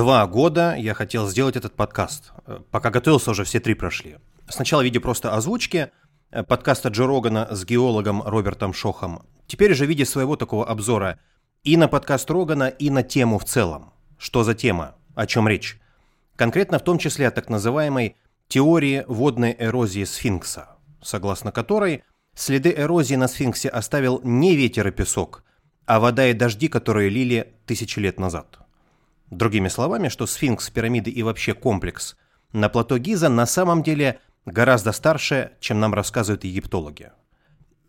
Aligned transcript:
Два 0.00 0.26
года 0.26 0.76
я 0.78 0.94
хотел 0.94 1.28
сделать 1.28 1.56
этот 1.56 1.74
подкаст. 1.74 2.32
Э, 2.46 2.60
пока 2.70 2.88
готовился, 2.88 3.32
уже 3.32 3.44
все 3.44 3.60
три 3.60 3.74
прошли. 3.74 4.16
Сначала 4.48 4.80
в 4.80 4.84
виде 4.84 4.98
просто 4.98 5.34
озвучки 5.34 5.90
э, 6.30 6.42
подкаста 6.42 6.88
Джо 6.88 7.06
Рогана 7.06 7.46
с 7.50 7.66
геологом 7.66 8.22
Робертом 8.22 8.72
Шохом. 8.72 9.26
Теперь 9.46 9.74
же 9.74 9.84
в 9.84 9.90
виде 9.90 10.06
своего 10.06 10.36
такого 10.36 10.66
обзора 10.66 11.18
и 11.64 11.76
на 11.76 11.86
подкаст 11.86 12.30
Рогана, 12.30 12.68
и 12.68 12.88
на 12.88 13.02
тему 13.02 13.38
в 13.38 13.44
целом. 13.44 13.92
Что 14.16 14.42
за 14.42 14.54
тема? 14.54 14.94
О 15.14 15.26
чем 15.26 15.46
речь? 15.46 15.78
Конкретно 16.34 16.78
в 16.78 16.84
том 16.84 16.96
числе 16.96 17.28
о 17.28 17.30
так 17.30 17.50
называемой 17.50 18.16
теории 18.48 19.04
водной 19.06 19.54
эрозии 19.58 20.04
сфинкса, 20.04 20.78
согласно 21.02 21.52
которой 21.52 22.04
следы 22.34 22.72
эрозии 22.74 23.16
на 23.16 23.28
сфинксе 23.28 23.68
оставил 23.68 24.22
не 24.24 24.56
ветер 24.56 24.88
и 24.88 24.92
песок, 24.92 25.44
а 25.84 26.00
вода 26.00 26.26
и 26.26 26.32
дожди, 26.32 26.68
которые 26.68 27.10
лили 27.10 27.52
тысячи 27.66 27.98
лет 27.98 28.18
назад. 28.18 28.60
Другими 29.30 29.68
словами, 29.68 30.08
что 30.08 30.26
сфинкс, 30.26 30.70
пирамиды 30.70 31.10
и 31.10 31.22
вообще 31.22 31.54
комплекс 31.54 32.16
на 32.52 32.68
плато 32.68 32.98
Гиза 32.98 33.28
на 33.28 33.46
самом 33.46 33.84
деле 33.84 34.18
гораздо 34.44 34.90
старше, 34.90 35.52
чем 35.60 35.78
нам 35.78 35.94
рассказывают 35.94 36.42
египтологи. 36.42 37.12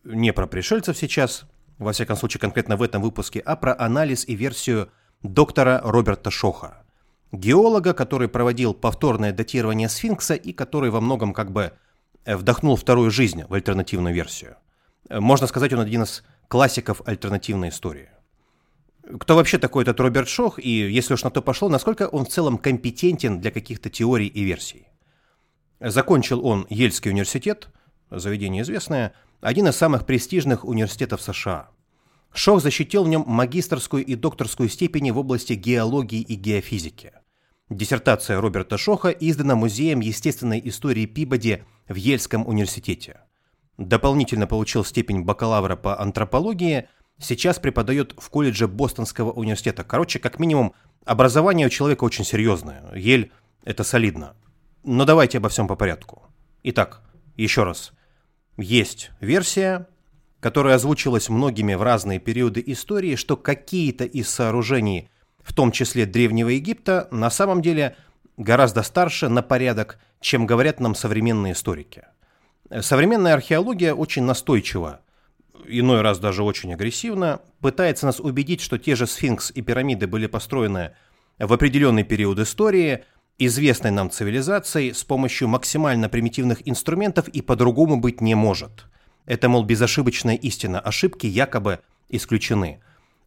Не 0.04 0.34
про 0.34 0.46
пришельцев 0.46 0.98
сейчас, 0.98 1.46
во 1.80 1.94
всяком 1.94 2.16
случае 2.16 2.42
конкретно 2.42 2.78
в 2.78 2.84
этом 2.84 3.02
выпуске, 3.02 3.40
а 3.40 3.56
про 3.56 3.76
анализ 3.78 4.28
и 4.28 4.36
версию 4.36 4.92
доктора 5.24 5.82
Роберта 5.84 6.30
Шоха, 6.30 6.84
геолога, 7.32 7.94
который 7.94 8.28
проводил 8.28 8.76
повторное 8.76 9.32
датирование 9.32 9.90
сфинкса 9.90 10.36
и 10.36 10.54
который 10.54 10.92
во 10.92 11.02
многом 11.02 11.34
как 11.34 11.52
бы 11.52 11.74
э, 12.26 12.36
вдохнул 12.36 12.76
вторую 12.76 13.10
жизнь 13.10 13.46
в 13.48 13.54
альтернативную 13.54 14.14
версию. 14.14 14.58
Э, 15.10 15.20
можно 15.20 15.48
сказать, 15.48 15.74
он 15.74 15.80
один 15.80 16.04
из 16.04 16.24
классиков 16.48 17.02
альтернативной 17.06 17.70
истории 17.70 18.10
кто 19.20 19.36
вообще 19.36 19.58
такой 19.58 19.84
этот 19.84 20.00
Роберт 20.00 20.28
Шох, 20.28 20.60
и 20.60 20.70
если 20.70 21.14
уж 21.14 21.24
на 21.24 21.32
то 21.32 21.42
пошло, 21.42 21.70
насколько 21.70 22.08
он 22.08 22.26
в 22.26 22.30
целом 22.30 22.58
компетентен 22.58 23.40
для 23.40 23.52
каких-то 23.52 23.90
теорий 23.90 24.28
и 24.28 24.44
версий. 24.44 24.88
Закончил 25.80 26.46
он 26.46 26.68
Ельский 26.70 27.10
университет, 27.10 27.70
заведение 28.12 28.62
известное, 28.62 29.14
один 29.40 29.68
из 29.68 29.76
самых 29.76 30.06
престижных 30.06 30.64
университетов 30.64 31.22
США. 31.22 31.70
Шох 32.34 32.62
защитил 32.62 33.04
в 33.04 33.10
нем 33.10 33.24
магистрскую 33.26 34.06
и 34.06 34.16
докторскую 34.16 34.70
степени 34.70 35.12
в 35.12 35.18
области 35.18 35.54
геологии 35.54 36.22
и 36.22 36.36
геофизики. 36.36 37.14
Диссертация 37.70 38.40
Роберта 38.40 38.78
Шоха 38.78 39.10
издана 39.10 39.56
Музеем 39.56 40.02
естественной 40.02 40.62
истории 40.66 41.06
Пибоди 41.06 41.66
в 41.88 41.96
Ельском 41.96 42.48
университете. 42.48 43.22
Дополнительно 43.78 44.46
получил 44.46 44.86
степень 44.86 45.24
бакалавра 45.24 45.76
по 45.76 46.00
антропологии– 46.00 46.88
сейчас 47.22 47.60
преподает 47.60 48.14
в 48.18 48.30
колледже 48.30 48.68
Бостонского 48.68 49.32
университета. 49.32 49.84
Короче, 49.84 50.20
как 50.20 50.40
минимум, 50.40 50.74
образование 51.06 51.68
у 51.68 51.70
человека 51.70 52.04
очень 52.04 52.26
серьезное. 52.26 52.84
Ель– 52.96 53.32
это 53.64 53.84
солидно. 53.84 54.36
Но 54.84 55.06
давайте 55.06 55.38
обо 55.38 55.50
всем 55.50 55.68
по 55.68 55.76
порядку. 55.76 56.24
Итак, 56.64 57.02
еще 57.36 57.64
раз. 57.64 57.94
Есть 58.58 59.12
версия, 59.22 59.88
которая 60.40 60.76
озвучилась 60.76 61.30
многими 61.30 61.76
в 61.76 61.84
разные 61.84 62.20
периоды 62.20 62.64
истории, 62.66 63.16
что 63.16 63.38
какие-то 63.38 64.04
из 64.06 64.30
сооружений, 64.30 65.10
в 65.44 65.54
том 65.54 65.72
числе 65.72 66.06
Древнего 66.06 66.50
Египта, 66.50 67.08
на 67.12 67.30
самом 67.30 67.62
деле 67.62 67.96
гораздо 68.38 68.82
старше 68.84 69.30
на 69.30 69.42
порядок, 69.42 70.00
чем 70.20 70.46
говорят 70.46 70.80
нам 70.80 70.96
современные 70.96 71.54
историки. 71.54 72.06
Современная 72.80 73.34
археология 73.34 73.94
очень 73.94 74.24
настойчива 74.24 75.02
иной 75.68 76.02
раз 76.02 76.20
даже 76.20 76.44
очень 76.44 76.74
агрессивно, 76.74 77.42
пытается 77.60 78.06
нас 78.06 78.20
убедить, 78.20 78.62
что 78.62 78.78
те 78.78 78.96
же 78.96 79.08
сфинкс 79.08 79.52
и 79.52 79.62
пирамиды 79.62 80.08
были 80.08 80.28
построены 80.28 80.92
в 81.40 81.52
определенный 81.52 82.04
период 82.04 82.40
истории, 82.40 83.04
известной 83.38 83.92
нам 83.92 84.12
цивилизацией, 84.12 84.94
с 84.94 85.04
помощью 85.04 85.48
максимально 85.48 86.10
примитивных 86.10 86.68
инструментов 86.68 87.28
и 87.28 87.42
по-другому 87.42 87.98
быть 88.00 88.22
не 88.22 88.36
может. 88.36 88.86
Это, 89.26 89.50
мол, 89.50 89.64
безошибочная 89.64 90.36
истина, 90.36 90.80
ошибки 90.80 91.26
якобы 91.26 91.80
исключены. 92.10 92.82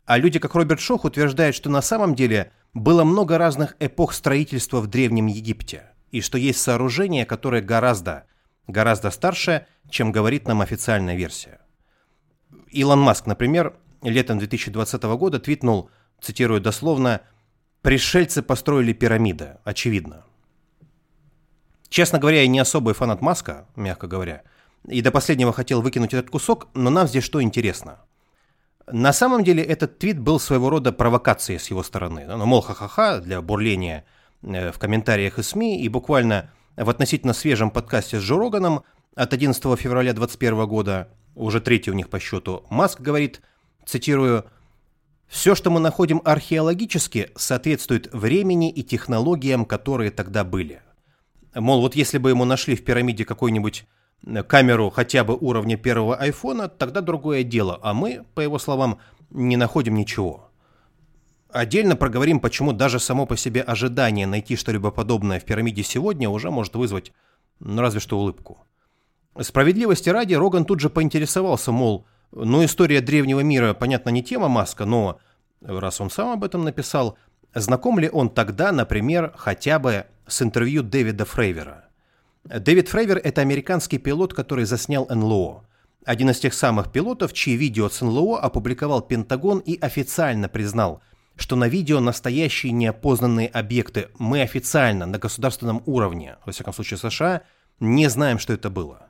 А 0.06 0.18
люди, 0.18 0.38
как 0.38 0.54
Роберт 0.54 0.80
Шох, 0.80 1.04
утверждают, 1.04 1.56
что 1.56 1.70
на 1.70 1.82
самом 1.82 2.14
деле 2.14 2.52
было 2.74 3.04
много 3.04 3.38
разных 3.38 3.76
эпох 3.80 4.12
строительства 4.12 4.80
в 4.80 4.86
Древнем 4.86 5.26
Египте, 5.26 5.90
и 6.10 6.20
что 6.20 6.38
есть 6.38 6.60
сооружения, 6.60 7.24
которые 7.24 7.62
гораздо, 7.62 8.24
гораздо 8.66 9.10
старше, 9.10 9.66
чем 9.88 10.12
говорит 10.12 10.46
нам 10.46 10.60
официальная 10.60 11.16
версия. 11.16 11.60
Илон 12.74 13.00
Маск, 13.00 13.26
например, 13.26 13.74
летом 14.02 14.38
2020 14.38 15.02
года 15.02 15.38
твитнул, 15.38 15.90
цитирую 16.20 16.60
дословно, 16.60 17.20
«Пришельцы 17.82 18.42
построили 18.42 18.92
пирамиды, 18.92 19.58
очевидно». 19.64 20.24
Честно 21.88 22.18
говоря, 22.18 22.40
я 22.40 22.48
не 22.48 22.58
особый 22.58 22.94
фанат 22.94 23.20
Маска, 23.20 23.66
мягко 23.76 24.08
говоря, 24.08 24.42
и 24.88 25.00
до 25.00 25.12
последнего 25.12 25.52
хотел 25.52 25.80
выкинуть 25.80 26.12
этот 26.12 26.30
кусок, 26.30 26.68
но 26.74 26.90
нам 26.90 27.06
здесь 27.06 27.24
что 27.24 27.40
интересно. 27.40 28.00
На 28.86 29.12
самом 29.12 29.44
деле 29.44 29.62
этот 29.62 29.98
твит 29.98 30.18
был 30.18 30.40
своего 30.40 30.68
рода 30.70 30.92
провокацией 30.92 31.58
с 31.58 31.68
его 31.70 31.82
стороны. 31.82 32.26
Ну, 32.26 32.44
мол, 32.44 32.60
ха-ха-ха, 32.60 33.20
для 33.20 33.40
бурления 33.40 34.04
э, 34.42 34.72
в 34.72 34.78
комментариях 34.78 35.38
и 35.38 35.42
СМИ, 35.42 35.80
и 35.82 35.88
буквально 35.88 36.50
в 36.76 36.90
относительно 36.90 37.32
свежем 37.32 37.70
подкасте 37.70 38.18
с 38.18 38.22
Джо 38.22 38.82
от 39.14 39.32
11 39.32 39.62
февраля 39.78 40.12
2021 40.12 40.66
года 40.66 41.08
уже 41.34 41.60
третий 41.60 41.90
у 41.90 41.94
них 41.94 42.08
по 42.08 42.18
счету, 42.18 42.64
Маск 42.70 43.00
говорит, 43.00 43.40
цитирую, 43.86 44.44
«Все, 45.26 45.54
что 45.54 45.70
мы 45.70 45.80
находим 45.80 46.20
археологически, 46.24 47.30
соответствует 47.34 48.12
времени 48.12 48.70
и 48.70 48.82
технологиям, 48.82 49.64
которые 49.64 50.10
тогда 50.10 50.44
были». 50.44 50.82
Мол, 51.54 51.80
вот 51.80 51.94
если 51.94 52.18
бы 52.18 52.30
ему 52.30 52.44
нашли 52.44 52.76
в 52.76 52.84
пирамиде 52.84 53.24
какую-нибудь 53.24 53.86
э, 54.26 54.42
камеру 54.42 54.90
хотя 54.90 55.24
бы 55.24 55.36
уровня 55.36 55.76
первого 55.76 56.16
айфона, 56.16 56.68
тогда 56.68 57.00
другое 57.00 57.44
дело, 57.44 57.78
а 57.82 57.94
мы, 57.94 58.24
по 58.34 58.40
его 58.40 58.58
словам, 58.58 58.98
не 59.30 59.56
находим 59.56 59.94
ничего. 59.94 60.50
Отдельно 61.50 61.94
проговорим, 61.94 62.40
почему 62.40 62.72
даже 62.72 62.98
само 62.98 63.26
по 63.26 63.36
себе 63.36 63.62
ожидание 63.62 64.26
найти 64.26 64.56
что-либо 64.56 64.90
подобное 64.90 65.38
в 65.38 65.44
пирамиде 65.44 65.84
сегодня 65.84 66.28
уже 66.28 66.50
может 66.50 66.74
вызвать, 66.74 67.12
ну, 67.60 67.80
разве 67.80 68.00
что 68.00 68.18
улыбку. 68.18 68.58
Справедливости 69.40 70.08
ради, 70.10 70.34
Роган 70.34 70.64
тут 70.64 70.80
же 70.80 70.90
поинтересовался, 70.90 71.72
мол, 71.72 72.06
ну 72.30 72.64
история 72.64 73.00
древнего 73.00 73.40
мира, 73.40 73.74
понятно, 73.74 74.10
не 74.10 74.22
тема 74.22 74.48
Маска, 74.48 74.84
но 74.84 75.18
раз 75.60 76.00
он 76.00 76.10
сам 76.10 76.30
об 76.30 76.44
этом 76.44 76.64
написал, 76.64 77.18
знаком 77.52 77.98
ли 77.98 78.08
он 78.08 78.30
тогда, 78.30 78.70
например, 78.70 79.32
хотя 79.36 79.78
бы 79.78 80.06
с 80.26 80.40
интервью 80.40 80.82
Дэвида 80.82 81.24
Фрейвера? 81.24 81.88
Дэвид 82.44 82.88
Фрейвер– 82.88 83.20
это 83.24 83.40
американский 83.40 83.98
пилот, 83.98 84.34
который 84.34 84.66
заснял 84.66 85.06
НЛО. 85.08 85.64
Один 86.04 86.30
из 86.30 86.38
тех 86.38 86.52
самых 86.52 86.92
пилотов, 86.92 87.32
чьи 87.32 87.56
видео 87.56 87.88
с 87.88 88.02
НЛО 88.02 88.38
опубликовал 88.40 89.00
Пентагон 89.00 89.60
и 89.60 89.80
официально 89.80 90.48
признал, 90.48 91.00
что 91.36 91.56
на 91.56 91.66
видео 91.66 92.00
настоящие 92.00 92.72
неопознанные 92.72 93.48
объекты 93.48 94.10
мы 94.18 94.42
официально 94.42 95.06
на 95.06 95.18
государственном 95.18 95.82
уровне, 95.86 96.36
во 96.44 96.52
всяком 96.52 96.74
случае 96.74 96.98
США, 96.98 97.42
не 97.80 98.08
знаем, 98.08 98.38
что 98.38 98.52
это 98.52 98.70
было. 98.70 99.08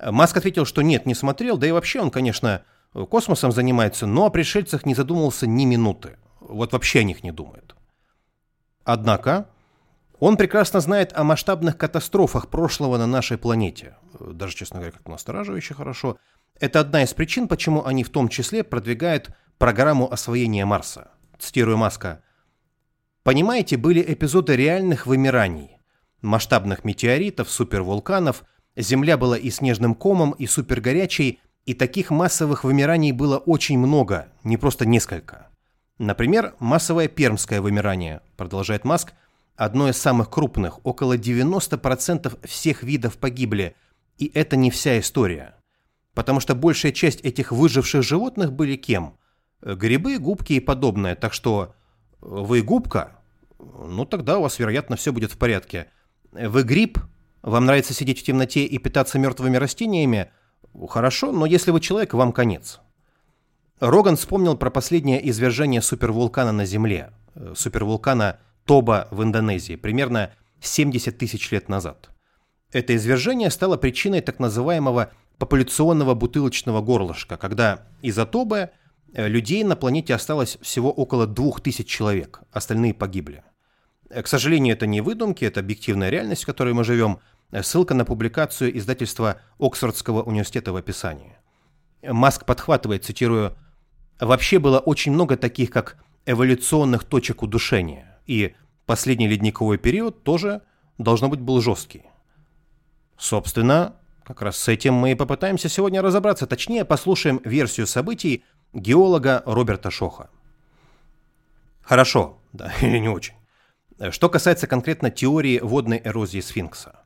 Маск 0.00 0.36
ответил, 0.36 0.64
что 0.64 0.82
нет, 0.82 1.06
не 1.06 1.14
смотрел, 1.14 1.56
да 1.56 1.66
и 1.66 1.72
вообще 1.72 2.00
он, 2.00 2.10
конечно, 2.10 2.62
космосом 2.92 3.52
занимается, 3.52 4.06
но 4.06 4.26
о 4.26 4.30
пришельцах 4.30 4.86
не 4.86 4.94
задумывался 4.94 5.46
ни 5.46 5.64
минуты. 5.64 6.18
Вот 6.40 6.72
вообще 6.72 7.00
о 7.00 7.04
них 7.04 7.24
не 7.24 7.32
думает. 7.32 7.74
Однако, 8.84 9.48
он 10.18 10.36
прекрасно 10.36 10.80
знает 10.80 11.12
о 11.14 11.24
масштабных 11.24 11.76
катастрофах 11.76 12.48
прошлого 12.48 12.96
на 12.96 13.06
нашей 13.06 13.38
планете. 13.38 13.96
Даже, 14.18 14.54
честно 14.54 14.78
говоря, 14.78 14.92
как 14.92 15.06
настораживающе 15.08 15.74
хорошо. 15.74 16.18
Это 16.60 16.80
одна 16.80 17.02
из 17.02 17.12
причин, 17.12 17.48
почему 17.48 17.84
они 17.84 18.04
в 18.04 18.10
том 18.10 18.28
числе 18.28 18.64
продвигают 18.64 19.30
программу 19.58 20.10
освоения 20.10 20.64
Марса. 20.64 21.10
Цитирую 21.38 21.76
Маска. 21.76 22.22
«Понимаете, 23.22 23.76
были 23.76 24.02
эпизоды 24.06 24.56
реальных 24.56 25.06
вымираний, 25.06 25.78
масштабных 26.22 26.84
метеоритов, 26.84 27.50
супервулканов– 27.50 28.44
Земля 28.78 29.18
была 29.18 29.36
и 29.36 29.50
снежным 29.50 29.96
комом, 29.96 30.30
и 30.32 30.46
супергорячей, 30.46 31.40
и 31.66 31.74
таких 31.74 32.10
массовых 32.10 32.62
вымираний 32.62 33.10
было 33.10 33.36
очень 33.36 33.76
много, 33.76 34.28
не 34.44 34.56
просто 34.56 34.86
несколько. 34.86 35.48
Например, 35.98 36.54
массовое 36.60 37.08
пермское 37.08 37.60
вымирание, 37.60 38.20
продолжает 38.36 38.84
Маск, 38.84 39.14
одно 39.56 39.88
из 39.88 39.96
самых 39.96 40.30
крупных, 40.30 40.78
около 40.86 41.18
90% 41.18 42.46
всех 42.46 42.84
видов 42.84 43.18
погибли, 43.18 43.74
и 44.16 44.30
это 44.32 44.54
не 44.54 44.70
вся 44.70 45.00
история. 45.00 45.56
Потому 46.14 46.38
что 46.38 46.54
большая 46.54 46.92
часть 46.92 47.20
этих 47.22 47.50
выживших 47.50 48.04
животных 48.04 48.52
были 48.52 48.76
кем? 48.76 49.16
Грибы, 49.60 50.18
губки 50.18 50.52
и 50.52 50.60
подобное, 50.60 51.16
так 51.16 51.32
что 51.32 51.74
вы 52.20 52.62
губка? 52.62 53.18
Ну 53.58 54.04
тогда 54.04 54.38
у 54.38 54.42
вас, 54.42 54.60
вероятно, 54.60 54.94
все 54.94 55.12
будет 55.12 55.32
в 55.32 55.36
порядке. 55.36 55.88
Вы 56.30 56.62
гриб? 56.62 56.98
Вам 57.42 57.66
нравится 57.66 57.94
сидеть 57.94 58.20
в 58.20 58.22
темноте 58.24 58.64
и 58.64 58.78
питаться 58.78 59.18
мертвыми 59.18 59.56
растениями? 59.56 60.30
Хорошо, 60.88 61.32
но 61.32 61.46
если 61.46 61.70
вы 61.70 61.80
человек, 61.80 62.14
вам 62.14 62.32
конец. 62.32 62.80
Роган 63.80 64.16
вспомнил 64.16 64.56
про 64.56 64.70
последнее 64.70 65.28
извержение 65.30 65.82
супервулкана 65.82 66.52
на 66.52 66.64
Земле. 66.64 67.12
Супервулкана 67.54 68.40
Тоба 68.64 69.08
в 69.10 69.22
Индонезии 69.22 69.76
примерно 69.76 70.32
70 70.60 71.16
тысяч 71.16 71.50
лет 71.52 71.68
назад. 71.68 72.10
Это 72.72 72.94
извержение 72.96 73.50
стало 73.50 73.76
причиной 73.76 74.20
так 74.20 74.40
называемого 74.40 75.12
популяционного 75.38 76.14
бутылочного 76.14 76.82
горлышка, 76.82 77.36
когда 77.36 77.86
из-за 78.02 78.26
Тобы 78.26 78.70
э, 79.14 79.28
людей 79.28 79.62
на 79.64 79.76
планете 79.76 80.14
осталось 80.14 80.58
всего 80.60 80.92
около 80.92 81.26
2000 81.26 81.84
человек, 81.84 82.40
остальные 82.52 82.92
погибли. 82.94 83.44
Э, 84.10 84.22
к 84.22 84.26
сожалению, 84.26 84.74
это 84.74 84.86
не 84.86 85.00
выдумки, 85.00 85.44
это 85.44 85.60
объективная 85.60 86.10
реальность, 86.10 86.44
в 86.44 86.46
которой 86.46 86.74
мы 86.74 86.84
живем. 86.84 87.20
Э, 87.50 87.62
ссылка 87.62 87.94
на 87.94 88.04
публикацию 88.04 88.76
издательства 88.76 89.40
Оксфордского 89.58 90.22
университета 90.22 90.72
в 90.72 90.76
описании. 90.76 91.36
Маск 92.02 92.44
подхватывает, 92.44 93.04
цитирую, 93.04 93.56
«Вообще 94.20 94.58
было 94.58 94.78
очень 94.78 95.12
много 95.12 95.36
таких, 95.36 95.70
как 95.70 95.96
эволюционных 96.26 97.04
точек 97.04 97.42
удушения, 97.42 98.20
и 98.26 98.54
последний 98.86 99.28
ледниковый 99.28 99.78
период 99.78 100.22
тоже, 100.22 100.62
должно 100.98 101.28
быть, 101.28 101.40
был 101.40 101.60
жесткий». 101.60 102.04
Собственно, 103.16 103.96
как 104.24 104.42
раз 104.42 104.56
с 104.56 104.68
этим 104.68 104.94
мы 104.94 105.12
и 105.12 105.14
попытаемся 105.14 105.68
сегодня 105.68 106.02
разобраться, 106.02 106.46
точнее 106.46 106.84
послушаем 106.84 107.40
версию 107.44 107.86
событий 107.86 108.44
геолога 108.72 109.42
Роберта 109.44 109.90
Шоха. 109.90 110.30
Хорошо, 111.82 112.38
да, 112.52 112.72
или 112.80 112.98
не 112.98 113.08
очень. 113.08 113.37
Что 114.10 114.28
касается 114.28 114.66
конкретно 114.66 115.10
теории 115.10 115.58
водной 115.58 116.00
эрозии 116.04 116.40
сфинкса. 116.40 117.00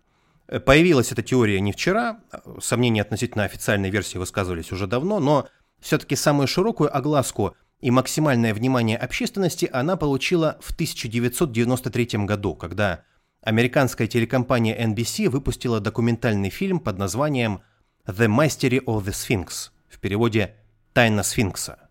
Появилась 0.66 1.12
эта 1.12 1.22
теория 1.22 1.60
не 1.60 1.72
вчера, 1.72 2.20
сомнения 2.60 3.00
относительно 3.00 3.44
официальной 3.44 3.88
версии 3.88 4.18
высказывались 4.18 4.72
уже 4.72 4.86
давно, 4.86 5.18
но 5.18 5.48
все-таки 5.80 6.16
самую 6.16 6.46
широкую 6.46 6.94
огласку 6.94 7.56
и 7.80 7.90
максимальное 7.90 8.52
внимание 8.52 8.98
общественности 8.98 9.68
она 9.72 9.96
получила 9.96 10.58
в 10.60 10.72
1993 10.72 12.26
году, 12.26 12.54
когда 12.54 13.04
американская 13.40 14.06
телекомпания 14.06 14.78
NBC 14.86 15.30
выпустила 15.30 15.80
документальный 15.80 16.50
фильм 16.50 16.78
под 16.78 16.98
названием 16.98 17.62
«The 18.06 18.28
Mystery 18.28 18.84
of 18.84 19.04
the 19.04 19.12
Sphinx» 19.12 19.70
в 19.88 19.98
переводе 19.98 20.56
«Тайна 20.92 21.22
сфинкса». 21.22 21.81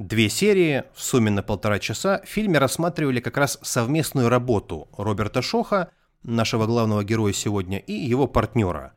Две 0.00 0.28
серии, 0.28 0.82
в 0.94 1.00
сумме 1.00 1.30
на 1.30 1.42
полтора 1.42 1.78
часа, 1.78 2.20
в 2.24 2.28
фильме 2.28 2.58
рассматривали 2.58 3.20
как 3.20 3.36
раз 3.36 3.58
совместную 3.62 4.28
работу 4.28 4.88
Роберта 4.96 5.42
Шоха, 5.42 5.90
нашего 6.24 6.66
главного 6.66 7.04
героя 7.04 7.32
сегодня, 7.32 7.78
и 7.78 7.92
его 7.92 8.26
партнера, 8.26 8.94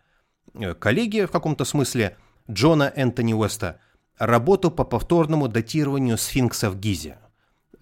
э, 0.56 0.74
коллеги 0.74 1.26
в 1.26 1.32
каком-то 1.32 1.66
смысле, 1.66 2.18
Джона 2.50 2.92
Энтони 2.96 3.34
Уэста, 3.34 3.80
работу 4.18 4.72
по 4.72 4.84
повторному 4.84 5.48
датированию 5.48 6.18
сфинкса 6.18 6.72
в 6.72 6.80
Гизе. 6.80 7.20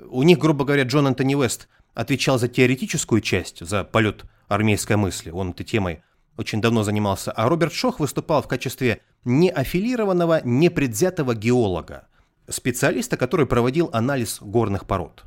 У 0.10 0.24
них, 0.24 0.38
грубо 0.40 0.66
говоря, 0.66 0.84
Джон 0.84 1.08
Энтони 1.08 1.36
Уэст– 1.36 1.70
отвечал 1.94 2.40
за 2.40 2.48
теоретическую 2.48 3.22
часть, 3.22 3.66
за 3.66 3.84
полет 3.84 4.26
армейской 4.48 4.96
мысли, 4.96 5.30
он 5.30 5.52
этой 5.52 5.64
темой 5.64 6.04
очень 6.38 6.62
давно 6.62 6.84
занимался, 6.84 7.32
а 7.32 7.48
Роберт 7.50 7.74
Шох 7.74 8.00
выступал 8.00 8.42
в 8.42 8.48
качестве 8.48 9.02
неаффилированного, 9.26 10.42
непредвзятого 10.44 11.36
геолога, 11.36 12.08
специалиста, 12.48 13.18
который 13.18 13.46
проводил 13.46 13.90
анализ 13.94 14.40
горных 14.42 14.86
пород. 14.86 15.26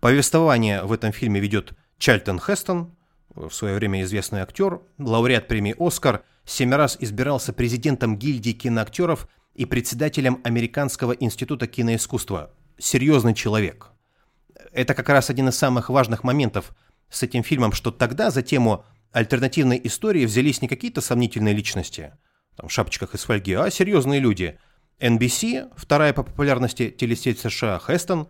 Повествование 0.00 0.84
в 0.84 0.92
этом 0.92 1.12
фильме 1.12 1.40
ведет 1.40 1.72
Чальтон 1.98 2.38
Хестон, 2.38 2.94
в 3.34 3.50
свое 3.50 3.74
время 3.74 4.02
известный 4.02 4.40
актер, 4.40 4.80
лауреат 4.98 5.48
премии 5.48 5.74
«Оскар», 5.78 6.24
семь 6.44 6.74
раз 6.74 6.96
избирался 7.00 7.52
президентом 7.52 8.16
гильдии 8.16 8.52
киноактеров 8.52 9.28
и 9.54 9.64
председателем 9.64 10.40
Американского 10.44 11.12
института 11.12 11.66
киноискусства. 11.66 12.52
Серьезный 12.78 13.34
человек– 13.34 13.88
это 14.72 14.94
как 14.94 15.08
раз 15.08 15.30
один 15.30 15.48
из 15.48 15.56
самых 15.56 15.88
важных 15.88 16.24
моментов 16.24 16.72
с 17.10 17.22
этим 17.22 17.42
фильмом, 17.42 17.72
что 17.72 17.90
тогда 17.90 18.30
за 18.30 18.42
тему 18.42 18.84
альтернативной 19.12 19.80
истории 19.82 20.26
взялись 20.26 20.62
не 20.62 20.68
какие-то 20.68 21.00
сомнительные 21.00 21.54
личности, 21.54 22.14
там, 22.56 22.68
в 22.68 22.72
шапочках 22.72 23.14
из 23.14 23.24
фольги, 23.24 23.54
а 23.54 23.70
серьезные 23.70 24.20
люди. 24.20 24.58
NBC, 25.00 25.70
вторая 25.76 26.12
по 26.12 26.22
популярности 26.22 26.90
телесеть 26.90 27.38
США, 27.38 27.78
Хестон, 27.78 28.28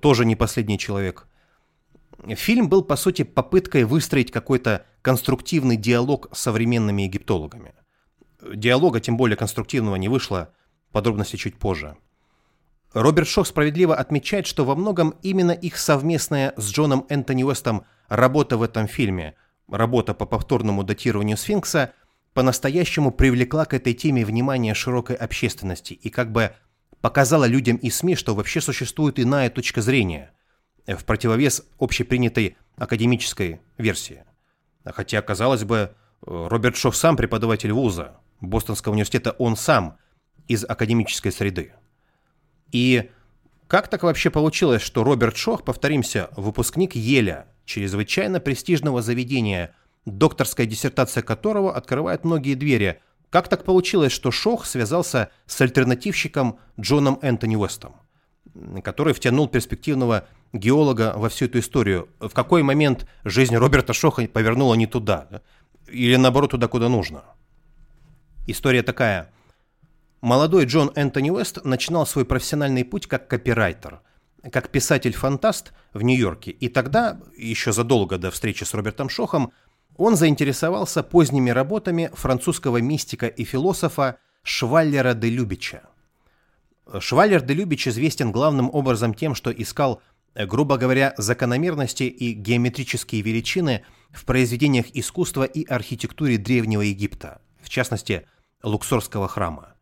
тоже 0.00 0.24
не 0.24 0.36
последний 0.36 0.78
человек. 0.78 1.26
Фильм 2.26 2.68
был, 2.68 2.82
по 2.82 2.96
сути, 2.96 3.22
попыткой 3.22 3.84
выстроить 3.84 4.32
какой-то 4.32 4.86
конструктивный 5.02 5.76
диалог 5.76 6.28
с 6.32 6.40
современными 6.40 7.02
египтологами. 7.02 7.74
Диалога, 8.42 9.00
тем 9.00 9.16
более 9.16 9.36
конструктивного, 9.36 9.96
не 9.96 10.08
вышло, 10.08 10.52
подробности 10.92 11.36
чуть 11.36 11.58
позже. 11.58 11.96
Роберт 12.94 13.28
Шох 13.28 13.46
справедливо 13.46 13.94
отмечает, 13.94 14.46
что 14.46 14.64
во 14.64 14.74
многом 14.74 15.14
именно 15.22 15.52
их 15.52 15.76
совместная 15.76 16.54
с 16.56 16.70
Джоном 16.70 17.04
Энтони 17.10 17.42
Уэстом 17.42 17.84
работа 18.08 18.56
в 18.56 18.62
этом 18.62 18.88
фильме, 18.88 19.34
работа 19.68 20.14
по 20.14 20.24
повторному 20.24 20.82
датированию 20.82 21.36
сфинкса, 21.36 21.92
по-настоящему 22.36 23.12
привлекла 23.12 23.64
к 23.64 23.72
этой 23.72 23.94
теме 23.94 24.22
внимание 24.22 24.74
широкой 24.74 25.16
общественности 25.16 25.94
и 25.94 26.10
как 26.10 26.32
бы 26.32 26.52
показала 27.00 27.46
людям 27.46 27.78
и 27.78 27.88
СМИ, 27.88 28.14
что 28.14 28.34
вообще 28.34 28.60
существует 28.60 29.18
иная 29.18 29.48
точка 29.48 29.80
зрения, 29.80 30.32
в 30.86 31.02
противовес 31.06 31.66
общепринятой 31.78 32.58
академической 32.76 33.62
версии. 33.78 34.24
Хотя, 34.84 35.22
казалось 35.22 35.64
бы, 35.64 35.94
Роберт 36.20 36.76
Шох 36.76 36.94
сам 36.94 37.16
преподаватель 37.16 37.72
вуза, 37.72 38.20
Бостонского 38.42 38.92
университета, 38.92 39.30
он 39.38 39.56
сам 39.56 39.96
из 40.46 40.62
академической 40.62 41.30
среды. 41.30 41.72
И 42.70 43.08
как 43.66 43.88
так 43.88 44.02
вообще 44.02 44.28
получилось, 44.28 44.82
что 44.82 45.04
Роберт 45.04 45.38
Шох, 45.38 45.64
повторимся, 45.64 46.28
выпускник 46.36 46.96
Еля, 46.96 47.46
чрезвычайно 47.64 48.40
престижного 48.40 49.00
заведения, 49.00 49.74
докторская 50.06 50.66
диссертация 50.66 51.22
которого 51.22 51.74
открывает 51.74 52.24
многие 52.24 52.54
двери, 52.54 53.00
как 53.28 53.48
так 53.48 53.64
получилось, 53.64 54.12
что 54.12 54.30
Шох 54.30 54.64
связался 54.64 55.30
с 55.46 55.60
альтернативщиком 55.60 56.58
Джоном 56.80 57.18
Энтони 57.20 57.56
Уэстом, 57.56 57.96
который 58.82 59.12
втянул 59.12 59.48
перспективного 59.48 60.26
геолога 60.52 61.12
во 61.16 61.28
всю 61.28 61.46
эту 61.46 61.58
историю? 61.58 62.08
В 62.20 62.30
какой 62.30 62.62
момент 62.62 63.06
жизнь 63.24 63.56
Роберта 63.56 63.92
Шоха 63.92 64.26
повернула 64.28 64.74
не 64.74 64.86
туда? 64.86 65.42
Или 65.88 66.16
наоборот 66.16 66.52
туда, 66.52 66.68
куда 66.68 66.88
нужно? 66.88 67.24
История 68.46 68.82
такая. 68.82 69.32
Молодой 70.20 70.64
Джон 70.64 70.92
Энтони 70.94 71.30
Уэст 71.30 71.64
начинал 71.64 72.06
свой 72.06 72.24
профессиональный 72.24 72.84
путь 72.84 73.06
как 73.06 73.28
копирайтер, 73.28 74.00
как 74.52 74.70
писатель-фантаст 74.70 75.72
в 75.92 76.02
Нью-Йорке. 76.02 76.52
И 76.52 76.68
тогда, 76.68 77.20
еще 77.36 77.72
задолго 77.72 78.18
до 78.18 78.30
встречи 78.30 78.64
с 78.64 78.72
Робертом 78.72 79.08
Шохом, 79.08 79.52
он 79.96 80.16
заинтересовался 80.16 81.02
поздними 81.02 81.50
работами 81.50 82.10
французского 82.14 82.78
мистика 82.78 83.26
и 83.26 83.44
философа 83.44 84.18
Шваллера 84.42 85.14
де 85.14 85.30
Любича. 85.30 85.82
Шваллер 87.00 87.42
де 87.42 87.54
Любич 87.54 87.88
известен 87.88 88.32
главным 88.32 88.70
образом 88.72 89.14
тем, 89.14 89.34
что 89.34 89.50
искал, 89.50 90.00
грубо 90.34 90.76
говоря, 90.76 91.14
закономерности 91.16 92.04
и 92.04 92.32
геометрические 92.32 93.22
величины 93.22 93.84
в 94.10 94.24
произведениях 94.24 94.86
искусства 94.94 95.44
и 95.44 95.64
архитектуре 95.64 96.38
Древнего 96.38 96.82
Египта, 96.82 97.40
в 97.60 97.68
частности, 97.68 98.26
Луксорского 98.62 99.28
храма 99.28 99.76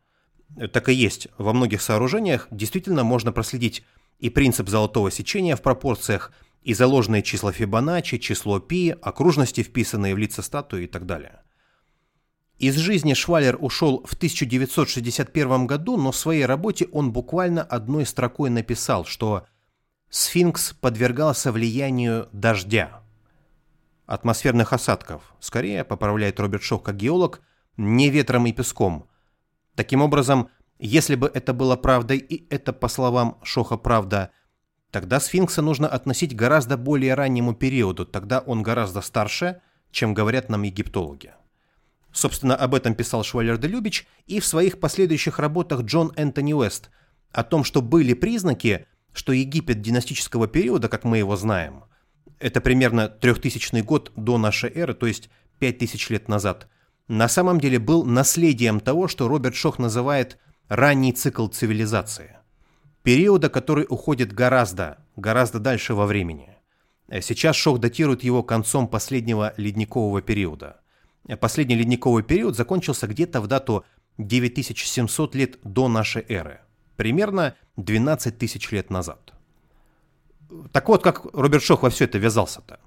так 0.73 0.89
и 0.89 0.95
есть. 0.95 1.29
Во 1.39 1.53
многих 1.53 1.83
сооружениях 1.83 2.49
действительно 2.51 3.05
можно 3.05 3.33
проследить 3.33 3.85
и 4.19 4.31
принцип 4.31 4.69
золотого 4.69 5.11
сечения 5.11 5.57
в 5.57 5.63
пропорциях, 5.63 6.33
и 6.65 6.75
заложенные 6.75 7.23
числа 7.23 7.53
Фибоначчи, 7.53 8.19
число 8.19 8.59
Пи, 8.59 8.91
окружности, 8.91 9.63
вписанные 9.63 10.15
в 10.15 10.19
лица 10.19 10.43
статуи 10.43 10.85
и 10.85 10.87
так 10.87 11.07
далее. 11.07 11.43
Из 12.59 12.77
жизни 12.77 13.15
Швалер 13.15 13.57
ушел 13.61 14.05
в 14.05 14.15
1961 14.15 15.67
году, 15.67 15.97
но 15.97 16.11
в 16.11 16.17
своей 16.17 16.47
работе 16.47 16.89
он 16.93 17.13
буквально 17.13 17.63
одной 17.63 18.07
строкой 18.07 18.51
написал, 18.51 19.05
что 19.05 19.47
сфинкс 20.09 20.73
подвергался 20.73 21.53
влиянию 21.53 22.29
дождя, 22.33 23.03
атмосферных 24.07 24.73
осадков, 24.73 25.35
скорее, 25.41 25.85
поправляет 25.85 26.41
Роберт 26.41 26.63
Шох 26.63 26.83
как 26.83 26.97
геолог, 26.97 27.43
не 27.77 28.11
ветром 28.11 28.47
и 28.47 28.53
песком– 28.53 29.09
Таким 29.75 30.03
образом, 30.03 30.51
если 30.79 31.15
бы 31.17 31.31
это 31.33 31.53
было 31.53 31.77
правдой, 31.77 32.19
и 32.19 32.47
это, 32.53 32.73
по 32.73 32.89
словам 32.89 33.39
Шоха, 33.43 33.77
правда, 33.77 34.31
тогда 34.95 35.19
сфинкса 35.19 35.61
нужно 35.61 35.89
относить 35.89 36.37
гораздо 36.37 36.77
более 36.77 37.15
раннему 37.15 37.53
периоду, 37.53 38.07
тогда 38.07 38.39
он 38.39 38.63
гораздо 38.63 39.01
старше, 39.01 39.61
чем 39.91 40.15
говорят 40.15 40.49
нам 40.49 40.63
египтологи. 40.63 41.33
Собственно, 42.13 42.55
об 42.55 42.77
этом 42.77 42.95
писал 42.95 43.25
Швалер 43.25 43.59
де 43.59 43.67
Любич 43.67 44.07
и 44.27 44.39
в 44.39 44.47
своих 44.47 44.79
последующих 44.79 45.41
работах 45.41 45.81
Джон 45.81 46.13
Энтони 46.15 46.53
Уэст, 46.53 46.91
о 47.33 47.43
том, 47.43 47.65
что 47.65 47.83
были 47.83 48.15
признаки, 48.15 48.87
что 49.13 49.33
Египет 49.33 49.81
династического 49.81 50.47
периода, 50.47 50.89
как 50.89 51.03
мы 51.03 51.19
его 51.19 51.35
знаем, 51.35 51.87
это 52.39 52.61
примерно 52.61 53.09
3000 53.09 53.81
год 53.81 54.13
до 54.15 54.39
нашей 54.39 54.71
эры, 54.73 54.95
то 54.95 55.09
есть 55.09 55.29
5000 55.59 56.11
лет 56.11 56.29
назад, 56.29 56.69
на 57.09 57.27
самом 57.27 57.59
деле 57.59 57.81
был 57.81 58.05
наследием 58.05 58.79
того, 58.79 59.09
что 59.09 59.27
Роберт 59.27 59.57
Шох 59.57 59.81
называет 59.81 60.39
ранний 60.69 61.13
цикл 61.13 61.49
цивилизации. 61.49 62.37
Периода, 63.05 63.51
который 63.51 63.85
уходит 63.87 64.33
гораздо, 64.33 64.97
гораздо 65.15 65.59
дальше 65.59 65.93
во 65.93 66.07
времени. 66.07 66.57
Сейчас 67.21 67.55
Шох 67.55 67.79
датирует 67.79 68.25
его 68.25 68.43
концом 68.43 68.89
последнего 68.89 69.53
ледникового 69.59 70.23
периода. 70.23 70.81
Последний 71.39 71.75
ледниковый 71.75 72.23
период 72.23 72.57
закончился 72.57 73.07
где-то 73.07 73.43
в 73.43 73.47
дату 73.47 73.85
9700 74.17 75.35
лет 75.35 75.59
до 75.65 75.89
нашей 75.89 76.25
эры, 76.31 76.61
примерно 76.97 77.55
12 77.77 78.39
тысяч 78.39 78.71
лет 78.71 78.89
назад. 78.89 79.35
Так 80.73 80.89
вот, 80.89 81.03
как 81.03 81.27
Роберт 81.35 81.63
Шох 81.63 81.83
во 81.83 81.91
все 81.91 82.07
это 82.07 82.17
ввязался-то. 82.17 82.81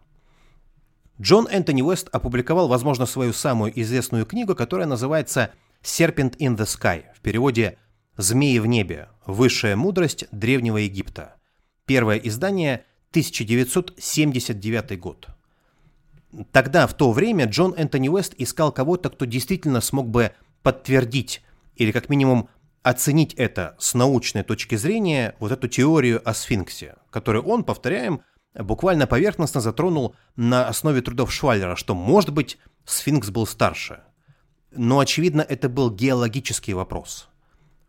Джон 1.21 1.47
Энтони 1.47 1.83
Уэст 1.83 2.09
опубликовал, 2.11 2.67
возможно, 2.67 3.05
свою 3.05 3.33
самую 3.33 3.79
известную 3.79 4.25
книгу, 4.25 4.55
которая 4.55 4.87
называется 4.87 5.51
«Serpent 5.83 6.37
in 6.37 6.57
the 6.57 6.65
Sky», 6.65 7.03
в 7.15 7.21
переводе 7.21 7.77
«Змеи 8.17 8.59
в 8.59 8.65
небе. 8.65 9.09
Высшая 9.25 9.75
мудрость 9.75 10.25
Древнего 10.31 10.77
Египта». 10.77 11.35
Первое 11.85 12.17
издание 12.17 12.83
1979 13.11 14.99
год. 14.99 15.27
Тогда, 16.51 16.87
в 16.87 16.93
то 16.93 17.11
время, 17.11 17.45
Джон 17.45 17.73
Энтони 17.77 18.09
Уэст 18.09 18.33
искал 18.37 18.71
кого-то, 18.71 19.09
кто 19.09 19.25
действительно 19.25 19.81
смог 19.81 20.09
бы 20.09 20.31
подтвердить 20.61 21.41
или 21.75 21.91
как 21.91 22.09
минимум 22.09 22.49
оценить 22.83 23.33
это 23.35 23.75
с 23.79 23.93
научной 23.93 24.43
точки 24.43 24.75
зрения, 24.75 25.35
вот 25.39 25.51
эту 25.51 25.67
теорию 25.67 26.21
о 26.27 26.33
сфинксе, 26.33 26.95
которую 27.09 27.45
он, 27.45 27.63
повторяем, 27.63 28.21
буквально 28.53 29.07
поверхностно 29.07 29.61
затронул 29.61 30.15
на 30.35 30.67
основе 30.67 31.01
трудов 31.01 31.31
Шваллера, 31.31 31.75
что, 31.75 31.95
может 31.95 32.31
быть, 32.33 32.57
сфинкс 32.85 33.29
был 33.29 33.45
старше. 33.45 34.01
Но, 34.71 34.99
очевидно, 34.99 35.41
это 35.41 35.69
был 35.69 35.91
геологический 35.91 36.73
вопрос. 36.73 37.29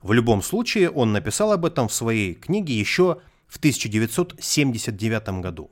В 0.01 0.13
любом 0.13 0.43
случае, 0.43 0.91
он 0.91 1.13
написал 1.13 1.53
об 1.53 1.65
этом 1.65 1.89
в 1.89 1.93
своей 1.93 2.35
книге 2.35 2.79
еще 2.79 3.19
в 3.47 3.57
1979 3.57 5.29
году. 5.41 5.71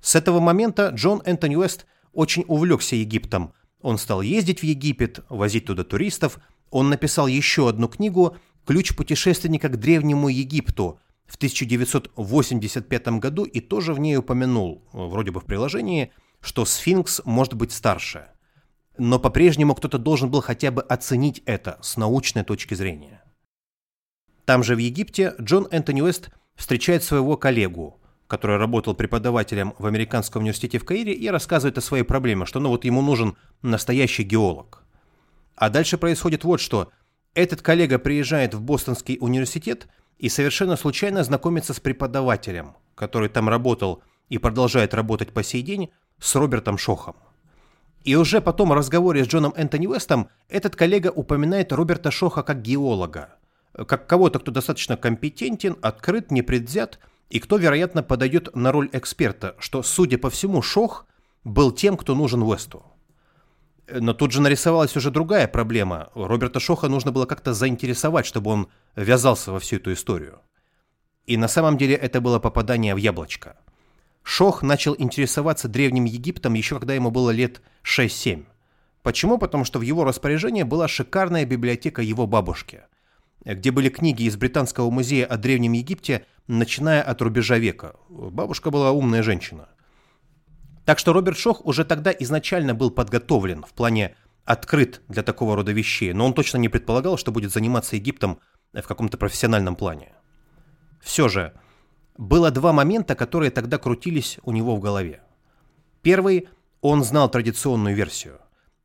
С 0.00 0.14
этого 0.14 0.40
момента 0.40 0.88
Джон 0.94 1.20
Энтони 1.24 1.56
Уэст 1.56 1.86
очень 2.12 2.44
увлекся 2.48 2.96
Египтом. 2.96 3.52
Он 3.82 3.98
стал 3.98 4.22
ездить 4.22 4.60
в 4.60 4.64
Египет, 4.64 5.20
возить 5.28 5.66
туда 5.66 5.84
туристов. 5.84 6.38
Он 6.70 6.88
написал 6.88 7.26
еще 7.26 7.68
одну 7.68 7.88
книгу 7.88 8.36
«Ключ 8.64 8.96
путешественника 8.96 9.68
к 9.68 9.78
Древнему 9.78 10.28
Египту», 10.28 11.00
в 11.30 11.36
1985 11.36 13.08
году 13.20 13.44
и 13.44 13.60
тоже 13.60 13.94
в 13.94 14.00
ней 14.00 14.16
упомянул, 14.16 14.82
вроде 14.92 15.30
бы 15.30 15.40
в 15.40 15.44
приложении, 15.44 16.12
что 16.40 16.64
сфинкс 16.64 17.20
может 17.24 17.54
быть 17.54 17.70
старше. 17.70 18.26
Но 19.00 19.18
по-прежнему 19.18 19.74
кто-то 19.74 19.98
должен 19.98 20.30
был 20.30 20.42
хотя 20.42 20.70
бы 20.70 20.82
оценить 20.82 21.42
это 21.46 21.78
с 21.80 21.96
научной 21.96 22.44
точки 22.44 22.74
зрения. 22.74 23.22
Там 24.44 24.62
же 24.62 24.74
в 24.74 24.78
Египте 24.78 25.34
Джон 25.40 25.66
Энтони 25.70 26.02
Уэст 26.02 26.30
встречает 26.54 27.02
своего 27.02 27.36
коллегу, 27.36 27.98
который 28.26 28.58
работал 28.58 28.94
преподавателем 28.94 29.74
в 29.78 29.86
Американском 29.86 30.42
университете 30.42 30.78
в 30.78 30.84
Каире 30.84 31.14
и 31.14 31.28
рассказывает 31.28 31.78
о 31.78 31.80
своей 31.80 32.04
проблеме, 32.04 32.44
что 32.44 32.60
ну 32.60 32.68
вот 32.68 32.84
ему 32.84 33.00
нужен 33.00 33.36
настоящий 33.62 34.22
геолог. 34.22 34.84
А 35.56 35.70
дальше 35.70 35.96
происходит 35.96 36.44
вот 36.44 36.60
что. 36.60 36.90
Этот 37.32 37.62
коллега 37.62 37.98
приезжает 37.98 38.54
в 38.54 38.60
Бостонский 38.60 39.16
университет– 39.20 39.88
и 40.20 40.28
совершенно 40.28 40.76
случайно 40.76 41.24
знакомится 41.24 41.72
с 41.72 41.80
преподавателем, 41.80 42.76
который 42.94 43.30
там 43.30 43.48
работал 43.48 44.02
и 44.28 44.36
продолжает 44.36 44.92
работать 44.92 45.32
по 45.32 45.42
сей 45.42 45.62
день, 45.62 45.90
с 46.18 46.34
Робертом 46.34 46.76
Шохом. 46.76 47.16
И 48.04 48.16
уже 48.16 48.40
потом 48.40 48.70
в 48.70 48.72
разговоре 48.72 49.24
с 49.24 49.28
Джоном 49.28 49.52
Энтони 49.56 49.86
Уэстом 49.86 50.28
этот 50.48 50.74
коллега 50.74 51.08
упоминает 51.08 51.72
Роберта 51.72 52.10
Шоха 52.10 52.42
как 52.42 52.62
геолога, 52.62 53.36
как 53.74 54.06
кого-то, 54.06 54.38
кто 54.38 54.50
достаточно 54.50 54.96
компетентен, 54.96 55.76
открыт, 55.82 56.30
непредвзят 56.30 56.98
и 57.28 57.38
кто, 57.40 57.58
вероятно, 57.58 58.02
подойдет 58.02 58.54
на 58.54 58.72
роль 58.72 58.88
эксперта, 58.92 59.54
что, 59.58 59.82
судя 59.82 60.18
по 60.18 60.30
всему, 60.30 60.62
Шох 60.62 61.06
был 61.44 61.72
тем, 61.72 61.96
кто 61.96 62.14
нужен 62.14 62.42
Уэсту. 62.42 62.84
Но 63.92 64.14
тут 64.14 64.32
же 64.32 64.40
нарисовалась 64.40 64.96
уже 64.96 65.10
другая 65.10 65.48
проблема. 65.48 66.10
Роберта 66.14 66.60
Шоха 66.60 66.88
нужно 66.88 67.12
было 67.12 67.26
как-то 67.26 67.52
заинтересовать, 67.52 68.24
чтобы 68.24 68.50
он 68.50 68.68
ввязался 68.96 69.52
во 69.52 69.58
всю 69.58 69.76
эту 69.76 69.92
историю. 69.92 70.40
И 71.26 71.36
на 71.36 71.48
самом 71.48 71.76
деле 71.76 71.96
это 71.96 72.20
было 72.20 72.38
попадание 72.38 72.94
в 72.94 72.98
яблочко. 72.98 73.56
Шох 74.22 74.62
начал 74.62 74.94
интересоваться 74.98 75.68
Древним 75.68 76.04
Египтом 76.04 76.54
еще 76.54 76.78
когда 76.78 76.94
ему 76.94 77.10
было 77.10 77.30
лет 77.30 77.62
6-7. 77.84 78.44
Почему? 79.02 79.38
Потому 79.38 79.64
что 79.64 79.78
в 79.78 79.82
его 79.82 80.04
распоряжении 80.04 80.62
была 80.62 80.88
шикарная 80.88 81.44
библиотека 81.44 82.02
его 82.02 82.26
бабушки, 82.26 82.82
где 83.44 83.70
были 83.70 83.88
книги 83.88 84.24
из 84.24 84.36
Британского 84.36 84.90
музея 84.90 85.26
о 85.26 85.36
Древнем 85.36 85.72
Египте, 85.72 86.26
начиная 86.46 87.02
от 87.02 87.22
рубежа 87.22 87.58
века. 87.58 87.96
Бабушка 88.08 88.70
была 88.70 88.92
умная 88.92 89.22
женщина– 89.22 89.68
так 90.90 90.98
что 90.98 91.12
Роберт 91.12 91.38
Шох 91.38 91.64
уже 91.64 91.84
тогда 91.84 92.10
изначально 92.10 92.74
был 92.74 92.90
подготовлен 92.90 93.62
в 93.62 93.72
плане 93.74 94.16
открыт 94.44 95.02
для 95.06 95.22
такого 95.22 95.54
рода 95.54 95.70
вещей, 95.70 96.12
но 96.12 96.26
он 96.26 96.34
точно 96.34 96.58
не 96.58 96.68
предполагал, 96.68 97.16
что 97.16 97.30
будет 97.30 97.52
заниматься 97.52 97.94
Египтом 97.94 98.40
в 98.72 98.82
каком-то 98.82 99.16
профессиональном 99.16 99.76
плане. 99.76 100.12
Все 101.00 101.28
же, 101.28 101.52
было 102.20 102.52
два 102.52 102.72
момента, 102.72 103.16
которые 103.16 103.50
тогда 103.50 103.78
крутились 103.78 104.38
у 104.44 104.52
него 104.52 104.76
в 104.76 104.80
голове. 104.80 105.22
Первый– 106.02 106.48
он 106.82 107.04
знал 107.04 107.30
традиционную 107.30 107.94
версию. 107.94 108.38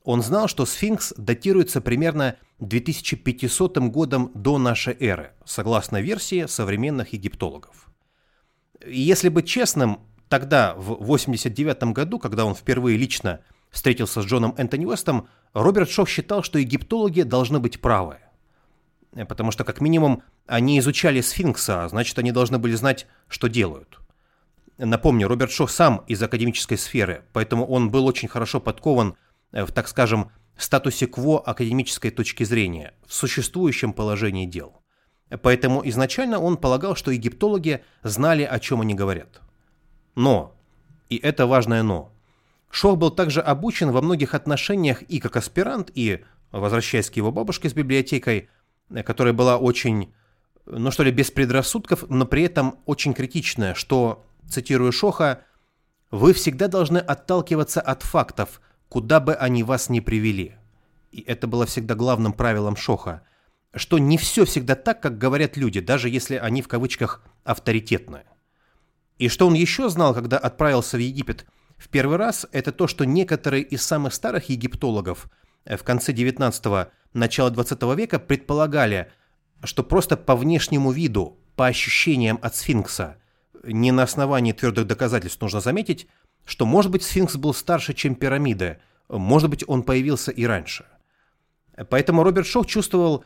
Он 0.03 0.21
знал, 0.21 0.49
что 0.49 0.65
сфинкс 0.65 1.13
датируется 1.15 1.79
примерно 1.79 2.35
2500 2.59 3.77
годом 3.89 4.31
до 4.33 4.57
нашей 4.57 4.97
эры, 4.99 5.31
согласно 5.45 6.01
версии 6.01 6.45
современных 6.45 7.13
египтологов. 7.13 7.87
Если 8.85 9.29
быть 9.29 9.47
честным, 9.47 9.99
Тогда, 10.29 10.73
в 10.75 11.03
89 11.03 11.93
году, 11.93 12.19
когда 12.19 12.45
он 12.45 12.55
впервые 12.55 12.97
лично 12.97 13.41
встретился 13.69 14.21
с 14.21 14.25
Джоном 14.25 14.55
Энтони 14.57 14.85
Уэстом, 14.85 15.27
Роберт 15.53 15.89
Шох 15.89 16.09
считал, 16.09 16.43
что 16.43 16.59
египтологи 16.59 17.21
должны 17.21 17.59
быть 17.59 17.79
правы. 17.79 18.17
Потому 19.27 19.51
что, 19.51 19.63
как 19.63 19.79
минимум, 19.81 20.23
они 20.45 20.77
изучали 20.79 21.21
сфинкса, 21.21 21.85
а 21.85 21.89
значит, 21.89 22.19
они 22.19 22.31
должны 22.31 22.57
были 22.57 22.75
знать, 22.75 23.07
что 23.29 23.47
делают. 23.47 23.99
Напомню, 24.77 25.27
Роберт 25.27 25.51
Шох 25.51 25.69
сам 25.69 26.03
из 26.07 26.21
академической 26.21 26.77
сферы, 26.77 27.23
поэтому 27.31 27.65
он 27.65 27.89
был 27.91 28.05
очень 28.05 28.27
хорошо 28.27 28.59
подкован 28.59 29.15
в, 29.53 29.71
так 29.71 29.87
скажем, 29.87 30.31
статусе 30.57 31.07
кво 31.07 31.39
академической 31.39 32.11
точки 32.11 32.43
зрения, 32.43 32.93
в 33.07 33.13
существующем 33.13 33.93
положении 33.93 34.45
дел. 34.45 34.81
Поэтому 35.41 35.81
изначально 35.87 36.39
он 36.39 36.57
полагал, 36.57 36.95
что 36.95 37.11
египтологи 37.11 37.83
знали, 38.03 38.43
о 38.43 38.59
чем 38.59 38.81
они 38.81 38.93
говорят. 38.93 39.41
Но, 40.15 40.55
и 41.09 41.17
это 41.17 41.47
важное 41.47 41.83
но, 41.83 42.11
Шох 42.69 42.97
был 42.97 43.11
также 43.11 43.39
обучен 43.39 43.91
во 43.91 44.01
многих 44.01 44.33
отношениях 44.33 45.01
и 45.03 45.19
как 45.19 45.37
аспирант, 45.37 45.91
и, 45.95 46.25
возвращаясь 46.51 47.09
к 47.09 47.15
его 47.15 47.31
бабушке 47.31 47.69
с 47.69 47.73
библиотекой, 47.73 48.49
которая 49.05 49.33
была 49.33 49.57
очень, 49.57 50.13
ну 50.65 50.91
что 50.91 51.03
ли, 51.03 51.11
без 51.11 51.31
предрассудков, 51.31 52.05
но 52.09 52.25
при 52.25 52.43
этом 52.43 52.79
очень 52.85 53.13
критичная, 53.13 53.73
что, 53.73 54.25
цитирую 54.49 54.91
Шоха, 54.91 55.41
«Вы 56.11 56.33
всегда 56.33 56.67
должны 56.67 56.99
отталкиваться 56.99 57.81
от 57.81 58.03
фактов, 58.03 58.61
куда 58.89 59.19
бы 59.19 59.33
они 59.33 59.63
вас 59.63 59.89
ни 59.89 59.99
привели». 59.99 60.55
И 61.11 61.21
это 61.21 61.47
было 61.47 61.65
всегда 61.65 61.95
главным 61.95 62.33
правилом 62.33 62.75
Шоха, 62.75 63.21
что 63.73 63.97
не 63.97 64.17
все 64.17 64.45
всегда 64.45 64.75
так, 64.75 65.01
как 65.01 65.17
говорят 65.17 65.57
люди, 65.57 65.79
даже 65.79 66.09
если 66.09 66.35
они 66.35 66.61
в 66.61 66.67
кавычках 66.67 67.23
авторитетные. 67.43 68.25
И 69.17 69.29
что 69.29 69.47
он 69.47 69.53
еще 69.53 69.89
знал, 69.89 70.13
когда 70.13 70.37
отправился 70.37 70.97
в 70.97 70.99
Египет 70.99 71.45
в 71.77 71.89
первый 71.89 72.17
раз, 72.17 72.47
это 72.51 72.71
то, 72.71 72.87
что 72.87 73.05
некоторые 73.05 73.63
из 73.63 73.81
самых 73.81 74.13
старых 74.13 74.49
египтологов 74.49 75.29
э, 75.65 75.77
в 75.77 75.83
конце 75.83 76.11
19-го, 76.11 76.91
начало 77.15 77.49
20 77.49 77.81
века 77.95 78.19
предполагали, 78.19 79.11
что 79.63 79.83
просто 79.83 80.17
по 80.17 80.35
внешнему 80.35 80.91
виду, 80.91 81.37
по 81.55 81.67
ощущениям 81.67 82.39
от 82.41 82.55
сфинкса, 82.55 83.17
не 83.63 83.91
на 83.91 84.03
основании 84.03 84.51
твердых 84.51 84.85
доказательств 84.85 85.41
нужно 85.41 85.61
заметить, 85.61 86.07
что, 86.45 86.65
может 86.65 86.91
быть, 86.91 87.03
сфинкс 87.03 87.35
был 87.37 87.53
старше, 87.53 87.93
чем 87.93 88.15
пирамиды, 88.15 88.79
может 89.09 89.49
быть, 89.49 89.63
он 89.67 89.83
появился 89.83 90.31
и 90.31 90.45
раньше. 90.45 90.85
Поэтому 91.89 92.23
Роберт 92.23 92.47
Шоу 92.47 92.65
чувствовал 92.65 93.25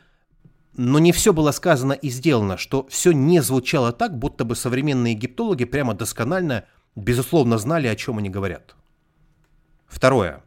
но 0.74 1.00
не 1.00 1.12
все 1.12 1.34
было 1.34 1.52
сказано 1.52 1.94
и 1.94 2.10
сделано, 2.10 2.58
что 2.58 2.88
все 2.88 3.12
не 3.12 3.42
звучало 3.42 3.92
так, 3.92 4.18
будто 4.18 4.46
бы 4.46 4.56
современные 4.56 5.14
египтологи 5.14 5.66
прямо 5.66 5.94
досконально, 5.94 6.66
безусловно, 6.96 7.58
знали, 7.58 7.88
о 7.88 7.96
чем 7.96 8.18
они 8.18 8.30
говорят. 8.30 8.76
Второе. 9.88 10.44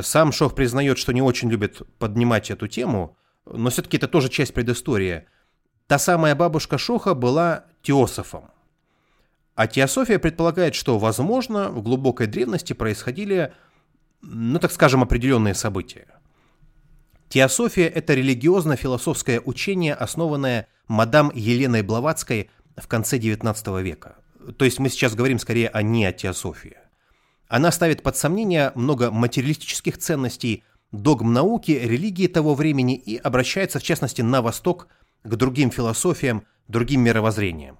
Сам 0.00 0.32
Шох 0.32 0.54
признает, 0.54 0.98
что 0.98 1.12
не 1.12 1.22
очень 1.22 1.50
любит 1.50 1.82
поднимать 1.98 2.50
эту 2.50 2.68
тему, 2.68 3.16
но 3.44 3.70
все-таки 3.70 3.96
это 3.96 4.08
тоже 4.08 4.28
часть 4.28 4.54
предыстории. 4.54 5.26
Та 5.86 5.98
самая 5.98 6.34
бабушка 6.34 6.78
Шоха 6.78 7.14
была 7.14 7.66
теософом. 7.82 8.50
А 9.54 9.66
теософия 9.66 10.18
предполагает, 10.18 10.74
что, 10.74 10.98
возможно, 10.98 11.68
в 11.68 11.82
глубокой 11.82 12.26
древности 12.26 12.72
происходили, 12.72 13.52
ну 14.22 14.58
так 14.58 14.72
скажем, 14.72 15.02
определенные 15.02 15.54
события– 15.54 16.06
Теософия– 17.32 17.86
это 17.88 18.12
религиозно-философское 18.12 19.40
учение, 19.40 19.94
основанное 19.94 20.66
мадам 20.86 21.32
Еленой 21.34 21.80
Блаватской 21.80 22.50
в 22.76 22.86
конце 22.86 23.16
XIX 23.16 23.82
века. 23.82 24.16
то 24.58 24.66
есть 24.66 24.78
мы 24.78 24.90
сейчас 24.90 25.14
говорим 25.14 25.38
скорее 25.38 25.68
о 25.70 25.80
неотеософии. 25.80 26.76
Она 27.52 27.70
ставит 27.70 28.02
под 28.02 28.16
сомнение 28.16 28.72
много 28.74 29.10
материалистических 29.10 29.98
ценностей, 29.98 30.64
догм 30.90 31.34
науки, 31.34 31.72
религии 31.72 32.26
того 32.26 32.54
времени 32.54 32.96
и 32.96 33.18
обращается, 33.18 33.78
в 33.78 33.82
частности, 33.82 34.22
на 34.22 34.40
Восток 34.40 34.88
к 35.22 35.36
другим 35.36 35.70
философиям, 35.70 36.46
другим 36.66 37.02
мировоззрениям. 37.02 37.78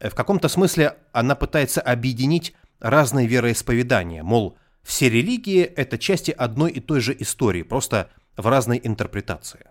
В 0.00 0.10
каком-то 0.10 0.48
смысле 0.48 0.96
она 1.12 1.36
пытается 1.36 1.80
объединить 1.80 2.56
разные 2.80 3.28
вероисповедания, 3.28 4.24
мол, 4.24 4.58
все 4.82 5.08
религии– 5.08 5.62
это 5.76 5.98
части 5.98 6.32
одной 6.32 6.72
и 6.72 6.80
той 6.80 6.98
же 6.98 7.16
истории, 7.16 7.62
просто 7.62 8.10
в 8.36 8.48
разной 8.48 8.80
интерпретации. 8.82 9.66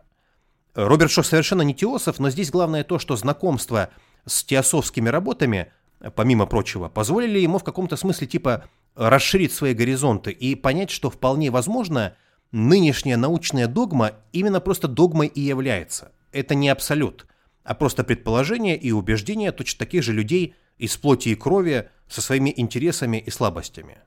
Роберт 0.75 1.12
Шох 1.12 1.25
совершенно 1.25 1.63
не 1.63 1.75
теософ, 1.75 2.20
но 2.20 2.30
здесь 2.30 2.51
главное 2.51 2.86
то, 2.86 3.00
что 3.00 3.18
знакомство 3.18 3.89
с 4.25 4.46
теософскими 4.46 5.10
работами, 5.10 5.74
помимо 6.16 6.46
прочего, 6.46 6.90
позволили 6.90 7.40
ему 7.40 7.58
в 7.58 7.64
каком-то 7.64 7.96
смысле 7.96 8.28
типа 8.28 8.66
расширить 8.96 9.54
свои 9.54 9.74
горизонты 9.74 10.32
и 10.32 10.56
понять, 10.56 10.90
что 10.90 11.10
вполне 11.10 11.52
возможно 11.52 12.16
нынешняя 12.52 13.18
научная 13.18 13.68
догма 13.68 14.14
именно 14.32 14.62
просто 14.62 14.88
догмой 14.88 15.28
и 15.28 15.42
является. 15.42 16.12
Это 16.32 16.56
не 16.56 16.70
абсолют, 16.70 17.28
а 17.64 17.76
просто 17.76 18.04
предположение 18.04 18.78
и 18.78 18.92
убеждения 18.92 19.52
точно 19.52 19.80
таких 19.80 20.04
же 20.04 20.14
людей 20.14 20.56
из 20.78 20.96
плоти 20.98 21.30
и 21.30 21.36
крови 21.36 21.90
со 22.08 22.22
своими 22.22 22.54
интересами 22.56 23.18
и 23.18 23.30
слабостями. 23.30 23.98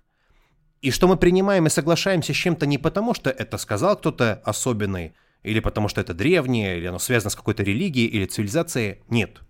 И 0.80 0.90
что 0.90 1.08
мы 1.08 1.16
принимаем 1.16 1.66
и 1.66 1.70
соглашаемся 1.70 2.32
с 2.32 2.36
чем-то 2.36 2.66
не 2.66 2.78
потому, 2.78 3.12
что 3.12 3.30
это 3.30 3.58
сказал 3.58 3.96
кто-то 3.96 4.40
особенный, 4.44 5.14
или 5.42 5.60
потому 5.60 5.88
что 5.88 6.00
это 6.00 6.14
древнее, 6.14 6.78
или 6.78 6.86
оно 6.86 6.98
связано 6.98 7.30
с 7.30 7.36
какой-то 7.36 7.62
религией 7.62 8.06
или 8.06 8.26
цивилизацией. 8.26 9.02
Нет. 9.08 9.40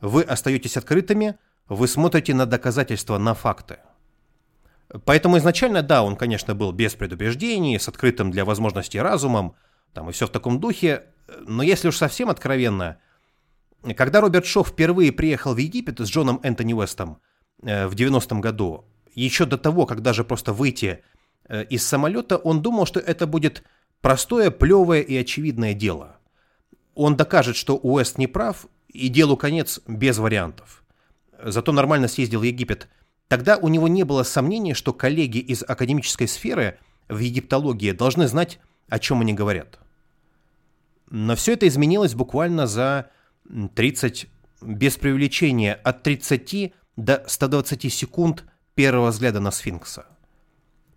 Вы 0.00 0.22
остаетесь 0.22 0.76
открытыми, 0.76 1.36
вы 1.68 1.88
смотрите 1.88 2.34
на 2.34 2.46
доказательства, 2.46 3.18
на 3.18 3.34
факты. 3.34 3.78
Поэтому 5.04 5.38
изначально, 5.38 5.82
да, 5.82 6.02
он, 6.02 6.16
конечно, 6.16 6.54
был 6.54 6.72
без 6.72 6.94
предубеждений, 6.94 7.78
с 7.78 7.88
открытым 7.88 8.30
для 8.30 8.44
возможностей 8.44 9.00
разумом, 9.00 9.56
там 9.92 10.08
и 10.08 10.12
все 10.12 10.26
в 10.26 10.30
таком 10.30 10.60
духе, 10.60 11.04
но 11.40 11.62
если 11.62 11.88
уж 11.88 11.96
совсем 11.96 12.28
откровенно, 12.28 12.98
когда 13.96 14.20
Роберт 14.20 14.46
Шоу 14.46 14.64
впервые 14.64 15.12
приехал 15.12 15.54
в 15.54 15.58
Египет 15.58 15.98
с 16.00 16.08
Джоном 16.08 16.40
Энтони 16.42 16.72
Уэстом 16.72 17.20
э, 17.62 17.86
в 17.86 17.94
90-м 17.94 18.40
году, 18.40 18.84
еще 19.14 19.44
до 19.44 19.58
того, 19.58 19.86
как 19.86 20.02
даже 20.02 20.24
просто 20.24 20.52
выйти 20.52 21.02
э, 21.48 21.64
из 21.64 21.86
самолета, 21.86 22.36
он 22.36 22.62
думал, 22.62 22.86
что 22.86 23.00
это 23.00 23.26
будет 23.26 23.64
простое, 24.00 24.50
плевое 24.50 25.02
и 25.02 25.16
очевидное 25.16 25.74
дело. 25.74 26.16
Он 26.94 27.16
докажет, 27.16 27.56
что 27.56 27.76
Уэст 27.76 28.18
не 28.18 28.26
прав, 28.26 28.66
и 28.88 29.08
делу 29.08 29.36
конец 29.36 29.80
без 29.86 30.18
вариантов. 30.18 30.84
Зато 31.42 31.72
нормально 31.72 32.08
съездил 32.08 32.40
в 32.40 32.44
Египет. 32.44 32.88
Тогда 33.28 33.56
у 33.56 33.68
него 33.68 33.88
не 33.88 34.04
было 34.04 34.22
сомнений, 34.22 34.74
что 34.74 34.92
коллеги 34.92 35.38
из 35.38 35.62
академической 35.62 36.26
сферы 36.26 36.78
в 37.08 37.18
египтологии 37.18 37.92
должны 37.92 38.28
знать, 38.28 38.60
о 38.88 38.98
чем 38.98 39.20
они 39.20 39.34
говорят. 39.34 39.78
Но 41.10 41.36
все 41.36 41.52
это 41.54 41.66
изменилось 41.66 42.14
буквально 42.14 42.66
за 42.66 43.10
30, 43.74 44.26
без 44.62 44.96
привлечения, 44.96 45.74
от 45.74 46.02
30 46.02 46.72
до 46.96 47.24
120 47.26 47.92
секунд– 47.92 48.44
первого 48.76 49.10
взгляда 49.10 49.40
на 49.40 49.50
сфинкса. 49.50 50.06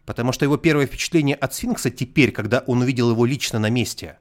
Потому 0.05 0.31
что 0.31 0.46
его 0.46 0.58
первое 0.58 0.86
впечатление 0.86 1.36
от 1.36 1.53
сфинкса 1.55 1.89
теперь, 1.89 2.31
когда 2.31 2.60
он 2.67 2.81
увидел 2.81 3.10
его 3.10 3.25
лично 3.25 3.58
на 3.58 3.69
месте, 3.69 4.19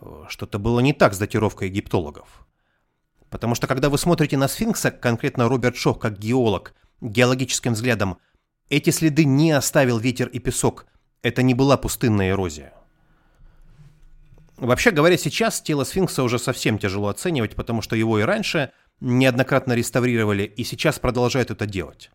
э, 0.00 0.24
что-то 0.28 0.58
было 0.58 0.80
не 0.80 0.92
так 0.92 1.14
с 1.14 1.18
датировкой 1.18 1.68
египтологов. 1.68 2.46
Потому 3.30 3.54
что 3.54 3.66
когда 3.66 3.88
вы 3.88 3.96
смотрите 3.96 4.36
на 4.36 4.48
сфинкса, 4.48 4.90
конкретно 4.90 5.48
Роберт 5.48 5.76
Шох 5.76 5.98
как 5.98 6.18
геолог, 6.18 6.74
геологическим 7.00 7.72
взглядом, 7.72 8.18
эти 8.68 8.90
следы 8.90 9.24
не 9.24 9.52
оставил 9.52 9.98
ветер 9.98 10.28
и 10.28 10.38
песок, 10.38 10.86
это 11.22 11.42
не 11.42 11.54
была 11.54 11.76
пустынная 11.76 12.30
эрозия. 12.30 12.72
Вообще 14.56 14.90
говоря, 14.90 15.16
сейчас 15.16 15.62
тело 15.62 15.84
сфинкса 15.84 16.22
уже 16.22 16.38
совсем 16.38 16.78
тяжело 16.78 17.08
оценивать, 17.08 17.54
потому 17.54 17.80
что 17.80 17.96
его 17.96 18.18
и 18.18 18.22
раньше 18.22 18.72
неоднократно 19.00 19.72
реставрировали, 19.72 20.42
и 20.42 20.64
сейчас 20.64 20.98
продолжают 20.98 21.50
это 21.50 21.66
делать. 21.66 22.10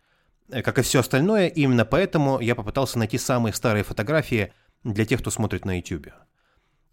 Э, 0.50 0.62
как 0.62 0.78
и 0.78 0.82
все 0.82 1.00
остальное, 1.00 1.48
именно 1.48 1.84
поэтому 1.84 2.38
я 2.40 2.54
попытался 2.54 2.98
найти 2.98 3.18
самые 3.18 3.52
старые 3.52 3.82
фотографии 3.82 4.52
для 4.84 5.04
тех, 5.04 5.20
кто 5.20 5.30
смотрит 5.30 5.64
на 5.64 5.78
YouTube. 5.78 6.08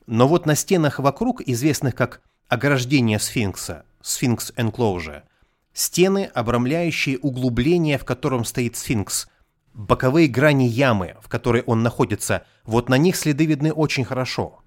Но 0.07 0.27
вот 0.27 0.45
на 0.45 0.55
стенах 0.55 0.99
вокруг, 0.99 1.41
известных 1.41 1.93
как 1.93 2.21
ограждение 2.47 3.19
сфинкса, 3.19 3.85
сфинкс 4.03 4.53
enclosure, 4.55 5.23
стены, 5.73 6.29
обрамляющие 6.35 7.17
углубление, 7.17 7.97
в 7.97 8.05
котором 8.05 8.45
стоит 8.45 8.75
сфинкс, 8.75 9.27
боковые 9.73 10.27
грани 10.27 10.65
ямы, 10.65 11.15
в 11.21 11.27
которой 11.27 11.63
он 11.63 11.81
находится, 11.81 12.45
вот 12.63 12.87
на 12.89 12.99
них 12.99 13.15
следы 13.15 13.47
видны 13.47 13.73
очень 13.73 14.05
хорошо. 14.05 14.59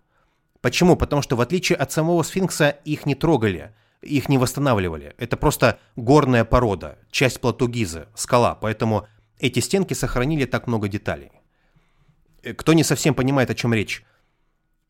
Почему? 0.61 0.97
Потому 0.97 1.23
что 1.23 1.37
в 1.37 1.41
отличие 1.41 1.77
от 1.77 1.93
самого 1.93 2.25
сфинкса 2.25 2.71
их 2.71 3.07
не 3.07 3.15
трогали– 3.15 3.73
их 4.03 4.29
не 4.29 4.39
восстанавливали. 4.39 5.15
Это 5.19 5.37
просто 5.37 5.79
горная 5.97 6.45
порода, 6.45 6.99
часть 7.11 7.41
плато 7.41 7.69
Гизы, 7.69 8.09
скала, 8.15 8.55
поэтому 8.55 9.07
эти 9.39 9.61
стенки 9.61 9.95
сохранили 9.95 10.45
так 10.45 10.67
много 10.67 10.89
деталей. 10.89 11.33
Э, 12.43 12.55
кто 12.55 12.73
не 12.73 12.85
совсем 12.85 13.15
понимает, 13.15 13.51
о 13.51 13.55
чем 13.55 13.75
речь. 13.75 14.05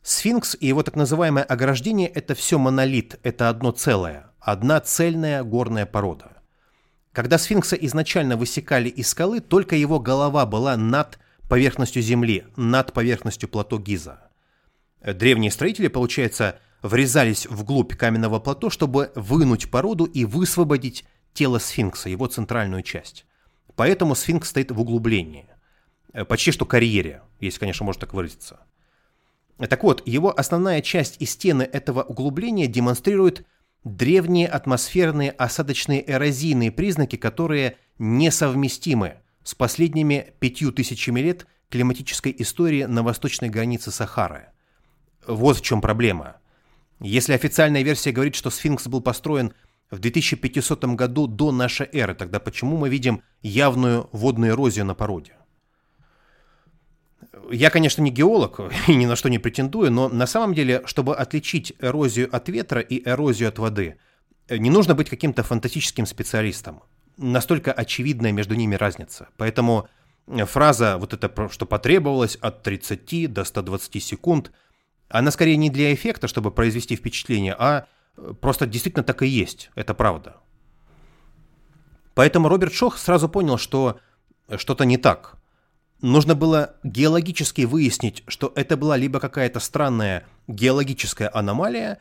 Сфинкс 0.03 0.57
и 0.61 0.67
его 0.67 0.83
так 0.83 0.95
называемое 0.95 1.43
ограждение– 1.43 2.09
это 2.15 2.35
все 2.35 2.59
монолит, 2.59 3.19
это 3.25 3.49
одно 3.49 3.73
целое, 3.73 4.26
одна 4.47 4.79
цельная 4.79 5.43
горная 5.43 5.87
порода. 5.87 6.31
Когда 7.13 7.37
сфинкса 7.37 7.75
изначально 7.75 8.37
высекали 8.37 8.89
из 8.89 9.09
скалы, 9.09 9.41
только 9.41 9.75
его 9.75 9.99
голова 9.99 10.47
была 10.47 10.77
над 10.77 11.19
поверхностью 11.49 12.01
земли, 12.01 12.45
над 12.55 12.93
поверхностью 12.93 13.49
плато 13.49 13.79
Гиза. 13.81 14.31
Древние 15.03 15.51
строители, 15.51 15.89
получается, 15.89 16.61
врезались 16.81 17.47
вглубь 17.47 17.97
каменного 17.97 18.39
плато, 18.39 18.71
чтобы 18.71 19.11
вынуть 19.17 19.69
породу 19.69 20.05
и 20.05 20.25
высвободить 20.25 21.05
тело 21.33 21.59
сфинкса, 21.59 22.09
его 22.09 22.29
центральную 22.29 22.83
часть. 22.83 23.27
Поэтому 23.75 24.15
сфинкс 24.15 24.51
стоит 24.51 24.71
в 24.71 24.81
углублении. 24.81 25.49
Э, 26.13 26.25
почти 26.25 26.53
что 26.53 26.67
карьере, 26.67 27.23
если, 27.41 27.59
конечно, 27.59 27.85
можно 27.85 28.01
так 28.01 28.15
выразиться. 28.15 28.61
Так 29.59 29.83
вот, 29.83 30.07
его 30.07 30.39
основная 30.39 30.83
часть 30.83 31.17
и 31.21 31.27
стены 31.27 31.63
этого 31.65 32.03
углубления 32.03 32.69
демонстрируют 32.69 33.45
древние 33.87 34.49
атмосферные 34.49 35.31
осадочные 35.31 36.11
эрозийные 36.11 36.73
признаки, 36.73 37.15
которые 37.15 37.77
несовместимы 38.01 39.19
с 39.45 39.55
последними 39.55 40.33
пятью 40.41 40.73
тысячами 40.73 41.21
лет 41.21 41.47
климатической 41.71 42.35
истории 42.37 42.83
на 42.83 43.05
восточной 43.05 43.49
границе 43.49 43.93
Сахары. 43.93 44.49
Вот 45.25 45.59
в 45.59 45.63
чем 45.63 45.81
проблема. 45.81 46.39
Если 46.99 47.33
официальная 47.33 47.83
версия 47.83 48.11
говорит, 48.11 48.35
что 48.35 48.51
сфинкс 48.51 48.89
был 48.89 49.01
построен 49.01 49.53
в 49.93 50.01
2500 50.01 50.85
году 50.97 51.29
до 51.29 51.53
нашей 51.53 51.89
эры, 51.93 52.17
тогда 52.17 52.41
почему 52.41 52.77
мы 52.77 52.89
видим 52.89 53.23
явную 53.43 54.09
водную 54.11 54.55
эрозию 54.55 54.85
на 54.85 54.97
породе? 54.97 55.37
Я, 57.51 57.71
конечно, 57.71 58.03
не 58.03 58.11
геолог 58.11 58.61
и 58.89 58.95
ни 58.95 59.07
на 59.07 59.17
что 59.17 59.29
не 59.29 59.39
претендую, 59.39 59.93
но 59.93 60.09
на 60.09 60.27
самом 60.27 60.55
деле, 60.55 60.83
чтобы 60.87 61.17
отличить 61.17 61.75
эрозию 61.81 62.35
от 62.35 62.49
ветра 62.49 62.81
и 62.81 63.07
эрозию 63.09 63.49
от 63.49 63.59
воды, 63.59 63.97
не 64.49 64.71
нужно 64.71 64.95
быть 64.95 65.11
каким-то 65.11 65.43
фантастическим 65.43 66.07
специалистом. 66.07 66.83
Настолько 67.17 67.73
очевидная 67.73 68.33
между 68.33 68.55
ними 68.55 68.75
разница. 68.75 69.29
Поэтому 69.37 69.89
фраза 70.27 70.99
вот 70.99 71.15
это, 71.15 71.49
что 71.51 71.67
потребовалось 71.67 72.37
от 72.37 72.63
30 72.63 73.33
до 73.33 73.45
120 73.45 74.03
секунд– 74.03 74.53
она 75.09 75.31
скорее 75.31 75.57
не 75.57 75.71
для 75.71 75.95
эффекта, 75.95 76.29
чтобы 76.29 76.51
произвести 76.51 76.97
впечатление, 76.97 77.55
а 77.59 77.87
э, 78.17 78.35
просто 78.41 78.67
действительно 78.67 79.05
так 79.05 79.23
и 79.23 79.27
есть. 79.27 79.71
Это 79.75 79.95
правда. 79.95 80.37
Поэтому 82.15 82.49
Роберт 82.49 82.73
Шох 82.73 82.99
сразу 82.99 83.29
понял, 83.29 83.59
что 83.59 84.01
что-то 84.57 84.85
не 84.85 84.97
так. 84.97 85.36
Нужно 86.03 86.35
было 86.35 86.77
геологически 86.83 87.63
выяснить, 87.63 88.23
что 88.27 88.53
это 88.55 88.77
была 88.77 88.97
либо 88.97 89.19
какая-то 89.19 89.61
странная 89.61 90.27
геологическая 90.47 91.31
аномалия, 91.33 91.99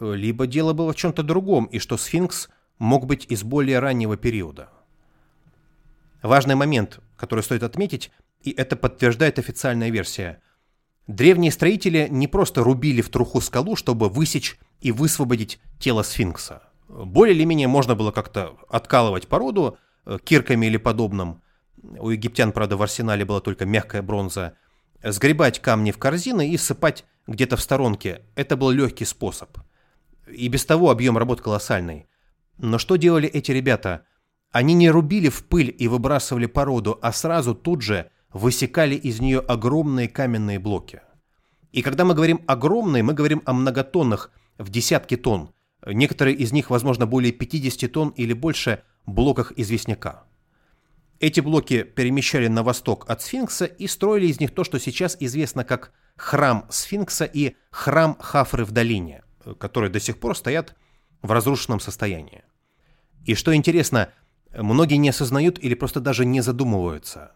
либо 0.00 0.46
дело 0.46 0.72
было 0.72 0.92
в 0.92 0.96
чем-то 0.96 1.22
другом, 1.22 1.66
и 1.66 1.78
что 1.78 1.96
сфинкс 1.96 2.48
мог 2.78 3.06
быть 3.06 3.26
из 3.28 3.42
более 3.42 3.80
раннего 3.80 4.16
периода. 4.16 4.70
Важный 6.22 6.54
момент, 6.54 7.00
который 7.16 7.42
стоит 7.42 7.62
отметить, 7.62 8.10
и 8.42 8.50
это 8.50 8.76
подтверждает 8.76 9.38
официальная 9.38 9.90
версия– 9.90 10.40
Древние 11.10 11.50
строители 11.50 12.06
не 12.08 12.28
просто 12.28 12.62
рубили 12.62 13.02
в 13.02 13.08
труху 13.08 13.40
скалу, 13.40 13.74
чтобы 13.74 14.08
высечь 14.08 14.60
и 14.80 14.92
высвободить 14.92 15.58
тело 15.80 16.04
сфинкса. 16.04 16.62
Более 16.88 17.34
или 17.34 17.42
менее 17.42 17.66
можно 17.66 17.96
было 17.96 18.12
как-то 18.12 18.56
откалывать 18.68 19.26
породу 19.26 19.76
э, 20.06 20.18
кирками 20.22 20.66
или 20.66 20.76
подобным. 20.76 21.42
У 21.82 22.10
египтян, 22.10 22.52
правда, 22.52 22.76
в 22.76 22.82
арсенале 22.82 23.24
была 23.24 23.40
только 23.40 23.64
мягкая 23.64 24.02
бронза. 24.02 24.54
Сгребать 25.02 25.60
камни 25.60 25.92
в 25.92 25.98
корзины 25.98 26.50
и 26.50 26.56
сыпать 26.56 27.04
где-то 27.26 27.56
в 27.56 27.60
сторонке. 27.60 28.22
Это 28.34 28.56
был 28.56 28.70
легкий 28.70 29.04
способ. 29.04 29.56
И 30.26 30.48
без 30.48 30.64
того 30.64 30.90
объем 30.90 31.16
работ 31.16 31.40
колоссальный. 31.40 32.06
Но 32.58 32.78
что 32.78 32.96
делали 32.96 33.28
эти 33.28 33.52
ребята? 33.52 34.04
Они 34.52 34.74
не 34.74 34.90
рубили 34.90 35.28
в 35.28 35.44
пыль 35.44 35.74
и 35.76 35.88
выбрасывали 35.88 36.46
породу, 36.46 36.98
а 37.00 37.12
сразу 37.12 37.54
тут 37.54 37.82
же 37.82 38.10
высекали 38.32 38.94
из 38.94 39.20
нее 39.20 39.40
огромные 39.40 40.08
каменные 40.08 40.58
блоки. 40.58 41.02
И 41.72 41.82
когда 41.82 42.04
мы 42.04 42.14
говорим 42.14 42.42
огромные, 42.46 43.02
мы 43.02 43.14
говорим 43.14 43.42
о 43.44 43.52
многотонных, 43.52 44.30
в 44.58 44.68
десятки 44.68 45.16
тонн. 45.16 45.52
Некоторые 45.86 46.36
из 46.36 46.52
них, 46.52 46.68
возможно, 46.68 47.06
более 47.06 47.32
50 47.32 47.90
тонн 47.90 48.10
или 48.10 48.34
больше 48.34 48.82
блоках 49.06 49.52
известняка. 49.56 50.24
Эти 51.20 51.40
блоки 51.40 51.82
перемещали 51.82 52.48
на 52.48 52.62
восток 52.62 53.04
от 53.08 53.20
сфинкса 53.20 53.66
и 53.66 53.86
строили 53.86 54.26
из 54.26 54.40
них 54.40 54.54
то, 54.54 54.64
что 54.64 54.78
сейчас 54.78 55.18
известно 55.20 55.64
как 55.64 55.92
храм 56.16 56.66
сфинкса 56.70 57.26
и 57.26 57.56
храм 57.70 58.16
Хафры 58.18 58.64
в 58.64 58.72
долине, 58.72 59.22
которые 59.58 59.90
до 59.90 60.00
сих 60.00 60.18
пор 60.18 60.34
стоят 60.34 60.74
в 61.20 61.30
разрушенном 61.30 61.78
состоянии. 61.78 62.42
И 63.26 63.34
что 63.34 63.54
интересно, 63.54 64.10
многие 64.50 64.94
не 64.94 65.10
осознают 65.10 65.58
или 65.58 65.74
просто 65.74 66.00
даже 66.00 66.24
не 66.24 66.40
задумываются. 66.40 67.32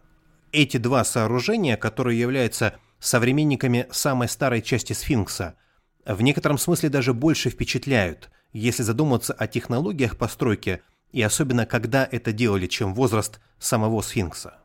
Эти 0.51 0.77
два 0.77 1.03
сооружения, 1.03 1.77
которые 1.77 2.19
являются 2.19 2.79
современниками 2.99 3.87
самой 3.91 4.29
старой 4.29 4.63
части 4.63 4.93
сфинкса, 4.93 5.57
в 6.07 6.23
некотором 6.23 6.57
смысле 6.57 6.89
даже 6.89 7.13
больше 7.13 7.51
впечатляют, 7.51 8.31
если 8.51 8.81
задуматься 8.81 9.33
о 9.33 9.45
технологиях 9.45 10.17
постройки 10.17 10.81
и 11.15 11.21
особенно 11.21 11.65
когда 11.65 12.05
это 12.11 12.33
делали, 12.33 12.67
чем 12.67 12.93
возраст 12.93 13.39
самого 13.57 14.01
сфинкса. 14.01 14.55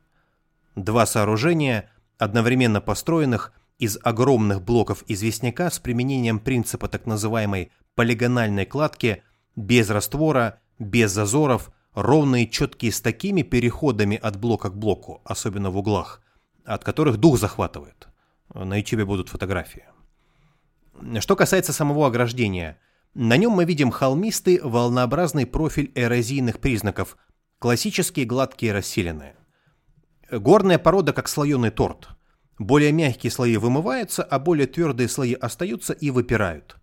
Два 0.75 1.07
сооружения, 1.07 1.89
одновременно 2.19 2.81
построенных 2.81 3.53
из 3.79 3.99
огромных 4.03 4.61
блоков 4.61 5.05
известняка 5.07 5.71
с 5.71 5.79
применением 5.79 6.41
принципа 6.41 6.89
так 6.89 7.07
называемой 7.07 7.71
полигональной 7.95 8.67
кладки 8.67 9.23
без 9.55 9.91
раствора, 9.91 10.59
без 10.81 11.13
зазоров, 11.13 11.71
ровные 11.95 12.49
четкие 12.49 12.91
с 12.91 13.01
такими 13.01 13.43
переходами 13.43 14.17
от 14.17 14.37
блока 14.37 14.71
к 14.71 14.77
блоку, 14.77 15.21
особенно 15.25 15.71
в 15.71 15.77
углах, 15.77 16.21
от 16.65 16.83
которых 16.83 17.19
дух 17.19 17.39
захватывает. 17.39 18.09
На 18.53 18.77
YouTube 18.77 19.07
будут 19.07 19.29
фотографии. 19.29 19.85
Что 21.21 21.37
касается 21.37 21.73
самого 21.73 22.09
ограждения, 22.09 22.81
на 23.15 23.37
нем 23.37 23.53
мы 23.53 23.65
видим 23.65 23.91
холмистый 23.91 24.61
волнообразный 24.63 25.47
профиль 25.47 25.91
эрозийных 25.95 26.61
признаков, 26.61 27.17
классические 27.59 28.25
гладкие 28.25 28.73
расселенные. 28.73 29.37
Горная 30.31 30.79
порода 30.79 31.13
как 31.13 31.29
слоеный 31.29 31.71
торт. 31.71 32.09
Более 32.59 32.93
мягкие 32.93 33.31
слои 33.31 33.57
вымываются, 33.57 34.23
а 34.23 34.39
более 34.39 34.67
твердые 34.67 35.09
слои 35.09 35.35
остаются 35.35 35.93
и 35.93 36.11
выпирают. 36.11 36.77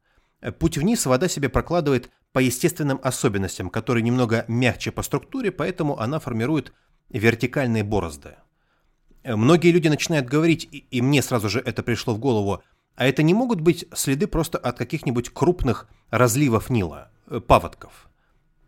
Путь 0.60 0.78
вниз 0.78 1.06
вода 1.06 1.28
себе 1.28 1.50
прокладывает 1.50 2.10
по 2.34 2.40
естественным 2.40 3.00
особенностям, 3.02 3.70
которые 3.70 4.04
немного 4.04 4.44
мягче 4.48 4.92
по 4.92 5.04
структуре, 5.04 5.52
поэтому 5.52 6.00
она 6.00 6.20
формирует 6.20 6.74
вертикальные 7.10 7.84
борозды. 7.84 8.36
Многие 9.24 9.72
люди 9.72 9.88
начинают 9.88 10.28
говорить, 10.28 10.68
и 10.72 11.02
мне 11.02 11.22
сразу 11.22 11.48
же 11.48 11.60
это 11.60 11.84
пришло 11.84 12.13
в 12.13 12.20
голову, 12.20 12.63
а 12.98 13.06
это 13.06 13.24
не 13.24 13.34
могут 13.34 13.62
быть 13.62 13.86
следы 13.94 14.28
просто 14.28 14.58
от 14.58 14.78
каких-нибудь 14.78 15.30
крупных 15.30 15.88
разливов 16.10 16.70
Нила, 16.70 17.10
э, 17.28 17.40
паводков. 17.40 18.10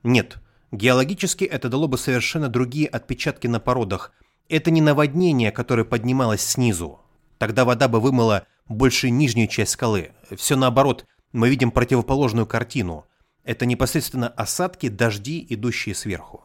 Нет, 0.03 0.37
геологически 0.71 1.43
это 1.43 1.67
дало 1.67 1.89
бы 1.89 1.97
совершенно 1.97 2.47
другие 2.47 2.87
отпечатки 2.87 3.47
на 3.47 3.59
породах. 3.59 4.13
Это 4.47 4.71
не 4.71 4.79
наводнение, 4.79 5.51
которое 5.51 5.83
поднималось 5.83 6.41
снизу. 6.41 7.01
Тогда 7.37 7.65
вода 7.65 7.87
бы 7.87 7.99
вымыла 7.99 8.47
больше 8.67 9.09
нижнюю 9.09 9.47
часть 9.47 9.71
скалы. 9.71 10.11
Все 10.35 10.55
наоборот, 10.55 11.05
мы 11.33 11.49
видим 11.49 11.71
противоположную 11.71 12.47
картину. 12.47 13.05
Это 13.43 13.65
непосредственно 13.65 14.29
осадки, 14.29 14.87
дожди, 14.87 15.45
идущие 15.49 15.95
сверху. 15.95 16.43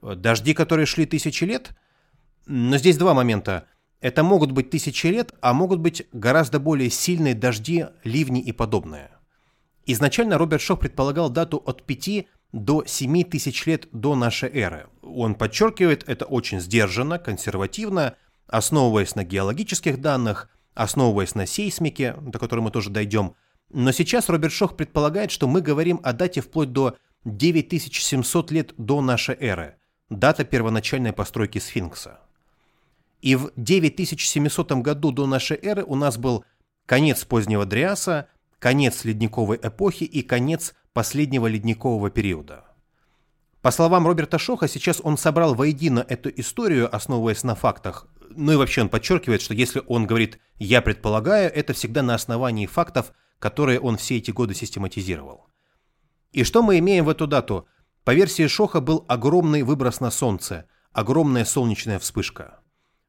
Дожди, 0.00 0.54
которые 0.54 0.86
шли 0.86 1.04
тысячи 1.04 1.44
лет– 1.44 1.76
но 2.46 2.76
здесь 2.76 2.96
два 2.96 3.14
момента. 3.14 3.66
Это 4.04 4.22
могут 4.22 4.52
быть 4.52 4.68
тысячи 4.68 5.06
лет, 5.06 5.32
а 5.40 5.54
могут 5.54 5.80
быть 5.80 6.06
гораздо 6.12 6.60
более 6.60 6.90
сильные 6.90 7.34
дожди, 7.34 7.86
ливни 8.04 8.38
и 8.38 8.52
подобное. 8.52 9.10
Изначально 9.86 10.36
Роберт 10.36 10.60
Шох 10.60 10.80
предполагал 10.80 11.30
дату 11.30 11.56
от 11.64 11.84
5 11.84 12.26
до 12.52 12.84
7 12.84 13.24
тысяч 13.24 13.64
лет 13.64 13.88
до 13.92 14.14
нашей 14.14 14.50
эры. 14.50 14.88
Он 15.00 15.34
подчеркивает 15.34 16.06
это 16.06 16.26
очень 16.26 16.60
сдержанно, 16.60 17.18
консервативно, 17.18 18.14
основываясь 18.46 19.14
на 19.14 19.24
геологических 19.24 19.98
данных, 19.98 20.50
основываясь 20.74 21.34
на 21.34 21.46
сейсмике, 21.46 22.14
до 22.20 22.38
которой 22.38 22.60
мы 22.60 22.70
тоже 22.70 22.90
дойдем. 22.90 23.36
Но 23.70 23.90
сейчас 23.90 24.28
Роберт 24.28 24.52
Шох 24.52 24.76
предполагает, 24.76 25.30
что 25.30 25.48
мы 25.48 25.62
говорим 25.62 25.98
о 26.02 26.12
дате 26.12 26.42
вплоть 26.42 26.72
до 26.72 26.98
9700 27.24 28.50
лет 28.50 28.74
до 28.76 29.00
нашей 29.00 29.36
эры, 29.40 29.76
дата 30.10 30.44
первоначальной 30.44 31.14
постройки 31.14 31.56
сфинкса. 31.56 32.20
И 33.24 33.36
в 33.36 33.52
9700 33.56 34.72
году 34.82 35.10
до 35.10 35.26
нашей 35.26 35.56
эры 35.56 35.82
у 35.82 35.94
нас 35.94 36.18
был 36.18 36.44
конец 36.84 37.24
позднего 37.24 37.64
Дриаса, 37.64 38.28
конец 38.58 39.02
ледниковой 39.06 39.58
эпохи 39.62 40.04
и 40.04 40.20
конец 40.20 40.74
последнего 40.92 41.46
ледникового 41.46 42.10
периода. 42.10 42.66
По 43.62 43.70
словам 43.70 44.06
Роберта 44.06 44.36
Шоха, 44.36 44.68
сейчас 44.68 45.00
он 45.02 45.16
собрал 45.16 45.54
воедино 45.54 46.04
эту 46.06 46.28
историю, 46.38 46.94
основываясь 46.94 47.44
на 47.44 47.54
фактах. 47.54 48.08
Ну 48.28 48.52
и 48.52 48.56
вообще 48.56 48.82
он 48.82 48.90
подчеркивает, 48.90 49.40
что 49.40 49.54
если 49.54 49.82
он 49.86 50.06
говорит 50.06 50.38
«я 50.58 50.82
предполагаю», 50.82 51.50
это 51.50 51.72
всегда 51.72 52.02
на 52.02 52.14
основании 52.14 52.66
фактов, 52.66 53.14
которые 53.38 53.80
он 53.80 53.96
все 53.96 54.18
эти 54.18 54.32
годы 54.32 54.52
систематизировал. 54.52 55.46
И 56.32 56.44
что 56.44 56.62
мы 56.62 56.78
имеем 56.78 57.06
в 57.06 57.08
эту 57.08 57.26
дату? 57.26 57.66
По 58.04 58.12
версии 58.12 58.46
Шоха 58.48 58.82
был 58.82 59.06
огромный 59.08 59.62
выброс 59.62 60.00
на 60.00 60.10
Солнце, 60.10 60.66
огромная 60.92 61.46
солнечная 61.46 61.98
вспышка. 61.98 62.60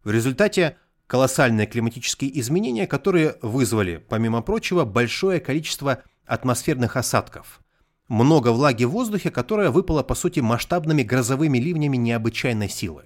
В 0.05 0.11
результате 0.11 0.77
колоссальные 1.07 1.65
климатические 1.65 2.39
изменения, 2.39 2.85
которые 2.85 3.37
вызвали, 3.41 3.97
помимо 3.97 4.43
прочего, 4.43 4.85
большое 4.85 5.39
количество 5.39 6.03
атмосферных 6.27 6.95
осадков. 6.95 7.59
Много 8.07 8.49
влаги 8.49 8.83
в 8.83 8.91
воздухе, 8.91 9.31
которая 9.31 9.71
выпала, 9.71 10.03
по 10.03 10.13
сути, 10.13 10.41
масштабными 10.41 11.01
грозовыми 11.01 11.57
ливнями 11.57 11.97
необычайной 11.97 12.69
силы. 12.69 13.05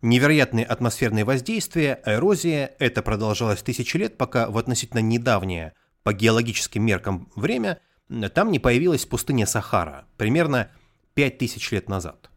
Невероятные 0.00 0.64
атмосферные 0.64 1.24
воздействия, 1.24 2.00
эрозия– 2.06 2.72
это 2.78 3.02
продолжалось 3.02 3.62
тысячи 3.62 3.96
лет, 3.96 4.16
пока 4.16 4.48
в 4.48 4.56
относительно 4.58 5.00
недавнее, 5.00 5.72
по 6.04 6.12
геологическим 6.12 6.84
меркам, 6.84 7.32
время 7.34 7.80
там 8.32 8.52
не 8.52 8.60
появилась 8.60 9.06
пустыня 9.06 9.46
Сахара, 9.46 10.06
примерно 10.18 10.70
5000 11.14 11.72
лет 11.72 11.88
назад. 11.88 12.30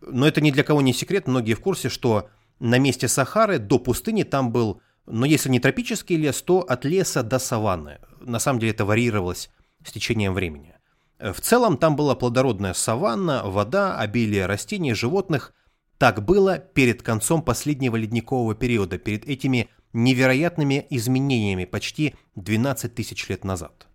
Но 0.00 0.26
это 0.26 0.40
ни 0.40 0.50
для 0.50 0.64
кого 0.64 0.80
не 0.80 0.92
секрет, 0.92 1.28
многие 1.28 1.54
в 1.54 1.60
курсе, 1.60 1.88
что 1.88 2.30
на 2.60 2.78
месте 2.78 3.08
Сахары 3.08 3.58
до 3.58 3.78
пустыни 3.78 4.22
там 4.22 4.52
был, 4.52 4.80
но 5.06 5.26
если 5.26 5.48
не 5.48 5.58
тропический 5.58 6.16
лес, 6.16 6.40
то 6.42 6.60
от 6.60 6.84
леса 6.84 7.22
до 7.22 7.38
саванны. 7.38 7.98
На 8.20 8.38
самом 8.38 8.60
деле 8.60 8.72
это 8.72 8.84
варьировалось 8.84 9.50
с 9.84 9.90
течением 9.90 10.34
времени. 10.34 10.74
В 11.18 11.40
целом 11.40 11.78
там 11.78 11.96
была 11.96 12.14
плодородная 12.14 12.74
саванна, 12.74 13.42
вода, 13.44 13.98
обилие 13.98 14.46
растений, 14.46 14.94
животных. 14.94 15.54
Так 15.98 16.24
было 16.24 16.58
перед 16.58 17.02
концом 17.02 17.42
последнего 17.42 17.96
ледникового 17.96 18.54
периода, 18.54 18.98
перед 18.98 19.26
этими 19.26 19.68
невероятными 19.92 20.86
изменениями 20.90 21.64
почти 21.64 22.14
12 22.36 22.94
тысяч 22.94 23.28
лет 23.28 23.44
назад. 23.44 23.86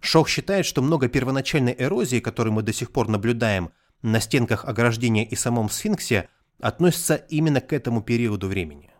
Шох 0.00 0.28
считает, 0.28 0.64
что 0.64 0.80
много 0.80 1.08
первоначальной 1.08 1.74
эрозии, 1.78 2.20
которую 2.20 2.54
мы 2.54 2.62
до 2.62 2.72
сих 2.72 2.90
пор 2.90 3.08
наблюдаем 3.08 3.70
на 4.02 4.18
стенках 4.20 4.64
ограждения 4.64 5.24
и 5.24 5.34
самом 5.34 5.68
сфинксе– 5.68 6.28
относится 6.60 7.14
именно 7.16 7.60
к 7.60 7.72
этому 7.72 8.02
периоду 8.02 8.48
времени. 8.48 8.90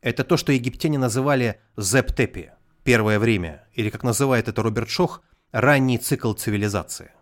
Это 0.00 0.24
то, 0.24 0.36
что 0.36 0.52
египтяне 0.52 0.98
называли 0.98 1.60
«зептепи»– 1.76 2.52
первое 2.84 3.18
время, 3.18 3.68
или, 3.74 3.90
как 3.90 4.02
называет 4.02 4.48
это 4.48 4.62
Роберт 4.62 4.88
Шох, 4.88 5.22
ранний 5.52 5.98
цикл 5.98 6.32
цивилизации. 6.32 7.12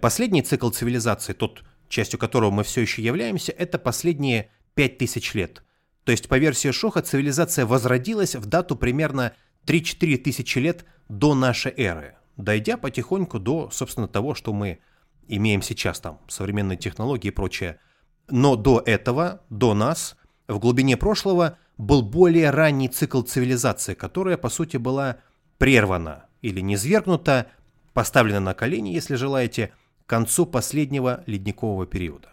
Последний 0.00 0.42
цикл 0.42 0.70
цивилизации, 0.70 1.32
тот, 1.32 1.64
частью 1.88 2.18
которого 2.18 2.50
мы 2.50 2.62
все 2.62 2.82
еще 2.82 3.02
являемся, 3.02 3.52
это 3.52 3.78
последние 3.78 4.50
5000 4.74 5.34
лет. 5.34 5.62
То 6.04 6.12
есть, 6.12 6.28
по 6.28 6.38
версии 6.38 6.70
Шоха, 6.70 7.00
цивилизация 7.00 7.64
возродилась 7.64 8.34
в 8.34 8.46
дату 8.46 8.76
примерно 8.76 9.32
3-4 9.66 10.18
тысячи 10.18 10.58
лет 10.58 10.84
до 11.08 11.34
нашей 11.34 11.72
эры, 11.76 12.16
дойдя 12.36 12.76
потихоньку 12.76 13.38
до, 13.38 13.70
собственно, 13.70 14.08
того, 14.08 14.34
что 14.34 14.52
мы 14.52 14.80
имеем 15.28 15.62
сейчас 15.62 16.00
там, 16.00 16.20
современные 16.28 16.76
технологии 16.76 17.28
и 17.28 17.32
прочее– 17.32 17.78
но 18.28 18.56
до 18.56 18.82
этого, 18.84 19.42
до 19.50 19.74
нас, 19.74 20.16
в 20.48 20.58
глубине 20.58 20.96
прошлого 20.96 21.58
был 21.78 22.02
более 22.02 22.50
ранний 22.50 22.88
цикл 22.88 23.22
цивилизации, 23.22 23.94
которая, 23.94 24.36
по 24.36 24.48
сути, 24.48 24.76
была 24.76 25.18
прервана 25.58 26.26
или 26.40 26.60
низвергнута, 26.60 27.48
поставлена 27.92 28.40
на 28.40 28.54
колени, 28.54 28.90
если 28.90 29.14
желаете, 29.14 29.72
к 30.06 30.08
концу 30.08 30.46
последнего 30.46 31.22
ледникового 31.26 31.86
периода. 31.86 32.30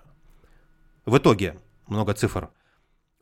В 1.06 1.17
итоге, 1.17 1.58
много 1.88 2.13
цифр, 2.13 2.49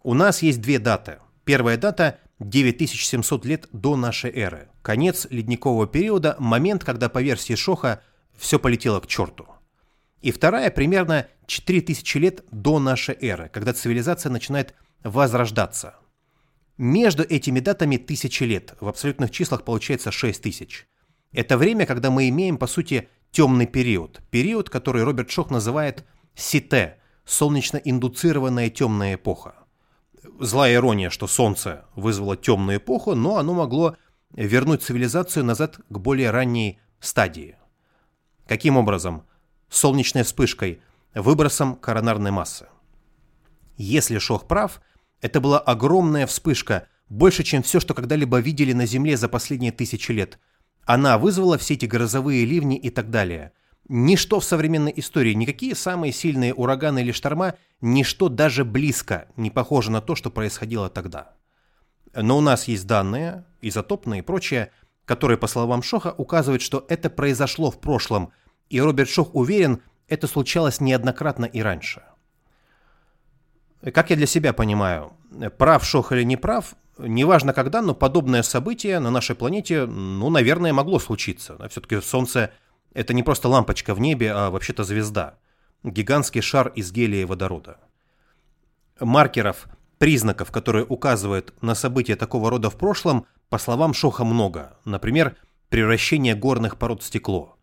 у 0.04 0.14
нас 0.14 0.42
есть 0.42 0.62
две 0.62 0.80
даты. 0.80 1.20
Первая 1.44 1.78
дата– 1.78 2.20
9700 2.40 3.46
лет 3.46 3.68
до 3.72 3.96
нашей 3.96 4.32
эры. 4.32 4.70
Конец 4.84 5.26
ледникового 5.30 5.88
периода– 5.88 6.36
момент, 6.40 6.84
когда 6.84 7.10
по 7.10 7.22
версии 7.22 7.56
Шоха 7.56 8.02
все 8.36 8.60
полетело 8.60 9.00
к 9.00 9.08
черту– 9.08 9.48
и 10.22 10.32
вторая 10.32 10.72
примерно 10.72 11.28
4000 11.48 12.18
лет 12.18 12.46
до 12.52 12.80
нашей 12.80 13.16
эры, 13.16 13.50
когда 13.50 13.74
цивилизация 13.74 14.30
начинает 14.30 14.76
возрождаться. 15.04 15.96
Между 16.78 17.24
этими 17.24 17.60
датами 17.60 17.98
тысячи 17.98 18.44
лет, 18.44 18.76
в 18.80 18.88
абсолютных 18.88 19.32
числах 19.32 19.64
получается 19.64 20.12
6000. 20.12 20.88
Это 21.32 21.58
время, 21.58 21.86
когда 21.86 22.12
мы 22.12 22.30
имеем, 22.30 22.58
по 22.58 22.68
сути, 22.68 23.10
темный 23.32 23.66
период. 23.66 24.22
Период, 24.30 24.70
который 24.70 25.04
Роберт 25.04 25.32
Шох 25.32 25.50
называет 25.50 26.06
Сите, 26.36 27.00
солнечно-индуцированная 27.26 28.70
темная 28.70 29.16
эпоха. 29.16 29.56
Злая 30.40 30.76
ирония, 30.76 31.10
что 31.10 31.28
Солнце 31.28 31.86
вызвало 31.96 32.38
темную 32.38 32.78
эпоху, 32.78 33.16
но 33.16 33.38
оно 33.38 33.54
могло 33.54 33.98
вернуть 34.32 34.84
цивилизацию 34.84 35.44
назад 35.44 35.80
к 35.90 35.98
более 35.98 36.32
ранней 36.32 36.80
стадии. 37.00 37.58
Каким 38.46 38.78
образом? 38.78 39.24
Солнечной 39.70 40.24
вспышкой, 40.24 40.82
выбросом 41.22 41.76
коронарной 41.76 42.32
массы. 42.32 42.68
Если 43.78 44.18
Шох 44.18 44.48
прав, 44.48 44.82
это 45.22 45.42
была 45.42 45.60
огромная 45.60 46.28
вспышка, 46.28 46.88
больше, 47.10 47.44
чем 47.44 47.64
все, 47.64 47.80
что 47.80 47.94
когда-либо 47.94 48.40
видели 48.40 48.74
на 48.74 48.86
Земле 48.86 49.18
за 49.18 49.30
последние 49.30 49.72
тысячи 49.72 50.12
лет. 50.12 50.40
Она 50.86 51.18
вызвала 51.18 51.58
все 51.58 51.74
эти 51.74 51.86
грозовые 51.86 52.46
ливни 52.46 52.78
и 52.78 52.90
так 52.90 53.10
далее. 53.10 53.52
Ничто 53.90 54.40
в 54.40 54.44
современной 54.44 54.94
истории, 54.96 55.34
никакие 55.34 55.76
самые 55.76 56.12
сильные 56.12 56.54
ураганы 56.54 57.00
или 57.00 57.12
шторма, 57.12 57.56
ничто 57.80 58.28
даже 58.28 58.66
близко 58.66 59.28
не 59.38 59.50
похоже 59.50 59.92
на 59.92 60.02
то, 60.02 60.16
что 60.16 60.30
происходило 60.30 60.90
тогда. 60.90 61.36
Но 62.14 62.38
у 62.38 62.42
нас 62.42 62.68
есть 62.68 62.88
данные, 62.88 63.46
изотопные 63.62 64.20
и 64.20 64.24
прочее, 64.24 64.72
которые, 65.06 65.38
по 65.38 65.48
словам 65.48 65.84
Шоха, 65.84 66.14
указывают, 66.18 66.62
что 66.62 66.86
это 66.90 67.10
произошло 67.10 67.72
в 67.72 67.80
прошлом, 67.80 68.32
и 68.70 68.82
Роберт 68.82 69.10
Шох 69.10 69.34
уверен, 69.34 69.82
это 70.08 70.28
случалось 70.28 70.80
неоднократно 70.80 71.46
и 71.46 71.62
раньше. 71.62 72.04
Как 73.94 74.10
я 74.10 74.16
для 74.16 74.26
себя 74.26 74.54
понимаю, 74.54 75.14
прав 75.58 75.86
Шох 75.86 76.12
или 76.12 76.24
не 76.24 76.38
прав, 76.38 76.76
неважно 76.98 77.54
когда, 77.54 77.82
но 77.82 77.94
подобное 77.94 78.44
событие 78.44 79.00
на 79.00 79.12
нашей 79.12 79.36
планете, 79.36 79.86
ну, 79.86 80.30
наверное, 80.30 80.74
могло 80.74 81.00
случиться. 81.00 81.58
Все-таки 81.70 82.02
Солнце– 82.02 82.52
это 82.94 83.14
не 83.14 83.24
просто 83.24 83.48
лампочка 83.48 83.94
в 83.94 84.00
небе, 84.00 84.32
а 84.32 84.50
вообще-то 84.50 84.84
звезда. 84.84 85.38
Гигантский 85.84 86.42
шар 86.42 86.70
из 86.70 86.92
гелия 86.92 87.22
и 87.22 87.26
водорода. 87.26 87.78
Маркеров, 89.00 89.68
признаков, 90.00 90.52
которые 90.52 90.86
указывают 90.86 91.54
на 91.62 91.76
события 91.76 92.16
такого 92.16 92.50
рода 92.50 92.70
в 92.70 92.78
прошлом, 92.78 93.28
по 93.50 93.60
словам 93.60 93.94
Шоха, 93.94 94.24
много. 94.26 94.78
Например, 94.86 95.36
превращение 95.70 96.34
горных 96.34 96.78
пород 96.78 97.04
в 97.04 97.06
стекло. 97.06 97.57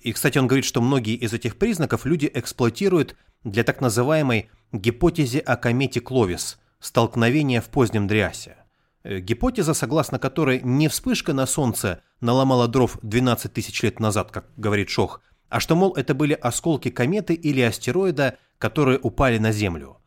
И, 0.00 0.12
кстати, 0.12 0.38
он 0.38 0.46
говорит, 0.46 0.64
что 0.64 0.80
многие 0.80 1.16
из 1.16 1.32
этих 1.32 1.56
признаков 1.56 2.06
люди 2.06 2.30
эксплуатируют 2.32 3.16
для 3.44 3.64
так 3.64 3.80
называемой 3.80 4.50
гипотезе 4.72 5.40
о 5.40 5.56
комете 5.56 6.00
Кловис– 6.00 6.58
столкновения 6.80 7.60
в 7.60 7.68
позднем 7.68 8.06
Дриасе. 8.06 8.56
Э, 9.02 9.20
гипотеза, 9.20 9.74
согласно 9.74 10.18
которой 10.18 10.60
не 10.62 10.88
вспышка 10.88 11.32
на 11.32 11.46
Солнце 11.46 12.02
наломала 12.20 12.68
дров 12.68 12.98
12 13.02 13.52
тысяч 13.52 13.82
лет 13.82 14.00
назад, 14.00 14.30
как 14.30 14.46
говорит 14.56 14.90
Шох, 14.90 15.20
а 15.48 15.60
что, 15.60 15.76
мол, 15.76 15.94
это 15.94 16.14
были 16.14 16.34
осколки 16.34 16.90
кометы 16.90 17.34
или 17.34 17.60
астероида, 17.60 18.36
которые 18.58 18.98
упали 18.98 19.38
на 19.38 19.52
Землю. 19.52 19.98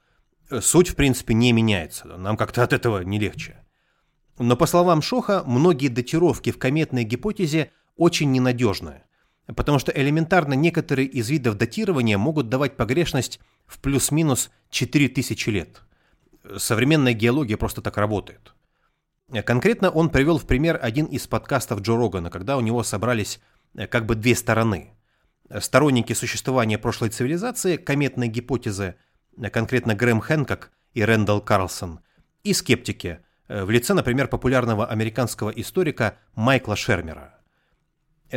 Э, 0.50 0.62
суть, 0.62 0.90
в 0.90 0.96
принципе, 0.96 1.34
не 1.34 1.52
меняется, 1.52 2.06
нам 2.06 2.38
как-то 2.38 2.64
от 2.64 2.74
этого 2.74 3.02
не 3.02 3.20
легче. 3.20 3.58
Но, 4.38 4.56
по 4.56 4.66
словам 4.66 5.02
Шоха, 5.02 5.44
многие 5.46 5.88
датировки 5.88 6.52
в 6.52 6.58
кометной 6.58 7.04
гипотезе 7.04 7.72
очень 7.96 8.32
ненадежны, 8.32 9.04
потому 9.56 9.80
что 9.80 9.92
элементарно 9.92 10.54
некоторые 10.54 11.08
из 11.08 11.30
видов 11.30 11.58
датирования 11.58 12.18
могут 12.18 12.50
давать 12.50 12.78
погрешность 12.78 13.40
в 13.66 13.80
плюс-минус 13.80 14.52
4000 14.70 15.50
лет. 15.50 15.82
Современная 16.58 17.14
геология 17.14 17.58
просто 17.58 17.82
так 17.82 17.98
работает. 17.98 18.54
Конкретно 19.46 19.90
он 19.90 20.10
привел 20.10 20.38
в 20.38 20.46
пример 20.46 20.78
один 20.82 21.06
из 21.06 21.26
подкастов 21.26 21.82
Джо 21.82 21.96
Рогана, 21.96 22.30
когда 22.30 22.58
у 22.58 22.62
него 22.62 22.84
собрались 22.84 23.40
э, 23.76 23.88
как 23.88 24.06
бы 24.06 24.16
две 24.16 24.36
стороны. 24.36 24.92
Сторонники 25.60 26.14
существования 26.14 26.78
прошлой 26.78 27.10
цивилизации, 27.10 27.78
кометной 27.78 28.28
гипотезы, 28.28 28.96
э, 29.38 29.50
конкретно 29.50 29.96
Грэм 29.96 30.20
Хэнкок 30.20 30.72
и 30.94 31.04
Рэндалл 31.04 31.42
Карлсон, 31.42 32.02
и 32.44 32.54
скептики, 32.54 33.20
э, 33.48 33.64
в 33.64 33.70
лице, 33.70 33.94
например, 33.94 34.28
популярного 34.28 34.86
американского 34.86 35.50
историка 35.52 36.18
Майкла 36.36 36.76
Шермера. 36.76 37.41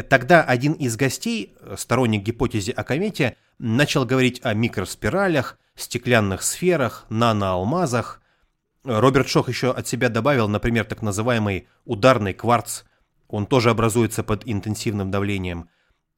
Тогда 0.09 0.43
один 0.43 0.73
из 0.73 0.97
гостей, 0.97 1.55
сторонник 1.77 2.23
гипотезы 2.23 2.73
о 2.73 2.83
комете, 2.83 3.37
начал 3.59 4.05
говорить 4.05 4.41
о 4.43 4.53
микроспиралях, 4.53 5.59
стеклянных 5.77 6.43
сферах, 6.43 7.07
наноалмазах. 7.09 8.21
Роберт 8.83 9.29
Шох 9.29 9.49
еще 9.49 9.71
от 9.71 9.87
себя 9.87 10.09
добавил, 10.09 10.49
например, 10.49 10.85
так 10.85 11.01
называемый 11.01 11.69
ударный 11.85 12.35
кварц. 12.35 12.83
Он 13.29 13.47
тоже 13.47 13.71
образуется 13.71 14.23
под 14.23 14.43
интенсивным 14.47 15.11
давлением. 15.11 15.69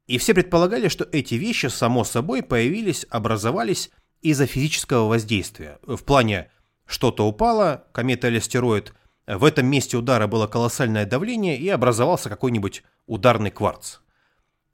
И 0.06 0.18
все 0.18 0.34
предполагали, 0.34 0.88
что 0.88 1.06
эти 1.12 1.34
вещи, 1.34 1.66
само 1.66 2.04
собой, 2.04 2.42
появились, 2.42 3.06
образовались 3.10 3.90
из-за 4.22 4.46
физического 4.46 5.08
воздействия. 5.08 5.78
В 5.82 6.02
плане 6.02 6.50
что-то 6.86 7.26
упало, 7.26 7.84
комета 7.92 8.28
или 8.28 8.38
астероид, 8.38 8.94
в 9.26 9.44
этом 9.44 9.66
месте 9.66 9.96
удара 9.96 10.26
было 10.28 10.46
колоссальное 10.46 11.04
давление 11.04 11.58
и 11.58 11.68
образовался 11.68 12.28
какой-нибудь 12.28 12.84
ударный 13.06 13.50
кварц. 13.50 13.98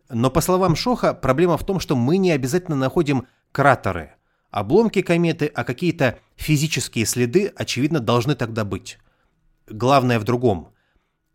Но 0.08 0.30
по 0.30 0.40
словам 0.40 0.76
Шоха, 0.76 1.14
проблема 1.14 1.56
в 1.56 1.64
том, 1.64 1.80
что 1.80 1.96
мы 1.96 2.18
не 2.18 2.32
обязательно 2.32 2.76
находим 2.76 3.26
кратеры. 3.50 4.14
Обломки 4.50 5.00
кометы, 5.00 5.46
а 5.46 5.64
какие-то 5.64 6.18
физические 6.36 7.06
следы, 7.06 7.52
очевидно, 7.56 8.00
должны 8.00 8.34
тогда 8.34 8.64
быть. 8.64 8.98
Главное 9.66 10.18
в 10.18 10.24
другом. 10.24 10.74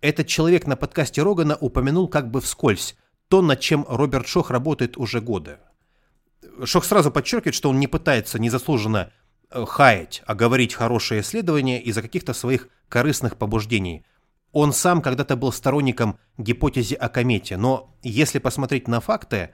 Этот 0.02 0.28
человек 0.28 0.68
на 0.68 0.76
подкасте 0.76 1.24
Рогана 1.24 1.56
упомянул 1.56 2.08
как 2.08 2.30
бы 2.30 2.40
вскользь 2.40 2.96
то, 3.30 3.42
над 3.42 3.60
чем 3.60 3.86
Роберт 3.90 4.28
Шох 4.28 4.52
работает 4.52 4.96
уже 4.96 5.22
годы. 5.22 5.58
Шох 6.64 6.86
сразу 6.86 7.10
подчеркивает, 7.10 7.56
что 7.56 7.70
он 7.70 7.80
не 7.80 7.88
пытается 7.88 8.40
незаслуженно 8.40 9.12
э, 9.50 9.66
хаять, 9.66 10.22
а 10.28 10.36
говорить 10.36 10.76
хорошее 10.76 11.22
исследование 11.22 11.82
из-за 11.82 12.04
каких-то 12.04 12.34
своих 12.34 12.70
корыстных 12.90 13.38
побуждений– 13.38 14.06
он 14.60 14.74
сам 14.74 15.04
когда-то 15.04 15.36
был 15.36 15.52
сторонником 15.52 16.17
гипотезы 16.39 16.96
о 16.96 17.10
комете, 17.10 17.58
но 17.58 17.96
если 18.02 18.39
посмотреть 18.39 18.88
на 18.88 19.02
факты, 19.02 19.52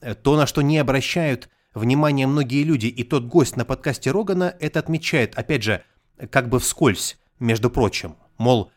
э, 0.00 0.16
то 0.16 0.36
на 0.36 0.46
что 0.46 0.62
не 0.62 0.78
обращают 0.78 1.48
внимания 1.74 2.26
многие 2.26 2.64
люди, 2.64 2.86
и 2.86 3.04
тот 3.04 3.22
гость 3.22 3.54
на 3.54 3.64
подкасте 3.64 4.10
Рогана 4.10 4.52
это 4.58 4.80
отмечает, 4.80 5.38
опять 5.38 5.62
же, 5.62 5.84
как 6.30 6.48
бы 6.48 6.58
вскользь, 6.58 7.18
между 7.38 7.70
прочим, 7.70 8.16
мол, 8.36 8.72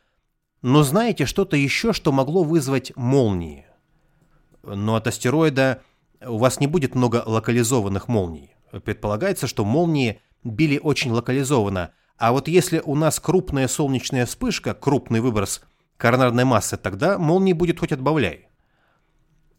но 0.61 0.83
знаете 0.83 1.25
что-то 1.25 1.57
еще, 1.57 1.93
что 1.93 2.11
могло 2.11 2.43
вызвать 2.43 2.95
молнии? 2.95 3.65
Но 4.61 4.93
от 4.93 5.07
астероида 5.07 5.81
у 6.21 6.37
вас 6.37 6.59
не 6.59 6.67
будет 6.67 6.93
много 6.93 7.23
локализованных 7.25 8.07
молний. 8.07 8.51
Предполагается, 8.83 9.47
что 9.47 9.65
молнии 9.65 10.21
били 10.43 10.77
очень 10.77 11.09
локализованно– 11.09 11.89
а 12.17 12.31
вот 12.31 12.47
если 12.47 12.81
у 12.85 12.95
нас 12.95 13.19
крупная 13.19 13.67
солнечная 13.67 14.25
вспышка, 14.25 14.73
крупный 14.73 15.19
выброс 15.19 15.61
коронарной 15.97 16.45
массы, 16.45 16.77
тогда 16.77 17.17
молнии 17.17 17.53
будет 17.53 17.79
хоть 17.79 17.91
отбавляй. 17.91 18.47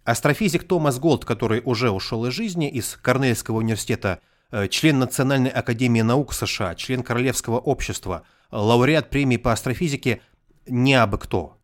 Астрофизик 0.04 0.64
Томас 0.64 0.98
Голд, 0.98 1.24
который 1.24 1.60
уже 1.64 1.90
ушел 1.90 2.26
из 2.26 2.32
жизни, 2.32 2.70
из 2.70 2.96
Корнельского 2.96 3.56
университета, 3.56 4.20
э, 4.52 4.68
член 4.68 4.98
Национальной 5.00 5.50
академии 5.50 6.02
наук 6.02 6.32
США, 6.32 6.74
член 6.76 7.02
Королевского 7.02 7.58
общества, 7.58 8.22
лауреат 8.52 9.10
премии 9.10 9.36
по 9.36 9.52
астрофизике, 9.52 10.22
не 10.66 10.94
абы 10.94 11.18
кто. 11.18 11.58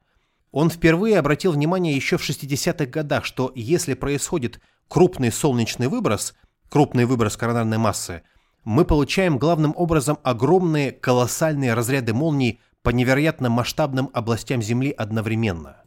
Он 0.51 0.69
впервые 0.71 1.19
обратил 1.19 1.53
внимание 1.53 1.95
еще 1.95 2.19
в 2.19 2.29
60-х 2.29 2.87
годах, 2.87 3.25
что 3.25 3.53
если 3.55 3.95
происходит 3.95 4.61
крупный 4.89 5.33
солнечный 5.33 5.89
выброс, 5.89 6.35
крупный 6.69 7.07
выброс 7.07 7.37
коронарной 7.37 7.79
массы, 7.79 8.23
мы 8.65 8.85
получаем 8.85 9.39
главным 9.39 9.73
образом 9.77 10.19
огромные 10.23 10.93
колоссальные 10.93 11.75
разряды 11.75 12.15
молний 12.15 12.61
по 12.83 12.91
невероятно 12.91 13.49
масштабным 13.49 14.11
областям 14.13 14.63
Земли 14.63 14.91
одновременно. 14.91 15.83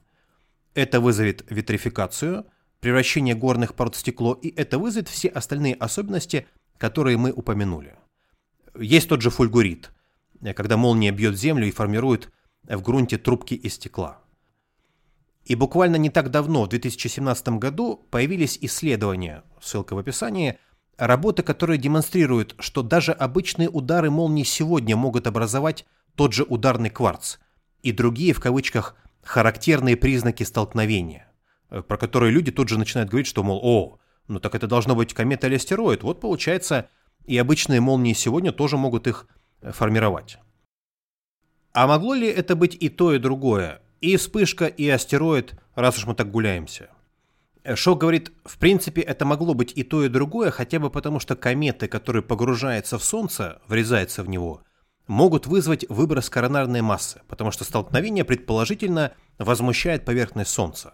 Это 0.74 1.00
вызовет 1.00 1.46
витрификацию, 1.50 2.46
превращение 2.80 3.34
горных 3.34 3.76
пород 3.76 3.96
в 3.96 4.00
стекло, 4.00 4.34
и 4.34 4.50
это 4.50 4.78
вызовет 4.78 5.08
все 5.08 5.30
остальные 5.30 5.76
особенности, 5.76 6.48
которые 6.78 7.18
мы 7.18 7.32
упомянули. 7.32 7.96
Есть 8.78 9.08
тот 9.08 9.22
же 9.22 9.30
фульгурит, 9.30 9.92
когда 10.56 10.76
молния 10.76 11.12
бьет 11.12 11.38
Землю 11.38 11.68
и 11.68 11.72
формирует 11.72 12.30
в 12.64 12.82
грунте 12.82 13.18
трубки 13.18 13.54
из 13.54 13.76
стекла. 13.76 14.20
И 15.46 15.56
буквально 15.56 15.96
не 15.96 16.10
так 16.10 16.32
давно, 16.32 16.64
в 16.64 16.70
2017 16.70 17.50
году, 17.50 18.06
появились 18.10 18.58
исследования, 18.62 19.44
ссылка 19.62 19.94
в 19.94 20.00
описании, 20.00 20.58
Работы, 20.98 21.44
которые 21.44 21.78
демонстрируют, 21.78 22.56
что 22.60 22.82
даже 22.82 23.12
обычные 23.12 23.70
удары 23.70 24.10
молнии 24.10 24.44
сегодня 24.44 24.96
могут 24.96 25.28
образовать 25.28 25.86
тот 26.16 26.34
же 26.34 26.44
ударный 26.44 26.90
кварц 26.90 27.38
и 27.84 27.92
другие, 27.92 28.34
в 28.34 28.40
кавычках, 28.40 28.96
характерные 29.22 29.98
признаки 29.98 30.44
столкновения, 30.44 31.32
э, 31.70 31.82
про 31.82 31.98
которые 31.98 32.32
люди 32.32 32.52
тут 32.52 32.70
же 32.70 32.80
начинают 32.80 33.10
говорить, 33.10 33.28
что, 33.28 33.44
мол, 33.44 33.60
о, 33.62 34.00
Ну 34.28 34.40
так 34.40 34.56
это 34.56 34.68
должно 34.68 34.96
быть 34.96 35.14
комета 35.14 35.46
или 35.48 35.56
астероид. 35.56 36.02
Вот 36.02 36.20
получается, 36.20 36.90
и 37.26 37.38
обычные 37.38 37.80
молнии 37.80 38.14
сегодня 38.14 38.52
тоже 38.52 38.78
могут 38.78 39.06
их 39.06 39.28
э, 39.62 39.72
формировать. 39.72 40.40
А 41.74 41.88
могло 41.88 42.14
ли 42.14 42.28
это 42.28 42.56
быть 42.56 42.76
и 42.80 42.90
то, 42.90 43.14
и 43.14 43.20
другое? 43.20 43.82
И 44.02 44.16
вспышка, 44.16 44.66
и 44.66 44.88
астероид, 44.90 45.54
раз 45.76 45.98
уж 45.98 46.06
мы 46.06 46.16
так 46.16 46.32
гуляемся. 46.32 46.90
Шок 47.74 48.00
говорит, 48.00 48.32
в 48.44 48.60
принципе, 48.60 49.02
это 49.02 49.26
могло 49.26 49.56
быть 49.56 49.74
и 49.76 49.84
то, 49.84 50.04
и 50.04 50.10
другое, 50.10 50.52
хотя 50.52 50.80
бы 50.80 50.92
потому, 50.92 51.20
что 51.20 51.36
кометы, 51.36 51.88
которые 51.88 52.22
погружаются 52.22 53.00
в 53.00 53.04
Солнце, 53.04 53.62
врезаются 53.68 54.22
в 54.22 54.30
него, 54.30 54.62
могут 55.08 55.48
вызвать 55.48 55.86
выброс 55.90 56.30
коронарной 56.30 56.82
массы, 56.82 57.22
потому 57.28 57.50
что 57.52 57.64
столкновение 57.64 58.24
предположительно 58.24 59.14
возмущает 59.40 60.06
поверхность 60.06 60.52
Солнца. 60.52 60.94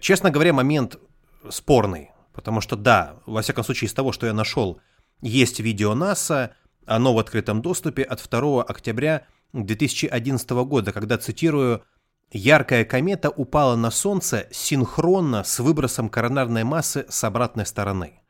Честно 0.00 0.30
говоря, 0.30 0.52
момент 0.52 0.98
спорный, 1.48 2.10
потому 2.32 2.60
что 2.60 2.76
да, 2.76 3.16
во 3.26 3.42
всяком 3.42 3.64
случае 3.64 3.88
из 3.88 3.94
того, 3.94 4.12
что 4.12 4.26
я 4.26 4.32
нашел, 4.32 4.80
есть 5.22 5.58
видео 5.58 5.94
НАСА, 5.94 6.54
оно 6.86 7.14
в 7.14 7.18
открытом 7.18 7.62
доступе 7.62 8.02
от 8.02 8.22
2 8.28 8.62
октября 8.62 9.26
2011 9.54 10.50
года, 10.50 10.92
когда, 10.92 11.18
цитирую, 11.18 11.82
«Яркая 12.30 12.84
комета 12.84 13.30
упала 13.30 13.76
на 13.76 13.90
Солнце 13.90 14.46
синхронно 14.50 15.44
с 15.44 15.58
выбросом 15.60 16.08
коронарной 16.08 16.64
массы 16.64 17.06
с 17.08 17.24
обратной 17.24 17.66
стороны». 17.66 18.20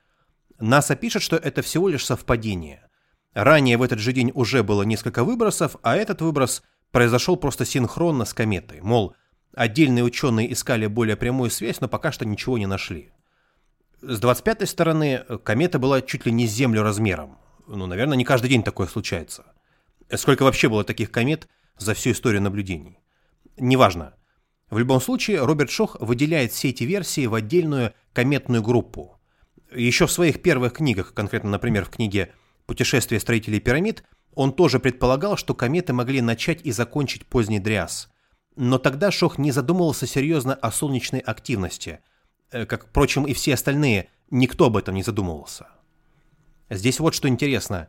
НАСА 0.60 0.96
пишет, 0.96 1.22
что 1.22 1.36
это 1.36 1.62
всего 1.62 1.88
лишь 1.88 2.04
совпадение. 2.04 2.88
Ранее 3.34 3.76
в 3.76 3.82
этот 3.82 3.98
же 3.98 4.12
день 4.12 4.32
уже 4.34 4.62
было 4.62 4.82
несколько 4.82 5.22
выбросов, 5.22 5.76
а 5.82 5.96
этот 5.96 6.20
выброс 6.20 6.62
произошел 6.90 7.36
просто 7.36 7.64
синхронно 7.64 8.24
с 8.24 8.34
кометой. 8.34 8.80
Мол, 8.80 9.14
отдельные 9.54 10.04
ученые 10.04 10.52
искали 10.52 10.86
более 10.86 11.16
прямую 11.16 11.50
связь, 11.50 11.80
но 11.80 11.88
пока 11.88 12.10
что 12.10 12.24
ничего 12.24 12.58
не 12.58 12.66
нашли. 12.66 13.12
С 14.00 14.20
25-й 14.20 14.66
стороны 14.66 15.24
комета 15.44 15.78
была 15.78 16.02
чуть 16.02 16.26
ли 16.26 16.32
не 16.32 16.46
с 16.46 16.52
Землю 16.52 16.82
размером. 16.82 17.38
Ну, 17.66 17.86
наверное, 17.86 18.16
не 18.16 18.24
каждый 18.24 18.48
день 18.48 18.62
такое 18.62 18.86
случается. 18.86 19.44
Сколько 20.14 20.44
вообще 20.44 20.68
было 20.68 20.84
таких 20.84 21.10
комет 21.10 21.48
за 21.76 21.94
всю 21.94 22.12
историю 22.12 22.42
наблюдений? 22.42 22.98
Неважно. 23.58 24.14
В 24.70 24.78
любом 24.78 25.00
случае, 25.00 25.44
Роберт 25.44 25.70
Шох 25.70 25.96
выделяет 26.00 26.52
все 26.52 26.68
эти 26.70 26.84
версии 26.84 27.26
в 27.26 27.34
отдельную 27.34 27.94
кометную 28.12 28.62
группу. 28.62 29.18
Еще 29.74 30.06
в 30.06 30.12
своих 30.12 30.42
первых 30.42 30.74
книгах, 30.74 31.14
конкретно, 31.14 31.50
например, 31.50 31.84
в 31.84 31.90
книге 31.90 32.32
«Путешествие 32.66 33.20
строителей 33.20 33.60
пирамид», 33.60 34.04
он 34.34 34.52
тоже 34.52 34.78
предполагал, 34.78 35.36
что 35.36 35.54
кометы 35.54 35.92
могли 35.92 36.20
начать 36.20 36.60
и 36.62 36.70
закончить 36.70 37.26
поздний 37.26 37.58
Дриас. 37.58 38.10
Но 38.56 38.78
тогда 38.78 39.10
Шох 39.10 39.38
не 39.38 39.52
задумывался 39.52 40.06
серьезно 40.06 40.54
о 40.54 40.70
солнечной 40.70 41.20
активности. 41.20 42.00
Э, 42.50 42.66
как, 42.66 42.88
впрочем, 42.88 43.24
и 43.24 43.32
все 43.32 43.54
остальные, 43.54 44.10
никто 44.30 44.66
об 44.66 44.76
этом 44.76 44.94
не 44.94 45.02
задумывался. 45.02 45.68
Здесь 46.70 47.00
вот 47.00 47.14
что 47.14 47.28
интересно. 47.28 47.88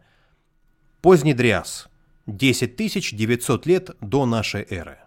Поздний 1.02 1.34
Дриас. 1.34 1.88
10 2.28 2.76
900 3.16 3.66
лет 3.66 3.92
до 4.02 4.26
нашей 4.26 4.66
эры. 4.70 5.00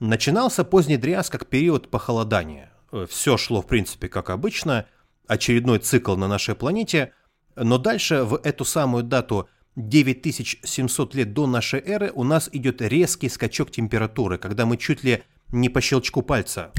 Начинался 0.00 0.64
поздний 0.64 0.96
Дриас 0.96 1.28
как 1.28 1.46
период 1.46 1.90
похолодания. 1.90 2.72
Э, 2.92 3.06
Все 3.08 3.36
шло, 3.36 3.62
в 3.62 3.66
принципе, 3.66 4.08
как 4.08 4.30
обычно, 4.30 4.86
очередной 5.26 5.80
цикл 5.80 6.16
на 6.16 6.28
нашей 6.28 6.54
планете, 6.54 7.12
но 7.56 7.78
дальше 7.78 8.22
в 8.22 8.36
эту 8.36 8.64
самую 8.64 9.02
дату 9.02 9.48
9700 9.74 11.14
лет 11.14 11.32
до 11.32 11.46
нашей 11.46 11.80
эры 11.80 12.12
у 12.14 12.24
нас 12.24 12.48
идет 12.52 12.80
резкий 12.80 13.28
скачок 13.28 13.70
температуры, 13.70 14.38
когда 14.38 14.66
мы 14.66 14.76
чуть 14.76 15.02
ли 15.04 15.22
не 15.48 15.68
по 15.68 15.80
щелчку 15.80 16.22
пальца, 16.22 16.72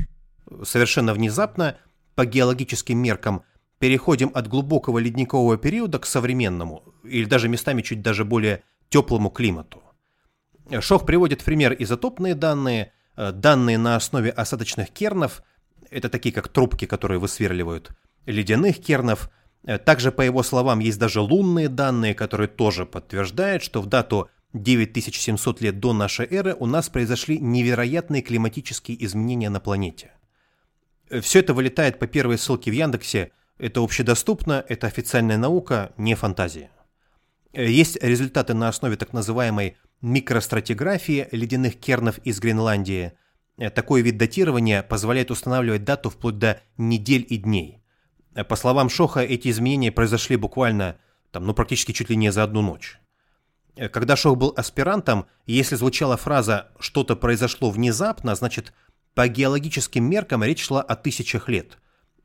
совершенно 0.64 1.14
внезапно, 1.14 1.78
по 2.16 2.26
геологическим 2.26 2.98
меркам, 2.98 3.44
переходим 3.80 4.32
от 4.34 4.48
глубокого 4.48 4.98
ледникового 4.98 5.58
периода 5.58 6.00
к 6.00 6.06
современному, 6.06 6.84
или 7.04 7.26
даже 7.26 7.48
местами 7.48 7.82
чуть 7.82 8.02
даже 8.02 8.26
более 8.26 8.64
теплому 8.90 9.30
климату. 9.30 9.82
Шох 10.80 11.06
приводит 11.06 11.44
пример 11.44 11.76
изотопные 11.80 12.36
данные, 12.36 12.92
данные 13.32 13.78
на 13.78 13.96
основе 13.96 14.30
осадочных 14.30 14.90
кернов, 14.92 15.44
это 15.92 16.10
такие 16.10 16.34
как 16.34 16.48
трубки, 16.48 16.86
которые 16.86 17.20
высверливают, 17.20 17.92
ледяных 18.26 18.80
кернов. 18.80 19.30
Э, 19.66 19.78
также, 19.78 20.12
по 20.12 20.22
его 20.22 20.44
словам, 20.44 20.80
есть 20.80 21.00
даже 21.00 21.20
лунные 21.20 21.70
данные, 21.70 22.16
которые 22.16 22.48
тоже 22.48 22.86
подтверждают, 22.86 23.64
что 23.64 23.82
в 23.82 23.88
дату 23.88 24.30
9700 24.54 25.62
лет 25.62 25.80
до 25.80 25.94
нашей 25.94 26.26
эры 26.28 26.56
у 26.58 26.66
нас 26.66 26.90
произошли 26.90 27.40
невероятные 27.40 28.22
климатические 28.22 29.04
изменения 29.06 29.50
на 29.50 29.60
планете. 29.60 30.12
Э, 31.10 31.20
Все 31.22 31.40
это 31.40 31.54
вылетает 31.54 32.00
по 32.00 32.08
первой 32.08 32.38
ссылке 32.38 32.72
в 32.72 32.74
Яндексе. 32.74 33.32
Это 33.58 33.82
общедоступно, 33.82 34.64
это 34.70 34.88
официальная 34.88 35.38
наука, 35.38 35.92
не 35.98 36.16
фантазия. 36.16 36.72
Э, 37.54 37.70
есть 37.70 37.98
результаты 38.02 38.54
на 38.54 38.68
основе 38.68 38.96
так 38.96 39.14
называемой 39.14 39.78
микростратиграфии 40.02 41.28
ледяных 41.32 41.80
кернов 41.80 42.20
из 42.20 42.40
Гренландии. 42.40 43.14
Э, 43.58 43.70
такой 43.70 44.02
вид 44.02 44.18
датирования 44.18 44.84
позволяет 44.84 45.32
устанавливать 45.32 45.84
дату 45.84 46.10
вплоть 46.10 46.38
до 46.38 46.62
недель 46.78 47.26
и 47.28 47.38
дней. 47.38 47.82
Э, 48.36 48.44
по 48.44 48.56
словам 48.56 48.90
Шоха, 48.90 49.22
эти 49.22 49.50
изменения 49.50 49.92
произошли 49.92 50.36
буквально, 50.36 50.98
там, 51.32 51.46
ну, 51.46 51.54
практически 51.54 51.92
чуть 51.92 52.10
ли 52.10 52.16
не 52.16 52.32
за 52.32 52.44
одну 52.44 52.62
ночь. 52.62 53.00
Когда 53.94 54.18
Шох 54.18 54.38
был 54.38 54.54
аспирантом, 54.58 55.28
если 55.46 55.76
звучала 55.76 56.18
фраза 56.18 56.70
«что-то 56.80 57.16
произошло 57.16 57.70
внезапно», 57.70 58.36
значит, 58.36 58.74
по 59.14 59.26
геологическим 59.26 60.04
меркам 60.04 60.44
речь 60.44 60.66
шла 60.66 60.82
о 60.82 60.98
тысячах 60.98 61.48
лет, 61.48 61.78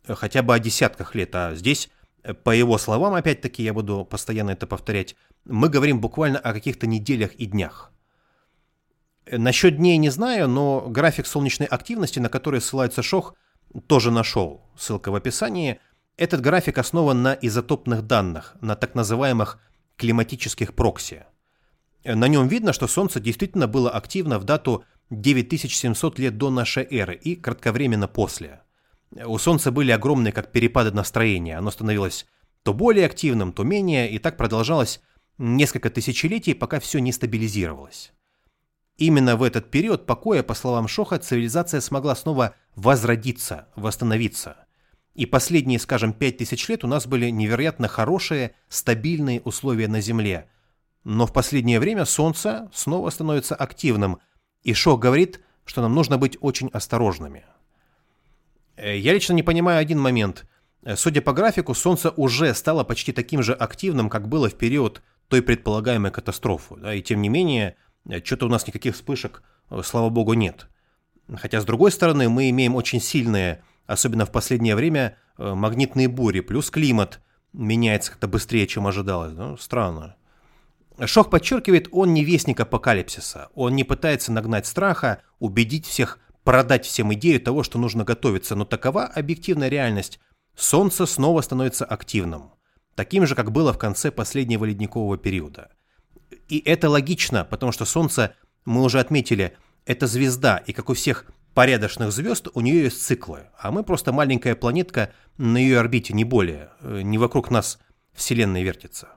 хотя 0.04 0.42
бы 0.42 0.52
о 0.52 0.58
десятках 0.58 1.14
лет, 1.14 1.32
а 1.34 1.54
здесь 1.54 1.90
по 2.32 2.50
его 2.50 2.78
словам, 2.78 3.14
опять-таки, 3.14 3.62
я 3.62 3.74
буду 3.74 4.04
постоянно 4.04 4.50
это 4.50 4.66
повторять, 4.66 5.14
мы 5.44 5.68
говорим 5.68 6.00
буквально 6.00 6.38
о 6.38 6.52
каких-то 6.52 6.86
неделях 6.86 7.34
и 7.34 7.46
днях. 7.46 7.92
Насчет 9.30 9.76
дней 9.76 9.98
не 9.98 10.10
знаю, 10.10 10.48
но 10.48 10.86
график 10.88 11.26
солнечной 11.26 11.66
активности, 11.66 12.18
на 12.18 12.28
который 12.28 12.60
ссылается 12.60 13.02
Шох, 13.02 13.34
тоже 13.86 14.10
нашел. 14.10 14.62
Ссылка 14.76 15.10
в 15.10 15.14
описании. 15.14 15.80
Этот 16.16 16.40
график 16.40 16.78
основан 16.78 17.22
на 17.22 17.32
изотопных 17.40 18.06
данных, 18.06 18.56
на 18.60 18.76
так 18.76 18.94
называемых 18.94 19.58
климатических 19.96 20.74
прокси. 20.74 21.24
На 22.04 22.28
нем 22.28 22.48
видно, 22.48 22.72
что 22.72 22.86
Солнце 22.86 23.18
действительно 23.18 23.66
было 23.66 23.90
активно 23.90 24.38
в 24.38 24.44
дату 24.44 24.84
9700 25.10 26.18
лет 26.18 26.36
до 26.38 26.50
нашей 26.50 26.86
эры 26.90 27.14
и 27.14 27.34
кратковременно 27.34 28.08
после– 28.08 28.60
у 29.24 29.38
Солнца 29.38 29.70
были 29.70 29.90
огромные 29.90 30.32
как 30.32 30.52
перепады 30.52 30.90
настроения. 30.90 31.58
Оно 31.58 31.70
становилось 31.70 32.26
то 32.62 32.72
более 32.72 33.06
активным, 33.06 33.52
то 33.52 33.62
менее, 33.62 34.10
и 34.10 34.18
так 34.18 34.36
продолжалось 34.36 35.00
несколько 35.38 35.90
тысячелетий, 35.90 36.54
пока 36.54 36.80
все 36.80 36.98
не 36.98 37.12
стабилизировалось. 37.12 38.12
Именно 38.96 39.36
в 39.36 39.42
этот 39.42 39.70
период 39.70 40.06
покоя, 40.06 40.42
по 40.42 40.54
словам 40.54 40.86
Шоха, 40.86 41.18
цивилизация 41.18 41.80
смогла 41.80 42.14
снова 42.14 42.54
возродиться, 42.76 43.68
восстановиться. 43.74 44.56
И 45.14 45.26
последние, 45.26 45.78
скажем, 45.78 46.12
пять 46.12 46.38
тысяч 46.38 46.68
лет 46.68 46.84
у 46.84 46.88
нас 46.88 47.06
были 47.06 47.30
невероятно 47.30 47.88
хорошие, 47.88 48.54
стабильные 48.68 49.40
условия 49.40 49.88
на 49.88 50.00
Земле. 50.00 50.48
Но 51.04 51.26
в 51.26 51.32
последнее 51.32 51.80
время 51.80 52.04
Солнце 52.04 52.70
снова 52.72 53.10
становится 53.10 53.54
активным, 53.54 54.18
и 54.62 54.72
Шох 54.72 55.00
говорит, 55.00 55.40
что 55.64 55.82
нам 55.82 55.94
нужно 55.94 56.16
быть 56.18 56.38
очень 56.40 56.68
осторожными. 56.68 57.44
Э, 58.76 58.96
я 58.96 59.12
лично 59.12 59.32
не 59.32 59.42
понимаю 59.42 59.78
один 59.78 60.00
момент. 60.00 60.46
Э, 60.82 60.96
судя 60.96 61.22
по 61.22 61.32
графику, 61.32 61.74
Солнце 61.74 62.10
уже 62.10 62.54
стало 62.54 62.84
почти 62.84 63.12
таким 63.12 63.42
же 63.42 63.52
активным, 63.54 64.08
как 64.08 64.28
было 64.28 64.48
в 64.48 64.54
период 64.54 65.02
той 65.28 65.42
предполагаемой 65.42 66.10
катастрофы. 66.10 66.76
И 66.96 67.02
тем 67.02 67.22
не 67.22 67.28
менее, 67.28 67.76
э, 68.08 68.22
что-то 68.22 68.46
у 68.46 68.48
нас 68.50 68.66
никаких 68.66 68.94
вспышек, 68.94 69.42
слава 69.82 70.10
богу, 70.10 70.34
нет. 70.34 70.68
Хотя, 71.36 71.60
с 71.60 71.64
другой 71.64 71.90
стороны, 71.90 72.28
мы 72.28 72.50
имеем 72.50 72.74
очень 72.74 73.00
сильные, 73.00 73.62
особенно 73.86 74.26
в 74.26 74.32
последнее 74.32 74.76
время, 74.76 75.16
магнитные 75.38 76.06
бури, 76.06 76.40
плюс 76.40 76.70
климат 76.70 77.20
меняется 77.54 78.10
как-то 78.10 78.28
быстрее, 78.28 78.66
чем 78.66 78.86
ожидалось. 78.86 79.32
Ну, 79.32 79.56
странно. 79.56 80.16
Шох 81.06 81.30
подчеркивает, 81.30 81.88
он 81.92 82.12
не 82.12 82.24
вестник 82.24 82.60
апокалипсиса. 82.60 83.48
Он 83.54 83.74
не 83.74 83.84
пытается 83.84 84.32
нагнать 84.32 84.66
страха, 84.66 85.22
убедить 85.38 85.86
всех 85.86 86.20
продать 86.44 86.84
всем 86.84 87.12
идею 87.14 87.40
того, 87.40 87.62
что 87.62 87.78
нужно 87.78 88.04
готовиться, 88.04 88.54
но 88.54 88.64
такова 88.64 89.04
объективная 89.04 89.68
реальность. 89.68 90.20
Солнце 90.54 91.06
снова 91.06 91.40
становится 91.40 91.84
активным, 91.84 92.52
таким 92.94 93.26
же, 93.26 93.34
как 93.34 93.50
было 93.50 93.72
в 93.72 93.78
конце 93.78 94.12
последнего 94.12 94.64
ледникового 94.64 95.18
периода. 95.18 95.70
И 96.48 96.58
это 96.64 96.88
логично, 96.88 97.44
потому 97.44 97.72
что 97.72 97.84
Солнце, 97.84 98.36
мы 98.64 98.82
уже 98.82 99.00
отметили, 99.00 99.56
это 99.86 100.06
звезда, 100.06 100.58
и 100.58 100.72
как 100.72 100.90
у 100.90 100.94
всех 100.94 101.26
порядочных 101.54 102.12
звезд, 102.12 102.48
у 102.54 102.60
нее 102.60 102.84
есть 102.84 103.02
циклы, 103.02 103.48
а 103.58 103.70
мы 103.70 103.82
просто 103.82 104.12
маленькая 104.12 104.54
планетка 104.54 105.12
на 105.38 105.56
ее 105.56 105.80
орбите, 105.80 106.12
не 106.12 106.24
более, 106.24 106.70
э, 106.80 107.00
не 107.02 107.18
вокруг 107.18 107.50
нас 107.50 107.78
Вселенная 108.12 108.62
вертится. 108.62 109.08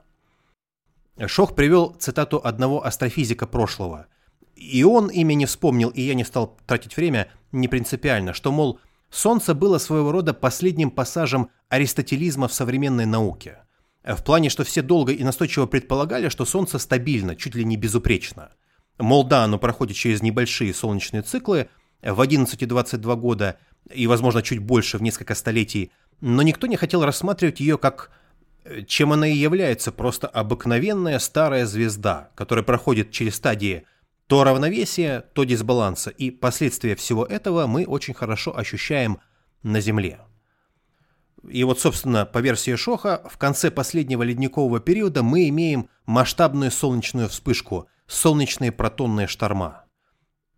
Шох 1.26 1.54
привел 1.54 1.94
цитату 1.98 2.40
одного 2.42 2.84
астрофизика 2.84 3.46
прошлого– 3.46 4.06
и 4.58 4.82
он 4.82 5.08
имя 5.08 5.34
не 5.34 5.46
вспомнил, 5.46 5.88
и 5.90 6.02
я 6.02 6.14
не 6.14 6.24
стал 6.24 6.56
тратить 6.66 6.96
время, 6.96 7.28
не 7.52 7.68
принципиально, 7.68 8.34
что, 8.34 8.50
мол, 8.52 8.80
Солнце 9.10 9.54
было 9.54 9.78
своего 9.78 10.12
рода 10.12 10.34
последним 10.34 10.90
пассажем 10.90 11.50
аристотелизма 11.68 12.48
в 12.48 12.52
современной 12.52 13.06
науке. 13.06 13.58
В 14.04 14.22
плане, 14.22 14.50
что 14.50 14.64
все 14.64 14.82
долго 14.82 15.12
и 15.12 15.22
настойчиво 15.24 15.66
предполагали, 15.66 16.28
что 16.28 16.44
Солнце 16.44 16.78
стабильно, 16.78 17.36
чуть 17.36 17.54
ли 17.54 17.64
не 17.64 17.76
безупречно. 17.76 18.50
Мол, 18.98 19.24
да, 19.24 19.44
оно 19.44 19.58
проходит 19.58 19.96
через 19.96 20.22
небольшие 20.22 20.74
солнечные 20.74 21.22
циклы 21.22 21.68
в 22.02 22.20
11 22.20 22.60
и 22.60 22.66
22 22.66 23.14
года, 23.16 23.58
и, 23.92 24.06
возможно, 24.06 24.42
чуть 24.42 24.58
больше 24.58 24.98
в 24.98 25.02
несколько 25.02 25.34
столетий, 25.34 25.92
но 26.20 26.42
никто 26.42 26.66
не 26.66 26.76
хотел 26.76 27.04
рассматривать 27.04 27.60
ее 27.60 27.78
как 27.78 28.10
э, 28.64 28.82
чем 28.82 29.12
она 29.12 29.28
и 29.28 29.36
является, 29.36 29.92
просто 29.92 30.26
обыкновенная 30.26 31.18
старая 31.18 31.64
звезда, 31.64 32.30
которая 32.34 32.64
проходит 32.64 33.12
через 33.12 33.36
стадии 33.36 33.84
то 34.28 34.44
равновесия, 34.44 35.24
то 35.32 35.44
дисбаланса, 35.44 36.10
и 36.10 36.30
последствия 36.30 36.94
всего 36.94 37.24
этого 37.24 37.66
мы 37.66 37.86
очень 37.86 38.12
хорошо 38.12 38.56
ощущаем 38.56 39.18
на 39.62 39.80
Земле. 39.80 40.20
И 41.48 41.64
вот, 41.64 41.80
собственно, 41.80 42.26
по 42.26 42.38
версии 42.38 42.76
Шоха, 42.76 43.22
в 43.30 43.38
конце 43.38 43.70
последнего 43.70 44.22
ледникового 44.22 44.80
периода 44.80 45.22
мы 45.22 45.48
имеем 45.48 45.88
масштабную 46.04 46.70
солнечную 46.70 47.28
вспышку, 47.30 47.88
солнечные 48.06 48.70
протонные 48.70 49.28
шторма. 49.28 49.86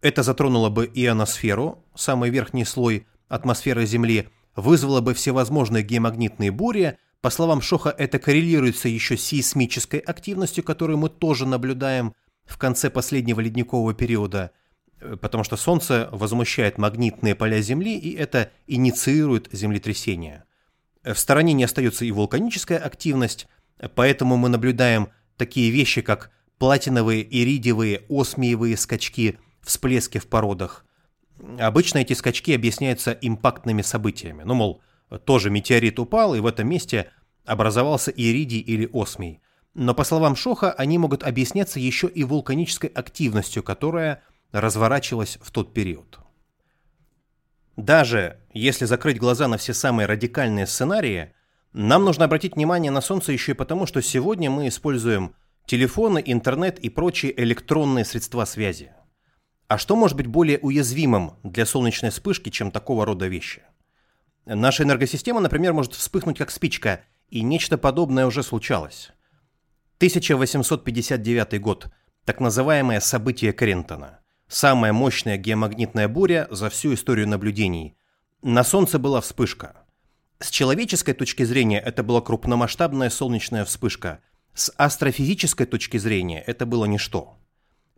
Это 0.02 0.24
затронуло 0.24 0.68
бы 0.68 0.90
ионосферу, 0.92 1.84
самый 1.94 2.30
верхний 2.30 2.64
слой 2.64 3.06
атмосферы 3.28 3.86
Земли, 3.86 4.30
вызвало 4.56 5.00
бы 5.00 5.14
всевозможные 5.14 5.84
геомагнитные 5.84 6.50
бури. 6.50 6.98
По 7.20 7.30
словам 7.30 7.60
Шоха, 7.60 7.94
это 7.96 8.18
коррелируется 8.18 8.88
еще 8.88 9.16
с 9.16 9.22
сейсмической 9.22 10.00
активностью, 10.00 10.64
которую 10.64 10.98
мы 10.98 11.08
тоже 11.08 11.46
наблюдаем 11.46 12.14
в 12.50 12.58
конце 12.58 12.90
последнего 12.90 13.40
ледникового 13.40 13.94
периода, 13.94 14.50
э, 15.00 15.16
потому 15.16 15.44
что 15.44 15.56
Солнце 15.56 16.08
возмущает 16.12 16.78
магнитные 16.78 17.34
поля 17.34 17.60
Земли, 17.60 17.96
и 17.96 18.14
это 18.14 18.50
инициирует 18.66 19.48
землетрясение. 19.52 20.44
В 21.04 21.14
стороне 21.14 21.52
не 21.54 21.64
остается 21.64 22.04
и 22.04 22.10
вулканическая 22.10 22.78
активность, 22.78 23.46
поэтому 23.94 24.36
мы 24.36 24.48
наблюдаем 24.48 25.08
такие 25.36 25.70
вещи, 25.70 26.02
как 26.02 26.30
платиновые, 26.58 27.22
иридиевые, 27.22 28.02
осмиевые 28.10 28.76
скачки, 28.76 29.38
всплески 29.62 30.18
в 30.18 30.26
породах. 30.26 30.84
Обычно 31.58 31.98
эти 31.98 32.12
скачки 32.12 32.52
объясняются 32.52 33.12
импактными 33.12 33.80
событиями. 33.80 34.42
Ну, 34.42 34.52
мол, 34.52 34.82
тоже 35.24 35.48
метеорит 35.48 35.98
упал, 35.98 36.34
и 36.34 36.40
в 36.40 36.46
этом 36.46 36.68
месте 36.68 37.10
образовался 37.46 38.10
иридий 38.10 38.60
или 38.60 38.88
осмий. 38.92 39.40
Но, 39.74 39.94
по 39.94 40.04
словам 40.04 40.34
Шоха, 40.34 40.72
они 40.72 40.98
могут 40.98 41.22
объясняться 41.22 41.78
еще 41.78 42.08
и 42.08 42.24
вулканической 42.24 42.90
активностью, 42.90 43.62
которая 43.62 44.22
разворачивалась 44.52 45.38
в 45.40 45.50
тот 45.50 45.72
период. 45.72 46.18
Даже 47.76 48.40
если 48.52 48.84
закрыть 48.84 49.18
глаза 49.18 49.48
на 49.48 49.56
все 49.56 49.72
самые 49.72 50.06
радикальные 50.06 50.66
сценарии, 50.66 51.32
нам 51.72 52.04
нужно 52.04 52.24
обратить 52.24 52.56
внимание 52.56 52.90
на 52.90 53.00
Солнце 53.00 53.32
еще 53.32 53.52
и 53.52 53.54
потому, 53.54 53.86
что 53.86 54.02
сегодня 54.02 54.50
мы 54.50 54.68
используем 54.68 55.34
телефоны, 55.66 56.20
интернет 56.24 56.80
и 56.80 56.88
прочие 56.88 57.40
электронные 57.40 58.04
средства 58.04 58.44
связи. 58.44 58.92
А 59.68 59.78
что 59.78 59.94
может 59.94 60.16
быть 60.16 60.26
более 60.26 60.58
уязвимым 60.58 61.34
для 61.44 61.64
солнечной 61.64 62.10
вспышки, 62.10 62.50
чем 62.50 62.72
такого 62.72 63.06
рода 63.06 63.28
вещи? 63.28 63.62
Наша 64.44 64.82
энергосистема, 64.82 65.38
например, 65.38 65.72
может 65.72 65.94
вспыхнуть 65.94 66.38
как 66.38 66.50
спичка, 66.50 67.02
и 67.28 67.42
нечто 67.42 67.78
подобное 67.78 68.26
уже 68.26 68.42
случалось. 68.42 69.12
1859 70.00 71.60
год. 71.60 71.88
Так 72.24 72.40
называемое 72.40 73.00
событие 73.00 73.52
Крентона. 73.52 74.20
Самая 74.48 74.94
мощная 74.94 75.36
геомагнитная 75.36 76.08
буря 76.08 76.48
за 76.50 76.70
всю 76.70 76.94
историю 76.94 77.28
наблюдений. 77.28 77.98
На 78.40 78.64
Солнце 78.64 78.98
была 78.98 79.20
вспышка. 79.20 79.76
С 80.38 80.48
человеческой 80.48 81.12
точки 81.12 81.42
зрения 81.42 81.78
это 81.80 82.02
была 82.02 82.22
крупномасштабная 82.22 83.10
солнечная 83.10 83.66
вспышка. 83.66 84.20
С 84.54 84.72
астрофизической 84.78 85.66
точки 85.66 85.98
зрения 85.98 86.40
это 86.46 86.64
было 86.64 86.86
ничто. 86.86 87.36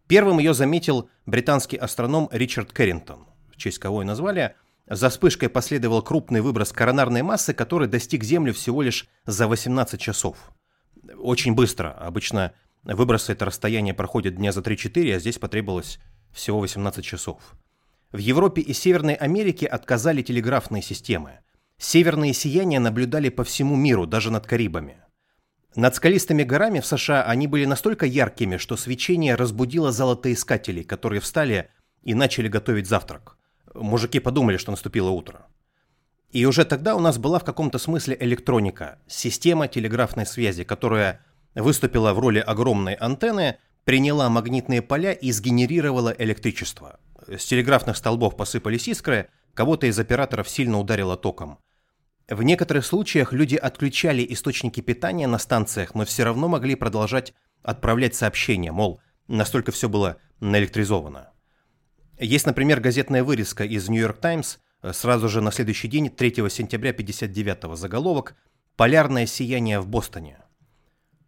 Первым 0.09 0.41
ее 0.41 0.55
заметил 0.55 1.09
британский 1.25 1.77
астроном 1.77 2.29
Ричард 2.33 2.73
Кэррингтон, 2.73 3.29
в 3.53 3.57
честь 3.59 3.79
кого 3.79 4.03
и 4.03 4.05
назвали. 4.05 4.57
За 4.89 5.09
вспышкой 5.09 5.51
последовал 5.51 6.03
крупный 6.03 6.41
выброс 6.41 6.73
коронарной 6.73 7.23
массы, 7.23 7.55
который 7.55 7.87
достиг 7.87 8.25
Землю 8.25 8.53
всего 8.53 8.83
лишь 8.83 9.07
за 9.25 9.47
18 9.47 10.01
часов 10.01 10.53
очень 11.17 11.55
быстро. 11.55 11.91
Обычно 11.93 12.53
выбросы 12.85 13.33
это 13.33 13.45
расстояние 13.45 13.95
проходит 13.95 14.37
дня 14.37 14.53
за 14.53 14.61
3-4, 14.61 15.17
а 15.17 15.19
здесь 15.19 15.39
потребовалось 15.39 15.99
всего 16.33 16.61
18 16.61 17.05
часов. 17.05 17.41
В 18.11 18.19
Европе 18.19 18.61
и 18.61 18.73
Северной 18.73 19.15
Америке 19.15 19.67
отказали 19.67 20.23
телеграфные 20.23 20.83
системы. 20.83 21.41
Северные 21.79 22.33
сияния 22.33 22.79
наблюдали 22.79 23.29
по 23.29 23.43
всему 23.43 23.75
миру, 23.77 24.07
даже 24.07 24.31
над 24.31 24.47
Карибами. 24.47 24.99
Над 25.75 25.95
скалистыми 25.95 26.43
горами 26.43 26.81
в 26.81 26.87
США 26.87 27.23
они 27.23 27.47
были 27.47 27.65
настолько 27.65 28.05
яркими, 28.05 28.59
что 28.59 28.77
свечение 28.77 29.35
разбудило 29.35 29.91
золотоискателей, 29.91 30.85
которые 30.85 31.21
встали 31.21 31.71
и 32.03 32.15
начали 32.15 32.49
готовить 32.49 32.87
завтрак. 32.87 33.39
Мужики 33.75 34.21
подумали, 34.21 34.59
что 34.59 34.71
наступило 34.71 35.09
утро. 35.09 35.47
И 36.33 36.47
уже 36.47 36.65
тогда 36.65 36.97
у 36.97 36.99
нас 36.99 37.19
была 37.19 37.39
в 37.39 37.45
каком-то 37.45 37.79
смысле 37.79 38.17
электроника, 38.19 38.99
система 39.07 39.69
телеграфной 39.69 40.25
связи, 40.25 40.65
которая 40.65 41.21
выступила 41.55 42.15
в 42.15 42.19
роли 42.19 42.39
огромной 42.39 42.95
антенны, 42.95 43.59
приняла 43.85 44.31
магнитные 44.31 44.81
поля 44.81 45.13
и 45.13 45.31
сгенерировала 45.31 46.15
электричество. 46.19 46.99
С 47.29 47.45
телеграфных 47.45 47.99
столбов 47.99 48.35
посыпались 48.35 48.89
искры, 48.89 49.29
кого-то 49.53 49.87
из 49.87 49.99
операторов 49.99 50.49
сильно 50.49 50.79
ударило 50.79 51.19
током. 51.19 51.59
В 52.29 52.43
некоторых 52.43 52.87
случаях 52.87 53.35
люди 53.35 53.57
отключали 53.57 54.25
источники 54.31 54.81
питания 54.81 55.27
на 55.27 55.37
станциях, 55.37 55.95
но 55.95 56.07
все 56.07 56.25
равно 56.25 56.49
могли 56.49 56.77
продолжать 56.77 57.35
отправлять 57.63 58.15
сообщения, 58.15 58.73
мол, 58.73 59.03
настолько 59.29 59.71
все 59.71 59.89
было 59.91 60.17
наэлектризовано. 60.41 61.31
Есть, 62.19 62.47
например, 62.47 62.81
газетная 62.81 63.23
вырезка 63.23 63.65
из 63.65 63.87
York 63.91 64.19
Times– 64.19 64.59
Сразу 64.91 65.29
же 65.29 65.41
на 65.41 65.53
следующий 65.53 65.87
день, 65.87 66.11
3 66.11 66.51
сентября 66.51 66.91
59-го, 66.91 67.77
заголовок 67.77 68.35
«Полярное 68.77 69.27
сияние 69.27 69.79
в 69.79 69.87
Бостоне». 69.87 70.39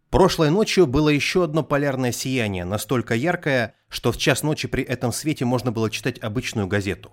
Прошлой 0.09 0.49
ночью 0.49 0.87
было 0.87 1.07
еще 1.07 1.45
одно 1.45 1.63
полярное 1.63 2.11
сияние, 2.11 2.65
настолько 2.65 3.15
яркое, 3.15 3.73
что 3.87 4.11
в 4.11 4.17
час 4.17 4.43
ночи 4.43 4.67
при 4.67 4.83
этом 4.83 5.13
свете 5.13 5.45
можно 5.45 5.71
было 5.71 5.89
читать 5.89 6.19
обычную 6.19 6.67
газету. 6.67 7.11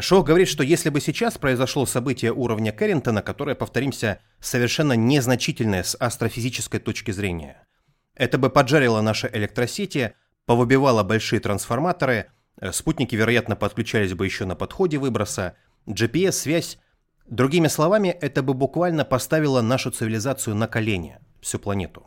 Шоу 0.00 0.22
говорит, 0.22 0.48
что 0.48 0.62
если 0.62 0.90
бы 0.90 1.00
сейчас 1.00 1.38
произошло 1.38 1.86
событие 1.86 2.32
уровня 2.32 2.70
Кэрринтона, 2.70 3.22
которое, 3.22 3.54
повторимся, 3.54 4.20
совершенно 4.38 4.92
незначительное 4.92 5.82
с 5.82 5.96
астрофизической 5.98 6.78
точки 6.78 7.10
зрения, 7.10 7.66
это 8.14 8.36
бы 8.36 8.50
поджарило 8.50 9.00
наши 9.00 9.30
электросети, 9.32 10.12
повыбивало 10.44 11.02
большие 11.04 11.40
трансформаторы– 11.40 12.26
Э, 12.39 12.39
спутники, 12.72 13.14
вероятно, 13.14 13.56
подключались 13.56 14.14
бы 14.14 14.24
еще 14.24 14.44
на 14.44 14.54
подходе 14.54 14.98
выброса. 14.98 15.56
GPS-связь. 15.86 16.78
Другими 17.26 17.68
словами, 17.68 18.08
это 18.08 18.42
бы 18.42 18.54
буквально 18.54 19.04
поставило 19.04 19.60
нашу 19.62 19.90
цивилизацию 19.90 20.56
на 20.56 20.66
колени, 20.66 21.18
всю 21.40 21.58
планету. 21.58 22.06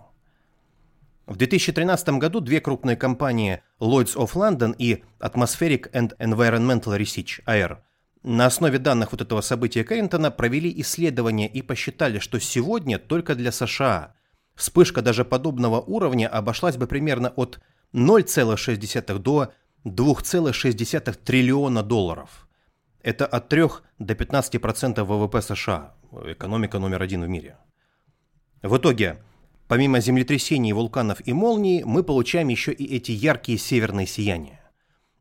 В 1.26 1.38
2013 1.38 2.10
году 2.20 2.41
две 2.41 2.60
крупные 2.60 2.98
компании 2.98 3.64
Lloyds 3.80 4.16
of 4.16 4.34
London 4.34 4.76
и 4.78 5.04
Atmospheric 5.20 5.89
and 5.94 6.18
Environmental 6.18 7.00
Research, 7.00 7.41
AER, 7.46 7.78
на 8.24 8.46
основе 8.46 8.78
данных 8.78 9.12
вот 9.12 9.22
этого 9.22 9.41
события 9.41 9.84
Кэрринтона 9.84 10.32
провели 10.32 10.74
исследование 10.82 11.48
и 11.48 11.62
посчитали, 11.62 12.20
что 12.20 12.39
сегодня 12.39 12.98
только 12.98 13.36
для 13.36 13.52
США 13.52 14.16
вспышка 14.56 15.02
даже 15.02 15.26
подобного 15.26 15.82
уровня 15.82 16.28
обошлась 16.28 16.78
бы 16.78 16.88
примерно 16.88 17.30
от 17.36 17.60
0,6 17.94 19.20
до 19.20 19.54
2,6 19.86 21.14
триллиона 21.24 21.84
долларов. 21.84 22.48
Это 23.02 23.26
от 23.26 23.50
3 23.50 23.64
до 24.00 24.14
15% 24.14 25.04
ВВП 25.04 25.42
США, 25.42 25.94
экономика 26.26 26.80
номер 26.80 27.02
один 27.02 27.24
в 27.24 27.28
мире. 27.28 27.58
В 28.62 28.78
итоге, 28.78 29.22
помимо 29.68 30.00
землетрясений, 30.00 30.72
вулканов 30.72 31.22
и 31.26 31.34
молний, 31.34 31.84
мы 31.84 32.04
получаем 32.04 32.48
еще 32.48 32.72
и 32.72 32.96
эти 32.96 33.12
яркие 33.12 33.58
северные 33.58 34.08
сияния. 34.08 34.62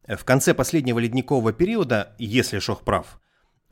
В 0.07 0.25
конце 0.25 0.55
последнего 0.55 1.01
ледникового 1.01 1.53
периода, 1.53 2.15
если 2.19 2.61
Шох 2.61 2.83
прав, 2.83 3.21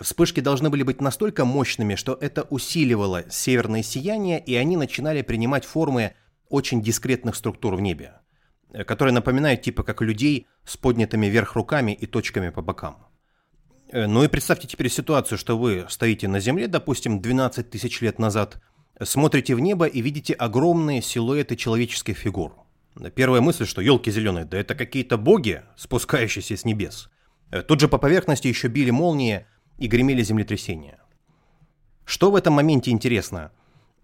вспышки 0.01 0.41
должны 0.41 0.71
были 0.71 0.83
быть 0.83 1.01
настолько 1.01 1.45
мощными, 1.45 1.95
что 1.95 2.19
это 2.21 2.43
усиливало 2.43 3.31
северные 3.31 3.85
сияния, 3.85 4.39
и 4.39 4.57
они 4.57 4.77
начинали 4.77 5.23
принимать 5.23 5.65
формы 5.65 6.15
очень 6.49 6.83
дискретных 6.83 7.37
структур 7.37 7.77
в 7.77 7.81
небе. 7.81 8.15
Э, 8.73 8.85
которые 8.85 9.13
напоминают 9.13 9.63
типа 9.63 9.83
как 9.83 10.01
людей 10.03 10.47
с 10.65 10.77
поднятыми 10.77 11.27
вверх 11.27 11.55
руками 11.55 11.93
и 11.93 12.07
точками 12.07 12.51
по 12.51 12.63
бокам. 12.63 13.07
Э, 13.91 14.07
ну 14.07 14.23
и 14.23 14.29
представьте 14.29 14.69
теперь 14.69 14.89
ситуацию, 14.89 15.39
что 15.39 15.59
вы 15.59 15.87
стоите 15.89 16.29
на 16.29 16.41
Земле, 16.41 16.69
допустим, 16.69 17.21
12 17.21 17.69
тысяч 17.69 18.01
лет 18.01 18.19
назад, 18.19 18.61
смотрите 19.03 19.55
в 19.55 19.61
небо 19.61 19.87
и 19.87 20.01
видите 20.01 20.35
огромные 20.35 21.03
силуэты 21.03 21.57
человеческих 21.57 22.17
фигур. 22.17 22.55
Первая 23.15 23.41
мысль, 23.41 23.67
что 23.67 23.81
елки 23.81 24.11
зеленые, 24.11 24.45
да 24.45 24.59
это 24.59 24.75
какие-то 24.75 25.17
боги, 25.17 25.63
спускающиеся 25.77 26.57
с 26.57 26.65
небес. 26.65 27.11
Э, 27.51 27.63
тут 27.63 27.81
же 27.81 27.89
по 27.89 27.99
поверхности 27.99 28.47
еще 28.47 28.69
били 28.69 28.91
молнии 28.91 29.47
и 29.79 29.89
гремели 29.89 30.23
землетрясения. 30.23 31.01
Что 32.05 32.31
в 32.31 32.37
этом 32.37 32.55
моменте 32.55 32.91
интересно? 32.93 33.51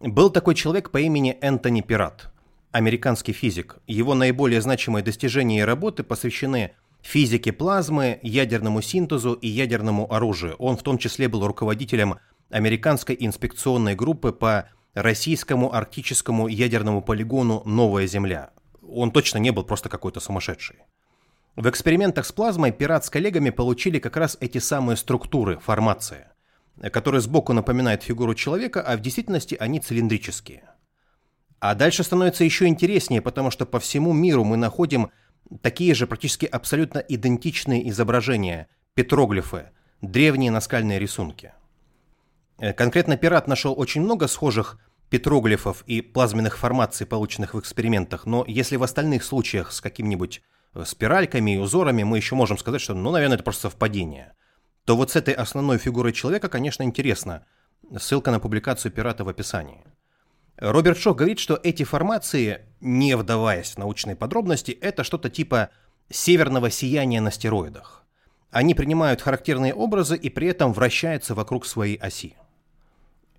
Был 0.00 0.30
такой 0.30 0.54
человек 0.54 0.90
по 0.90 0.98
имени 0.98 1.38
Энтони 1.40 1.80
Пират, 1.80 2.32
американский 2.76 3.32
физик. 3.32 3.78
Его 3.86 4.14
наиболее 4.14 4.60
значимые 4.60 5.02
достижения 5.02 5.60
и 5.60 5.64
работы 5.64 6.02
посвящены 6.02 6.72
физике 7.00 7.50
плазмы, 7.50 8.20
ядерному 8.22 8.82
синтезу 8.82 9.32
и 9.32 9.48
ядерному 9.48 10.12
оружию. 10.12 10.56
Он 10.58 10.76
в 10.76 10.82
том 10.82 10.98
числе 10.98 11.28
был 11.28 11.46
руководителем 11.46 12.16
американской 12.50 13.16
инспекционной 13.18 13.94
группы 13.94 14.30
по 14.30 14.68
российскому 14.92 15.74
арктическому 15.74 16.48
ядерному 16.48 17.00
полигону 17.00 17.62
«Новая 17.64 18.06
Земля». 18.06 18.50
Он 18.86 19.10
точно 19.10 19.38
не 19.38 19.52
был 19.52 19.64
просто 19.64 19.88
какой-то 19.88 20.20
сумасшедший. 20.20 20.76
В 21.56 21.70
экспериментах 21.70 22.26
с 22.26 22.32
плазмой 22.32 22.72
пират 22.72 23.06
с 23.06 23.10
коллегами 23.10 23.48
получили 23.48 23.98
как 23.98 24.18
раз 24.18 24.36
эти 24.40 24.58
самые 24.58 24.98
структуры, 24.98 25.58
формации, 25.60 26.26
которые 26.92 27.22
сбоку 27.22 27.54
напоминают 27.54 28.02
фигуру 28.02 28.34
человека, 28.34 28.82
а 28.82 28.98
в 28.98 29.00
действительности 29.00 29.56
они 29.58 29.80
цилиндрические. 29.80 30.75
А 31.58 31.74
дальше 31.74 32.02
становится 32.02 32.44
еще 32.44 32.66
интереснее, 32.66 33.22
потому 33.22 33.50
что 33.50 33.66
по 33.66 33.80
всему 33.80 34.12
миру 34.12 34.44
мы 34.44 34.56
находим 34.56 35.10
такие 35.62 35.94
же 35.94 36.06
практически 36.06 36.46
абсолютно 36.46 36.98
идентичные 36.98 37.88
изображения, 37.90 38.68
петроглифы, 38.94 39.70
древние 40.02 40.50
наскальные 40.50 40.98
рисунки. 40.98 41.52
Э, 42.58 42.72
конкретно 42.72 43.16
пират 43.16 43.48
нашел 43.48 43.74
очень 43.76 44.02
много 44.02 44.28
схожих 44.28 44.78
петроглифов 45.08 45.82
и 45.86 46.00
плазменных 46.00 46.58
формаций, 46.58 47.06
полученных 47.06 47.54
в 47.54 47.60
экспериментах, 47.60 48.26
но 48.26 48.44
если 48.46 48.76
в 48.76 48.82
остальных 48.82 49.24
случаях 49.24 49.72
с 49.72 49.80
какими-нибудь 49.80 50.42
э, 50.74 50.84
спиральками 50.84 51.54
и 51.54 51.58
узорами 51.58 52.02
мы 52.02 52.18
еще 52.18 52.34
можем 52.34 52.58
сказать, 52.58 52.80
что, 52.80 52.94
ну, 52.94 53.10
наверное, 53.12 53.36
это 53.36 53.44
просто 53.44 53.62
совпадение, 53.62 54.34
то 54.84 54.96
вот 54.96 55.10
с 55.10 55.16
этой 55.16 55.34
основной 55.34 55.78
фигурой 55.78 56.12
человека, 56.12 56.48
конечно, 56.48 56.82
интересно. 56.82 57.46
Ссылка 57.98 58.30
на 58.30 58.40
публикацию 58.40 58.92
пирата 58.92 59.24
в 59.24 59.28
описании. 59.28 59.84
Роберт 60.58 60.98
Шох 60.98 61.16
говорит, 61.16 61.38
что 61.38 61.58
эти 61.62 61.82
формации, 61.82 62.60
не 62.80 63.16
вдаваясь 63.16 63.72
в 63.72 63.78
научные 63.78 64.16
подробности, 64.16 64.72
это 64.72 65.04
что-то 65.04 65.28
типа 65.28 65.70
северного 66.08 66.70
сияния 66.70 67.20
на 67.20 67.30
стероидах. 67.30 68.04
Они 68.50 68.74
принимают 68.74 69.20
характерные 69.20 69.74
образы 69.74 70.16
и 70.16 70.30
при 70.30 70.48
этом 70.48 70.72
вращаются 70.72 71.34
вокруг 71.34 71.66
своей 71.66 71.96
оси. 71.96 72.36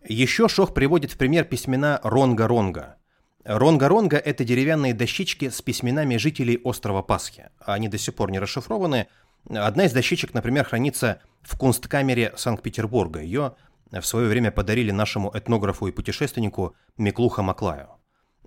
Еще 0.08 0.48
Шох 0.48 0.74
приводит 0.74 1.12
в 1.12 1.18
пример 1.18 1.46
письмена 1.46 2.00
Ронга-Ронга. 2.04 2.98
Ронга-Ронга– 3.44 4.18
это 4.26 4.44
деревянные 4.44 4.94
дощечки 4.94 5.50
с 5.50 5.62
письменами 5.62 6.18
жителей 6.18 6.60
острова 6.64 7.02
Пасхи. 7.02 7.50
Они 7.60 7.88
до 7.88 7.98
сих 7.98 8.14
пор 8.14 8.30
не 8.30 8.40
расшифрованы. 8.40 9.08
Одна 9.50 9.86
из 9.86 9.94
дощечек, 9.94 10.34
например, 10.34 10.66
хранится 10.66 11.22
в 11.42 11.58
кунсткамере 11.58 12.34
Санкт-Петербурга. 12.36 13.22
Ее 13.22 13.56
в 13.92 14.02
свое 14.04 14.28
время 14.28 14.52
подарили 14.52 14.92
нашему 14.92 15.32
этнографу 15.34 15.88
и 15.88 15.92
путешественнику 15.92 16.76
Миклуха 16.98 17.42
Маклаю. 17.42 17.90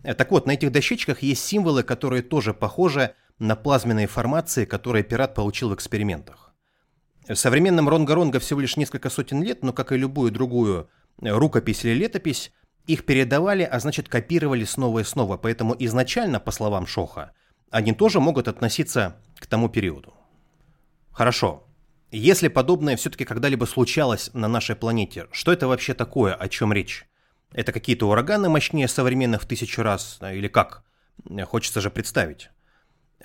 Так 0.02 0.30
вот, 0.30 0.46
на 0.46 0.52
этих 0.52 0.72
дощечках 0.72 1.22
есть 1.22 1.44
символы, 1.44 1.82
которые 1.82 2.22
тоже 2.22 2.54
похожи 2.54 3.14
на 3.38 3.56
плазменные 3.56 4.06
формации, 4.06 4.64
которые 4.64 5.02
пират 5.02 5.34
получил 5.34 5.70
в 5.70 5.74
экспериментах. 5.74 6.52
Современным 7.32 7.88
Ронга-Ронга 7.88 8.40
всего 8.40 8.60
лишь 8.60 8.76
несколько 8.76 9.10
сотен 9.10 9.42
лет, 9.42 9.62
но, 9.62 9.72
как 9.72 9.92
и 9.92 9.96
любую 9.96 10.32
другую 10.32 10.88
рукопись 11.20 11.84
или 11.84 11.94
летопись, 11.94 12.52
их 12.86 13.04
передавали, 13.04 13.62
а 13.62 13.78
значит 13.78 14.08
копировали 14.08 14.64
снова 14.64 15.00
и 15.00 15.04
снова, 15.04 15.36
поэтому 15.36 15.76
изначально, 15.78 16.40
по 16.40 16.50
словам 16.50 16.86
Шоха, 16.86 17.32
они 17.70 17.92
тоже 17.92 18.20
могут 18.20 18.48
относиться 18.48 19.16
к 19.38 19.46
тому 19.46 19.68
периоду. 19.68 20.14
Хорошо. 21.12 21.66
Если 22.10 22.48
подобное 22.48 22.96
все-таки 22.96 23.24
когда-либо 23.24 23.66
случалось 23.66 24.30
на 24.32 24.48
нашей 24.48 24.74
планете, 24.74 25.28
что 25.30 25.52
это 25.52 25.68
вообще 25.68 25.94
такое, 25.94 26.34
о 26.34 26.48
чем 26.48 26.72
речь? 26.72 27.06
Это 27.52 27.72
какие-то 27.72 28.08
ураганы 28.08 28.48
мощнее 28.48 28.88
современных 28.88 29.42
в 29.42 29.46
тысячу 29.46 29.82
раз, 29.82 30.18
или 30.20 30.48
как? 30.48 30.82
Хочется 31.44 31.80
же 31.80 31.90
представить. 31.90 32.50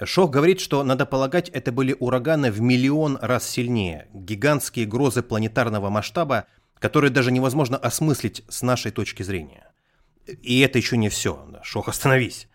Шох 0.03 0.29
говорит, 0.29 0.59
что, 0.59 0.83
надо 0.83 1.05
полагать, 1.05 1.49
это 1.49 1.71
были 1.71 1.95
ураганы 1.97 2.51
в 2.51 2.61
миллион 2.61 3.17
раз 3.21 3.49
сильнее, 3.49 4.07
гигантские 4.13 4.85
грозы 4.85 5.23
планетарного 5.23 5.89
масштаба, 5.89 6.45
которые 6.79 7.11
даже 7.11 7.31
невозможно 7.31 7.77
осмыслить 7.77 8.43
с 8.49 8.61
нашей 8.61 8.91
точки 8.91 9.23
зрения. 9.23 9.71
И 10.27 10.59
это 10.59 10.77
еще 10.77 10.97
не 10.97 11.09
все. 11.09 11.47
Шох, 11.63 11.87
остановись. 11.87 12.47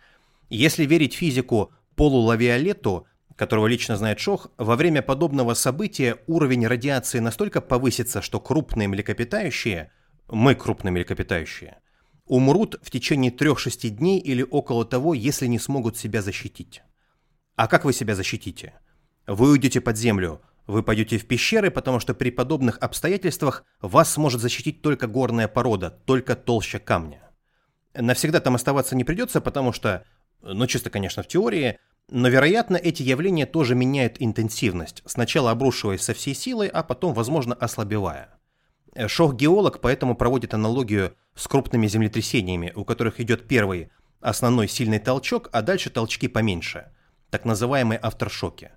Если 0.48 0.84
верить 0.84 1.14
физику 1.14 1.72
полулавиолету, 1.96 3.06
которого 3.40 3.68
лично 3.68 3.96
знает 3.96 4.20
Шох, 4.20 4.50
во 4.58 4.76
время 4.76 5.00
подобного 5.00 5.54
события 5.54 6.18
уровень 6.26 6.66
радиации 6.66 7.20
настолько 7.20 7.62
повысится, 7.62 8.20
что 8.20 8.38
крупные 8.38 8.86
млекопитающие, 8.86 9.90
мы 10.28 10.54
крупные 10.54 10.92
млекопитающие, 10.92 11.78
умрут 12.26 12.78
в 12.82 12.90
течение 12.90 13.32
3-6 13.32 13.88
дней 13.88 14.18
или 14.18 14.42
около 14.42 14.84
того, 14.84 15.14
если 15.14 15.46
не 15.46 15.58
смогут 15.58 15.96
себя 15.96 16.20
защитить. 16.20 16.82
А 17.56 17.66
как 17.66 17.86
вы 17.86 17.94
себя 17.94 18.14
защитите? 18.14 18.74
Вы 19.26 19.52
уйдете 19.52 19.80
под 19.80 19.96
землю, 19.96 20.42
вы 20.66 20.82
пойдете 20.82 21.16
в 21.16 21.26
пещеры, 21.26 21.70
потому 21.70 21.98
что 21.98 22.12
при 22.12 22.30
подобных 22.30 22.76
обстоятельствах 22.76 23.64
вас 23.80 24.12
сможет 24.12 24.42
защитить 24.42 24.82
только 24.82 25.06
горная 25.06 25.48
порода, 25.48 25.88
только 26.04 26.36
толща 26.36 26.78
камня. 26.78 27.22
Навсегда 27.94 28.40
там 28.40 28.56
оставаться 28.56 28.96
не 28.96 29.04
придется, 29.04 29.40
потому 29.40 29.72
что, 29.72 30.04
ну 30.42 30.66
чисто, 30.66 30.90
конечно, 30.90 31.22
в 31.22 31.26
теории, 31.26 31.78
но, 32.10 32.28
вероятно, 32.28 32.76
эти 32.76 33.02
явления 33.02 33.46
тоже 33.46 33.74
меняют 33.74 34.16
интенсивность, 34.18 35.02
сначала 35.06 35.52
обрушиваясь 35.52 36.02
со 36.02 36.12
всей 36.12 36.34
силой, 36.34 36.68
а 36.68 36.82
потом, 36.82 37.14
возможно, 37.14 37.54
ослабевая. 37.54 38.38
Шох-геолог 39.06 39.80
поэтому 39.80 40.16
проводит 40.16 40.52
аналогию 40.52 41.14
с 41.36 41.46
крупными 41.46 41.86
землетрясениями, 41.86 42.72
у 42.74 42.84
которых 42.84 43.20
идет 43.20 43.46
первый 43.46 43.90
основной 44.20 44.68
сильный 44.68 44.98
толчок, 44.98 45.48
а 45.52 45.62
дальше 45.62 45.90
толчки 45.90 46.28
поменьше, 46.28 46.90
так 47.30 47.44
называемые 47.44 47.98
авторшоки. 47.98 48.72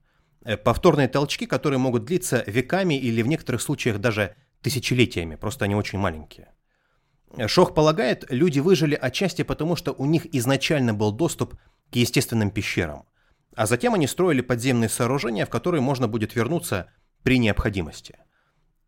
Э, 0.45 0.57
повторные 0.57 1.07
толчки, 1.07 1.45
которые 1.45 1.79
могут 1.79 2.05
длиться 2.05 2.43
веками 2.47 2.95
или 2.95 3.21
в 3.21 3.27
некоторых 3.27 3.61
случаях 3.61 3.99
даже 3.99 4.35
тысячелетиями, 4.61 5.35
просто 5.35 5.65
они 5.65 5.75
очень 5.75 5.99
маленькие. 5.99 6.49
Э, 7.35 7.47
Шох 7.47 7.73
полагает, 7.73 8.25
люди 8.29 8.59
выжили 8.59 8.95
отчасти 8.95 9.41
потому, 9.41 9.75
что 9.75 9.91
у 9.93 10.05
них 10.05 10.27
изначально 10.35 10.93
был 10.93 11.11
доступ 11.11 11.55
к 11.91 11.95
естественным 11.95 12.51
пещерам, 12.51 13.05
а 13.55 13.65
затем 13.65 13.93
они 13.93 14.07
строили 14.07 14.41
подземные 14.41 14.89
сооружения, 14.89 15.45
в 15.45 15.49
которые 15.49 15.81
можно 15.81 16.07
будет 16.07 16.35
вернуться 16.35 16.91
при 17.23 17.37
необходимости. 17.37 18.17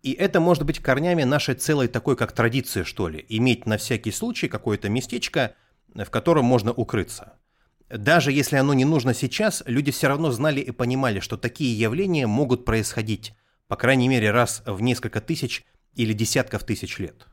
И 0.01 0.11
это 0.11 0.39
может 0.39 0.63
быть 0.63 0.79
корнями 0.79 1.23
нашей 1.23 1.55
целой 1.55 1.87
такой 1.87 2.15
как 2.15 2.31
традиции, 2.31 2.83
что 2.83 3.07
ли, 3.07 3.25
иметь 3.29 3.65
на 3.65 3.77
всякий 3.77 4.11
случай 4.11 4.47
какое-то 4.47 4.89
местечко, 4.89 5.55
в 5.93 6.09
котором 6.09 6.45
можно 6.45 6.71
укрыться– 6.71 7.33
даже 7.89 8.31
если 8.31 8.57
оно 8.57 8.73
не 8.73 8.85
нужно 8.85 9.13
сейчас, 9.13 9.63
люди 9.67 9.91
все 9.91 10.07
равно 10.07 10.31
знали 10.31 10.59
и 10.59 10.71
понимали, 10.71 11.19
что 11.19 11.37
такие 11.37 11.77
явления 11.77 12.25
могут 12.25 12.65
происходить, 12.65 13.35
по 13.67 13.75
крайней 13.75 14.07
мере 14.07 14.31
раз 14.31 14.63
в 14.65 14.81
несколько 14.81 15.21
тысяч 15.21 15.65
или 15.93 16.13
десятков 16.13 16.63
тысяч 16.63 16.97
лет. 16.97 17.27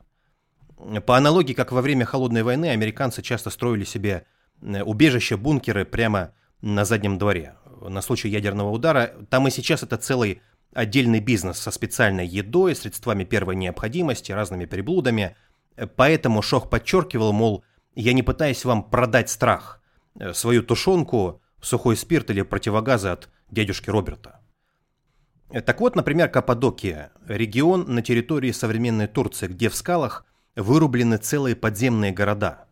По 1.05 1.17
аналогии, 1.17 1.53
как 1.53 1.71
во 1.71 1.81
время 1.81 2.05
Холодной 2.05 2.43
войны, 2.43 2.67
американцы 2.67 3.21
часто 3.21 3.49
строили 3.49 3.83
себе 3.83 4.25
э, 4.61 4.83
убежища, 4.83 5.37
бункеры 5.37 5.85
прямо 5.85 6.33
на 6.63 6.85
заднем 6.85 7.19
дворе. 7.19 7.55
На 7.81 8.01
случай 8.01 8.29
ядерного 8.29 8.71
удара, 8.71 9.13
там 9.29 9.47
и 9.47 9.51
сейчас 9.51 9.83
это 9.83 9.97
целый 9.97 10.41
отдельный 10.73 11.19
бизнес 11.19 11.59
со 11.59 11.69
специальной 11.69 12.25
едой, 12.25 12.75
средствами 12.75 13.23
первой 13.23 13.55
необходимости, 13.55 14.31
разными 14.31 14.65
приблудами. 14.65 15.35
Поэтому 15.95 16.41
Шох 16.41 16.69
подчеркивал, 16.69 17.31
мол, 17.33 17.63
я 17.93 18.13
не 18.13 18.23
пытаюсь 18.23 18.65
вам 18.65 18.83
продать 18.83 19.29
страх– 19.29 19.79
Э, 20.19 20.33
свою 20.33 20.63
тушенку 20.63 21.41
сухой 21.61 21.97
спирт 21.97 22.29
или 22.29 22.41
противогазы 22.41 23.09
от 23.09 23.29
дядюшки 23.49 23.89
Роберта. 23.89 24.39
Так 25.65 25.81
вот, 25.81 25.95
например, 25.95 26.29
Каппадокия– 26.29 27.11
регион 27.27 27.85
на 27.87 28.01
территории 28.01 28.51
современной 28.51 29.07
Турции, 29.07 29.47
где 29.47 29.69
в 29.69 29.75
скалах 29.75 30.25
вырублены 30.55 31.17
целые 31.17 31.55
подземные 31.55 32.11
города. 32.11 32.65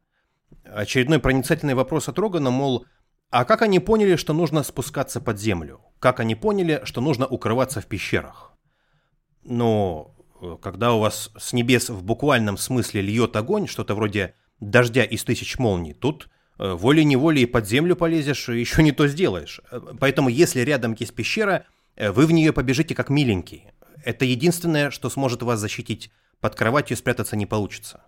Очередной 0.63 1.19
проницательный 1.19 1.75
вопрос 1.75 2.09
от 2.09 2.17
Рогана, 2.17 2.49
мол, 2.49 2.85
а 3.31 3.45
как 3.45 3.63
они 3.63 3.79
поняли, 3.79 4.15
что 4.15 4.33
нужно 4.33 4.61
спускаться 4.63 5.19
под 5.19 5.39
землю? 5.39 5.81
Как 5.99 6.19
они 6.19 6.35
поняли, 6.35 6.81
что 6.83 7.01
нужно 7.01 7.25
укрываться 7.25 7.81
в 7.81 7.87
пещерах? 7.87 8.53
Ну, 9.43 10.13
когда 10.61 10.93
у 10.93 10.99
вас 10.99 11.31
с 11.37 11.53
небес 11.53 11.89
в 11.89 12.03
буквальном 12.03 12.57
смысле 12.57 13.01
льет 13.01 13.35
огонь, 13.35 13.67
что-то 13.67 13.95
вроде 13.95 14.35
дождя 14.59 15.03
из 15.03 15.23
тысяч 15.23 15.57
молний, 15.57 15.93
тут– 15.93 16.29
Э, 16.61 16.73
волей-неволей 16.73 17.47
под 17.47 17.67
землю 17.67 17.95
полезешь, 17.95 18.47
еще 18.49 18.83
не 18.83 18.91
то 18.91 19.07
сделаешь. 19.07 19.61
Э, 19.71 19.81
поэтому 19.99 20.29
если 20.29 20.59
рядом 20.61 20.95
есть 20.97 21.15
пещера, 21.15 21.65
э, 21.95 22.11
вы 22.11 22.27
в 22.27 22.31
нее 22.31 22.53
побежите 22.53 22.93
как 22.93 23.09
миленький. 23.09 23.65
Это 24.05 24.25
единственное, 24.25 24.91
что 24.91 25.09
сможет 25.09 25.41
вас 25.41 25.59
защитить. 25.59 26.11
Под 26.39 26.55
кроватью 26.55 26.97
спрятаться 26.97 27.35
не 27.35 27.47
получится. 27.47 28.03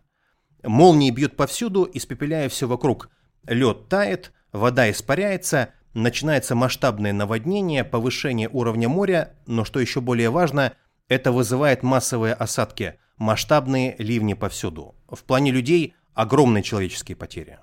Молнии 0.61 1.09
бьют 1.09 1.35
повсюду, 1.35 1.89
испепеляя 1.91 2.47
все 2.47 2.67
вокруг. 2.67 3.09
Лед 3.47 3.89
тает, 3.89 4.31
вода 4.53 4.89
испаряется, 4.89 5.73
начинается 5.93 6.55
масштабное 6.55 7.11
наводнение, 7.11 7.83
повышение 7.83 8.47
уровня 8.49 8.87
моря, 8.87 9.33
но 9.45 9.65
что 9.65 9.79
еще 9.79 9.99
более 9.99 10.29
важно, 10.29 10.73
это 11.09 11.31
вызывает 11.31 11.83
массовые 11.83 12.33
осадки, 12.33 12.99
масштабные 13.17 13.95
ливни 13.97 14.33
повсюду. 14.33 14.95
В 15.09 15.23
плане 15.23 15.51
людей 15.51 15.95
огромные 16.13 16.63
человеческие 16.63 17.17
потери. 17.17 17.59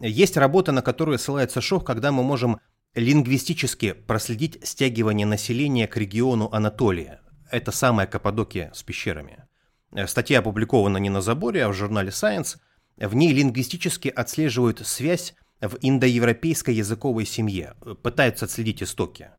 Есть 0.00 0.36
работа, 0.36 0.72
на 0.72 0.80
которую 0.80 1.18
ссылается 1.18 1.60
Шох, 1.60 1.84
когда 1.84 2.12
мы 2.12 2.22
можем 2.22 2.60
лингвистически 2.94 3.92
проследить 3.92 4.58
стягивание 4.66 5.26
населения 5.26 5.86
к 5.86 5.96
региону 5.96 6.48
Анатолия. 6.52 7.20
Это 7.50 7.72
самая 7.72 8.06
Каппадокия 8.06 8.72
с 8.74 8.82
пещерами. 8.82 9.44
Статья 10.06 10.38
опубликована 10.40 10.98
не 10.98 11.10
на 11.10 11.20
заборе, 11.20 11.64
а 11.64 11.68
в 11.68 11.74
журнале 11.74 12.10
Science. 12.10 12.58
В 12.96 13.14
ней 13.14 13.32
лингвистически 13.32 14.08
отслеживают 14.08 14.86
связь 14.86 15.34
в 15.60 15.76
индоевропейской 15.80 16.74
языковой 16.74 17.24
семье, 17.24 17.74
пытаются 18.02 18.44
отследить 18.44 18.82
истоки. 18.82 19.30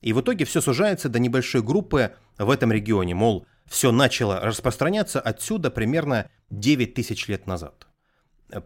И 0.00 0.12
в 0.12 0.20
итоге 0.20 0.44
все 0.44 0.60
сужается 0.60 1.08
до 1.08 1.18
небольшой 1.18 1.62
группы 1.62 2.14
в 2.38 2.50
этом 2.50 2.72
регионе, 2.72 3.14
мол, 3.14 3.46
все 3.66 3.92
начало 3.92 4.40
распространяться 4.40 5.20
отсюда 5.20 5.70
примерно 5.70 6.30
9 6.50 6.94
тысяч 6.94 7.28
лет 7.28 7.46
назад. 7.46 7.86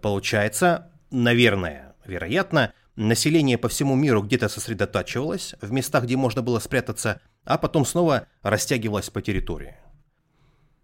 Получается, 0.01 0.93
наверное, 1.11 1.97
вероятно, 2.05 2.73
население 2.97 3.59
по 3.59 3.69
всему 3.69 3.97
миру 3.97 4.23
где-то 4.23 4.49
сосредотачивалось 4.49 5.55
в 5.61 5.73
местах, 5.73 6.05
где 6.05 6.17
можно 6.17 6.43
было 6.43 6.59
спрятаться, 6.61 7.21
а 7.45 7.59
потом 7.59 7.85
снова 7.85 8.29
растягивалось 8.43 9.11
по 9.11 9.23
территории. 9.23 9.77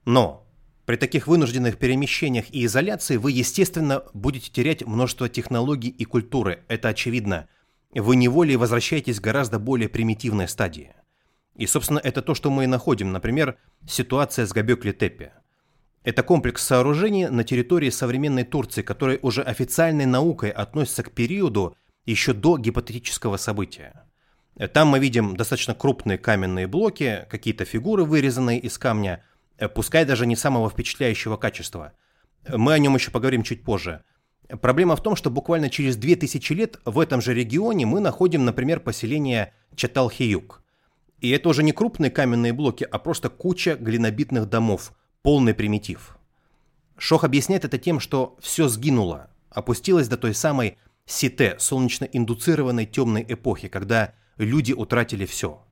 Но 0.04 0.47
при 0.88 0.96
таких 0.96 1.26
вынужденных 1.26 1.76
перемещениях 1.76 2.46
и 2.50 2.64
изоляции 2.64 3.18
вы, 3.18 3.32
естественно, 3.32 4.04
будете 4.14 4.50
терять 4.50 4.86
множество 4.86 5.28
технологий 5.28 5.90
и 5.90 6.06
культуры, 6.06 6.64
это 6.66 6.88
очевидно. 6.88 7.46
Вы 7.94 8.16
неволей 8.16 8.56
возвращаетесь 8.56 9.20
к 9.20 9.22
гораздо 9.22 9.58
более 9.58 9.90
примитивной 9.90 10.48
стадии. 10.48 10.94
И, 11.56 11.66
собственно, 11.66 11.98
это 11.98 12.22
то, 12.22 12.34
что 12.34 12.50
мы 12.50 12.64
и 12.64 12.66
находим. 12.66 13.12
Например, 13.12 13.58
ситуация 13.86 14.46
с 14.46 14.54
Габекли-Тепе. 14.54 15.34
Это 16.04 16.22
комплекс 16.22 16.64
сооружений 16.64 17.28
на 17.28 17.44
территории 17.44 17.90
современной 17.90 18.44
Турции, 18.44 18.80
который 18.80 19.18
уже 19.20 19.42
официальной 19.42 20.06
наукой 20.06 20.48
относится 20.48 21.02
к 21.02 21.10
периоду 21.10 21.76
еще 22.06 22.32
до 22.32 22.56
гипотетического 22.56 23.36
события. 23.36 24.06
Там 24.72 24.88
мы 24.88 25.00
видим 25.00 25.36
достаточно 25.36 25.74
крупные 25.74 26.16
каменные 26.16 26.66
блоки, 26.66 27.26
какие-то 27.28 27.66
фигуры, 27.66 28.06
вырезанные 28.06 28.58
из 28.58 28.78
камня– 28.78 29.22
пускай 29.66 30.04
даже 30.04 30.26
не 30.26 30.36
самого 30.36 30.70
впечатляющего 30.70 31.36
качества. 31.36 31.92
Мы 32.48 32.72
о 32.72 32.78
нем 32.78 32.94
еще 32.94 33.10
поговорим 33.10 33.42
чуть 33.42 33.64
позже. 33.64 34.04
Проблема 34.62 34.96
в 34.96 35.02
том, 35.02 35.16
что 35.16 35.30
буквально 35.30 35.68
через 35.68 35.96
2000 35.96 36.52
лет 36.52 36.80
в 36.84 37.00
этом 37.00 37.20
же 37.20 37.34
регионе 37.34 37.84
мы 37.84 38.00
находим, 38.00 38.44
например, 38.44 38.80
поселение 38.80 39.52
Чаталхиюк. 39.74 40.62
И 41.20 41.30
это 41.30 41.48
уже 41.48 41.62
не 41.62 41.72
крупные 41.72 42.10
каменные 42.10 42.52
блоки, 42.52 42.86
а 42.88 42.98
просто 42.98 43.28
куча 43.28 43.74
глинобитных 43.74 44.48
домов, 44.48 44.92
полный 45.22 45.52
примитив. 45.52 46.16
Шох 46.96 47.24
объясняет 47.24 47.64
это 47.64 47.78
тем, 47.78 48.00
что 48.00 48.36
все 48.40 48.68
сгинуло, 48.68 49.30
опустилось 49.50 50.08
до 50.08 50.16
той 50.16 50.34
самой 50.34 50.78
сите, 51.04 51.56
солнечно-индуцированной 51.58 52.86
темной 52.86 53.26
эпохи, 53.28 53.68
когда 53.68 54.14
люди 54.36 54.72
утратили 54.72 55.26
все– 55.26 55.64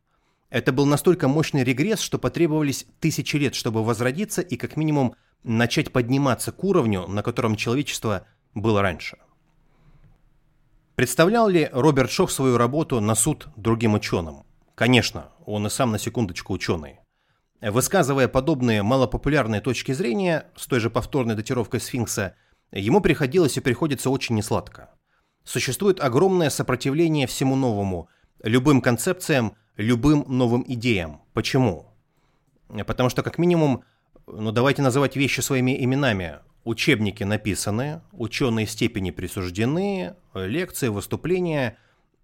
это 0.51 0.73
был 0.73 0.87
настолько 0.87 1.29
мощный 1.29 1.65
регресс, 1.65 2.01
что 2.01 2.19
потребовались 2.19 2.87
тысячи 3.01 3.37
лет, 3.37 3.55
чтобы 3.55 3.85
возродиться 3.85 4.43
и 4.43 4.57
как 4.57 4.77
минимум 4.77 5.15
начать 5.43 5.93
подниматься 5.93 6.53
к 6.53 6.63
уровню, 6.65 7.07
на 7.07 7.23
котором 7.23 7.57
человечество 7.57 8.27
было 8.55 8.83
раньше. 8.83 9.19
Представлял 10.95 11.49
ли 11.49 11.69
Роберт 11.73 12.11
Шох 12.11 12.31
свою 12.31 12.57
работу 12.57 13.01
на 13.01 13.15
суд 13.15 13.49
другим 13.57 13.95
ученым? 13.95 14.45
Конечно, 14.75 15.31
он 15.45 15.67
и 15.67 15.71
сам 15.71 15.93
на 15.93 15.99
секундочку 15.99 16.55
ученый. 16.55 17.01
Высказывая 17.61 18.29
подобные 18.29 18.83
малопопулярные 18.83 19.61
точки 19.61 19.93
зрения 19.93 20.47
с 20.57 20.67
той 20.67 20.81
же 20.81 20.91
повторной 20.91 21.35
датировкой 21.35 21.81
сфинкса, 21.81 22.35
ему 22.71 23.01
приходилось 23.01 23.57
и 23.57 23.61
приходится 23.61 24.11
очень 24.11 24.37
несладко. 24.37 24.91
Существует 25.45 26.01
огромное 26.01 26.51
сопротивление 26.51 27.27
всему 27.27 27.57
новому, 27.57 28.09
любым 28.43 28.81
концепциям, 28.81 29.57
любым 29.77 30.25
новым 30.29 30.65
идеям. 30.67 31.21
Почему? 31.33 31.87
Потому 32.87 33.09
что, 33.09 33.23
как 33.23 33.39
минимум, 33.39 33.85
ну 34.27 34.53
давайте 34.53 34.83
называть 34.83 35.17
вещи 35.17 35.41
своими 35.41 35.83
именами. 35.85 36.41
Учебники 36.65 37.23
написаны, 37.23 38.01
ученые 38.13 38.67
степени 38.67 39.13
присуждены, 39.13 40.15
лекции, 40.35 40.89
выступления. 40.89 41.79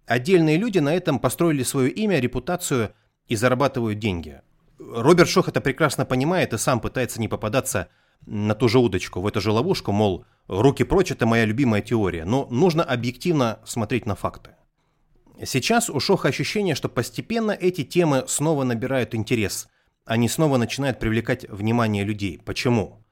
Отдельные 0.05 0.57
люди 0.57 0.79
на 0.79 0.93
этом 0.93 1.17
построили 1.17 1.63
свое 1.63 1.89
имя, 1.89 2.19
репутацию 2.19 2.93
и 3.29 3.37
зарабатывают 3.37 3.99
деньги. 3.99 4.41
Роберт 4.79 5.29
Шох 5.29 5.47
это 5.47 5.61
прекрасно 5.61 6.03
понимает 6.03 6.51
и 6.51 6.57
сам 6.57 6.81
пытается 6.81 7.21
не 7.21 7.29
попадаться 7.29 7.87
на 8.25 8.53
ту 8.53 8.67
же 8.67 8.79
удочку, 8.79 9.21
в 9.21 9.27
эту 9.27 9.39
же 9.39 9.51
ловушку, 9.51 9.93
мол, 9.93 10.25
руки 10.47 10.83
прочь, 10.83 11.11
это 11.11 11.25
моя 11.25 11.45
любимая 11.45 11.81
теория. 11.81 12.25
Но 12.25 12.47
нужно 12.49 12.83
объективно 12.83 13.59
смотреть 13.63 14.05
на 14.05 14.15
факты. 14.15 14.51
Сейчас 15.45 15.89
у 15.89 15.99
Шоха 15.99 16.29
ощущение, 16.29 16.75
что 16.75 16.89
постепенно 16.89 17.51
эти 17.51 17.83
темы 17.83 18.25
снова 18.27 18.63
набирают 18.63 19.15
интерес. 19.15 19.67
Они 20.05 20.29
снова 20.29 20.57
начинают 20.57 20.99
привлекать 20.99 21.49
внимание 21.49 22.03
людей. 22.03 22.39
Почему? 22.43 23.03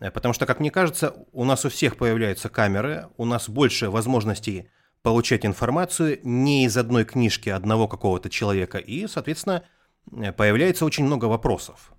Э, 0.00 0.10
потому 0.10 0.34
что, 0.34 0.46
как 0.46 0.60
мне 0.60 0.70
кажется, 0.70 1.14
у 1.32 1.44
нас 1.44 1.64
у 1.64 1.68
всех 1.68 1.96
появляются 1.96 2.48
камеры, 2.48 3.08
у 3.16 3.24
нас 3.24 3.48
больше 3.48 3.90
возможностей 3.90 4.68
получать 5.02 5.46
информацию 5.46 6.18
не 6.22 6.64
из 6.64 6.76
одной 6.76 7.04
книжки 7.04 7.48
одного 7.48 7.88
какого-то 7.88 8.30
человека, 8.30 8.78
и, 8.78 9.06
соответственно, 9.06 9.64
э, 10.12 10.32
появляется 10.32 10.84
очень 10.84 11.04
много 11.04 11.26
вопросов. 11.26 11.92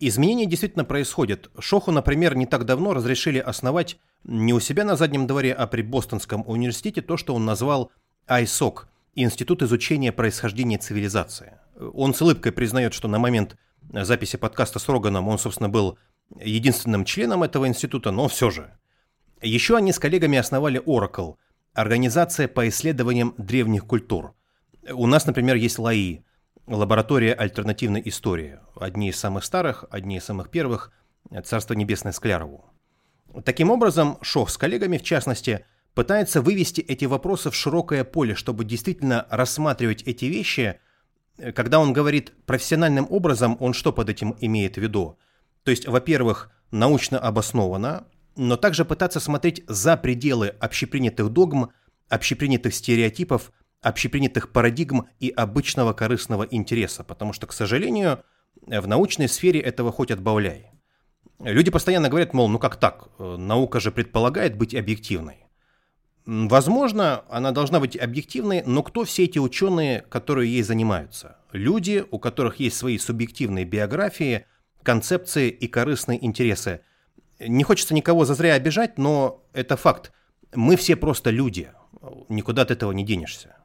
Изменения 0.00 0.46
действительно 0.46 0.84
происходят. 0.84 1.50
Шоху, 1.58 1.92
например, 1.92 2.34
не 2.34 2.46
так 2.46 2.64
давно 2.64 2.94
разрешили 2.94 3.38
основать 3.38 3.98
не 4.24 4.52
у 4.52 4.60
себя 4.60 4.84
на 4.84 4.96
заднем 4.96 5.26
дворе, 5.26 5.52
а 5.52 5.66
при 5.66 5.82
Бостонском 5.82 6.42
университете 6.46 7.00
то, 7.00 7.16
что 7.16 7.34
он 7.34 7.44
назвал 7.44 7.92
ISOC 8.28 8.86
Институт 9.14 9.62
изучения 9.62 10.12
происхождения 10.12 10.78
цивилизации. 10.78 11.58
Он 11.92 12.14
с 12.14 12.22
улыбкой 12.22 12.52
признает, 12.52 12.94
что 12.94 13.08
на 13.08 13.18
момент 13.18 13.56
записи 13.92 14.36
подкаста 14.36 14.78
с 14.78 14.88
Роганом 14.88 15.28
он, 15.28 15.38
собственно, 15.38 15.68
был 15.68 15.98
единственным 16.40 17.04
членом 17.04 17.42
этого 17.42 17.68
института, 17.68 18.10
но 18.10 18.28
все 18.28 18.50
же. 18.50 18.76
Еще 19.40 19.76
они 19.76 19.92
с 19.92 19.98
коллегами 19.98 20.38
основали 20.38 20.82
Oracle, 20.82 21.36
организация 21.74 22.48
по 22.48 22.68
исследованиям 22.68 23.34
древних 23.38 23.86
культур. 23.86 24.34
У 24.90 25.06
нас, 25.06 25.26
например, 25.26 25.56
есть 25.56 25.78
ЛАИ, 25.78 26.24
лаборатория 26.66 27.34
альтернативной 27.34 28.02
истории. 28.06 28.58
Одни 28.74 29.10
из 29.10 29.18
самых 29.18 29.44
старых, 29.44 29.84
одни 29.90 30.16
из 30.16 30.24
самых 30.24 30.50
первых, 30.50 30.92
Царство 31.44 31.74
Небесное 31.74 32.12
Склярову. 32.12 32.70
Таким 33.44 33.70
образом, 33.70 34.18
Шох 34.22 34.50
с 34.50 34.58
коллегами, 34.58 34.98
в 34.98 35.02
частности, 35.02 35.66
пытается 35.94 36.42
вывести 36.42 36.80
эти 36.80 37.04
вопросы 37.04 37.50
в 37.50 37.54
широкое 37.54 38.04
поле, 38.04 38.34
чтобы 38.34 38.64
действительно 38.64 39.26
рассматривать 39.30 40.02
эти 40.02 40.26
вещи. 40.26 40.80
Когда 41.54 41.80
он 41.80 41.92
говорит 41.92 42.32
профессиональным 42.46 43.06
образом, 43.10 43.56
он 43.60 43.72
что 43.72 43.92
под 43.92 44.08
этим 44.08 44.36
имеет 44.40 44.74
в 44.76 44.80
виду? 44.80 45.18
То 45.62 45.70
есть, 45.70 45.88
во-первых, 45.88 46.50
научно 46.70 47.18
обоснованно, 47.18 48.06
но 48.36 48.56
также 48.56 48.84
пытаться 48.84 49.20
смотреть 49.20 49.62
за 49.66 49.96
пределы 49.96 50.48
общепринятых 50.48 51.30
догм, 51.30 51.70
общепринятых 52.08 52.74
стереотипов, 52.74 53.52
общепринятых 53.80 54.50
парадигм 54.50 55.08
и 55.20 55.30
обычного 55.30 55.92
корыстного 55.92 56.44
интереса, 56.50 57.04
потому 57.04 57.32
что, 57.32 57.46
к 57.46 57.52
сожалению, 57.52 58.24
в 58.66 58.86
научной 58.86 59.28
сфере 59.28 59.60
этого 59.60 59.92
хоть 59.92 60.10
отбавляй. 60.10 60.70
Люди 61.40 61.70
постоянно 61.70 62.08
говорят, 62.08 62.32
мол, 62.32 62.48
ну 62.48 62.58
как 62.58 62.76
так, 62.76 63.08
наука 63.18 63.80
же 63.80 63.90
предполагает 63.90 64.56
быть 64.56 64.74
объективной. 64.74 65.43
Возможно, 66.26 67.24
она 67.28 67.52
должна 67.52 67.80
быть 67.80 67.96
объективной, 67.96 68.62
но 68.64 68.82
кто 68.82 69.04
все 69.04 69.24
эти 69.24 69.38
ученые, 69.38 70.00
которые 70.00 70.50
ей 70.50 70.62
занимаются? 70.62 71.36
Люди, 71.52 72.04
у 72.10 72.18
которых 72.18 72.60
есть 72.60 72.76
свои 72.76 72.96
субъективные 72.96 73.66
биографии, 73.66 74.46
концепции 74.82 75.50
и 75.50 75.68
корыстные 75.68 76.24
интересы. 76.24 76.80
Не 77.40 77.62
хочется 77.62 77.92
никого 77.92 78.24
зазря 78.24 78.54
обижать, 78.54 78.96
но 78.96 79.44
это 79.52 79.76
факт. 79.76 80.12
Мы 80.54 80.76
все 80.76 80.96
просто 80.96 81.28
люди. 81.28 81.70
Никуда 82.30 82.62
от 82.62 82.70
этого 82.70 82.92
не 82.92 83.04
денешься. 83.04 83.56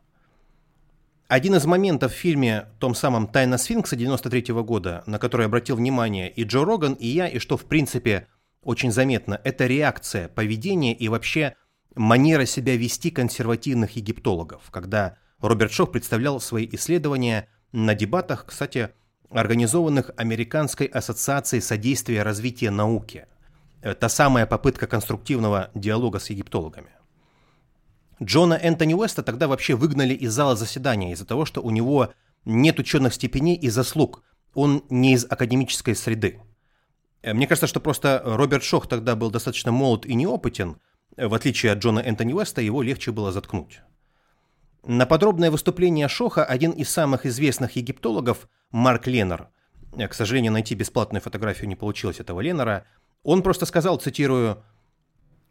Один 1.30 1.56
из 1.56 1.66
моментов 1.66 2.12
в 2.12 2.16
фильме 2.18 2.66
том 2.80 2.94
самом 2.94 3.28
«Тайна 3.28 3.58
сфинкса» 3.58 3.96
93 3.96 4.52
-го 4.52 4.64
года, 4.64 5.04
на 5.06 5.18
который 5.18 5.46
обратил 5.46 5.78
внимание 5.78 6.30
и 6.30 6.44
Джо 6.44 6.66
Роган, 6.66 6.94
и 6.94 7.08
я, 7.08 7.28
и 7.28 7.40
что 7.40 7.56
в 7.56 7.66
принципе 7.66 8.28
очень 8.64 8.92
заметно, 8.92 9.40
это 9.44 9.66
реакция, 9.68 10.28
поведение 10.28 10.94
и 10.94 11.08
вообще– 11.08 11.56
манера 11.96 12.46
себя 12.46 12.76
вести 12.76 13.12
консервативных 13.12 13.96
египтологов, 13.96 14.64
когда 14.72 15.18
Роберт 15.40 15.72
Шох 15.72 15.92
представлял 15.92 16.40
свои 16.40 16.68
исследования 16.72 17.48
на 17.72 17.96
дебатах, 17.96 18.46
кстати, 18.48 18.92
организованных 19.30 20.12
Американской 20.18 20.88
ассоциацией 20.88 21.62
содействия 21.62 22.24
развития 22.24 22.72
науки. 22.72 23.28
Та 23.82 24.10
самая 24.10 24.46
попытка 24.46 24.88
конструктивного 24.88 25.70
диалога 25.74 26.20
с 26.20 26.30
египтологами. 26.30 26.90
Джона 28.22 28.56
Энтони 28.56 28.94
Уэста 28.94 29.24
тогда 29.24 29.48
вообще 29.48 29.76
выгнали 29.76 30.14
из 30.14 30.34
зала 30.34 30.56
заседания 30.56 31.14
из-за 31.14 31.26
того, 31.26 31.46
что 31.46 31.62
у 31.62 31.70
него 31.70 32.14
нет 32.44 32.80
ученых 32.80 33.14
степеней 33.14 33.56
и 33.56 33.70
заслуг, 33.70 34.24
он 34.54 34.84
не 34.90 35.14
из 35.14 35.26
академической 35.30 35.96
среды. 35.96 36.42
Э, 37.22 37.34
мне 37.34 37.48
кажется, 37.48 37.68
что 37.68 37.80
просто 37.80 38.22
Роберт 38.26 38.64
Шох 38.64 38.88
тогда 38.88 39.16
был 39.16 39.32
достаточно 39.32 39.72
молод 39.72 40.06
и 40.06 40.16
неопытен. 40.16 40.78
В 41.20 41.34
отличие 41.34 41.74
от 41.74 41.80
Джона 41.80 42.00
Энтони 42.00 42.32
Уэста, 42.32 42.62
его 42.62 42.82
легче 42.82 43.12
было 43.12 43.34
заткнуть. 43.34 43.82
На 44.84 45.06
подробное 45.06 45.52
выступление 45.52 46.08
Шоха 46.08 46.46
один 46.46 46.72
из 46.72 46.90
самых 46.90 47.26
известных 47.26 47.76
египтологов, 47.76 48.48
Марк 48.72 49.08
Леннер, 49.08 49.50
э, 49.98 50.08
к 50.08 50.14
сожалению, 50.14 50.54
найти 50.54 50.76
бесплатную 50.76 51.22
фотографию 51.22 51.68
не 51.68 51.76
получилось 51.76 52.22
этого 52.22 52.40
Леннера, 52.40 52.86
он 53.24 53.44
просто 53.44 53.66
сказал, 53.66 53.98
цитирую, 53.98 54.64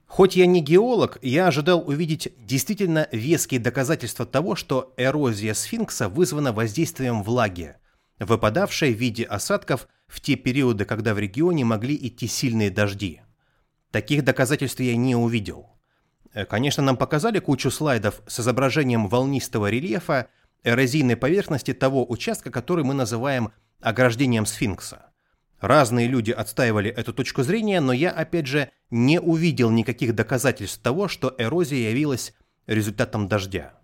«Хоть 0.07 0.37
я 0.37 0.47
не 0.47 0.63
геолог, 0.63 1.19
я 1.21 1.49
ожидал 1.49 1.87
увидеть 1.87 2.33
действительно 2.39 3.07
веские 3.13 3.61
доказательства 3.61 4.25
того, 4.25 4.57
что 4.57 4.95
эрозия 4.97 5.53
сфинкса 5.53 6.09
вызвана 6.09 6.55
воздействием 6.55 7.23
влаги, 7.23 7.77
выпадавшей 8.19 8.95
в 8.95 8.97
виде 8.97 9.25
осадков 9.25 9.87
в 10.07 10.23
те 10.23 10.37
периоды, 10.37 10.87
когда 10.87 11.13
в 11.13 11.19
регионе 11.19 11.67
могли 11.67 11.95
идти 11.95 12.27
сильные 12.27 12.71
дожди. 12.71 13.21
Таких 13.91 14.25
доказательств 14.25 14.81
я 14.81 14.97
не 14.97 15.17
увидел. 15.17 15.71
Э, 16.35 16.45
конечно, 16.45 16.83
нам 16.83 16.97
показали 16.97 17.39
кучу 17.39 17.71
слайдов 17.71 18.23
с 18.27 18.41
изображением 18.41 19.09
волнистого 19.09 19.71
рельефа 19.71 20.29
эрозийной 20.65 21.17
поверхности 21.17 21.73
того 21.73 22.05
участка, 22.09 22.51
который 22.51 22.85
мы 22.85 22.95
называем 22.95 23.53
ограждением 23.81 24.45
сфинкса. 24.45 25.07
Разные 25.61 26.07
люди 26.07 26.31
отстаивали 26.31 26.91
эту 26.91 27.13
точку 27.13 27.43
зрения, 27.43 27.81
но 27.81 27.93
я, 27.93 28.11
опять 28.11 28.47
же, 28.47 28.71
не 28.91 29.21
увидел 29.21 29.71
никаких 29.71 30.15
доказательств 30.15 30.81
того, 30.81 31.09
что 31.09 31.35
эрозия 31.39 31.91
явилась 31.91 32.35
результатом 32.67 33.27
дождя. 33.27 33.75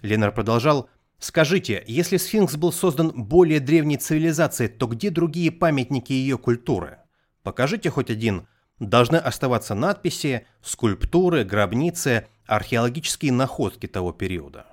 Ленар 0.00 0.32
продолжал, 0.32 0.88
«Скажите, 1.18 1.82
если 1.86 2.16
сфинкс 2.16 2.56
был 2.56 2.72
создан 2.72 3.12
более 3.12 3.60
древней 3.60 3.98
цивилизацией, 3.98 4.70
то 4.70 4.86
где 4.86 5.10
другие 5.10 5.50
памятники 5.50 6.12
ее 6.12 6.38
культуры? 6.38 6.98
Покажите 7.42 7.90
хоть 7.90 8.10
один. 8.10 8.46
Должны 8.80 9.16
оставаться 9.16 9.74
надписи, 9.74 10.46
скульптуры, 10.62 11.44
гробницы, 11.44 12.26
археологические 12.46 13.32
находки 13.32 13.86
того 13.86 14.12
периода». 14.12 14.66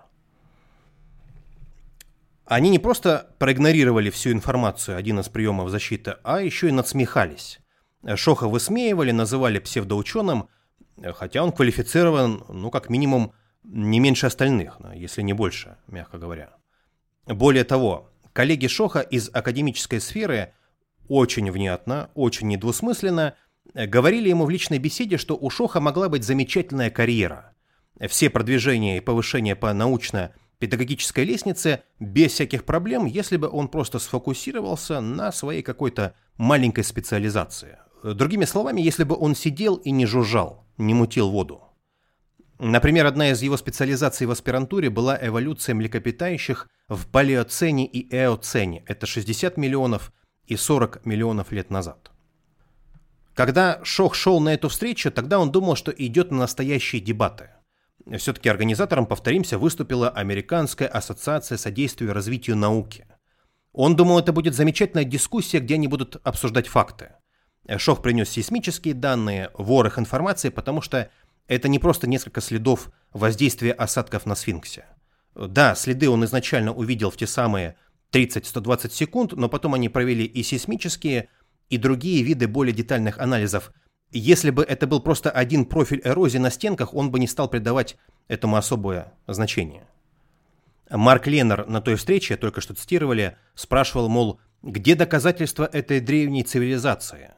Они 2.45 2.70
не 2.70 2.78
просто 2.78 3.34
проигнорировали 3.39 4.12
всю 4.12 4.32
информацию, 4.32 4.97
один 4.97 5.20
из 5.20 5.30
приемов 5.30 5.70
защиты, 5.70 6.18
а 6.24 6.41
еще 6.41 6.70
и 6.70 6.72
надсмехались. 6.72 7.60
Шоха 8.16 8.47
высмеивали, 8.47 9.10
называли 9.10 9.58
псевдоученым, 9.58 10.47
хотя 11.16 11.43
он 11.43 11.51
квалифицирован, 11.51 12.43
ну, 12.47 12.70
как 12.70 12.91
минимум, 12.91 13.34
не 13.64 13.99
меньше 13.99 14.28
остальных, 14.28 14.78
если 14.93 15.24
не 15.24 15.34
больше, 15.34 15.78
мягко 15.88 16.20
говоря. 16.20 16.51
Более 17.26 17.64
того, 17.64 18.12
коллеги 18.32 18.68
Шоха 18.68 18.99
из 18.99 19.32
академической 19.34 19.99
сферы 19.99 20.53
очень 21.08 21.49
внятно, 21.49 22.12
очень 22.14 22.47
недвусмысленно 22.47 23.36
говорили 23.74 24.30
ему 24.30 24.45
в 24.45 24.49
личной 24.49 24.78
беседе, 24.78 25.18
что 25.18 25.36
у 25.36 25.49
Шоха 25.49 25.80
могла 25.80 26.09
быть 26.09 26.24
замечательная 26.24 26.89
карьера. 26.89 27.53
Все 28.09 28.30
продвижения 28.30 28.97
и 28.97 29.01
повышения 29.01 29.55
по 29.55 29.74
научно 29.74 30.34
педагогической 30.59 31.26
лестнице 31.26 31.84
без 31.99 32.32
всяких 32.34 32.63
проблем, 32.63 33.05
если 33.05 33.38
бы 33.38 33.49
он 33.49 33.68
просто 33.68 33.99
сфокусировался 33.99 35.01
на 35.01 35.32
своей 35.32 35.61
какой-то 35.61 36.16
маленькой 36.38 36.84
специализации. 36.84 37.78
Другими 38.03 38.45
словами, 38.45 38.82
если 38.82 39.03
бы 39.03 39.16
он 39.16 39.36
сидел 39.36 39.76
и 39.76 39.91
не 39.91 40.05
жужжал, 40.05 40.66
не 40.78 40.93
мутил 40.93 41.30
воду. 41.30 41.61
Например, 42.59 43.05
одна 43.05 43.32
из 43.32 43.41
его 43.41 43.57
специализаций 43.57 44.28
в 44.28 44.32
аспирантуре 44.32 44.89
была 44.89 45.18
эволюция 45.22 45.76
млекопитающих 45.76 46.70
в 46.88 47.07
палеоцене 47.07 47.86
и 47.86 48.07
эоцене. 48.16 48.84
Это 48.88 49.05
60 49.05 49.57
миллионов 49.57 50.13
и 50.45 50.55
40 50.55 51.05
миллионов 51.05 51.51
лет 51.51 51.70
назад. 51.70 52.11
Когда 53.36 53.80
Шох 53.84 54.16
шел 54.16 54.40
на 54.40 54.56
эту 54.56 54.70
встречу, 54.70 55.12
тогда 55.12 55.38
он 55.40 55.52
думал, 55.52 55.76
что 55.76 55.92
идет 55.92 56.32
на 56.32 56.40
настоящие 56.40 57.00
дебаты– 57.02 57.52
все-таки 58.18 58.50
организатором, 58.50 59.08
повторимся, 59.08 59.58
выступила 59.58 60.10
Американская 60.10 60.88
ассоциация 60.88 61.58
содействия 61.58 62.12
развитию 62.12 62.56
науки. 62.56 63.08
Он 63.74 63.96
думал, 63.96 64.20
это 64.20 64.32
будет 64.32 64.54
замечательная 64.54 65.06
дискуссия, 65.06 65.60
где 65.60 65.74
они 65.74 65.88
будут 65.88 66.18
обсуждать 66.24 66.68
факты. 66.68 67.14
Шох 67.78 68.04
принес 68.04 68.30
сейсмические 68.30 68.94
данные, 68.94 69.50
ворох 69.56 69.98
информации, 69.98 70.50
потому 70.50 70.82
что 70.82 71.10
это 71.48 71.68
не 71.68 71.80
просто 71.80 72.08
несколько 72.08 72.42
следов 72.42 72.92
воздействия 73.12 73.72
осадков 73.72 74.28
на 74.28 74.36
сфинксе. 74.36 74.86
Да, 75.34 75.74
следы 75.74 76.08
он 76.08 76.24
изначально 76.26 76.74
увидел 76.74 77.10
в 77.10 77.18
те 77.18 77.26
самые 77.26 77.76
30-120 78.12 78.92
секунд, 78.92 79.34
но 79.34 79.50
потом 79.50 79.74
они 79.74 79.90
провели 79.90 80.26
и 80.26 80.44
сейсмические, 80.44 81.30
и 81.70 81.78
другие 81.78 82.24
виды 82.24 82.47
более 82.47 82.74
детальных 82.74 83.20
анализов– 83.20 83.72
если 84.18 84.49
бы 84.49 84.63
это 84.63 84.88
был 84.88 85.01
просто 85.01 85.30
один 85.30 85.66
профиль 85.66 86.01
эрозии 86.03 86.38
на 86.38 86.49
стенках, 86.49 86.93
он 86.93 87.11
бы 87.11 87.20
не 87.20 87.28
стал 87.28 87.49
придавать 87.49 87.97
этому 88.30 88.55
особое 88.55 89.13
значение. 89.28 89.88
Марк 90.89 91.28
Леннер 91.28 91.68
на 91.68 91.82
той 91.82 91.95
встрече, 91.95 92.38
только 92.38 92.61
что 92.61 92.76
цитировали, 92.76 93.38
спрашивал, 93.55 94.07
мол, 94.07 94.39
где 94.61 94.95
доказательства 94.95 95.66
этой 95.66 95.99
древней 95.99 96.43
цивилизации? 96.43 97.32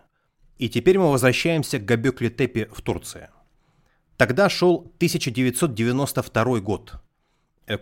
И 0.60 0.70
теперь 0.70 1.00
мы 1.00 1.12
возвращаемся 1.12 1.80
к 1.80 1.86
Габекли 1.86 2.30
Тепи 2.30 2.68
в 2.72 2.82
Турции. 2.84 3.30
Тогда 4.18 4.48
шел 4.48 4.92
1992 4.98 6.60
год. 6.60 6.94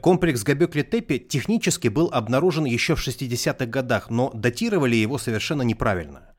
Комплекс 0.01 0.43
Габекли 0.43 0.83
Тепи 0.83 1.19
технически 1.19 1.89
был 1.89 2.09
обнаружен 2.13 2.65
еще 2.65 2.95
в 2.95 3.05
60-х 3.05 3.65
годах, 3.65 4.09
но 4.09 4.31
датировали 4.33 4.95
его 4.95 5.17
совершенно 5.17 5.63
неправильно– 5.63 6.29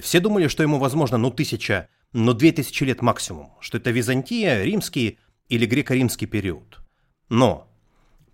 все 0.00 0.20
думали, 0.20 0.48
что 0.48 0.62
ему 0.62 0.78
возможно, 0.78 1.18
ну, 1.18 1.30
тысяча, 1.30 1.88
но 2.12 2.32
две 2.32 2.52
тысячи 2.52 2.84
лет 2.84 3.02
максимум, 3.02 3.52
что 3.60 3.78
это 3.78 3.90
Византия, 3.90 4.62
римский 4.62 5.18
или 5.48 5.66
греко-римский 5.66 6.26
период. 6.26 6.80
Но 7.28 7.68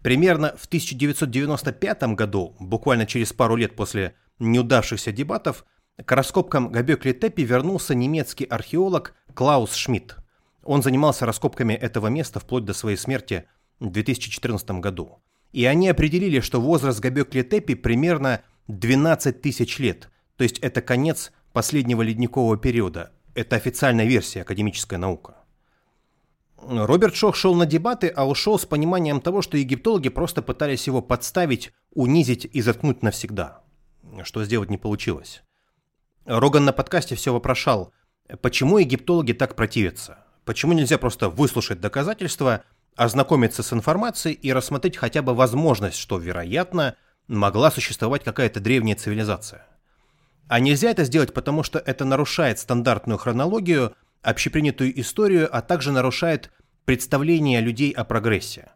примерно 0.03 0.57
в 0.57 0.67
1995 0.67 2.03
году, 2.15 2.55
буквально 2.61 3.07
через 3.07 3.33
пару 3.33 3.57
лет 3.57 3.75
после 3.75 4.15
неудавшихся 4.39 5.13
дебатов, 5.13 5.65
к 6.05 6.13
раскопкам 6.13 6.71
Габекли 6.71 7.13
Тепи 7.13 7.43
вернулся 7.43 7.95
немецкий 7.95 8.45
археолог 8.45 9.15
Клаус 9.35 9.75
Шмидт. 9.75 10.17
Он 10.63 10.83
занимался 10.83 11.27
раскопками 11.27 11.75
этого 11.75 12.07
места 12.09 12.41
вплоть 12.41 12.65
до 12.65 12.73
своей 12.73 12.97
смерти 12.97 13.45
в 13.81 13.91
2014 13.91 14.71
году. 14.73 15.23
И 15.53 15.65
они 15.65 15.89
определили, 15.89 16.41
что 16.41 16.61
возраст 16.61 17.01
Габекли 17.01 17.43
Тепи 17.43 17.75
примерно 17.75 18.43
12 18.69 19.43
тысяч 19.43 19.79
лет, 19.79 20.11
то 20.37 20.45
есть 20.45 20.59
это 20.61 20.81
конец 20.81 21.33
последнего 21.53 22.03
ледникового 22.03 22.57
периода. 22.57 23.13
Это 23.35 23.57
официальная 23.57 24.07
версия, 24.07 24.43
академическая 24.43 24.99
наука. 24.99 25.37
Роберт 26.63 27.15
Шох 27.15 27.37
шел 27.37 27.55
на 27.55 27.67
дебаты, 27.67 28.09
а 28.09 28.29
ушел 28.29 28.59
с 28.59 28.67
пониманием 28.67 29.21
того, 29.21 29.41
что 29.43 29.57
египтологи 29.57 30.09
просто 30.09 30.43
пытались 30.43 30.87
его 30.87 31.01
подставить, 31.01 31.73
унизить 31.95 32.45
и 32.45 32.61
заткнуть 32.61 33.03
навсегда. 33.03 33.63
Что 34.25 34.45
сделать 34.45 34.71
не 34.71 34.79
получилось. 34.79 35.43
Роган 36.27 36.65
на 36.65 36.73
подкасте 36.73 37.15
все 37.15 37.33
вопрошал, 37.33 37.93
почему 38.43 38.79
египтологи 38.79 39.33
так 39.33 39.57
противятся? 39.57 40.19
Почему 40.45 40.73
нельзя 40.73 40.99
просто 40.99 41.29
выслушать 41.29 41.81
доказательства, 41.81 42.65
ознакомиться 42.95 43.63
с 43.63 43.73
информацией 43.73 44.35
и 44.35 44.53
рассмотреть 44.53 44.97
хотя 44.97 45.23
бы 45.23 45.35
возможность, 45.35 45.97
что, 45.97 46.19
вероятно, 46.19 46.97
могла 47.27 47.71
существовать 47.71 48.25
какая-то 48.25 48.61
древняя 48.61 48.97
цивилизация? 48.97 49.67
А 50.51 50.59
нельзя 50.59 50.91
это 50.91 51.05
сделать, 51.05 51.33
потому 51.33 51.63
что 51.63 51.79
это 51.79 52.05
нарушает 52.05 52.59
стандартную 52.59 53.19
хронологию, 53.19 53.95
общепринятую 54.21 55.01
историю, 55.01 55.49
а 55.57 55.63
также 55.63 55.93
нарушает 55.93 56.51
представление 56.85 57.61
людей 57.61 57.93
о 57.93 58.03
прогрессе. 58.03 58.73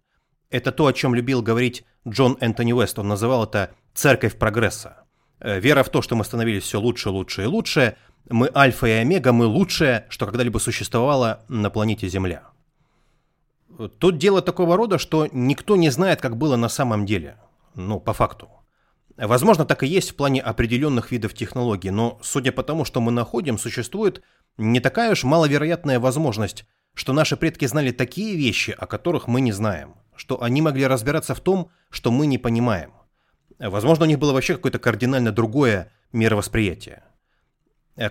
Это 0.51 0.70
то, 0.70 0.87
о 0.87 0.93
чем 0.93 1.16
любил 1.16 1.43
говорить 1.43 1.85
Джон 2.07 2.39
Энтони 2.41 2.72
Уэст. 2.72 3.01
Он 3.01 3.09
называл 3.09 3.43
это 3.43 3.75
«церковь 3.93 4.39
прогресса». 4.39 4.99
Э, 5.41 5.59
вера 5.59 5.83
в 5.83 5.89
то, 5.89 6.01
что 6.01 6.14
мы 6.14 6.25
становились 6.25 6.62
все 6.62 6.79
лучше, 6.79 7.11
лучше 7.11 7.43
и 7.43 7.47
лучше. 7.47 7.97
Мы 8.31 8.49
альфа 8.55 8.87
и 8.87 8.93
омега, 8.93 9.33
мы 9.33 9.47
лучшее, 9.47 10.07
что 10.11 10.27
когда-либо 10.27 10.59
существовало 10.59 11.45
на 11.49 11.70
планете 11.70 12.07
Земля. 12.07 12.45
Тут 13.99 14.18
дело 14.18 14.43
такого 14.43 14.77
рода, 14.77 14.99
что 14.99 15.29
никто 15.33 15.75
не 15.75 15.91
знает, 15.91 16.20
как 16.20 16.37
было 16.37 16.55
на 16.55 16.68
самом 16.68 17.05
деле. 17.05 17.37
Ну, 17.75 17.99
по 17.99 18.12
факту. 18.12 18.49
Возможно, 19.17 19.65
так 19.65 19.83
и 19.85 19.87
есть 19.87 20.11
в 20.11 20.17
плане 20.17 20.41
определенных 20.41 21.12
видов 21.12 21.35
технологий, 21.35 21.91
но 21.91 22.19
судя 22.23 22.51
по 22.51 22.62
тому, 22.65 22.85
что 22.85 23.01
мы 23.01 23.12
находим, 23.12 23.59
существует 23.59 24.23
не 24.57 24.81
такая 24.81 25.12
уж 25.12 25.23
маловероятная 25.25 26.01
возможность, 26.01 26.65
что 26.95 27.12
наши 27.12 27.37
предки 27.37 27.65
знали 27.67 27.93
такие 27.93 28.37
вещи, 28.37 28.75
о 28.77 28.87
которых 28.87 29.29
мы 29.29 29.41
не 29.41 29.53
знаем, 29.53 29.95
что 30.17 30.43
они 30.43 30.62
могли 30.62 30.87
разбираться 30.87 31.35
в 31.35 31.41
том, 31.41 31.71
что 31.91 32.11
мы 32.11 32.27
не 32.27 32.39
понимаем. 32.39 32.93
Возможно, 33.59 34.05
у 34.05 34.09
них 34.09 34.19
было 34.19 34.33
вообще 34.33 34.57
какое-то 34.57 34.81
кардинально 34.81 35.31
другое 35.31 35.93
мировосприятие. 36.12 37.05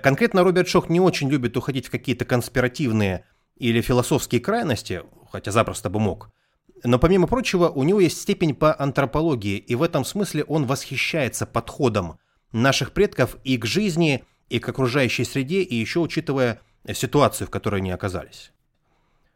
Конкретно 0.01 0.43
Роберт 0.43 0.69
Шох 0.69 0.87
не 0.87 1.01
очень 1.01 1.29
любит 1.29 1.57
уходить 1.57 1.87
в 1.87 1.91
какие-то 1.91 2.23
конспиративные 2.23 3.25
или 3.57 3.81
философские 3.81 4.39
крайности, 4.39 5.03
хотя 5.29 5.51
запросто 5.51 5.89
бы 5.89 5.99
мог– 5.99 6.31
но 6.83 6.99
помимо 6.99 7.27
прочего, 7.27 7.69
у 7.69 7.83
него 7.83 7.99
есть 7.99 8.21
степень 8.21 8.53
по 8.53 8.77
антропологии, 8.77 9.57
и 9.57 9.75
в 9.75 9.83
этом 9.83 10.03
смысле 10.03 10.43
он 10.43 10.65
восхищается 10.65 11.45
подходом 11.45 12.19
наших 12.51 12.91
предков 12.91 13.37
и 13.43 13.57
к 13.57 13.65
жизни, 13.65 14.25
и 14.49 14.59
к 14.59 14.67
окружающей 14.67 15.23
среде, 15.23 15.61
и 15.61 15.75
еще 15.75 15.99
учитывая 15.99 16.61
ситуацию, 16.93 17.47
в 17.47 17.49
которой 17.49 17.77
они 17.77 17.91
оказались. 17.91 18.51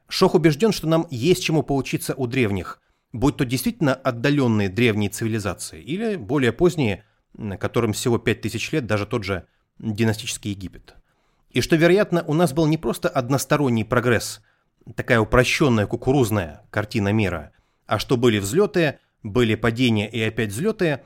Шох 0.10 0.36
убежден, 0.36 0.72
что 0.72 0.88
нам 0.88 1.08
есть 1.10 1.44
чему 1.44 1.64
поучиться 1.64 2.14
у 2.16 2.28
древних, 2.28 2.82
будь 3.14 3.38
то 3.38 3.46
действительно 3.46 3.94
отдаленные 3.94 4.70
древние 4.70 5.10
цивилизации 5.10 5.82
или 5.82 6.16
более 6.16 6.52
поздние, 6.52 7.06
которым 7.60 7.94
всего 7.94 8.18
5000 8.18 8.72
лет, 8.74 8.86
даже 8.86 9.06
тот 9.06 9.24
же 9.24 9.48
династический 9.80 10.52
Египет. 10.52 10.96
И 11.50 11.62
что, 11.62 11.76
вероятно, 11.76 12.24
у 12.28 12.34
нас 12.34 12.54
был 12.54 12.68
не 12.68 12.78
просто 12.78 13.10
односторонний 13.10 13.86
прогресс, 13.86 14.42
такая 14.96 15.20
упрощенная 15.20 15.88
кукурузная 15.88 16.64
картина 16.70 17.12
мира, 17.12 17.52
а 17.86 18.00
что 18.00 18.18
были 18.18 18.40
взлеты, 18.40 19.00
были 19.24 19.56
падения 19.56 20.10
и 20.10 20.22
опять 20.22 20.50
взлеты. 20.50 21.02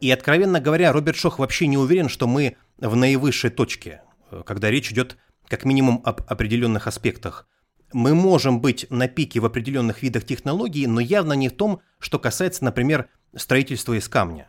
И, 0.00 0.10
откровенно 0.10 0.60
говоря, 0.60 0.92
Роберт 0.92 1.16
Шох 1.16 1.38
вообще 1.38 1.66
не 1.66 1.78
уверен, 1.78 2.08
что 2.08 2.26
мы 2.26 2.56
в 2.78 2.96
наивысшей 2.96 3.50
точке, 3.50 4.02
когда 4.44 4.70
речь 4.70 4.90
идет 4.90 5.16
как 5.48 5.64
минимум 5.64 6.02
об 6.04 6.22
определенных 6.26 6.86
аспектах. 6.86 7.46
Мы 7.92 8.14
можем 8.14 8.60
быть 8.60 8.86
на 8.90 9.08
пике 9.08 9.40
в 9.40 9.46
определенных 9.46 10.02
видах 10.02 10.24
технологий, 10.24 10.86
но 10.86 11.00
явно 11.00 11.34
не 11.34 11.48
в 11.48 11.52
том, 11.52 11.80
что 11.98 12.18
касается, 12.18 12.64
например, 12.64 13.08
строительства 13.36 13.94
из 13.94 14.08
камня. 14.08 14.48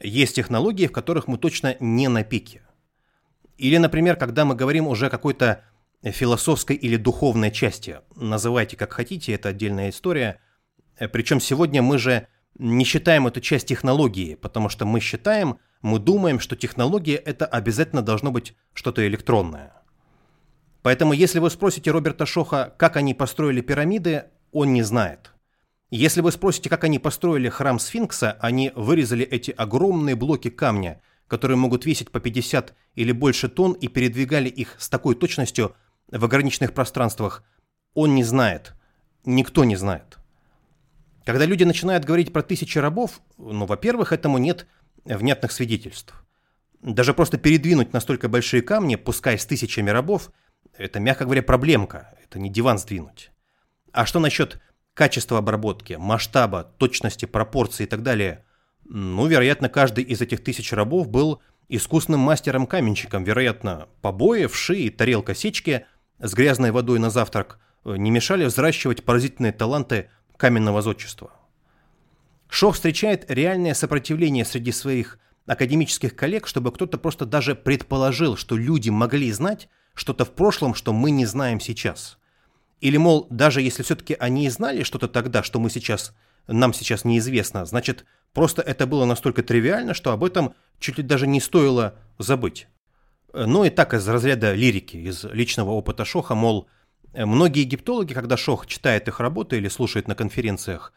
Есть 0.00 0.36
технологии, 0.36 0.86
в 0.86 0.92
которых 0.92 1.26
мы 1.28 1.38
точно 1.38 1.76
не 1.80 2.08
на 2.08 2.24
пике. 2.24 2.62
Или, 3.56 3.78
например, 3.78 4.16
когда 4.16 4.44
мы 4.44 4.54
говорим 4.54 4.86
уже 4.86 5.06
о 5.06 5.10
какой-то 5.10 5.64
философской 6.02 6.76
или 6.76 6.96
духовной 6.96 7.50
части. 7.50 8.00
Называйте 8.14 8.76
как 8.76 8.92
хотите, 8.92 9.32
это 9.32 9.50
отдельная 9.50 9.90
история. 9.90 10.40
Причем 11.12 11.40
сегодня 11.40 11.82
мы 11.82 11.98
же 11.98 12.26
не 12.58 12.84
считаем 12.84 13.26
эту 13.26 13.40
часть 13.40 13.68
технологии, 13.68 14.34
потому 14.34 14.68
что 14.68 14.84
мы 14.84 15.00
считаем, 15.00 15.58
мы 15.82 15.98
думаем, 15.98 16.40
что 16.40 16.56
технология 16.56 17.14
это 17.14 17.46
обязательно 17.46 18.02
должно 18.02 18.30
быть 18.32 18.54
что-то 18.74 19.06
электронное. 19.06 19.72
Поэтому 20.82 21.12
если 21.12 21.38
вы 21.38 21.50
спросите 21.50 21.90
Роберта 21.90 22.26
Шоха, 22.26 22.74
как 22.76 22.96
они 22.96 23.14
построили 23.14 23.60
пирамиды, 23.60 24.24
он 24.52 24.72
не 24.72 24.82
знает. 24.82 25.32
Если 25.90 26.20
вы 26.20 26.32
спросите, 26.32 26.68
как 26.68 26.84
они 26.84 26.98
построили 26.98 27.48
храм 27.48 27.78
Сфинкса, 27.78 28.36
они 28.40 28.72
вырезали 28.74 29.24
эти 29.24 29.50
огромные 29.50 30.16
блоки 30.16 30.50
камня, 30.50 31.00
которые 31.26 31.56
могут 31.56 31.86
весить 31.86 32.10
по 32.10 32.20
50 32.20 32.74
или 32.94 33.12
больше 33.12 33.48
тонн 33.48 33.72
и 33.72 33.88
передвигали 33.88 34.48
их 34.48 34.76
с 34.78 34.88
такой 34.88 35.14
точностью 35.14 35.74
в 36.10 36.24
ограниченных 36.24 36.72
пространствах, 36.72 37.44
он 37.94 38.14
не 38.14 38.24
знает. 38.24 38.74
Никто 39.24 39.64
не 39.64 39.76
знает. 39.76 40.18
Когда 41.24 41.44
люди 41.44 41.64
начинают 41.64 42.04
говорить 42.04 42.32
про 42.32 42.42
тысячи 42.42 42.78
рабов, 42.78 43.20
ну, 43.36 43.66
во-первых, 43.66 44.12
этому 44.12 44.38
нет 44.38 44.66
внятных 45.04 45.52
свидетельств. 45.52 46.14
Даже 46.80 47.12
просто 47.12 47.38
передвинуть 47.38 47.92
настолько 47.92 48.28
большие 48.28 48.62
камни, 48.62 48.96
пускай 48.96 49.38
с 49.38 49.44
тысячами 49.44 49.90
рабов, 49.90 50.30
это, 50.76 51.00
мягко 51.00 51.24
говоря, 51.24 51.42
проблемка. 51.42 52.14
Это 52.24 52.38
не 52.38 52.50
диван 52.50 52.78
сдвинуть. 52.78 53.30
А 53.92 54.06
что 54.06 54.20
насчет 54.20 54.60
качества 54.94 55.38
обработки, 55.38 55.94
масштаба, 55.94 56.62
точности, 56.62 57.26
пропорции 57.26 57.84
и 57.84 57.86
так 57.86 58.02
далее? 58.02 58.44
Ну, 58.84 59.26
вероятно, 59.26 59.68
каждый 59.68 60.04
из 60.04 60.20
этих 60.20 60.42
тысяч 60.42 60.72
рабов 60.72 61.08
был 61.08 61.42
искусным 61.68 62.20
мастером-каменщиком. 62.20 63.24
Вероятно, 63.24 63.88
побои, 64.00 64.46
вши 64.46 64.76
и 64.76 64.90
тарелка 64.90 65.34
сечки 65.34 65.84
с 66.20 66.34
грязной 66.34 66.70
водой 66.70 66.98
на 66.98 67.10
завтрак 67.10 67.58
не 67.84 68.10
мешали 68.10 68.44
взращивать 68.44 69.04
поразительные 69.04 69.52
таланты 69.52 70.10
каменного 70.36 70.82
зодчества. 70.82 71.32
Шох 72.48 72.74
встречает 72.74 73.30
реальное 73.30 73.74
сопротивление 73.74 74.44
среди 74.44 74.72
своих 74.72 75.18
академических 75.46 76.14
коллег, 76.14 76.46
чтобы 76.46 76.72
кто-то 76.72 76.98
просто 76.98 77.24
даже 77.26 77.54
предположил, 77.54 78.36
что 78.36 78.56
люди 78.56 78.90
могли 78.90 79.32
знать 79.32 79.68
что-то 79.94 80.24
в 80.24 80.30
прошлом, 80.32 80.74
что 80.74 80.92
мы 80.92 81.10
не 81.10 81.26
знаем 81.26 81.60
сейчас. 81.60 82.18
Или, 82.80 82.96
мол, 82.96 83.26
даже 83.30 83.60
если 83.60 83.82
все-таки 83.82 84.14
они 84.14 84.46
и 84.46 84.50
знали 84.50 84.82
что-то 84.82 85.08
тогда, 85.08 85.42
что 85.42 85.58
мы 85.58 85.70
сейчас, 85.70 86.14
нам 86.46 86.72
сейчас 86.72 87.04
неизвестно, 87.04 87.64
значит, 87.64 88.04
просто 88.32 88.62
это 88.62 88.86
было 88.86 89.04
настолько 89.04 89.42
тривиально, 89.42 89.94
что 89.94 90.12
об 90.12 90.22
этом 90.22 90.54
чуть 90.78 90.98
ли 90.98 91.02
даже 91.02 91.26
не 91.26 91.40
стоило 91.40 91.96
забыть. 92.18 92.68
Ну 93.32 93.64
и 93.64 93.70
так 93.70 93.94
из 93.94 94.08
разряда 94.08 94.54
лирики, 94.54 94.96
из 94.96 95.24
личного 95.24 95.70
опыта 95.70 96.04
Шоха, 96.04 96.34
мол, 96.34 96.68
многие 97.12 97.60
египтологи, 97.60 98.14
когда 98.14 98.36
Шох 98.36 98.66
читает 98.66 99.08
их 99.08 99.20
работы 99.20 99.56
или 99.56 99.68
слушает 99.68 100.08
на 100.08 100.14
конференциях, 100.14 100.92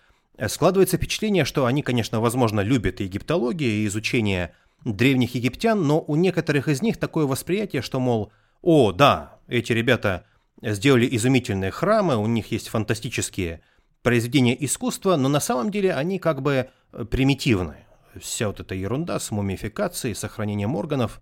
складывается 0.47 0.97
впечатление, 0.97 1.45
что 1.45 1.65
они, 1.65 1.83
конечно, 1.83 2.21
возможно, 2.21 2.61
любят 2.61 2.99
египтологию 2.99 3.69
и 3.69 3.87
изучение 3.87 4.53
древних 4.85 5.35
египтян, 5.35 5.85
но 5.85 6.01
у 6.01 6.15
некоторых 6.15 6.67
из 6.67 6.81
них 6.81 6.97
такое 6.97 7.25
восприятие, 7.25 7.81
что, 7.81 7.99
мол, 7.99 8.31
о, 8.61 8.91
да, 8.91 9.37
эти 9.47 9.73
ребята 9.73 10.25
сделали 10.61 11.07
изумительные 11.15 11.71
храмы, 11.71 12.15
у 12.15 12.27
них 12.27 12.51
есть 12.51 12.69
фантастические 12.69 13.61
произведения 14.03 14.55
искусства, 14.63 15.15
но 15.15 15.29
на 15.29 15.39
самом 15.39 15.71
деле 15.71 15.93
они 15.93 16.19
как 16.19 16.41
бы 16.41 16.69
э, 16.93 17.05
примитивны. 17.05 17.75
Вся 18.19 18.47
вот 18.47 18.59
эта 18.59 18.75
ерунда 18.75 19.19
с 19.19 19.31
мумификацией, 19.31 20.15
сохранением 20.15 20.75
органов, 20.75 21.21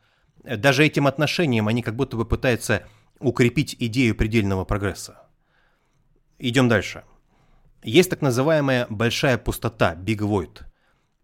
даже 0.57 0.85
этим 0.85 1.07
отношением 1.07 1.67
они 1.67 1.81
как 1.81 1.95
будто 1.95 2.17
бы 2.17 2.25
пытаются 2.25 2.87
укрепить 3.19 3.75
идею 3.79 4.15
предельного 4.15 4.65
прогресса. 4.65 5.27
Идем 6.37 6.69
дальше. 6.69 7.03
Есть 7.83 8.09
так 8.09 8.21
называемая 8.21 8.87
большая 8.89 9.37
пустота, 9.37 9.95
Big 9.95 10.19
Void. 10.19 10.63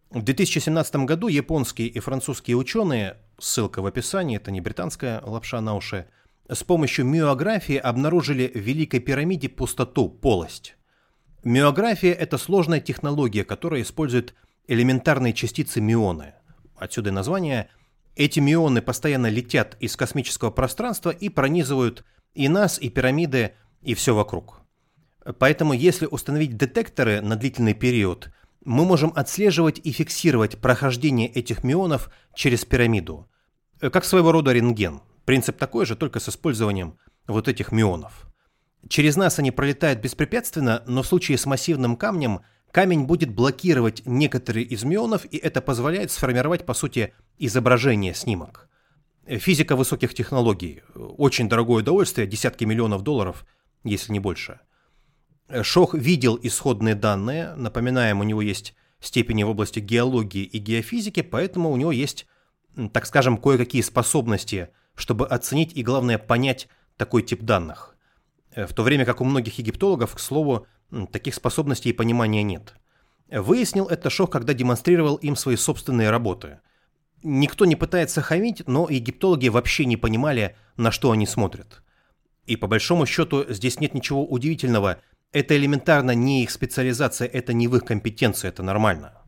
В 0.09 0.21
2017 0.21 0.95
году 0.97 1.27
японские 1.27 1.87
и 1.87 1.99
французские 1.99 2.55
ученые 2.57 3.17
ссылка 3.37 3.81
в 3.81 3.85
описании, 3.85 4.37
это 4.37 4.51
не 4.51 4.61
британская 4.61 5.21
лапша 5.21 5.59
на 5.61 5.75
уши, 5.75 6.07
с 6.47 6.63
помощью 6.63 7.05
миографии 7.05 7.75
обнаружили 7.75 8.51
в 8.53 8.59
Великой 8.59 8.99
пирамиде 8.99 9.49
пустоту, 9.49 10.09
полость. 10.09 10.77
Миография– 11.43 12.13
это 12.13 12.37
сложная 12.37 12.79
технология, 12.79 13.43
которая 13.43 13.81
использует 13.81 14.35
элементарные 14.67 15.33
частицы 15.33 15.81
мионы. 15.81 16.33
Отсюда 16.75 17.11
название. 17.11 17.69
Эти 18.15 18.39
мионы 18.39 18.81
постоянно 18.81 19.27
летят 19.27 19.77
из 19.79 19.95
космического 19.95 20.51
пространства 20.51 21.09
и 21.09 21.29
пронизывают 21.29 22.05
и 22.33 22.47
нас, 22.49 22.79
и 22.79 22.89
пирамиды, 22.89 23.53
и 23.81 23.93
все 23.93 24.15
вокруг. 24.15 24.61
Поэтому 25.39 25.73
если 25.73 26.05
установить 26.05 26.57
детекторы 26.57 27.21
на 27.21 27.35
длительный 27.35 27.73
период– 27.73 28.29
мы 28.65 28.83
можем 28.83 29.13
отслеживать 29.15 29.79
и 29.83 29.91
фиксировать 29.91 30.57
прохождение 30.57 31.29
этих 31.29 31.63
мионов 31.63 32.09
через 32.33 32.65
пирамиду. 32.65 33.29
Э, 33.79 33.89
как 33.89 34.03
своего 34.03 34.31
рода 34.31 34.51
рентген. 34.51 35.01
Принцип 35.23 35.57
такой 35.57 35.85
же, 35.85 35.95
только 35.95 36.19
с 36.19 36.27
использованием 36.29 36.97
вот 37.27 37.47
этих 37.47 37.71
мионов. 37.71 38.27
Через 38.89 39.15
нас 39.15 39.39
они 39.39 39.51
пролетают 39.51 39.99
беспрепятственно, 39.99 40.83
но 40.87 41.03
в 41.03 41.07
случае 41.07 41.37
с 41.37 41.45
массивным 41.45 41.95
камнем 41.95 42.41
камень 42.75 43.05
будет 43.05 43.33
блокировать 43.33 44.01
некоторые 44.05 44.65
из 44.65 44.83
мионов, 44.83 45.25
и 45.25 45.37
это 45.37 45.61
позволяет 45.61 46.11
сформировать, 46.11 46.65
по 46.65 46.73
сути, 46.73 47.13
изображение, 47.39 48.13
снимок. 48.13 48.69
Э, 49.25 49.37
физика 49.37 49.75
высоких 49.75 50.13
технологий. 50.13 50.83
Очень 50.95 51.49
дорогое 51.49 51.83
удовольствие, 51.83 52.27
десятки 52.27 52.65
миллионов 52.65 53.01
долларов, 53.01 53.45
если 53.83 54.13
не 54.13 54.19
больше– 54.19 54.59
Шох 55.61 55.93
видел 55.93 56.39
исходные 56.41 56.95
данные, 56.95 57.53
напоминаем, 57.55 58.19
у 58.19 58.23
него 58.23 58.41
есть 58.41 58.73
степени 58.99 59.43
в 59.43 59.49
области 59.49 59.79
геологии 59.79 60.43
и 60.43 60.57
геофизики, 60.57 61.21
поэтому 61.21 61.69
у 61.69 61.77
него 61.77 61.91
есть, 61.91 62.25
так 62.93 63.05
скажем, 63.05 63.37
кое-какие 63.37 63.81
способности, 63.83 64.69
чтобы 64.95 65.27
оценить 65.27 65.75
и, 65.75 65.83
главное, 65.83 66.17
понять 66.17 66.67
такой 66.97 67.21
тип 67.21 67.43
данных. 67.43 67.95
Э, 68.55 68.65
в 68.65 68.73
то 68.73 68.83
время 68.83 69.05
как 69.05 69.21
у 69.21 69.25
многих 69.25 69.59
египтологов, 69.59 70.15
к 70.15 70.19
слову, 70.19 70.65
таких 71.11 71.35
способностей 71.35 71.89
и 71.89 71.93
понимания 71.93 72.43
нет. 72.43 72.75
Выяснил 73.29 73.87
это 73.87 74.09
Шох, 74.09 74.29
когда 74.29 74.53
демонстрировал 74.53 75.15
им 75.15 75.35
свои 75.35 75.55
собственные 75.55 76.09
работы. 76.09 76.59
Никто 77.23 77.65
не 77.65 77.75
пытается 77.75 78.21
хамить, 78.21 78.67
но 78.67 78.87
египтологи 78.89 79.47
вообще 79.47 79.85
не 79.85 79.97
понимали, 79.97 80.55
на 80.77 80.91
что 80.91 81.11
они 81.11 81.25
смотрят. 81.25 81.81
И 82.45 82.55
по 82.55 82.67
большому 82.67 83.05
счету 83.05 83.45
здесь 83.51 83.79
нет 83.79 83.93
ничего 83.93 84.25
удивительного– 84.25 84.99
это 85.35 85.57
элементарно 85.57 86.11
не 86.11 86.43
их 86.43 86.49
специализация, 86.49 87.27
это 87.27 87.51
не 87.51 87.67
в 87.67 87.75
их 87.75 87.83
компетенции, 87.83 88.47
это 88.47 88.63
нормально. 88.63 89.21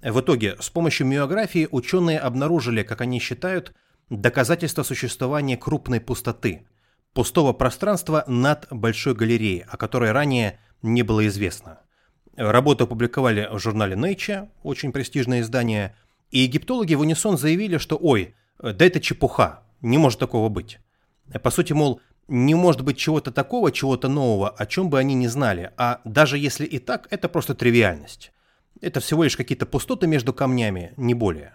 В 0.00 0.20
итоге, 0.20 0.56
с 0.60 0.70
помощью 0.70 1.08
миографии 1.08 1.66
ученые 1.68 2.20
обнаружили, 2.20 2.84
как 2.84 3.00
они 3.00 3.18
считают, 3.18 3.74
доказательства 4.08 4.84
существования 4.84 5.56
крупной 5.56 6.00
пустоты, 6.00 6.68
пустого 7.12 7.52
пространства 7.52 8.22
над 8.28 8.68
большой 8.70 9.16
галереей, 9.16 9.64
о 9.68 9.76
которой 9.76 10.12
ранее 10.12 10.60
не 10.82 11.02
было 11.02 11.26
известно. 11.26 11.80
Работу 12.36 12.84
опубликовали 12.84 13.48
в 13.50 13.58
журнале 13.58 13.94
Nature, 13.94 14.48
очень 14.62 14.92
престижное 14.92 15.40
издание, 15.40 15.96
и 16.30 16.40
египтологи 16.40 16.94
в 16.94 17.00
унисон 17.00 17.38
заявили, 17.38 17.78
что 17.78 17.98
«Ой, 18.00 18.34
да 18.58 18.84
это 18.84 19.00
чепуха, 19.00 19.62
не 19.80 19.98
может 19.98 20.18
такого 20.18 20.48
быть». 20.48 20.78
По 21.42 21.50
сути, 21.50 21.72
мол, 21.72 22.00
не 22.28 22.54
может 22.54 22.82
быть 22.82 22.98
чего-то 22.98 23.30
такого, 23.30 23.72
чего-то 23.72 24.08
нового, 24.08 24.50
о 24.50 24.66
чем 24.66 24.90
бы 24.90 24.98
они 24.98 25.14
не 25.14 25.28
знали, 25.28 25.72
а 25.76 26.00
даже 26.04 26.38
если 26.38 26.66
и 26.66 26.78
так, 26.78 27.06
это 27.10 27.28
просто 27.28 27.54
тривиальность. 27.54 28.32
Это 28.80 29.00
всего 29.00 29.24
лишь 29.24 29.36
какие-то 29.36 29.66
пустоты 29.66 30.06
между 30.06 30.32
камнями, 30.34 30.92
не 30.96 31.14
более. 31.14 31.54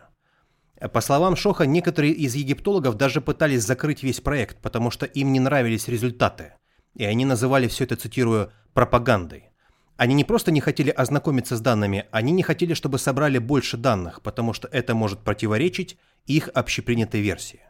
По 0.93 1.01
словам 1.01 1.35
Шоха, 1.35 1.67
некоторые 1.67 2.13
из 2.13 2.33
египтологов 2.33 2.95
даже 2.95 3.21
пытались 3.21 3.63
закрыть 3.63 4.01
весь 4.01 4.19
проект, 4.19 4.57
потому 4.61 4.89
что 4.89 5.05
им 5.05 5.31
не 5.31 5.39
нравились 5.39 5.87
результаты. 5.87 6.53
И 6.95 7.05
они 7.05 7.25
называли 7.25 7.67
все 7.67 7.83
это, 7.85 7.95
цитирую, 7.95 8.51
пропагандой. 8.73 9.51
Они 9.97 10.15
не 10.15 10.23
просто 10.23 10.51
не 10.51 10.61
хотели 10.61 10.89
ознакомиться 10.89 11.55
с 11.55 11.61
данными, 11.61 12.07
они 12.11 12.31
не 12.31 12.43
хотели, 12.43 12.73
чтобы 12.73 12.97
собрали 12.97 13.37
больше 13.37 13.77
данных, 13.77 14.21
потому 14.21 14.53
что 14.53 14.67
это 14.67 14.95
может 14.95 15.19
противоречить 15.19 15.97
их 16.25 16.49
общепринятой 16.53 17.21
версии. 17.21 17.61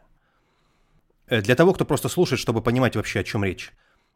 Э, 1.26 1.40
для 1.42 1.54
того, 1.54 1.72
кто 1.74 1.84
просто 1.84 2.08
слушает, 2.08 2.40
чтобы 2.40 2.62
понимать 2.62 2.96
вообще, 2.96 3.20
о 3.20 3.24
чем 3.24 3.44
речь. 3.44 3.72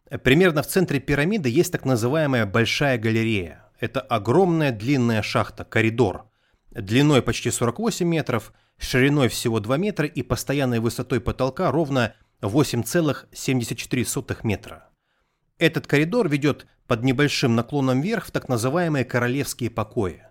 Э, 0.08 0.16
примерно 0.18 0.62
в 0.62 0.66
центре 0.66 0.98
пирамиды 0.98 1.48
есть 1.48 1.72
так 1.72 1.84
называемая 1.84 2.46
большая 2.46 2.96
галерея. 2.98 3.64
Это 3.80 4.00
огромная 4.00 4.72
длинная 4.72 5.20
шахта, 5.22 5.64
коридор, 5.64 6.24
длиной 6.70 7.20
почти 7.22 7.50
48 7.50 8.06
метров, 8.06 8.52
шириной 8.78 9.28
всего 9.28 9.60
2 9.60 9.76
метра 9.76 10.06
и 10.06 10.22
постоянной 10.22 10.80
высотой 10.80 11.20
потолка 11.20 11.70
ровно 11.70 12.14
8,74 12.40 14.38
метра. 14.42 14.85
Этот 15.58 15.86
коридор 15.86 16.28
ведет 16.28 16.66
под 16.86 17.02
небольшим 17.02 17.54
наклоном 17.54 18.00
вверх 18.00 18.26
в 18.26 18.30
так 18.30 18.48
называемые 18.48 19.04
королевские 19.04 19.70
покои. 19.70 20.22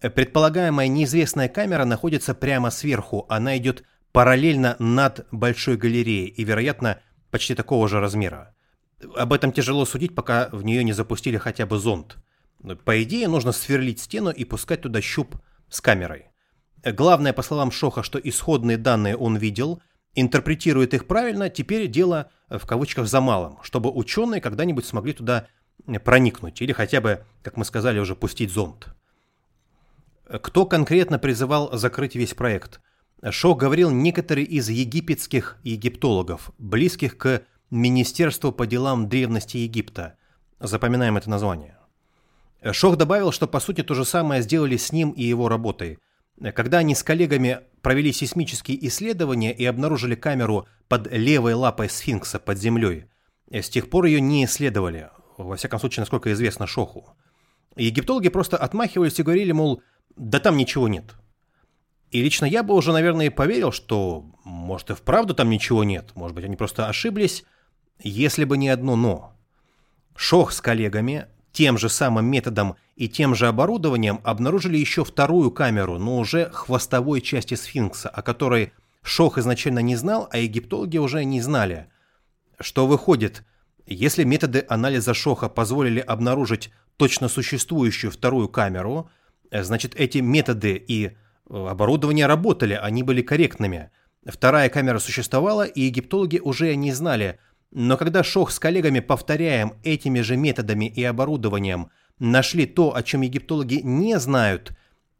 Предполагаемая 0.00 0.88
неизвестная 0.88 1.48
камера 1.48 1.84
находится 1.84 2.34
прямо 2.34 2.70
сверху, 2.70 3.26
она 3.28 3.56
идет 3.58 3.84
параллельно 4.12 4.76
над 4.78 5.26
большой 5.30 5.76
галереей 5.76 6.28
и, 6.28 6.44
вероятно, 6.44 7.00
почти 7.30 7.54
такого 7.54 7.88
же 7.88 8.00
размера. 8.00 8.54
Об 9.16 9.32
этом 9.32 9.52
тяжело 9.52 9.84
судить, 9.84 10.14
пока 10.14 10.48
в 10.52 10.64
нее 10.64 10.82
не 10.84 10.92
запустили 10.92 11.36
хотя 11.36 11.66
бы 11.66 11.78
зонд. 11.78 12.16
По 12.84 13.02
идее, 13.02 13.28
нужно 13.28 13.52
сверлить 13.52 14.00
стену 14.00 14.30
и 14.30 14.44
пускать 14.44 14.82
туда 14.82 15.00
щуп 15.02 15.36
с 15.68 15.80
камерой. 15.80 16.26
Главное, 16.84 17.32
по 17.32 17.42
словам 17.42 17.70
Шоха, 17.70 18.02
что 18.02 18.18
исходные 18.18 18.78
данные 18.78 19.16
он 19.16 19.36
видел, 19.36 19.82
интерпретирует 20.14 20.94
их 20.94 21.06
правильно, 21.06 21.50
теперь 21.50 21.88
дело 21.88 22.30
в 22.48 22.66
кавычках 22.66 23.06
за 23.06 23.20
малым, 23.20 23.58
чтобы 23.62 23.90
ученые 23.90 24.40
когда-нибудь 24.40 24.86
смогли 24.86 25.12
туда 25.12 25.48
проникнуть 26.04 26.62
или 26.62 26.72
хотя 26.72 27.00
бы, 27.00 27.24
как 27.42 27.56
мы 27.56 27.64
сказали, 27.64 27.98
уже 27.98 28.14
пустить 28.14 28.50
зонд. 28.50 28.88
Кто 30.26 30.66
конкретно 30.66 31.18
призывал 31.18 31.76
закрыть 31.76 32.14
весь 32.14 32.34
проект? 32.34 32.80
Шох 33.30 33.58
говорил 33.58 33.90
некоторые 33.90 34.46
из 34.46 34.68
египетских 34.68 35.58
египтологов, 35.62 36.52
близких 36.58 37.16
к 37.16 37.42
Министерству 37.70 38.52
по 38.52 38.66
делам 38.66 39.08
древности 39.08 39.58
Египта. 39.58 40.16
Запоминаем 40.60 41.16
это 41.16 41.28
название. 41.28 41.76
Шох 42.72 42.96
добавил, 42.96 43.32
что 43.32 43.46
по 43.46 43.60
сути 43.60 43.82
то 43.82 43.94
же 43.94 44.04
самое 44.04 44.42
сделали 44.42 44.76
с 44.76 44.92
ним 44.92 45.10
и 45.10 45.22
его 45.22 45.48
работой. 45.48 45.98
Когда 46.54 46.78
они 46.78 46.94
с 46.94 47.02
коллегами 47.02 47.60
провели 47.80 48.12
сейсмические 48.12 48.86
исследования 48.88 49.52
и 49.52 49.64
обнаружили 49.64 50.14
камеру 50.14 50.66
под 50.88 51.10
левой 51.12 51.54
лапой 51.54 51.88
сфинкса 51.88 52.38
под 52.38 52.58
землей, 52.58 53.06
с 53.50 53.68
тех 53.68 53.88
пор 53.88 54.06
ее 54.06 54.20
не 54.20 54.44
исследовали, 54.44 55.10
во 55.36 55.56
всяком 55.56 55.78
случае, 55.78 56.02
насколько 56.02 56.32
известно 56.32 56.66
Шоху. 56.66 57.16
Египтологи 57.76 58.28
просто 58.28 58.56
отмахивались 58.56 59.18
и 59.18 59.22
говорили, 59.22 59.52
мол, 59.52 59.82
да 60.16 60.40
там 60.40 60.56
ничего 60.56 60.88
нет. 60.88 61.14
И 62.10 62.22
лично 62.22 62.44
я 62.44 62.62
бы 62.62 62.74
уже, 62.74 62.92
наверное, 62.92 63.30
поверил, 63.30 63.72
что, 63.72 64.24
может, 64.44 64.90
и 64.90 64.94
вправду 64.94 65.34
там 65.34 65.50
ничего 65.50 65.82
нет, 65.82 66.12
может 66.14 66.34
быть, 66.34 66.44
они 66.44 66.56
просто 66.56 66.88
ошиблись, 66.88 67.44
если 67.98 68.44
бы 68.44 68.56
не 68.56 68.68
одно 68.68 68.96
«но». 68.96 69.36
Шох 70.16 70.52
с 70.52 70.60
коллегами 70.60 71.26
тем 71.54 71.78
же 71.78 71.88
самым 71.88 72.26
методом 72.26 72.76
и 72.96 73.08
тем 73.08 73.34
же 73.34 73.46
оборудованием 73.48 74.20
обнаружили 74.24 74.76
еще 74.76 75.04
вторую 75.04 75.50
камеру, 75.50 75.98
но 75.98 76.18
уже 76.18 76.50
хвостовой 76.50 77.22
части 77.22 77.54
сфинкса, 77.54 78.10
о 78.10 78.20
которой 78.20 78.72
Шох 79.04 79.36
изначально 79.36 79.80
не 79.80 79.96
знал, 79.96 80.28
а 80.32 80.38
египтологи 80.38 80.96
уже 80.96 81.24
не 81.24 81.42
знали. 81.42 81.88
Что 82.58 82.86
выходит, 82.86 83.44
если 83.86 84.24
методы 84.24 84.64
анализа 84.66 85.12
шоха 85.12 85.50
позволили 85.50 86.00
обнаружить 86.00 86.72
точно 86.96 87.28
существующую 87.28 88.10
вторую 88.10 88.48
камеру, 88.48 89.10
значит 89.52 89.94
эти 89.94 90.18
методы 90.18 90.72
и 90.74 91.08
э, 91.08 91.12
оборудование 91.50 92.26
работали, 92.26 92.72
они 92.72 93.02
были 93.02 93.20
корректными. 93.20 93.90
Вторая 94.24 94.70
камера 94.70 94.98
существовала, 94.98 95.66
и 95.66 95.82
египтологи 95.82 96.38
уже 96.38 96.74
не 96.74 96.92
знали. 96.92 97.38
Но 97.74 97.96
когда 97.96 98.22
Шох 98.22 98.52
с 98.52 98.60
коллегами, 98.60 99.00
повторяем 99.00 99.74
этими 99.82 100.20
же 100.20 100.36
методами 100.36 100.84
и 100.84 101.02
оборудованием, 101.02 101.90
нашли 102.20 102.66
то, 102.66 102.94
о 102.94 103.02
чем 103.02 103.22
египтологи 103.22 103.80
не 103.82 104.18
знают 104.20 104.72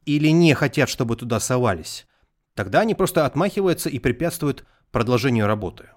или 0.06 0.28
не 0.28 0.54
хотят, 0.54 0.88
чтобы 0.88 1.16
туда 1.16 1.40
совались, 1.40 2.06
тогда 2.54 2.80
они 2.80 2.94
просто 2.94 3.26
отмахиваются 3.26 3.90
и 3.90 3.98
препятствуют 3.98 4.64
продолжению 4.92 5.48
работы. 5.48 5.88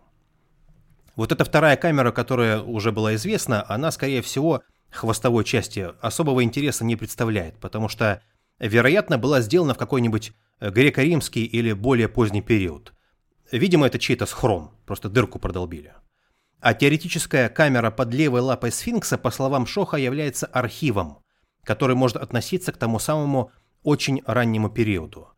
Вот 1.16 1.32
эта 1.32 1.46
вторая 1.46 1.78
камера, 1.78 2.12
которая 2.12 2.60
уже 2.62 2.92
была 2.92 3.14
известна, 3.14 3.64
она, 3.70 3.92
скорее 3.92 4.24
всего, 4.24 4.64
хвостовой 4.90 5.44
части 5.44 5.88
особого 6.02 6.44
интереса 6.44 6.84
не 6.86 6.96
представляет, 6.96 7.60
потому 7.60 7.88
что, 7.88 8.24
вероятно, 8.58 9.20
была 9.20 9.42
сделана 9.42 9.76
в 9.76 9.78
какой-нибудь 9.78 10.32
э, 10.60 10.72
греко-римский 10.72 11.46
или 11.46 11.74
более 11.74 12.08
поздний 12.08 12.42
период. 12.42 12.94
Видимо, 13.52 13.86
это 13.86 14.00
чей-то 14.00 14.26
схрон, 14.26 14.72
просто 14.88 15.08
дырку 15.08 15.38
продолбили. 15.38 15.94
А 16.60 16.74
теоретическая 16.74 17.50
камера 17.50 17.92
под 17.92 18.14
левой 18.14 18.42
лапой 18.42 18.72
сфинкса, 18.72 19.18
по 19.18 19.30
словам 19.32 19.66
Шоха, 19.66 19.98
является 19.98 20.48
архивом, 20.48 21.20
который 21.64 21.96
может 21.96 22.18
относиться 22.18 22.72
к 22.72 22.78
тому 22.78 23.00
самому 23.00 23.52
очень 23.84 24.22
раннему 24.26 24.70
периоду. 24.70 25.30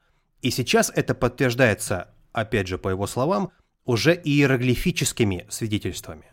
И 0.41 0.51
сейчас 0.51 0.91
это 0.95 1.13
подтверждается, 1.13 2.13
опять 2.31 2.67
же, 2.67 2.77
по 2.77 2.89
его 2.89 3.05
словам, 3.07 3.51
уже 3.83 4.13
иероглифическими 4.13 5.45
свидетельствами. 5.49 6.25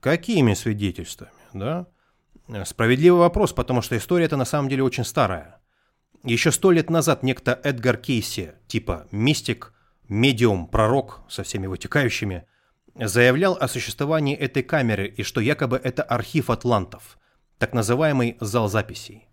Какими 0.00 0.54
свидетельствами, 0.54 1.32
да? 1.52 1.86
Справедливый 2.64 3.20
вопрос, 3.20 3.52
потому 3.52 3.82
что 3.82 3.96
история 3.96 4.26
это 4.26 4.36
на 4.36 4.44
самом 4.44 4.68
деле 4.68 4.82
очень 4.82 5.04
старая. 5.04 5.60
Еще 6.22 6.52
сто 6.52 6.70
лет 6.70 6.90
назад 6.90 7.22
некто 7.22 7.58
Эдгар 7.62 7.96
Кейси, 7.96 8.54
типа 8.66 9.06
мистик, 9.10 9.74
медиум, 10.08 10.68
пророк 10.68 11.22
со 11.28 11.42
всеми 11.42 11.66
вытекающими, 11.66 12.46
заявлял 12.94 13.56
о 13.60 13.68
существовании 13.68 14.36
этой 14.36 14.62
камеры 14.62 15.06
и 15.08 15.22
что 15.22 15.40
якобы 15.40 15.80
это 15.82 16.02
архив 16.02 16.50
атлантов, 16.50 17.18
так 17.58 17.72
называемый 17.74 18.36
зал 18.40 18.68
записей. 18.68 19.28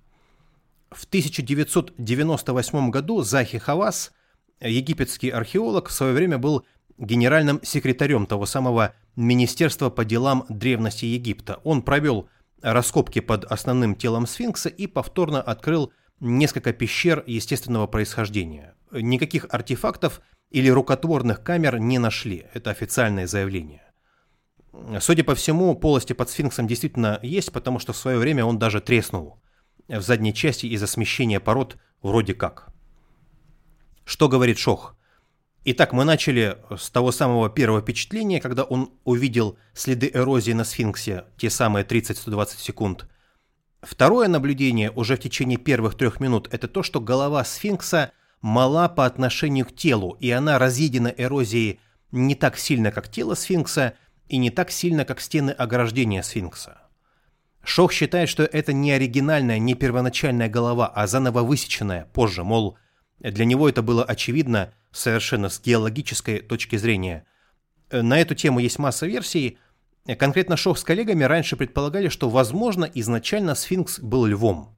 В 0.90 1.06
1998 1.06 2.90
году 2.90 3.22
Захи 3.22 3.58
Хавас, 3.58 4.12
египетский 4.60 5.30
археолог, 5.30 5.88
в 5.90 5.94
свое 5.94 6.14
время 6.14 6.38
был 6.38 6.66
генеральным 6.98 7.60
секретарем 7.64 8.26
того 8.26 8.46
самого 8.46 8.94
Министерства 9.16 9.90
по 9.90 10.06
делам 10.06 10.46
древности 10.50 11.06
Египта. 11.06 11.62
Он 11.64 11.82
провел 11.82 12.30
раскопки 12.62 13.20
под 13.22 13.46
основным 13.46 13.96
телом 13.96 14.28
сфинкса 14.28 14.70
и 14.70 14.88
повторно 14.88 15.42
открыл 15.42 15.92
несколько 16.20 16.74
пещер 16.74 17.24
естественного 17.26 17.88
происхождения. 17.88 18.76
Никаких 18.92 19.48
артефактов 19.50 20.22
или 20.52 20.70
рукотворных 20.70 21.42
камер 21.42 21.80
не 21.80 21.98
нашли. 21.98 22.46
Это 22.54 22.70
официальное 22.70 23.26
заявление. 23.26 23.84
Судя 25.00 25.24
по 25.24 25.36
всему, 25.36 25.76
полости 25.76 26.14
под 26.14 26.30
сфинксом 26.30 26.68
действительно 26.68 27.20
есть, 27.24 27.52
потому 27.52 27.80
что 27.80 27.94
в 27.94 27.98
свое 27.98 28.18
время 28.18 28.46
он 28.46 28.60
даже 28.60 28.80
треснул 28.80 29.42
в 29.88 30.02
задней 30.02 30.34
части 30.34 30.68
из-за 30.68 30.88
смещения 30.88 31.40
пород 31.40 31.78
вроде 32.02 32.34
как. 32.34 32.70
Что 34.06 34.30
говорит 34.30 34.58
Шох? 34.58 34.96
Итак, 35.64 35.94
мы 35.94 36.06
начали 36.06 36.58
с 36.76 36.90
того 36.90 37.12
самого 37.12 37.50
первого 37.50 37.82
впечатления, 37.82 38.42
когда 38.42 38.64
он 38.64 38.94
увидел 39.04 39.58
следы 39.74 40.10
эрозии 40.12 40.54
на 40.54 40.64
сфинксе, 40.64 41.26
те 41.38 41.50
самые 41.50 41.86
30-120 41.86 42.58
секунд. 42.58 43.08
Второе 43.82 44.28
наблюдение 44.28 44.92
уже 44.92 45.16
в 45.16 45.20
течение 45.20 45.58
первых 45.58 45.96
трех 45.96 46.20
минут– 46.20 46.48
это 46.52 46.68
то, 46.68 46.82
что 46.82 47.00
голова 47.00 47.44
сфинкса 47.44 48.12
мала 48.42 48.90
по 48.90 49.06
отношению 49.06 49.66
к 49.66 49.76
телу, 49.76 50.18
и 50.20 50.30
она 50.32 50.60
разъедена 50.60 51.08
эрозией 51.08 51.80
не 52.12 52.36
так 52.36 52.58
сильно, 52.58 52.92
как 52.92 53.10
тело 53.10 53.36
сфинкса, 53.36 53.94
и 54.28 54.38
не 54.38 54.50
так 54.50 54.72
сильно, 54.72 55.06
как 55.06 55.22
стены 55.22 55.52
ограждения 55.52 56.24
сфинкса. 56.24 56.82
Шох 57.64 57.92
считает, 57.92 58.30
что 58.30 58.44
это 58.44 58.74
не 58.74 58.92
оригинальная, 58.92 59.60
не 59.60 59.76
первоначальная 59.76 60.50
голова, 60.50 60.88
а 60.88 61.06
заново 61.06 61.42
высеченная 61.42 62.08
позже, 62.14 62.44
мол, 62.44 62.78
для 63.20 63.46
него 63.46 63.70
это 63.70 63.84
было 63.84 64.04
очевидно 64.04 64.74
совершенно 64.92 65.50
с 65.50 65.62
геологической 65.62 66.40
точки 66.40 66.76
зрения. 66.76 67.26
На 67.92 68.20
эту 68.20 68.34
тему 68.36 68.60
есть 68.60 68.80
масса 68.80 69.06
версий. 69.06 69.60
Конкретно 70.18 70.58
Шох 70.58 70.80
с 70.80 70.84
коллегами 70.84 71.24
раньше 71.24 71.56
предполагали, 71.56 72.10
что, 72.10 72.30
возможно, 72.30 72.86
изначально 72.86 73.54
сфинкс 73.54 74.00
был 74.00 74.26
львом. 74.26 74.76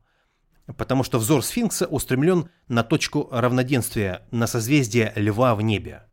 Потому 0.78 1.04
что 1.04 1.20
взор 1.20 1.44
сфинкса 1.44 1.88
устремлен 1.88 2.50
на 2.68 2.84
точку 2.84 3.28
равноденствия, 3.32 4.26
на 4.32 4.48
созвездие 4.48 5.12
льва 5.16 5.56
в 5.56 5.62
небе. 5.62 6.04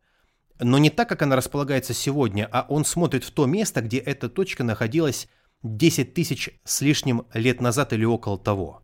Но 0.59 0.77
не 0.77 0.89
так, 0.89 1.09
как 1.09 1.21
она 1.21 1.35
располагается 1.35 1.93
сегодня, 1.93 2.47
а 2.51 2.65
он 2.69 2.85
смотрит 2.85 3.23
в 3.23 3.31
то 3.31 3.45
место, 3.45 3.81
где 3.81 3.97
эта 3.97 4.29
точка 4.29 4.63
находилась 4.63 5.27
10 5.63 6.13
тысяч 6.13 6.49
с 6.63 6.81
лишним 6.81 7.25
лет 7.33 7.61
назад 7.61 7.93
или 7.93 8.05
около 8.05 8.37
того. 8.37 8.83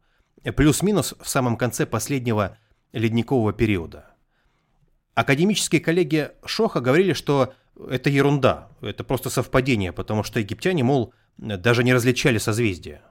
Плюс-минус 0.55 1.15
в 1.19 1.27
самом 1.27 1.57
конце 1.57 1.85
последнего 1.85 2.57
ледникового 2.93 3.53
периода. 3.53 4.05
Академические 5.13 5.81
коллеги 5.81 6.31
Шоха 6.45 6.79
говорили, 6.79 7.13
что 7.13 7.53
это 7.89 8.09
ерунда, 8.09 8.69
это 8.81 9.03
просто 9.03 9.29
совпадение, 9.29 9.91
потому 9.91 10.23
что 10.23 10.39
египтяне, 10.39 10.83
мол, 10.83 11.13
даже 11.37 11.83
не 11.83 11.93
различали 11.93 12.37
созвездия. 12.37 13.01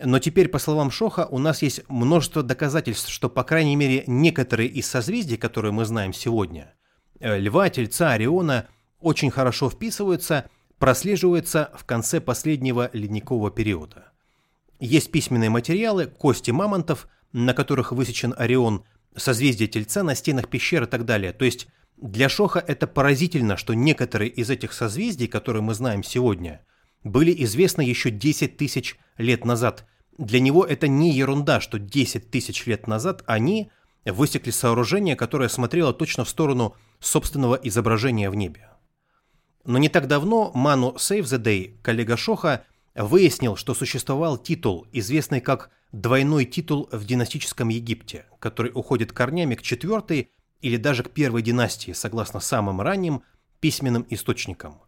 Но 0.00 0.20
теперь, 0.20 0.48
по 0.48 0.58
словам 0.58 0.90
Шоха, 0.90 1.26
у 1.26 1.38
нас 1.38 1.62
есть 1.62 1.82
множество 1.88 2.42
доказательств, 2.42 3.10
что, 3.10 3.28
по 3.28 3.42
крайней 3.42 3.74
мере, 3.74 4.04
некоторые 4.06 4.68
из 4.68 4.86
созвездий, 4.86 5.36
которые 5.36 5.72
мы 5.72 5.84
знаем 5.84 6.12
сегодня, 6.12 6.74
э, 7.18 7.38
Льва, 7.38 7.68
Тельца, 7.68 8.12
Ориона, 8.12 8.68
очень 9.00 9.30
хорошо 9.30 9.68
вписываются, 9.70 10.48
прослеживаются 10.78 11.72
в 11.74 11.84
конце 11.84 12.20
последнего 12.20 12.90
ледникового 12.92 13.50
периода. 13.50 14.12
Есть 14.78 15.10
письменные 15.10 15.50
материалы, 15.50 16.06
кости 16.06 16.52
мамонтов, 16.52 17.08
на 17.32 17.52
которых 17.52 17.90
высечен 17.90 18.34
Орион, 18.38 18.84
созвездие 19.16 19.68
Тельца 19.68 20.04
на 20.04 20.14
стенах 20.14 20.48
пещер 20.48 20.84
и 20.84 20.86
так 20.86 21.04
далее. 21.04 21.32
То 21.32 21.44
есть 21.44 21.66
для 21.96 22.28
Шоха 22.28 22.62
это 22.64 22.86
поразительно, 22.86 23.56
что 23.56 23.74
некоторые 23.74 24.30
из 24.30 24.50
этих 24.50 24.72
созвездий, 24.72 25.26
которые 25.26 25.62
мы 25.62 25.74
знаем 25.74 26.04
сегодня, 26.04 26.64
были 27.04 27.34
известны 27.44 27.82
еще 27.82 28.10
10 28.10 28.56
тысяч 28.56 28.96
лет 29.16 29.44
назад. 29.44 29.86
Для 30.16 30.40
него 30.40 30.64
это 30.64 30.88
не 30.88 31.12
ерунда, 31.12 31.60
что 31.60 31.78
10 31.78 32.30
тысяч 32.30 32.66
лет 32.66 32.86
назад 32.86 33.22
они 33.26 33.70
высекли 34.04 34.50
сооружение, 34.50 35.16
которое 35.16 35.48
смотрело 35.48 35.92
точно 35.92 36.24
в 36.24 36.28
сторону 36.28 36.74
собственного 37.00 37.54
изображения 37.56 38.30
в 38.30 38.34
небе. 38.34 38.70
Но 39.64 39.78
не 39.78 39.88
так 39.88 40.08
давно 40.08 40.50
Ману 40.54 40.94
Save 40.96 41.24
the 41.24 41.38
Day, 41.38 41.78
коллега 41.82 42.16
Шоха, 42.16 42.64
выяснил, 42.94 43.54
что 43.56 43.74
существовал 43.74 44.38
титул, 44.38 44.86
известный 44.92 45.40
как 45.40 45.70
двойной 45.92 46.44
титул 46.44 46.88
в 46.90 47.04
династическом 47.04 47.68
Египте, 47.68 48.26
который 48.40 48.72
уходит 48.74 49.12
корнями 49.12 49.54
к 49.54 49.62
четвертой 49.62 50.30
или 50.60 50.76
даже 50.76 51.02
к 51.02 51.10
первой 51.10 51.42
династии, 51.42 51.92
согласно 51.92 52.40
самым 52.40 52.80
ранним 52.80 53.22
письменным 53.60 54.06
источникам. 54.10 54.80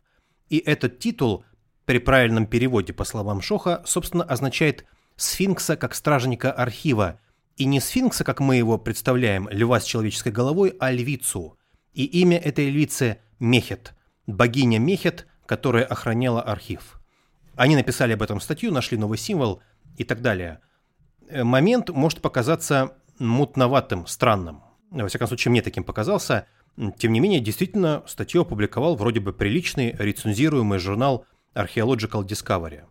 И 0.49 0.59
этот 0.59 0.99
титул 0.99 1.45
при 1.91 1.99
правильном 1.99 2.47
переводе, 2.47 2.93
по 2.93 3.03
словам 3.03 3.43
Шоха, 3.43 3.83
собственно, 3.85 4.23
означает 4.23 4.85
сфинкса 5.17 5.77
как 5.77 5.97
стражника 5.97 6.53
архива, 6.53 7.19
и 7.57 7.65
не 7.65 7.81
сфинкса, 7.81 8.23
как 8.23 8.39
мы 8.39 8.55
его 8.55 8.79
представляем, 8.79 9.49
льва 9.51 9.81
с 9.81 9.85
человеческой 9.87 10.31
головой, 10.31 10.77
а 10.79 10.93
львицу. 10.93 11.59
И 11.93 12.05
имя 12.05 12.39
этой 12.39 12.71
львицы– 12.71 13.19
Мехет, 13.41 13.95
богиня 14.29 14.79
Мехет, 14.79 15.27
которая 15.47 15.85
охраняла 15.85 16.41
архив. 16.41 17.01
Они 17.57 17.75
написали 17.75 18.13
об 18.13 18.23
этом 18.23 18.41
статью, 18.41 18.71
нашли 18.71 18.97
новый 18.97 19.19
символ 19.19 19.61
и 19.99 20.05
так 20.05 20.23
далее. 20.23 20.61
Э, 21.29 21.43
момент 21.43 21.91
может 21.91 22.21
показаться 22.21 22.99
мутноватым, 23.19 24.07
странным. 24.07 24.63
Во 24.93 25.09
всяком 25.09 25.27
случае, 25.27 25.51
мне 25.51 25.61
таким 25.61 25.83
показался. 25.83 26.47
Тем 26.99 27.13
не 27.13 27.19
менее, 27.19 27.41
действительно, 27.41 28.05
статью 28.07 28.43
опубликовал 28.43 28.95
вроде 28.95 29.19
бы 29.19 29.33
приличный 29.33 29.97
рецензируемый 29.99 30.79
журнал 30.79 31.27
Archaeological 31.55 32.25
Discovery. 32.25 32.85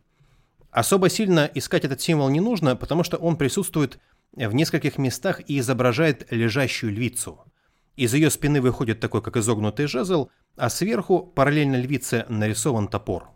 Особо 0.72 1.10
сильно 1.10 1.50
искать 1.54 1.86
этот 1.86 2.02
символ 2.02 2.30
не 2.30 2.40
нужно, 2.40 2.76
потому 2.76 3.04
что 3.04 3.18
он 3.18 3.38
присутствует 3.38 4.00
в 4.34 4.54
нескольких 4.54 4.98
местах 4.98 5.42
и 5.48 5.60
изображает 5.60 6.32
лежащую 6.32 6.94
львицу. 6.94 7.40
Из 7.96 8.14
ее 8.14 8.30
спины 8.30 8.62
выходит 8.62 9.00
такой, 9.00 9.22
как 9.22 9.38
изогнутый 9.38 9.88
жезл, 9.88 10.30
а 10.56 10.70
сверху, 10.70 11.24
параллельно 11.24 11.76
львице, 11.76 12.26
нарисован 12.30 12.88
топор. 12.88 13.30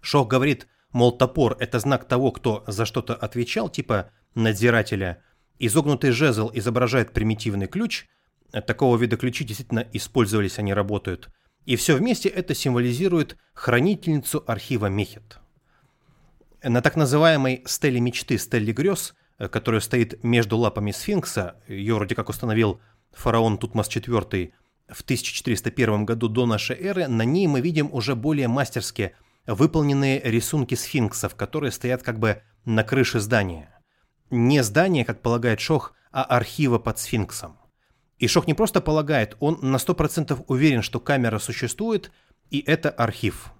Шох 0.00 0.26
говорит, 0.28 0.66
мол, 0.92 1.16
топор– 1.16 1.56
это 1.60 1.78
знак 1.78 2.06
того, 2.06 2.32
кто 2.32 2.64
за 2.66 2.86
что-то 2.86 3.14
отвечал, 3.14 3.68
типа 3.68 4.10
надзирателя. 4.34 5.22
Изогнутый 5.58 6.12
жезл 6.12 6.50
изображает 6.54 7.12
примитивный 7.12 7.66
ключ. 7.66 8.06
Такого 8.66 8.96
вида 8.96 9.16
ключи 9.16 9.44
действительно 9.44 9.86
использовались, 9.92 10.58
они 10.58 10.72
работают– 10.72 11.28
и 11.68 11.76
все 11.76 11.96
вместе 11.96 12.30
это 12.30 12.54
символизирует 12.54 13.36
хранительницу 13.52 14.42
архива 14.46 14.86
Мехет. 14.86 15.38
На 16.62 16.80
так 16.80 16.96
называемой 16.96 17.62
стеле 17.66 18.00
мечты, 18.00 18.38
стеле 18.38 18.72
грез, 18.72 19.14
э, 19.38 19.48
которая 19.48 19.82
стоит 19.82 20.24
между 20.24 20.56
лапами 20.56 20.92
сфинкса, 20.92 21.60
ее 21.68 21.96
вроде 21.96 22.14
как 22.14 22.30
установил 22.30 22.80
фараон 23.12 23.58
Тутмос 23.58 23.94
IV 23.94 24.52
в 24.88 25.02
1401 25.02 26.06
году 26.06 26.28
до 26.28 26.46
нашей 26.46 26.74
эры, 26.76 27.06
на 27.06 27.26
ней 27.26 27.46
мы 27.46 27.60
видим 27.60 27.90
уже 27.92 28.16
более 28.16 28.48
мастерски 28.48 29.14
выполненные 29.46 30.22
рисунки 30.24 30.74
сфинксов, 30.74 31.34
которые 31.34 31.70
стоят 31.70 32.02
как 32.02 32.18
бы 32.18 32.40
на 32.64 32.82
крыше 32.82 33.20
здания. 33.20 33.78
Не 34.30 34.62
здание, 34.62 35.04
как 35.04 35.20
полагает 35.20 35.60
Шох, 35.60 35.92
а 36.12 36.22
архива 36.24 36.78
под 36.78 36.98
сфинксом. 36.98 37.57
И 38.18 38.26
Шох 38.26 38.46
не 38.46 38.54
просто 38.54 38.80
полагает, 38.80 39.36
он 39.38 39.58
на 39.62 39.76
100% 39.76 40.44
уверен, 40.48 40.82
что 40.82 40.98
камера 40.98 41.38
существует, 41.38 42.10
и 42.50 42.60
это 42.66 42.90
архив. 42.90 43.52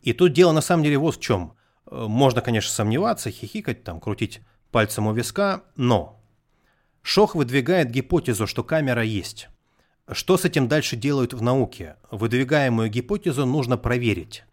И 0.00 0.12
тут 0.12 0.32
дело 0.32 0.52
на 0.52 0.62
самом 0.62 0.82
деле 0.82 0.98
вот 0.98 1.16
в 1.16 1.20
чем. 1.20 1.54
Э, 1.86 2.06
можно, 2.08 2.40
конечно, 2.40 2.72
сомневаться, 2.72 3.30
хихикать, 3.30 3.84
там, 3.84 4.00
крутить 4.00 4.40
пальцем 4.70 5.06
у 5.06 5.12
виска, 5.12 5.62
но 5.76 6.18
Шох 7.02 7.34
выдвигает 7.34 7.90
гипотезу, 7.90 8.46
что 8.46 8.64
камера 8.64 9.02
есть. 9.02 9.48
Что 10.10 10.36
с 10.36 10.44
этим 10.44 10.66
дальше 10.66 10.96
делают 10.96 11.34
в 11.34 11.42
науке? 11.42 11.96
Выдвигаемую 12.10 12.88
гипотезу 12.88 13.44
нужно 13.44 13.76
проверить. 13.76 14.44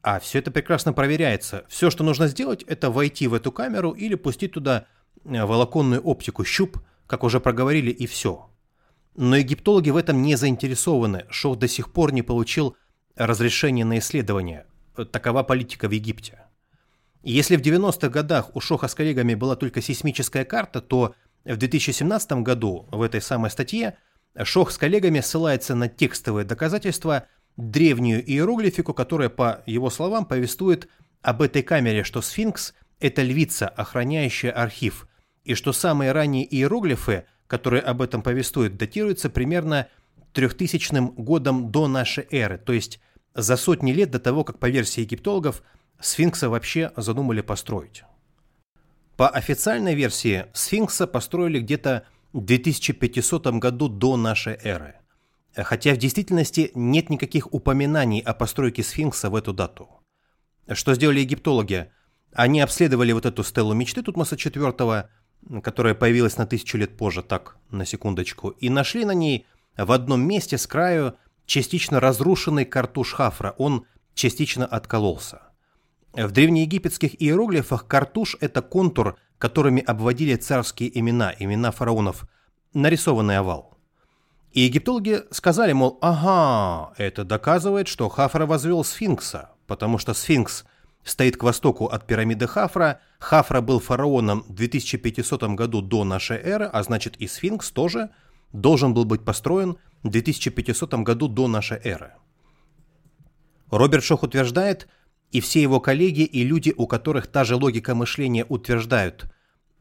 А 0.00 0.20
все 0.20 0.38
это 0.38 0.50
прекрасно 0.50 0.92
проверяется. 0.92 1.64
Все, 1.68 1.90
что 1.90 2.02
нужно 2.02 2.28
сделать, 2.28 2.62
это 2.62 2.90
войти 2.90 3.28
в 3.28 3.34
эту 3.34 3.52
камеру 3.52 3.90
или 3.90 4.14
пустить 4.14 4.52
туда 4.52 4.86
э, 5.24 5.44
волоконную 5.44 6.00
оптику, 6.00 6.44
щуп– 6.44 6.78
как 7.12 7.24
уже 7.24 7.40
проговорили, 7.40 7.90
и 7.90 8.06
все. 8.06 8.48
Но 9.16 9.36
египтологи 9.36 9.90
в 9.90 9.98
этом 9.98 10.22
не 10.22 10.34
заинтересованы. 10.34 11.26
Шох 11.28 11.58
до 11.58 11.68
сих 11.68 11.92
пор 11.92 12.10
не 12.10 12.22
получил 12.22 12.74
разрешение 13.16 13.84
на 13.84 13.98
исследование. 13.98 14.64
Такова 15.10 15.42
политика 15.42 15.88
в 15.88 15.90
Египте. 15.90 16.38
если 17.22 17.56
в 17.56 17.60
90-х 17.60 18.08
годах 18.08 18.56
у 18.56 18.60
Шоха 18.60 18.88
с 18.88 18.94
коллегами 18.94 19.34
была 19.34 19.56
только 19.56 19.82
сейсмическая 19.82 20.46
карта, 20.46 20.80
то 20.80 21.14
в 21.44 21.54
2017 21.54 22.32
году 22.40 22.88
в 22.90 23.02
этой 23.02 23.20
самой 23.20 23.50
статье 23.50 23.98
Шох 24.42 24.70
с 24.70 24.78
коллегами 24.78 25.20
ссылается 25.20 25.74
на 25.74 25.90
текстовые 25.90 26.46
доказательства, 26.46 27.26
древнюю 27.58 28.24
иероглифику, 28.26 28.94
которая, 28.94 29.28
по 29.28 29.62
его 29.66 29.90
словам, 29.90 30.24
повествует 30.24 30.88
об 31.20 31.42
этой 31.42 31.62
камере, 31.62 32.04
что 32.04 32.22
сфинкс– 32.22 32.72
это 33.00 33.20
львица, 33.20 33.68
охраняющая 33.68 34.50
архив, 34.50 35.06
и 35.44 35.54
что 35.54 35.72
самые 35.72 36.12
ранние 36.12 36.46
иероглифы, 36.54 37.24
которые 37.46 37.82
об 37.82 38.02
этом 38.02 38.22
повествуют, 38.22 38.76
датируются 38.76 39.28
примерно 39.30 39.88
3000 40.32 41.20
годом 41.20 41.70
до 41.70 41.88
нашей 41.88 42.26
эры, 42.30 42.58
то 42.58 42.72
есть 42.72 43.00
за 43.34 43.56
сотни 43.56 43.92
лет 43.92 44.10
до 44.10 44.18
того, 44.18 44.44
как 44.44 44.58
по 44.58 44.68
версии 44.68 45.00
египтологов 45.00 45.62
сфинкса 46.00 46.48
вообще 46.48 46.92
задумали 46.96 47.40
построить. 47.40 48.04
По 49.16 49.28
официальной 49.28 49.94
версии 49.94 50.46
сфинкса 50.54 51.06
построили 51.06 51.60
где-то 51.60 52.06
в 52.32 52.44
2500 52.44 53.46
году 53.58 53.88
до 53.88 54.16
нашей 54.16 54.54
эры, 54.62 54.96
хотя 55.54 55.94
в 55.94 55.98
действительности 55.98 56.70
нет 56.74 57.10
никаких 57.10 57.52
упоминаний 57.52 58.20
о 58.20 58.32
постройке 58.32 58.82
сфинкса 58.82 59.28
в 59.28 59.36
эту 59.36 59.52
дату. 59.52 59.88
Что 60.72 60.94
сделали 60.94 61.20
египтологи? 61.20 61.90
Они 62.32 62.60
обследовали 62.60 63.12
вот 63.12 63.26
эту 63.26 63.44
стелу 63.44 63.74
мечты 63.74 64.02
Тутмоса 64.02 64.36
IV, 64.36 65.08
которая 65.62 65.94
появилась 65.94 66.36
на 66.36 66.46
тысячу 66.46 66.78
лет 66.78 66.96
позже, 66.96 67.22
так, 67.22 67.56
на 67.70 67.84
секундочку, 67.84 68.50
и 68.50 68.68
нашли 68.68 69.04
на 69.04 69.12
ней 69.12 69.46
в 69.76 69.92
одном 69.92 70.22
месте 70.22 70.58
с 70.58 70.66
краю 70.66 71.14
частично 71.46 72.00
разрушенный 72.00 72.64
картуш 72.64 73.14
Хафра, 73.14 73.54
он 73.58 73.86
частично 74.14 74.66
откололся. 74.66 75.42
В 76.12 76.30
древнеегипетских 76.30 77.20
иероглифах 77.22 77.86
картуш– 77.86 78.36
это 78.40 78.60
контур, 78.60 79.16
которыми 79.38 79.82
обводили 79.82 80.36
царские 80.36 80.96
имена, 80.98 81.34
имена 81.38 81.70
фараонов, 81.70 82.24
нарисованный 82.74 83.38
овал. 83.38 83.76
И 84.52 84.60
египтологи 84.60 85.22
сказали, 85.30 85.72
мол, 85.72 85.98
ага, 86.02 86.92
это 86.98 87.24
доказывает, 87.24 87.88
что 87.88 88.08
Хафра 88.10 88.44
возвел 88.44 88.84
сфинкса, 88.84 89.50
потому 89.66 89.96
что 89.96 90.12
сфинкс 90.12 90.64
стоит 91.04 91.36
к 91.36 91.42
востоку 91.42 91.86
от 91.86 92.06
пирамиды 92.06 92.46
Хафра. 92.46 93.00
Хафра 93.18 93.60
был 93.60 93.80
фараоном 93.80 94.44
в 94.48 94.52
2500 94.52 95.42
году 95.54 95.80
до 95.80 96.04
нашей 96.04 96.38
эры, 96.38 96.66
а 96.66 96.82
значит 96.82 97.16
и 97.16 97.26
сфинкс 97.26 97.70
тоже 97.70 98.10
должен 98.52 98.94
был 98.94 99.04
быть 99.04 99.24
построен 99.24 99.76
в 100.02 100.10
2500 100.10 100.94
году 100.94 101.28
до 101.28 101.48
нашей 101.48 101.78
эры. 101.78 102.12
Роберт 103.70 104.04
Шох 104.04 104.22
утверждает, 104.22 104.88
и 105.30 105.40
все 105.40 105.62
его 105.62 105.80
коллеги 105.80 106.22
и 106.22 106.44
люди, 106.44 106.74
у 106.76 106.86
которых 106.86 107.26
та 107.26 107.44
же 107.44 107.56
логика 107.56 107.94
мышления 107.94 108.44
утверждают, 108.44 109.32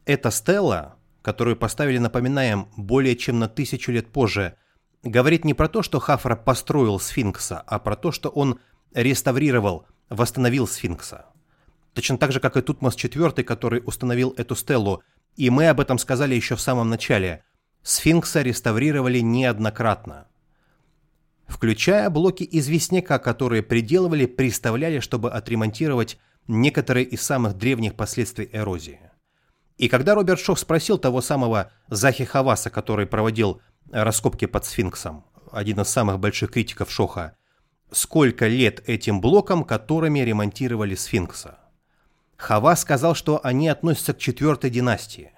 эта 0.06 0.31
стела, 0.31 0.95
которую 1.22 1.57
поставили, 1.57 1.98
напоминаем, 1.98 2.69
более 2.77 3.15
чем 3.15 3.38
на 3.39 3.49
тысячу 3.49 3.91
лет 3.91 4.07
позже, 4.07 4.56
говорит 5.03 5.43
не 5.43 5.53
про 5.53 5.68
то, 5.68 5.84
что 5.84 5.99
Хафра 5.99 6.35
построил 6.35 6.99
сфинкса, 6.99 7.61
а 7.68 7.80
про 7.80 7.95
то, 7.95 8.11
что 8.11 8.30
он 8.30 8.60
реставрировал– 8.93 9.85
восстановил 10.11 10.67
сфинкса. 10.67 11.25
Точно 11.93 12.17
так 12.17 12.31
же, 12.31 12.39
как 12.39 12.57
и 12.57 12.61
Тутмос 12.61 12.95
IV, 12.95 13.43
который 13.43 13.81
установил 13.83 14.33
эту 14.38 14.55
стелу, 14.55 15.01
и 15.35 15.49
мы 15.49 15.69
об 15.69 15.79
этом 15.79 15.97
сказали 15.97 16.35
еще 16.35 16.55
в 16.55 16.61
самом 16.61 16.89
начале. 16.89 17.43
сфинкса 17.81 18.41
реставрировали 18.41 19.19
неоднократно. 19.19 20.27
Включая 21.47 22.09
блоки 22.09 22.47
известняка, 22.51 23.19
которые 23.19 23.63
приделывали, 23.63 24.25
приставляли, 24.25 24.99
чтобы 24.99 25.31
отремонтировать 25.31 26.19
некоторые 26.47 27.05
из 27.05 27.21
самых 27.21 27.57
древних 27.57 27.95
последствий 27.95 28.49
эрозии. 28.51 28.99
И 29.77 29.89
когда 29.89 30.13
Роберт 30.13 30.39
Шох 30.39 30.59
спросил 30.59 30.97
того 30.97 31.21
самого 31.21 31.71
Захи 31.88 32.25
Хаваса, 32.25 32.69
который 32.69 33.07
проводил 33.07 33.61
раскопки 33.91 34.45
под 34.45 34.65
сфинксом, 34.65 35.25
один 35.51 35.79
из 35.81 35.88
самых 35.88 36.19
больших 36.19 36.51
критиков 36.51 36.91
Шоха, 36.91 37.35
сколько 37.91 38.47
лет 38.47 38.81
этим 38.88 39.22
блокам, 39.22 39.63
которыми 39.63 40.19
ремонтировали 40.19 40.95
сфинкса. 40.95 41.59
Хава 42.38 42.76
сказал, 42.76 43.13
что 43.13 43.39
они 43.43 43.68
относятся 43.68 44.13
к 44.13 44.18
четвертой 44.18 44.69
династии. 44.69 45.31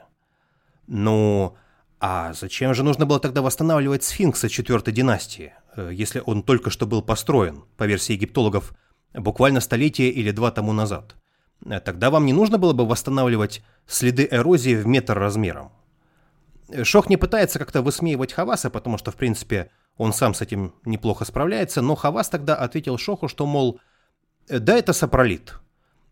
Ну, 0.88 1.58
а 2.00 2.34
зачем 2.34 2.74
же 2.74 2.84
нужно 2.84 3.06
было 3.06 3.20
тогда 3.20 3.42
восстанавливать 3.42 4.04
сфинкса 4.04 4.50
четвертой 4.50 4.94
династии, 4.94 5.54
э, 5.76 5.90
если 5.94 6.22
он 6.26 6.44
только 6.44 6.70
что 6.70 6.86
был 6.86 7.02
построен, 7.02 7.64
по 7.78 7.86
версии 7.86 8.14
египтологов, 8.14 8.74
буквально 9.14 9.60
столетие 9.60 10.10
или 10.10 10.32
два 10.32 10.52
тому 10.52 10.74
назад? 10.74 11.16
Э, 11.66 11.80
тогда 11.80 12.10
вам 12.10 12.26
не 12.26 12.34
нужно 12.34 12.58
было 12.58 12.74
бы 12.74 12.86
восстанавливать 12.86 13.64
следы 13.88 14.28
эрозии 14.30 14.76
в 14.76 14.86
метр 14.86 15.18
размером. 15.18 15.72
Шох 16.84 17.10
не 17.10 17.18
пытается 17.18 17.60
как-то 17.60 17.82
высмеивать 17.82 18.34
Хаваса, 18.34 18.70
потому 18.70 18.98
что, 18.98 19.12
в 19.12 19.16
принципе, 19.16 19.70
он 19.98 20.14
сам 20.14 20.34
с 20.34 20.42
этим 20.42 20.74
неплохо 20.86 21.26
справляется, 21.26 21.82
но 21.82 21.96
Хавас 21.96 22.30
тогда 22.30 22.56
ответил 22.56 22.98
Шоху, 22.98 23.28
что, 23.28 23.46
мол, 23.46 23.80
да, 24.48 24.78
это 24.78 24.94
сапролит. 24.94 25.56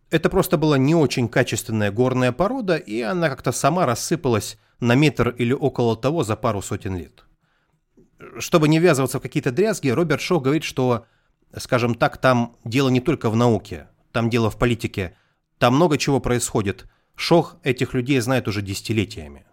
Это 0.09 0.29
просто 0.29 0.57
была 0.57 0.77
не 0.77 0.93
очень 0.93 1.29
качественная 1.29 1.91
горная 1.91 2.31
порода, 2.31 2.75
и 2.75 3.01
она 3.01 3.29
как-то 3.29 3.51
сама 3.51 3.85
рассыпалась 3.85 4.57
на 4.79 4.95
метр 4.95 5.29
или 5.29 5.53
около 5.53 5.95
того 5.95 6.23
за 6.23 6.35
пару 6.35 6.61
сотен 6.61 6.97
лет. 6.97 7.23
Чтобы 8.37 8.67
не 8.67 8.79
ввязываться 8.79 9.19
в 9.19 9.21
какие-то 9.21 9.51
дрязги, 9.51 9.89
Роберт 9.89 10.21
Шох 10.21 10.43
говорит, 10.43 10.63
что, 10.63 11.05
скажем 11.55 11.95
так, 11.95 12.17
там 12.17 12.55
дело 12.65 12.89
не 12.89 12.99
только 12.99 13.29
в 13.29 13.35
науке, 13.35 13.87
там 14.11 14.29
дело 14.29 14.49
в 14.49 14.57
политике, 14.57 15.15
там 15.57 15.75
много 15.75 15.97
чего 15.97 16.19
происходит. 16.19 16.85
Шох 17.15 17.57
этих 17.63 17.93
людей 17.93 18.19
знает 18.19 18.47
уже 18.47 18.61
десятилетиями. 18.61 19.45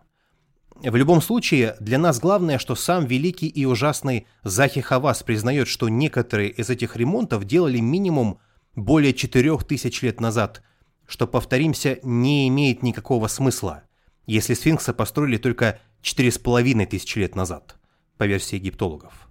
В 0.81 0.95
любом 0.95 1.21
случае, 1.21 1.77
для 1.81 1.99
нас 1.99 2.21
главное, 2.21 2.59
что 2.59 2.77
сам 2.77 3.05
великий 3.05 3.49
и 3.49 3.65
ужасный 3.65 4.29
Захи 4.45 4.81
Хавас 4.81 5.25
признает, 5.25 5.67
что 5.67 5.89
некоторые 5.89 6.51
из 6.51 6.71
этих 6.71 6.97
ремонтов 6.97 7.45
делали 7.45 7.79
минимум 7.81 8.39
более 8.77 9.13
4000 9.13 10.05
лет 10.05 10.21
назад, 10.21 10.63
что, 11.09 11.27
повторимся, 11.27 11.99
не 12.05 12.47
имеет 12.47 12.85
никакого 12.85 13.27
смысла, 13.27 13.83
если 14.27 14.55
сфинкса 14.55 14.95
построили 14.95 15.37
только 15.37 15.81
4500 16.03 17.17
лет 17.17 17.35
назад, 17.35 17.77
по 18.17 18.25
версии 18.25 18.55
египтологов. 18.55 19.29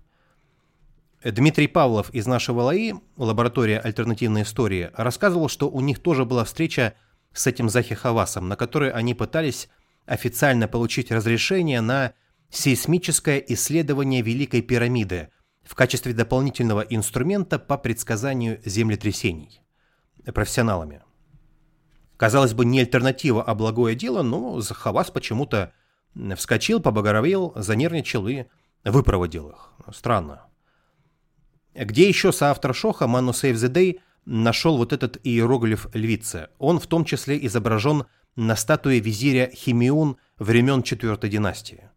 Дмитрий 1.23 1.67
Павлов 1.67 2.13
из 2.13 2.27
нашего 2.27 2.61
ЛАИ, 2.61 2.93
лаборатория 3.15 3.79
альтернативной 3.79 4.41
истории, 4.41 4.91
рассказывал, 4.95 5.47
что 5.47 5.69
у 5.69 5.79
них 5.79 5.99
тоже 5.99 6.25
была 6.25 6.43
встреча 6.43 6.93
с 7.31 7.47
этим 7.47 7.69
Захи 7.69 7.95
Хавасом, 7.95 8.49
на 8.49 8.57
которой 8.57 8.91
они 8.91 9.13
пытались 9.13 9.69
официально 10.07 10.67
получить 10.67 11.11
разрешение 11.11 11.81
на 11.81 12.13
сейсмическое 12.49 13.37
исследование 13.37 14.21
Великой 14.21 14.61
пирамиды 14.61 15.29
в 15.63 15.75
качестве 15.75 16.13
дополнительного 16.13 16.81
инструмента 16.81 17.59
по 17.59 17.77
предсказанию 17.77 18.59
землетрясений 18.65 19.61
профессионалами. 20.33 21.03
Казалось 22.15 22.53
бы, 22.53 22.65
не 22.65 22.79
альтернатива, 22.79 23.43
а 23.43 23.53
благое 23.53 23.95
дело, 23.95 24.23
но 24.23 24.59
Захавас 24.59 25.11
почему-то 25.11 25.73
вскочил, 26.35 26.79
побагровел, 26.79 27.53
занервничал 27.55 28.27
и 28.27 28.45
выпроводил 28.83 29.49
их. 29.49 29.73
Странно. 29.93 30.47
Где 31.75 32.07
еще 32.07 32.31
соавтор 32.31 32.73
Шоха, 32.73 33.07
Ману 33.07 33.31
Save 33.31 33.53
the 33.53 33.71
Day, 33.71 33.99
нашел 34.25 34.77
вот 34.77 34.93
этот 34.93 35.19
иероглиф 35.23 35.87
львицы. 35.93 36.49
Он 36.57 36.79
в 36.79 36.87
том 36.87 37.05
числе 37.05 37.45
изображен 37.45 38.05
на 38.37 38.55
статуе 38.55 38.99
визиря 38.99 39.51
Химиун 39.53 40.17
времен 40.37 40.83
четвертой 40.83 41.29
династии. 41.29 41.89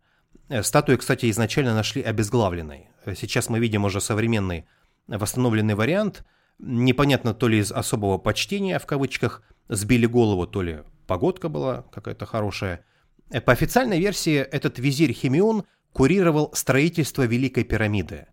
Э, 0.48 0.62
статую, 0.62 0.98
кстати, 0.98 1.30
изначально 1.30 1.74
нашли 1.74 2.02
обезглавленной. 2.02 2.88
Э, 3.04 3.14
сейчас 3.14 3.48
мы 3.50 3.60
видим 3.60 3.84
уже 3.84 4.00
современный 4.00 4.64
восстановленный 5.06 5.74
вариант. 5.74 6.24
Непонятно, 6.58 7.34
то 7.34 7.46
ли 7.46 7.58
из 7.58 7.70
особого 7.70 8.18
почтения, 8.18 8.78
в 8.78 8.86
кавычках, 8.86 9.42
сбили 9.68 10.06
голову, 10.06 10.46
то 10.46 10.62
ли 10.62 10.80
погодка 11.06 11.48
была 11.48 11.82
какая-то 11.92 12.24
хорошая. 12.24 12.84
Э, 13.30 13.42
по 13.42 13.52
официальной 13.52 14.00
версии, 14.00 14.36
этот 14.36 14.78
визирь 14.78 15.12
Химиун 15.12 15.64
курировал 15.92 16.50
строительство 16.54 17.24
Великой 17.26 17.64
пирамиды. 17.64 18.28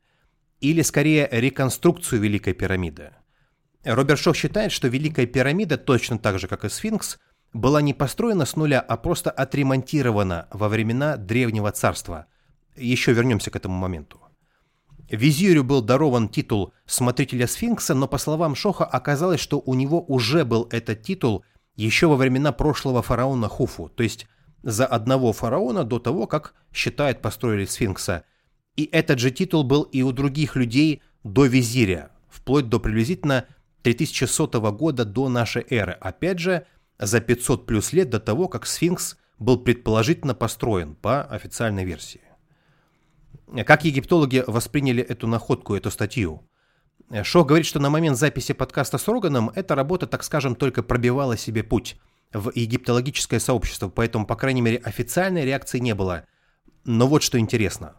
Или, 0.62 0.82
скорее, 0.82 1.28
реконструкцию 1.30 2.22
Великой 2.22 2.54
пирамиды. 2.54 3.12
Роберт 3.84 4.20
Шох 4.20 4.36
считает, 4.36 4.72
что 4.72 4.88
Великая 4.88 5.26
пирамида, 5.26 5.78
точно 5.78 6.18
так 6.18 6.40
же, 6.40 6.48
как 6.48 6.66
и 6.66 6.70
сфинкс, 6.70 7.20
была 7.58 7.82
не 7.82 7.94
построена 7.94 8.46
с 8.46 8.56
нуля, 8.56 8.80
а 8.80 8.98
просто 8.98 9.32
отремонтирована 9.32 10.48
во 10.52 10.70
времена 10.70 11.18
Древнего 11.18 11.72
Царства. 11.72 12.28
Еще 12.76 13.14
вернемся 13.14 13.52
к 13.52 13.56
этому 13.56 13.76
моменту. 13.76 14.22
Визирю 15.10 15.64
был 15.64 15.82
дарован 15.82 16.28
титул 16.28 16.74
смотрителя 16.86 17.48
сфинкса, 17.48 17.94
но 17.94 18.08
по 18.08 18.18
словам 18.18 18.56
Шоха 18.56 18.86
оказалось, 18.86 19.40
что 19.40 19.60
у 19.60 19.74
него 19.74 20.02
уже 20.02 20.44
был 20.44 20.68
этот 20.70 21.02
титул 21.02 21.46
еще 21.76 22.08
во 22.08 22.16
времена 22.16 22.52
прошлого 22.52 23.02
фараона 23.02 23.48
Хуфу, 23.48 23.90
то 23.90 24.04
есть 24.04 24.28
за 24.64 24.86
одного 24.86 25.32
фараона 25.32 25.84
до 25.84 26.00
того, 26.00 26.28
как, 26.28 26.56
считает, 26.74 27.22
построили 27.22 27.66
сфинкса. 27.66 28.26
И 28.76 28.84
этот 28.92 29.20
же 29.20 29.32
титул 29.32 29.64
был 29.64 29.84
и 29.84 30.02
у 30.02 30.12
других 30.12 30.56
людей 30.56 31.02
до 31.24 31.46
визиря, 31.46 32.12
вплоть 32.30 32.68
до 32.68 32.80
приблизительно 32.80 33.46
3100 33.84 34.72
года 34.74 35.06
до 35.06 35.30
нашей 35.30 35.66
эры. 35.70 35.94
Опять 35.94 36.40
же, 36.40 36.66
за 37.00 37.20
500 37.20 37.66
плюс 37.66 37.94
лет 37.94 38.10
до 38.10 38.20
того, 38.20 38.48
как 38.48 38.66
сфинкс 38.66 39.18
был 39.40 39.58
предположительно 39.60 40.34
построен 40.34 40.96
по 40.96 41.24
официальной 41.24 41.86
версии. 41.86 42.22
Как 43.66 43.86
египтологи 43.86 44.44
восприняли 44.46 45.04
эту 45.04 45.28
находку, 45.28 45.76
эту 45.76 45.92
статью? 45.92 46.44
Шох 47.24 47.48
говорит, 47.48 47.66
что 47.66 47.80
на 47.80 47.90
момент 47.90 48.18
записи 48.18 48.54
подкаста 48.54 48.98
с 48.98 49.08
Роганом 49.08 49.52
эта 49.56 49.76
работа, 49.76 50.08
так 50.08 50.24
скажем, 50.24 50.56
только 50.56 50.84
пробивала 50.84 51.38
себе 51.38 51.64
путь 51.64 51.98
в 52.34 52.52
египтологическое 52.54 53.40
сообщество, 53.40 53.88
поэтому, 53.88 54.26
по 54.26 54.36
крайней 54.36 54.62
мере, 54.62 54.78
официальной 54.78 55.46
реакции 55.46 55.80
не 55.80 55.96
было. 55.96 56.26
Но 56.84 57.08
вот 57.08 57.24
что 57.24 57.40
интересно. 57.40 57.96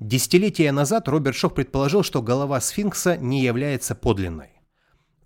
Десятилетия 0.00 0.72
назад 0.72 1.08
Роберт 1.08 1.36
Шох 1.36 1.54
предположил, 1.54 2.02
что 2.02 2.22
голова 2.22 2.60
сфинкса 2.60 3.16
не 3.16 3.42
является 3.42 3.94
подлинной. 3.94 4.50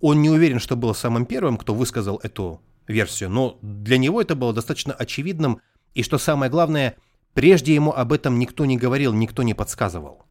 Он 0.01 0.21
не 0.21 0.29
уверен, 0.29 0.59
что 0.59 0.77
был 0.77 0.95
самым 0.95 1.27
первым, 1.27 1.57
кто 1.57 1.75
высказал 1.75 2.19
эту 2.23 2.61
версию, 2.89 3.31
но 3.31 3.59
для 3.63 3.99
него 3.99 4.21
это 4.21 4.35
было 4.35 4.53
достаточно 4.53 4.93
очевидным, 4.93 5.61
и 5.95 6.03
что 6.03 6.19
самое 6.19 6.51
главное, 6.51 6.97
прежде 7.35 7.75
ему 7.75 7.93
об 7.93 8.13
этом 8.13 8.39
никто 8.39 8.65
не 8.65 8.77
говорил, 8.77 9.13
никто 9.13 9.43
не 9.43 9.55
подсказывал. 9.55 10.25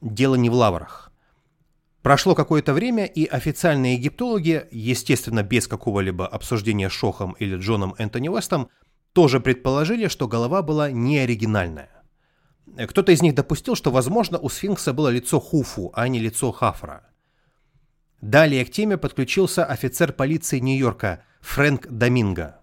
Дело 0.00 0.34
не 0.34 0.50
в 0.50 0.54
лаврах. 0.54 1.12
Прошло 2.02 2.34
какое-то 2.34 2.74
время, 2.74 3.06
и 3.06 3.24
официальные 3.24 3.94
египтологи, 3.94 4.66
естественно, 4.70 5.42
без 5.42 5.66
какого-либо 5.66 6.26
обсуждения 6.26 6.90
Шохом 6.90 7.32
или 7.38 7.56
Джоном 7.56 7.94
Энтони 7.96 8.28
Уэстом, 8.28 8.68
тоже 9.14 9.40
предположили, 9.40 10.08
что 10.08 10.28
голова 10.28 10.60
была 10.60 10.90
не 10.90 11.18
оригинальная. 11.18 11.90
Кто-то 12.88 13.12
из 13.12 13.22
них 13.22 13.34
допустил, 13.34 13.74
что, 13.74 13.90
возможно, 13.90 14.38
у 14.38 14.48
сфинкса 14.48 14.92
было 14.92 15.08
лицо 15.08 15.40
Хуфу, 15.40 15.92
а 15.94 16.08
не 16.08 16.18
лицо 16.18 16.50
Хафра. 16.52 17.06
Далее 18.20 18.64
к 18.64 18.70
теме 18.70 18.98
подключился 18.98 19.64
офицер 19.64 20.12
полиции 20.12 20.58
Нью-Йорка– 20.58 21.22
Фрэнк 21.44 21.86
Доминго, 21.88 22.62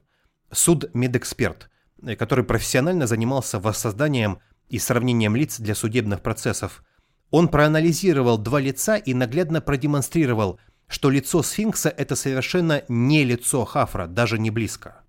суд-медэксперт, 0.51 1.69
э, 2.01 2.15
который 2.15 2.43
профессионально 2.43 3.05
занимался 3.05 3.59
воссозданием 3.59 4.39
и 4.69 4.79
сравнением 4.79 5.35
лиц 5.35 5.59
для 5.59 5.75
судебных 5.75 6.21
процессов. 6.21 6.83
Он 7.29 7.47
проанализировал 7.47 8.37
два 8.37 8.59
лица 8.59 8.97
и 8.97 9.13
наглядно 9.13 9.61
продемонстрировал, 9.61 10.59
что 10.87 11.09
лицо 11.11 11.43
сфинкса– 11.43 11.89
это 11.97 12.15
совершенно 12.15 12.83
не 12.89 13.23
лицо 13.23 13.63
Хафра, 13.65 14.07
даже 14.07 14.39
не 14.39 14.49
близко. 14.49 15.03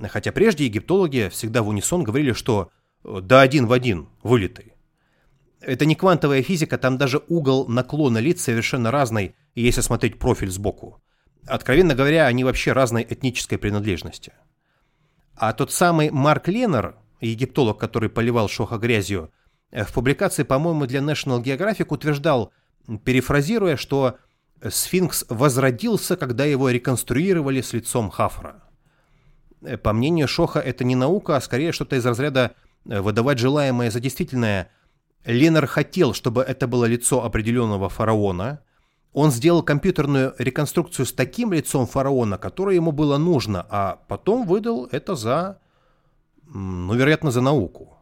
Хотя 0.00 0.32
прежде 0.32 0.64
египтологи 0.64 1.28
всегда 1.30 1.62
в 1.62 1.68
унисон 1.68 2.02
говорили, 2.02 2.32
что 2.32 2.70
э, 3.04 3.20
да 3.22 3.42
один 3.42 3.66
в 3.66 3.72
один, 3.72 4.08
вылитый. 4.22 4.72
Это 5.60 5.84
не 5.84 5.94
квантовая 5.94 6.42
физика, 6.42 6.78
там 6.78 6.96
даже 6.96 7.22
угол 7.28 7.68
наклона 7.68 8.18
лиц 8.18 8.40
совершенно 8.40 8.90
разный, 8.90 9.36
если 9.54 9.82
смотреть 9.82 10.18
профиль 10.18 10.50
сбоку. 10.50 11.02
Откровенно 11.46 11.94
говоря, 11.94 12.26
они 12.26 12.44
вообще 12.44 12.72
разной 12.72 13.06
этнической 13.08 13.58
принадлежности. 13.58 14.32
А 15.34 15.52
тот 15.52 15.72
самый 15.72 16.10
Марк 16.10 16.48
Леннер, 16.48 16.96
египтолог, 17.20 17.78
который 17.78 18.08
поливал 18.08 18.48
Шоха 18.48 18.78
грязью, 18.78 19.32
э, 19.70 19.84
в 19.84 19.92
публикации, 19.92 20.44
по-моему, 20.44 20.86
для 20.86 21.00
National 21.00 21.42
Geographic 21.42 21.86
утверждал, 21.88 22.52
перефразируя, 23.04 23.76
что 23.76 24.18
сфинкс 24.68 25.24
возродился, 25.28 26.16
когда 26.16 26.44
его 26.44 26.70
реконструировали 26.70 27.60
с 27.60 27.72
лицом 27.72 28.10
Хафра. 28.10 28.62
Э, 29.62 29.76
по 29.76 29.92
мнению 29.92 30.28
Шоха, 30.28 30.60
это 30.60 30.84
не 30.84 30.94
наука, 30.94 31.36
а 31.36 31.40
скорее 31.40 31.72
что-то 31.72 31.96
из 31.96 32.06
разряда 32.06 32.54
выдавать 32.84 33.38
желаемое 33.38 33.90
за 33.90 34.00
действительное. 34.00 34.70
Ленар 35.24 35.66
хотел, 35.66 36.14
чтобы 36.14 36.42
это 36.42 36.66
было 36.66 36.84
лицо 36.84 37.24
определенного 37.24 37.88
фараона. 37.88 38.60
Он 39.12 39.30
сделал 39.30 39.62
компьютерную 39.62 40.34
реконструкцию 40.38 41.04
с 41.04 41.12
таким 41.12 41.52
лицом 41.52 41.86
фараона, 41.86 42.38
которое 42.38 42.76
ему 42.76 42.92
было 42.92 43.18
нужно, 43.18 43.66
а 43.68 44.00
потом 44.08 44.46
выдал 44.46 44.88
это 44.90 45.14
за, 45.14 45.58
ну, 46.46 46.94
вероятно, 46.94 47.30
за 47.30 47.42
науку. 47.42 47.98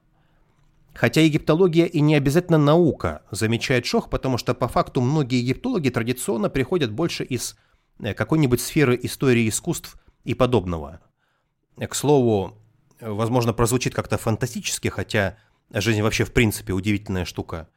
Хотя 0.94 1.20
египтология 1.22 1.86
и 1.86 2.00
не 2.00 2.14
обязательно 2.14 2.58
наука, 2.58 3.22
замечает 3.30 3.86
Шох, 3.86 4.10
потому 4.10 4.38
что 4.38 4.54
по 4.54 4.68
факту 4.68 5.00
многие 5.00 5.40
египтологи 5.40 5.88
традиционно 5.88 6.48
приходят 6.48 6.92
больше 6.92 7.24
из 7.24 7.56
э, 8.00 8.14
какой-нибудь 8.14 8.60
сферы 8.60 8.98
истории 9.02 9.48
искусств 9.48 9.96
и 10.24 10.34
подобного. 10.34 11.00
К 11.76 11.94
слову, 11.94 12.58
возможно, 13.00 13.52
прозвучит 13.52 13.94
как-то 13.94 14.18
фантастически, 14.18 14.88
хотя 14.88 15.38
жизнь 15.72 16.02
вообще 16.02 16.24
в 16.24 16.32
принципе 16.32 16.72
удивительная 16.72 17.24
штука. 17.24 17.68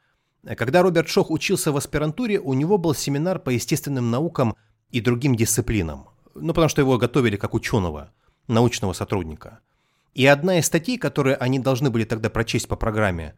Когда 0.45 0.82
Роберт 0.82 1.07
Шох 1.07 1.32
учился 1.32 1.72
в 1.72 1.78
аспирантуре, 1.78 2.40
у 2.40 2.53
него 2.53 2.78
был 2.78 2.94
семинар 2.94 3.40
по 3.40 3.49
естественным 3.49 4.11
наукам 4.11 4.56
и 4.91 5.02
другим 5.02 5.36
дисциплинам. 5.36 6.07
Ну, 6.36 6.53
потому 6.53 6.70
что 6.70 6.82
его 6.82 6.98
готовили 6.98 7.38
как 7.38 7.53
ученого, 7.53 8.11
научного 8.48 8.94
сотрудника– 8.94 9.60
и 10.14 10.28
одна 10.28 10.60
из 10.60 10.68
статей, 10.68 10.98
которые 10.98 11.36
они 11.36 11.60
должны 11.60 11.90
были 11.90 12.03
тогда 12.03 12.30
прочесть 12.30 12.68
по 12.68 12.76
программе, 12.76 13.36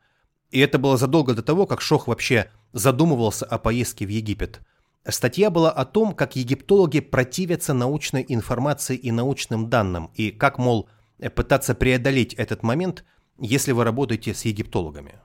и 0.51 0.59
это 0.59 0.77
было 0.77 0.97
задолго 0.97 1.33
до 1.33 1.41
того, 1.41 1.65
как 1.65 1.81
Шох 1.81 2.07
вообще 2.07 2.51
задумывался 2.73 3.45
о 3.45 3.57
поездке 3.57 4.05
в 4.05 4.09
Египет, 4.09 4.61
статья 5.07 5.49
была 5.49 5.71
о 5.71 5.85
том, 5.85 6.13
как 6.13 6.35
египтологи 6.35 6.99
противятся 6.99 7.73
научной 7.73 8.25
информации 8.27 8.97
и 8.97 9.11
научным 9.11 9.69
данным, 9.69 10.11
и 10.15 10.31
как, 10.31 10.57
мол, 10.57 10.89
пытаться 11.33 11.75
преодолеть 11.75 12.33
этот 12.33 12.61
момент, 12.61 13.05
если 13.39 13.71
вы 13.71 13.83
работаете 13.83 14.33
с 14.33 14.43
египтологами. 14.45 15.15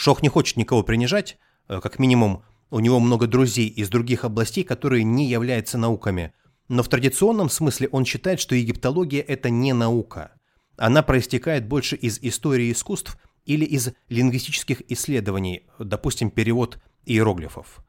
Шох 0.00 0.22
не 0.22 0.30
хочет 0.30 0.56
никого 0.56 0.82
принижать, 0.82 1.36
э, 1.68 1.78
как 1.82 1.98
минимум 1.98 2.42
у 2.70 2.80
него 2.80 3.00
много 3.00 3.26
друзей 3.26 3.68
из 3.68 3.90
других 3.90 4.24
областей, 4.24 4.64
которые 4.64 5.04
не 5.04 5.28
являются 5.28 5.76
науками, 5.76 6.32
но 6.68 6.82
в 6.82 6.88
традиционном 6.88 7.50
смысле 7.50 7.86
он 7.92 8.06
считает, 8.06 8.40
что 8.40 8.54
египтология– 8.54 9.20
это 9.28 9.50
не 9.50 9.74
наука. 9.74 10.32
Она 10.78 11.02
проистекает 11.02 11.68
больше 11.68 11.96
из 11.96 12.18
истории 12.22 12.72
искусств 12.72 13.18
или 13.44 13.66
из 13.66 13.90
лингвистических 14.08 14.90
исследований, 14.90 15.66
допустим, 15.78 16.30
перевод 16.30 16.78
иероглифов. 17.04 17.84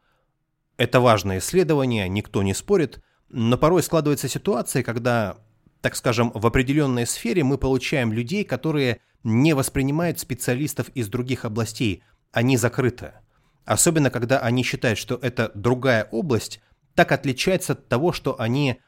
Это 0.75 0.99
важное 0.99 1.37
исследование, 1.37 2.09
никто 2.09 2.43
не 2.43 2.53
спорит, 2.53 3.01
но 3.29 3.57
порой 3.57 3.83
складывается 3.83 4.27
ситуация, 4.27 4.83
когда, 4.83 5.37
так 5.79 5.95
скажем, 5.95 6.33
в 6.35 6.45
определенной 6.45 7.07
сфере 7.07 7.45
мы 7.45 7.57
получаем 7.57 8.11
людей, 8.11 8.43
которые 8.43 8.99
не 9.23 9.53
воспринимают 9.53 10.19
специалистов 10.19 10.89
из 10.89 11.07
других 11.07 11.45
областей, 11.45 12.03
они 12.31 12.57
закрыты. 12.57 13.13
Особенно, 13.65 14.09
когда 14.09 14.39
они 14.39 14.63
считают, 14.63 14.97
что 14.97 15.15
это 15.15 15.51
другая 15.53 16.07
область, 16.11 16.61
так 16.95 17.11
отличается 17.11 17.73
от 17.73 17.87
того, 17.87 18.11
что 18.11 18.39
они 18.39 18.81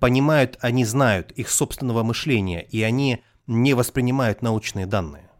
понимают, 0.00 0.58
они 0.60 0.84
знают 0.84 1.32
их 1.32 1.50
собственного 1.50 2.02
мышления, 2.02 2.62
и 2.62 2.82
они 2.82 3.22
не 3.46 3.74
воспринимают 3.74 4.42
научные 4.42 4.86
данные. 4.86 5.30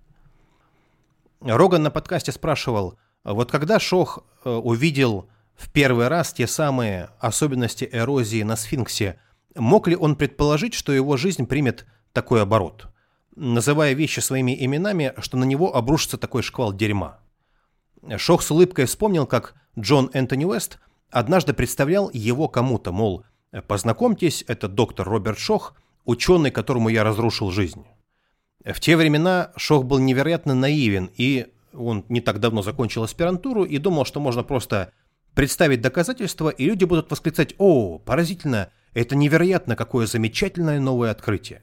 Роган 1.40 1.82
на 1.82 1.90
подкасте 1.90 2.32
спрашивал, 2.32 2.98
вот 3.24 3.51
когда 3.51 3.78
Шох 3.78 4.24
э, 4.44 4.51
увидел 4.51 5.28
в 5.55 5.70
первый 5.70 6.09
раз 6.09 6.32
те 6.32 6.47
самые 6.47 7.10
особенности 7.19 7.89
эрозии 7.90 8.43
на 8.43 8.56
сфинксе, 8.56 9.20
мог 9.55 9.89
ли 9.89 9.97
он 9.97 10.16
предположить, 10.16 10.74
что 10.74 10.93
его 10.93 11.16
жизнь 11.16 11.47
примет 11.47 11.86
такой 12.12 12.43
оборот, 12.43 12.89
называя 13.39 13.93
вещи 13.94 14.20
своими 14.20 14.65
именами, 14.65 15.15
что 15.19 15.36
на 15.36 15.44
него 15.44 15.74
обрушится 15.74 16.19
такой 16.19 16.43
шквал 16.43 16.73
дерьма? 16.73 17.20
Шох 18.16 18.43
с 18.43 18.51
улыбкой 18.51 18.86
вспомнил, 18.86 19.27
как 19.27 19.55
Джон 19.78 20.10
Энтони 20.12 20.44
Уэст 20.44 20.78
однажды 21.10 21.52
представлял 21.52 22.10
его 22.12 22.48
кому-то, 22.48 22.93
мол, 22.93 23.24
познакомьтесь, 23.66 24.44
это 24.47 24.69
доктор 24.69 25.09
Роберт 25.09 25.39
Шох, 25.39 25.74
ученый, 26.05 26.51
которому 26.51 26.89
я 26.89 27.05
разрушил 27.05 27.51
жизнь. 27.51 27.86
В 28.65 28.81
те 28.81 28.97
времена 28.97 29.52
Шох 29.56 29.85
был 29.85 29.98
невероятно 29.98 30.55
наивен, 30.55 31.10
и 31.16 31.52
он 31.73 32.05
не 32.09 32.20
так 32.20 32.40
давно 32.40 32.62
закончил 32.62 33.05
аспирантуру 33.05 33.65
и 33.65 33.78
думал, 33.78 34.05
что 34.05 34.20
можно 34.20 34.43
просто 34.43 34.93
представить 35.35 35.81
доказательства, 35.81 36.48
и 36.48 36.65
люди 36.65 36.85
будут 36.85 37.10
восклицать 37.10 37.55
«О, 37.59 37.98
поразительно! 37.98 38.70
Это 38.94 39.15
невероятно! 39.15 39.77
Какое 39.77 40.06
замечательное 40.06 40.81
новое 40.81 41.10
открытие!» 41.10 41.62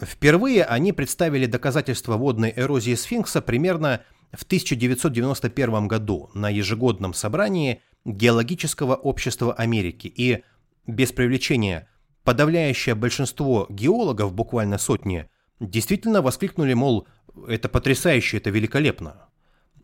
Впервые 0.00 0.64
они 0.64 0.92
представили 0.92 1.46
доказательства 1.46 2.16
водной 2.16 2.52
эрозии 2.54 2.94
сфинкса 2.94 3.40
примерно 3.42 4.02
в 4.32 4.44
1991 4.44 5.88
году 5.88 6.30
на 6.34 6.48
ежегодном 6.50 7.14
собрании 7.14 7.82
Геологического 8.04 8.94
общества 8.94 9.52
Америки, 9.54 10.06
и, 10.06 10.44
без 10.86 11.12
привлечения, 11.12 11.88
подавляющее 12.22 12.94
большинство 12.94 13.66
геологов, 13.68 14.32
буквально 14.32 14.78
сотни, 14.78 15.28
действительно 15.58 16.22
воскликнули, 16.22 16.74
мол, 16.74 17.08
это 17.48 17.68
потрясающе, 17.68 18.36
это 18.36 18.50
великолепно. 18.50 19.28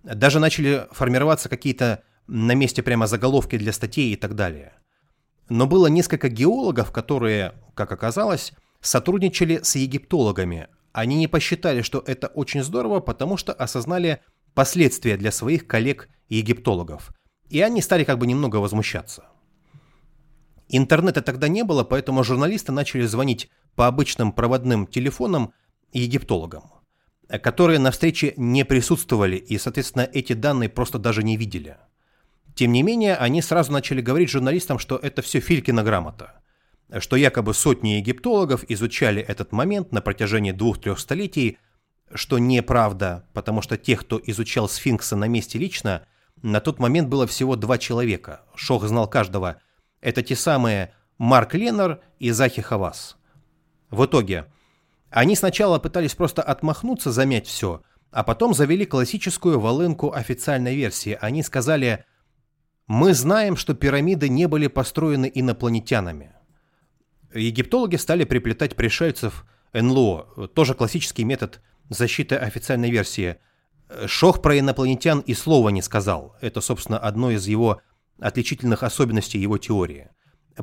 Даже 0.05 0.39
начали 0.39 0.86
формироваться 0.93 1.49
какие-то 1.49 2.03
на 2.27 2.55
месте 2.55 2.82
прямо 2.82 3.07
заголовки 3.07 3.59
для 3.59 3.73
статей 3.73 4.12
и 4.12 4.16
так 4.16 4.35
далее. 4.35 4.74
Но 5.49 5.66
было 5.66 5.89
несколько 5.89 6.28
геологов, 6.28 6.93
которые, 6.93 7.55
как 7.74 7.93
оказалось, 7.93 8.53
сотрудничали 8.86 9.61
с 9.62 9.77
египтологами. 9.77 10.69
Они 10.93 11.16
не 11.16 11.27
посчитали, 11.27 11.82
что 11.82 12.02
это 12.06 12.28
очень 12.28 12.62
здорово, 12.62 13.01
потому 13.01 13.36
что 13.36 13.52
осознали 13.52 14.20
последствия 14.55 15.16
для 15.16 15.32
своих 15.32 15.66
коллег-египтологов– 15.66 17.11
и 17.51 17.61
они 17.61 17.82
стали 17.82 18.05
как 18.05 18.19
бы 18.19 18.27
немного 18.27 18.56
возмущаться. 18.56 19.24
Интернета 20.69 21.23
тогда 21.23 21.48
не 21.48 21.62
было, 21.62 21.85
поэтому 21.85 22.24
журналисты 22.24 22.73
начали 22.73 23.06
звонить 23.06 23.51
по 23.74 23.86
обычным 23.86 24.32
проводным 24.32 24.86
телефонам 24.86 25.52
египтологам, 25.93 26.65
которые 27.43 27.78
на 27.78 27.90
встрече 27.90 28.35
не 28.36 28.65
присутствовали 28.65 29.36
и, 29.36 29.59
соответственно, 29.59 30.09
эти 30.12 30.32
данные 30.32 30.69
просто 30.69 30.98
даже 30.98 31.23
не 31.23 31.36
видели. 31.36 31.77
Тем 32.55 32.73
не 32.73 32.82
менее, 32.82 33.16
они 33.16 33.43
сразу 33.43 33.73
начали 33.73 34.01
говорить 34.01 34.31
журналистам, 34.31 34.78
что 34.78 34.97
это 34.97 35.23
все 35.23 35.40
Филькина 35.40 35.82
грамота, 35.82 36.40
что 37.00 37.16
якобы 37.16 37.54
сотни 37.54 37.90
египтологов 37.90 38.64
изучали 38.68 39.22
этот 39.22 39.52
момент 39.52 39.92
на 39.92 40.00
протяжении 40.00 40.52
двух-трех 40.52 40.98
столетий, 40.98 41.58
что 42.12 42.38
неправда, 42.38 43.26
потому 43.32 43.62
что 43.62 43.76
тех, 43.76 44.00
кто 44.00 44.20
изучал 44.24 44.68
сфинкса 44.68 45.16
на 45.16 45.26
месте 45.26 45.58
лично, 45.58 46.06
на 46.42 46.60
тот 46.60 46.78
момент 46.78 47.08
было 47.08 47.26
всего 47.26 47.56
два 47.56 47.78
человека. 47.78 48.42
Шох 48.54 48.84
знал 48.84 49.08
каждого. 49.08 49.56
Это 50.00 50.22
те 50.22 50.36
самые 50.36 50.92
Марк 51.18 51.54
Леннер 51.54 52.00
и 52.18 52.30
Захи 52.30 52.60
Хавас. 52.60 53.16
В 53.90 54.04
итоге, 54.04 54.46
они 55.10 55.36
сначала 55.36 55.78
пытались 55.78 56.14
просто 56.14 56.42
отмахнуться, 56.42 57.12
замять 57.12 57.46
все, 57.46 57.82
а 58.10 58.24
потом 58.24 58.52
завели 58.52 58.84
классическую 58.84 59.58
волынку 59.58 60.12
официальной 60.12 60.74
версии. 60.76 61.16
Они 61.20 61.42
сказали, 61.42 62.04
мы 62.86 63.14
знаем, 63.14 63.56
что 63.56 63.74
пирамиды 63.74 64.28
не 64.28 64.46
были 64.46 64.66
построены 64.66 65.30
инопланетянами. 65.32 66.34
Египтологи 67.35 67.97
стали 67.97 68.24
приплетать 68.24 68.77
пришельцев 68.77 69.44
НЛО, 69.73 70.48
тоже 70.55 70.74
классический 70.74 71.24
метод 71.24 71.61
защиты 71.90 72.36
официальной 72.36 72.90
версии– 72.90 73.36
Шох 74.06 74.43
про 74.43 74.59
инопланетян 74.59 75.20
и 75.20 75.35
слова 75.35 75.69
не 75.69 75.82
сказал. 75.82 76.36
Это, 76.40 76.61
собственно, 76.61 76.98
одно 76.98 77.31
из 77.31 77.47
его 77.47 77.81
отличительных 78.19 78.82
особенностей 78.82 79.39
его 79.39 79.59
теории. 79.59 80.09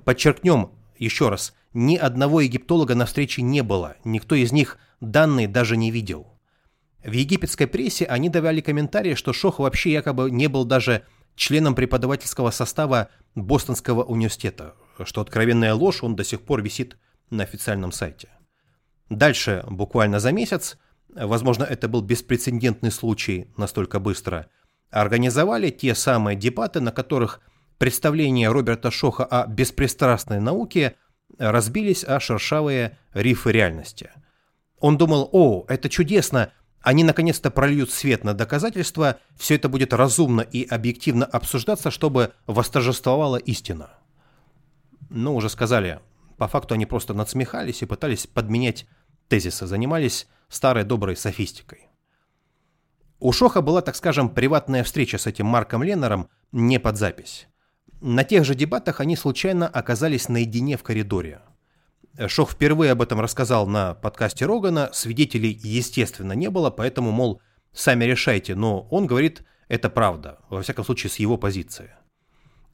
Подчеркнем 0.06 0.72
еще 0.98 1.30
раз, 1.30 1.54
ни 1.74 1.96
одного 1.96 2.42
египтолога 2.42 2.96
на 2.96 3.06
встрече 3.06 3.42
не 3.42 3.62
было, 3.62 3.96
никто 4.04 4.36
из 4.36 4.52
них 4.52 4.78
данные 5.00 5.48
даже 5.48 5.78
не 5.78 5.92
видел. 5.92 6.28
В 7.04 7.12
египетской 7.12 7.66
прессе 7.66 8.06
они 8.06 8.30
давали 8.30 8.62
комментарии, 8.62 9.16
что 9.16 9.34
Шох 9.34 9.60
вообще 9.60 9.92
якобы 9.92 10.30
не 10.30 10.48
был 10.48 10.66
даже 10.66 11.04
членом 11.36 11.74
преподавательского 11.74 12.52
состава 12.52 13.10
Бостонского 13.34 14.04
университета, 14.04 14.76
что 15.04 15.22
откровенная 15.22 15.74
ложь, 15.74 16.04
он 16.04 16.16
до 16.16 16.24
сих 16.24 16.42
пор 16.42 16.62
висит 16.62 16.98
на 17.30 17.44
официальном 17.44 17.92
сайте. 17.92 18.30
Дальше, 19.10 19.64
буквально 19.68 20.20
за 20.20 20.32
месяц, 20.32 20.78
возможно, 21.10 21.64
это 21.64 21.88
был 21.88 22.02
беспрецедентный 22.02 22.92
случай 22.92 23.52
настолько 23.58 24.00
быстро, 24.00 24.48
организовали 24.90 25.70
те 25.70 25.96
самые 25.96 26.38
дебаты, 26.38 26.80
на 26.80 26.92
которых 26.92 27.42
представления 27.78 28.50
Роберта 28.50 28.92
Шоха 28.92 29.26
о 29.26 29.48
беспристрастной 29.48 30.40
науке 30.40 30.96
разбились 31.38 32.04
о 32.04 32.20
шершавые 32.20 32.98
рифы 33.14 33.52
реальности. 33.52 34.12
Он 34.80 34.98
думал, 34.98 35.30
о, 35.32 35.66
это 35.68 35.90
чудесно, 35.90 36.52
они 36.82 37.04
наконец-то 37.04 37.52
прольют 37.52 37.92
свет 37.92 38.24
на 38.24 38.34
доказательства, 38.34 39.20
все 39.38 39.56
это 39.56 39.70
будет 39.70 39.94
разумно 39.94 40.42
и 40.42 40.66
объективно 40.66 41.26
обсуждаться, 41.26 41.92
чтобы 41.92 42.34
восторжествовала 42.48 43.38
истина. 43.38 43.92
Ну, 45.14 45.36
уже 45.36 45.50
сказали, 45.50 46.00
по 46.38 46.48
факту 46.48 46.76
они 46.76 46.86
просто 46.86 47.14
надсмехались 47.14 47.82
и 47.82 47.86
пытались 47.86 48.28
подменять 48.28 48.88
тезиса 49.28 49.68
занимались 49.68 50.26
старой 50.48 50.86
доброй 50.86 51.18
софистикой. 51.18 51.90
У 53.20 53.34
Шоха 53.34 53.62
была, 53.62 53.82
так 53.82 53.98
скажем, 53.98 54.30
приватная 54.30 54.86
встреча 54.86 55.18
с 55.18 55.28
этим 55.28 55.48
Марком 55.48 55.84
Леннером 55.84 56.30
не 56.54 56.80
под 56.80 56.98
запись. 56.98 57.48
На 58.00 58.24
тех 58.24 58.46
же 58.46 58.56
дебатах 58.56 59.02
они 59.02 59.18
случайно 59.18 59.68
оказались 59.68 60.30
наедине 60.30 60.78
в 60.78 60.84
коридоре. 60.84 61.42
Шох 62.28 62.52
впервые 62.52 62.94
об 62.94 63.02
этом 63.02 63.20
рассказал 63.20 63.68
на 63.68 63.96
подкасте 63.96 64.46
Рогана, 64.46 64.92
свидетелей, 64.94 65.60
естественно, 65.62 66.32
не 66.32 66.50
было, 66.50 66.70
поэтому, 66.72 67.12
мол, 67.12 67.42
сами 67.74 68.06
решайте, 68.06 68.56
но 68.56 68.88
он 68.90 69.08
говорит, 69.08 69.44
это 69.68 69.90
правда, 69.90 70.40
во 70.50 70.62
всяком 70.62 70.86
случае, 70.86 71.10
с 71.10 71.18
его 71.18 71.38
позиции. 71.38 71.92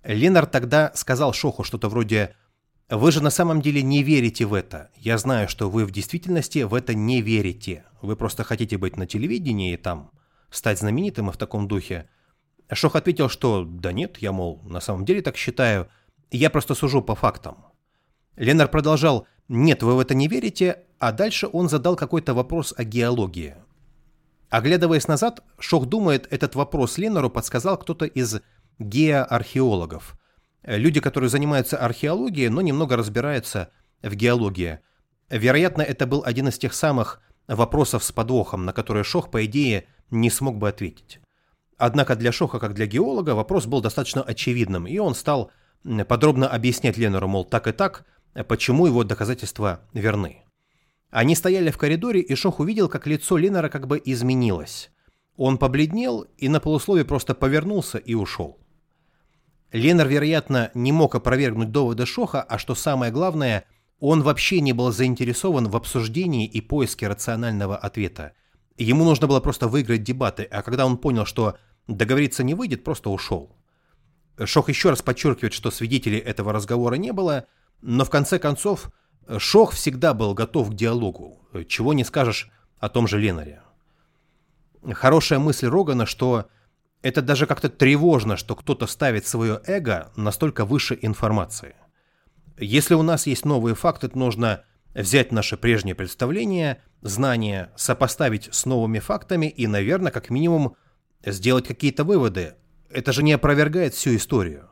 Ленар 0.08 0.46
тогда 0.46 0.92
сказал 0.96 1.34
Шоху 1.34 1.66
что-то 1.66 1.90
вроде 1.90 2.34
«Вы 2.90 3.12
же 3.12 3.22
на 3.22 3.30
самом 3.30 3.62
деле 3.62 3.82
не 3.82 4.04
верите 4.04 4.46
в 4.46 4.54
это. 4.54 4.90
Я 4.96 5.18
знаю, 5.18 5.50
что 5.50 5.70
вы 5.70 5.84
в 5.84 5.92
действительности 5.92 6.60
в 6.60 6.74
это 6.74 6.94
не 6.94 7.22
верите. 7.22 7.84
Вы 8.02 8.16
просто 8.16 8.46
хотите 8.46 8.78
быть 8.78 8.96
на 8.96 9.06
телевидении 9.06 9.74
и 9.74 9.78
там 9.78 10.12
стать 10.50 10.80
знаменитым 10.80 11.30
и 11.30 11.34
в 11.34 11.38
таком 11.38 11.68
духе». 11.68 12.08
Шох 12.72 12.96
ответил, 12.96 13.28
что 13.28 13.66
«Да 13.66 13.92
нет, 13.92 14.20
я, 14.20 14.32
мол, 14.32 14.62
на 14.64 14.80
самом 14.80 15.04
деле 15.04 15.22
так 15.22 15.36
считаю. 15.36 15.90
Я 16.32 16.50
просто 16.50 16.74
сужу 16.74 17.02
по 17.02 17.14
фактам». 17.14 17.66
Ленар 18.38 18.70
продолжал 18.70 19.28
«Нет, 19.50 19.84
вы 19.84 19.96
в 19.96 20.00
это 20.00 20.16
не 20.16 20.30
верите», 20.30 20.84
а 21.00 21.12
дальше 21.12 21.50
он 21.52 21.68
задал 21.68 21.98
какой-то 21.98 22.34
вопрос 22.34 22.74
о 22.78 22.86
геологии. 22.86 23.56
Оглядываясь 24.50 25.10
назад, 25.10 25.44
Шох 25.60 25.86
думает, 25.86 26.28
этот 26.32 26.56
вопрос 26.56 26.98
Ленару 26.98 27.30
подсказал 27.30 27.78
кто-то 27.78 28.06
из 28.06 28.40
геоархеологов. 28.80 30.18
Люди, 30.64 31.00
которые 31.00 31.30
занимаются 31.30 31.78
археологией, 31.78 32.50
но 32.50 32.62
немного 32.62 32.98
разбираются 32.98 33.72
в 34.02 34.14
геологии. 34.14 34.80
Вероятно, 35.30 35.82
это 35.82 36.06
был 36.06 36.24
один 36.26 36.50
из 36.50 36.58
тех 36.58 36.74
самых 36.74 37.22
вопросов 37.48 38.04
с 38.04 38.12
подвохом, 38.12 38.66
на 38.66 38.74
которые 38.74 39.04
Шох, 39.04 39.32
по 39.32 39.46
идее, 39.46 39.86
не 40.12 40.30
смог 40.30 40.58
бы 40.58 40.70
ответить. 40.70 41.20
Однако 41.78 42.16
для 42.16 42.32
Шоха, 42.32 42.60
как 42.60 42.74
для 42.74 42.86
геолога, 42.86 43.32
вопрос 43.32 43.66
был 43.66 43.82
достаточно 43.82 44.22
очевидным, 44.22 44.88
и 44.88 44.98
он 44.98 45.16
стал 45.16 45.52
подробно 46.08 46.50
объяснять 46.50 46.98
Ленару, 46.98 47.28
мол, 47.28 47.46
так 47.46 47.68
и 47.68 47.72
так, 47.72 48.06
почему 48.48 48.88
его 48.88 49.04
доказательства 49.04 49.82
верны. 49.94 50.44
Они 51.10 51.36
стояли 51.36 51.72
в 51.72 51.78
коридоре, 51.78 52.20
и 52.20 52.36
Шох 52.36 52.60
увидел, 52.60 52.90
как 52.90 53.08
лицо 53.08 53.38
Ленара 53.38 53.70
как 53.70 53.88
бы 53.88 54.02
изменилось. 54.04 54.92
Он 55.38 55.58
побледнел 55.58 56.28
и 56.38 56.50
на 56.50 56.60
полусловие 56.60 57.06
просто 57.06 57.36
повернулся 57.36 57.98
и 57.98 58.14
ушел. 58.16 58.60
Ленар, 59.72 60.08
вероятно, 60.08 60.72
не 60.74 60.92
мог 60.92 61.16
опровергнуть 61.16 61.72
доводы 61.72 62.06
Шоха, 62.06 62.42
а 62.42 62.58
что 62.58 62.74
самое 62.76 63.12
главное, 63.12 63.66
он 64.00 64.22
вообще 64.22 64.62
не 64.62 64.74
был 64.74 64.92
заинтересован 64.92 65.68
в 65.68 65.76
обсуждении 65.76 66.46
и 66.46 66.62
поиске 66.62 67.08
рационального 67.08 67.76
ответа. 67.76 68.34
Ему 68.78 69.04
нужно 69.04 69.28
было 69.28 69.40
просто 69.40 69.68
выиграть 69.68 70.04
дебаты, 70.04 70.44
а 70.44 70.62
когда 70.62 70.86
он 70.86 70.98
понял, 70.98 71.26
что 71.26 71.58
договориться 71.88 72.44
не 72.44 72.54
выйдет, 72.54 72.84
просто 72.84 73.10
ушел. 73.10 73.56
Шох 74.44 74.70
еще 74.70 74.92
раз 74.92 75.02
подчеркивает, 75.02 75.54
что 75.54 75.72
свидетелей 75.72 76.20
этого 76.20 76.54
разговора 76.54 76.96
не 76.96 77.12
было, 77.12 77.46
но 77.82 78.06
в 78.06 78.10
конце 78.10 78.40
концов 78.40 78.92
Шох 79.38 79.74
всегда 79.74 80.14
был 80.14 80.34
готов 80.34 80.70
к 80.70 80.76
диалогу, 80.76 81.42
чего 81.68 81.94
не 81.94 82.04
скажешь 82.04 82.50
о 82.80 82.88
том 82.88 83.08
же 83.08 83.20
Ленаре. 83.20 83.62
Хорошая 84.94 85.40
мысль 85.40 85.68
Рогана, 85.68 86.06
что 86.06 86.48
это 87.02 87.22
даже 87.22 87.46
как-то 87.46 87.70
тревожно, 87.70 88.38
что 88.38 88.56
кто-то 88.56 88.88
ставит 88.88 89.28
свое 89.28 89.62
эго 89.66 90.12
настолько 90.16 90.66
выше 90.66 90.98
информации. 91.02 91.76
Если 92.58 92.96
у 92.96 93.04
нас 93.04 93.28
есть 93.28 93.46
новые 93.46 93.76
факты, 93.76 94.08
то 94.08 94.18
нужно 94.18 94.64
взять 94.94 95.32
наши 95.32 95.58
прежние 95.58 95.94
представления, 95.94 96.82
знания, 97.02 97.72
сопоставить 97.76 98.50
с 98.52 98.66
новыми 98.66 99.00
фактами 99.00 99.46
и, 99.46 99.68
наверное, 99.68 100.12
как 100.12 100.30
минимум, 100.30 100.76
сделать 101.24 101.68
какие-то 101.68 102.04
выводы. 102.04 102.56
Это 102.90 103.12
же 103.12 103.22
не 103.22 103.34
опровергает 103.34 103.94
всю 103.94 104.16
историю. 104.16 104.70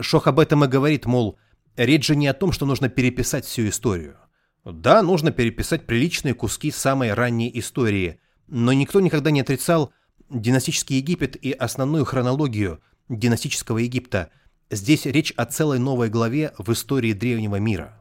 Шох 0.00 0.28
об 0.28 0.38
этом 0.38 0.64
и 0.64 0.68
говорит, 0.68 1.06
мол, 1.06 1.38
речь 1.76 2.06
же 2.06 2.14
не 2.14 2.28
о 2.28 2.34
том, 2.34 2.52
что 2.52 2.66
нужно 2.66 2.88
переписать 2.88 3.44
всю 3.44 3.68
историю. 3.68 4.16
Да, 4.64 5.02
нужно 5.02 5.32
переписать 5.32 5.86
приличные 5.86 6.34
куски 6.34 6.70
самой 6.70 7.14
ранней 7.14 7.50
истории, 7.58 8.20
но 8.46 8.72
никто 8.72 9.00
никогда 9.00 9.30
не 9.30 9.40
отрицал, 9.40 9.92
династический 10.30 10.96
Египет 10.96 11.36
и 11.36 11.52
основную 11.52 12.04
хронологию 12.04 12.80
династического 13.08 13.78
Египта, 13.78 14.30
здесь 14.70 15.06
речь 15.06 15.32
о 15.36 15.46
целой 15.46 15.78
новой 15.78 16.08
главе 16.08 16.52
в 16.58 16.72
истории 16.72 17.12
древнего 17.12 17.56
мира. 17.56 18.00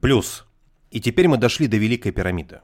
Плюс. 0.00 0.44
И 0.90 1.00
теперь 1.00 1.28
мы 1.28 1.36
дошли 1.36 1.66
до 1.66 1.76
Великой 1.76 2.12
пирамиды. 2.12 2.60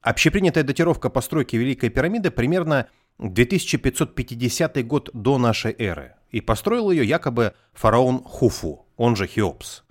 Общепринятая 0.00 0.64
датировка 0.64 1.08
постройки 1.08 1.56
Великой 1.56 1.88
пирамиды 1.88 2.30
примерно 2.30 2.88
2550 3.18 4.86
год 4.86 5.10
до 5.14 5.38
нашей 5.38 5.74
эры, 5.78 6.16
и 6.30 6.40
построил 6.40 6.90
ее 6.90 7.06
якобы 7.06 7.54
фараон 7.72 8.22
Хуфу, 8.22 8.86
он 8.96 9.16
же 9.16 9.26
Хеопс. 9.26 9.84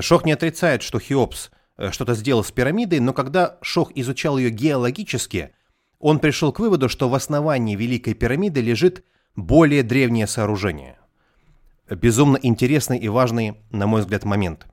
Шох 0.00 0.24
не 0.24 0.32
отрицает, 0.32 0.82
что 0.82 1.00
Хеопс 1.00 1.50
э, 1.78 1.90
что-то 1.90 2.14
сделал 2.14 2.44
с 2.44 2.52
пирамидой, 2.52 3.00
но 3.00 3.12
когда 3.12 3.58
Шох 3.62 3.90
изучал 3.94 4.38
ее 4.38 4.50
геологически, 4.50 5.52
он 6.00 6.18
пришел 6.18 6.50
к 6.50 6.58
выводу, 6.58 6.88
что 6.88 7.08
в 7.08 7.14
основании 7.14 7.76
Великой 7.76 8.14
пирамиды 8.14 8.60
лежит 8.60 9.04
более 9.36 9.82
древнее 9.82 10.26
сооружение. 10.26 10.98
Безумно 11.88 12.38
интересный 12.42 12.98
и 12.98 13.08
важный, 13.08 13.58
на 13.70 13.86
мой 13.86 14.00
взгляд, 14.00 14.24
момент. 14.24 14.66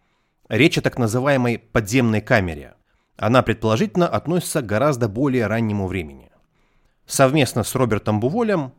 Речь 0.49 0.77
о 0.77 0.81
так 0.81 0.97
называемой 0.97 1.59
подземной 1.59 2.21
камере. 2.21 2.75
Она 3.17 3.41
предположительно 3.41 4.07
относится 4.07 4.61
к 4.61 4.65
гораздо 4.65 5.09
более 5.09 5.47
раннему 5.47 5.87
времени. 5.87 6.31
Совместно 7.05 7.63
с 7.63 7.75
Робертом 7.75 8.19
Буволем, 8.19 8.71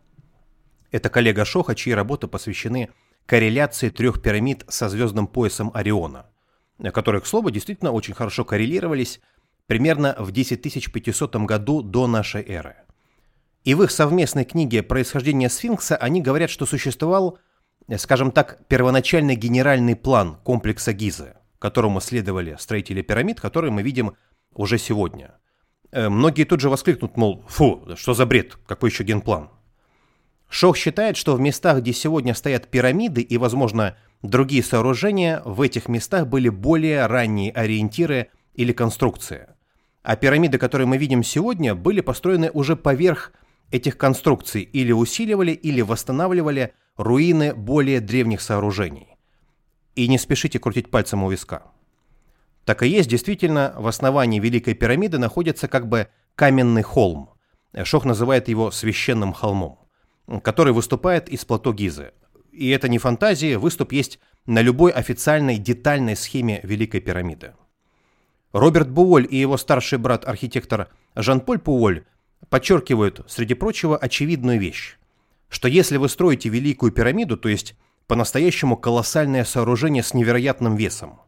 это 0.91 1.11
коллега 1.11 1.45
Шоха, 1.45 1.75
чьи 1.75 1.93
работы 1.93 2.29
посвящены 2.29 2.89
корреляции 3.27 3.91
трех 3.91 4.23
пирамид 4.23 4.65
со 4.69 4.89
звездным 4.89 5.27
поясом 5.27 5.71
Ориона, 5.75 6.27
которые, 6.95 7.21
к 7.21 7.27
слову, 7.27 7.51
действительно 7.51 7.93
очень 7.93 8.15
хорошо 8.15 8.45
коррелировались 8.45 9.21
примерно 9.69 10.17
в 10.19 10.33
10500 10.33 11.37
году 11.37 11.83
до 11.83 12.09
нашей 12.09 12.43
эры. 12.43 12.75
И 13.65 13.75
в 13.75 13.83
их 13.83 13.91
совместной 13.91 14.47
книге 14.47 14.83
«Происхождение 14.83 15.51
сфинкса» 15.51 15.95
они 15.97 16.23
говорят, 16.23 16.49
что 16.49 16.65
существовал, 16.65 17.39
скажем 17.99 18.33
так, 18.33 18.67
первоначальный 18.67 19.37
генеральный 19.37 19.95
план 19.95 20.37
комплекса 20.43 20.95
Гизы, 20.95 21.35
которому 21.59 22.01
следовали 22.01 22.57
строители 22.59 23.03
пирамид, 23.03 23.41
которые 23.41 23.71
мы 23.71 23.83
видим 23.83 24.15
уже 24.55 24.79
сегодня. 24.79 25.35
Э, 25.93 26.09
многие 26.09 26.45
тут 26.45 26.61
же 26.61 26.71
воскликнут, 26.71 27.19
мол, 27.19 27.45
фу, 27.47 27.87
что 27.95 28.15
за 28.15 28.25
бред, 28.25 28.57
какой 28.67 28.89
еще 28.89 29.05
генплан? 29.05 29.51
Шох 30.49 30.79
считает, 30.79 31.19
что 31.19 31.37
в 31.37 31.41
местах, 31.41 31.81
где 31.81 31.93
сегодня 31.93 32.33
стоят 32.33 32.69
пирамиды 32.69 33.21
и, 33.21 33.37
возможно, 33.37 33.99
другие 34.23 34.63
сооружения, 34.63 35.43
в 35.45 35.61
этих 35.61 35.89
местах 35.89 36.27
были 36.27 36.49
более 36.49 37.05
ранние 37.07 37.53
ориентиры 37.53 38.29
или 38.55 38.73
конструкции. 38.73 39.49
А 40.09 40.17
пирамиды, 40.17 40.57
которые 40.57 40.87
мы 40.87 40.97
видим 40.97 41.23
сегодня, 41.23 41.75
были 41.75 42.01
построены 42.01 42.51
уже 42.51 42.77
поверх 42.77 43.31
этих 43.71 43.99
конструкций 43.99 44.63
или 44.63 44.91
усиливали, 44.91 45.51
или 45.51 45.83
восстанавливали 45.83 46.73
руины 46.97 47.55
более 47.55 48.01
древних 48.01 48.41
сооружений. 48.41 49.19
И 49.97 50.09
не 50.09 50.17
спешите 50.17 50.59
крутить 50.59 50.91
пальцем 50.91 51.25
у 51.25 51.31
виска. 51.31 51.65
Так 52.65 52.83
и 52.83 52.89
есть, 52.89 53.11
действительно, 53.11 53.75
в 53.77 53.87
основании 53.87 54.41
Великой 54.41 54.73
пирамиды 54.73 55.19
находится 55.19 55.69
как 55.69 55.91
бы 55.91 56.09
каменный 56.37 56.81
холм. 56.81 57.29
Шох 57.85 58.07
называет 58.07 58.49
его 58.49 58.71
священным 58.71 59.35
холмом, 59.35 59.79
который 60.43 60.73
выступает 60.73 61.29
из 61.29 61.45
плато 61.45 61.75
Гизы. 61.75 62.15
И 62.51 62.71
это 62.71 62.89
не 62.89 62.97
фантазия, 62.97 63.59
выступ 63.59 63.93
есть 63.93 64.21
на 64.47 64.63
любой 64.63 64.91
официальной 64.91 65.59
детальной 65.59 66.17
схеме 66.17 66.61
Великой 66.63 67.03
пирамиды. 67.03 67.53
Роберт 68.53 68.91
Буоль 68.91 69.27
и 69.29 69.37
его 69.37 69.57
старший 69.57 69.99
брат-архитектор 69.99 70.89
Жан-Поль 71.15 71.59
Пуоль 71.59 72.05
подчеркивают, 72.49 73.25
среди 73.29 73.55
прочего, 73.55 73.97
очевидную 73.97 74.59
вещь, 74.59 74.97
что 75.49 75.69
если 75.69 75.97
вы 75.97 76.09
строите 76.09 76.49
Великую 76.49 76.93
пирамиду, 76.93 77.37
то 77.37 77.49
есть 77.49 77.75
по-настоящему 78.07 78.77
колоссальное 78.77 79.45
сооружение 79.45 80.03
с 80.03 80.15
невероятным 80.15 80.77
весом, 80.77 81.21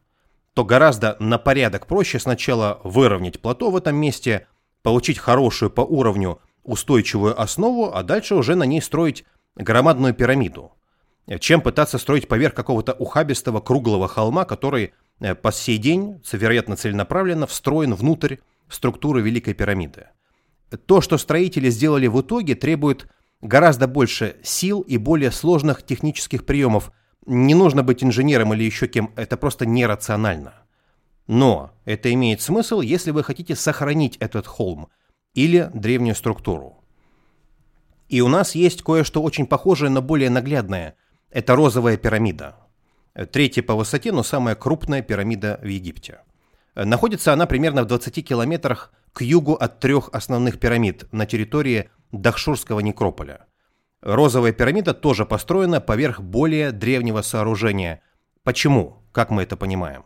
то 0.54 0.64
гораздо 0.64 1.16
на 1.20 1.38
порядок 1.38 1.86
проще 1.86 2.18
сначала 2.18 2.80
выровнять 2.84 3.40
плато 3.40 3.70
в 3.70 3.76
этом 3.76 3.96
месте, 3.96 4.46
получить 4.82 5.18
хорошую 5.18 5.70
по 5.70 5.82
уровню 5.82 6.40
устойчивую 6.62 7.40
основу, 7.40 7.92
а 7.94 8.02
дальше 8.02 8.34
уже 8.34 8.54
на 8.54 8.64
ней 8.64 8.80
строить 8.80 9.24
громадную 9.56 10.14
пирамиду, 10.14 10.72
чем 11.38 11.60
пытаться 11.60 11.98
строить 11.98 12.28
поверх 12.28 12.54
какого-то 12.54 12.92
ухабистого 12.94 13.60
круглого 13.60 14.08
холма, 14.08 14.44
который 14.44 14.94
по 15.42 15.52
сей 15.52 15.78
день, 15.78 16.22
вероятно, 16.32 16.76
целенаправленно 16.76 17.46
встроен 17.46 17.94
внутрь 17.94 18.36
структуры 18.68 19.20
Великой 19.20 19.54
пирамиды. 19.54 20.08
То, 20.86 21.00
что 21.00 21.18
строители 21.18 21.68
сделали 21.70 22.06
в 22.06 22.20
итоге, 22.20 22.54
требует 22.54 23.08
гораздо 23.40 23.88
больше 23.88 24.36
сил 24.42 24.80
и 24.80 24.96
более 24.96 25.30
сложных 25.30 25.82
технических 25.84 26.46
приемов. 26.46 26.92
Не 27.26 27.54
нужно 27.54 27.82
быть 27.82 28.02
инженером 28.02 28.54
или 28.54 28.64
еще 28.64 28.86
кем, 28.86 29.12
это 29.16 29.36
просто 29.36 29.66
нерационально. 29.66 30.54
Но 31.26 31.72
это 31.84 32.12
имеет 32.12 32.40
смысл, 32.40 32.80
если 32.80 33.10
вы 33.10 33.22
хотите 33.22 33.54
сохранить 33.54 34.16
этот 34.18 34.46
холм 34.46 34.88
или 35.34 35.70
древнюю 35.74 36.14
структуру. 36.14 36.82
И 38.08 38.20
у 38.20 38.28
нас 38.28 38.54
есть 38.56 38.82
кое-что 38.82 39.22
очень 39.22 39.46
похожее, 39.46 39.90
но 39.90 40.02
более 40.02 40.30
наглядное. 40.30 40.96
Это 41.30 41.54
розовая 41.54 41.96
пирамида. 41.96 42.56
Третья 43.32 43.62
по 43.62 43.74
высоте, 43.74 44.12
но 44.12 44.22
самая 44.22 44.54
крупная 44.54 45.02
пирамида 45.02 45.58
в 45.62 45.66
Египте. 45.66 46.20
Находится 46.74 47.32
она 47.32 47.46
примерно 47.46 47.82
в 47.82 47.86
20 47.86 48.26
километрах 48.26 48.92
к 49.12 49.22
югу 49.22 49.54
от 49.54 49.80
трех 49.80 50.10
основных 50.12 50.60
пирамид 50.60 51.12
на 51.12 51.26
территории 51.26 51.90
Дахшурского 52.12 52.80
некрополя. 52.80 53.46
Розовая 54.02 54.52
пирамида 54.52 54.94
тоже 54.94 55.26
построена 55.26 55.80
поверх 55.80 56.20
более 56.20 56.72
древнего 56.72 57.22
сооружения. 57.22 58.00
Почему? 58.44 59.02
Как 59.12 59.30
мы 59.30 59.42
это 59.42 59.56
понимаем? 59.56 60.04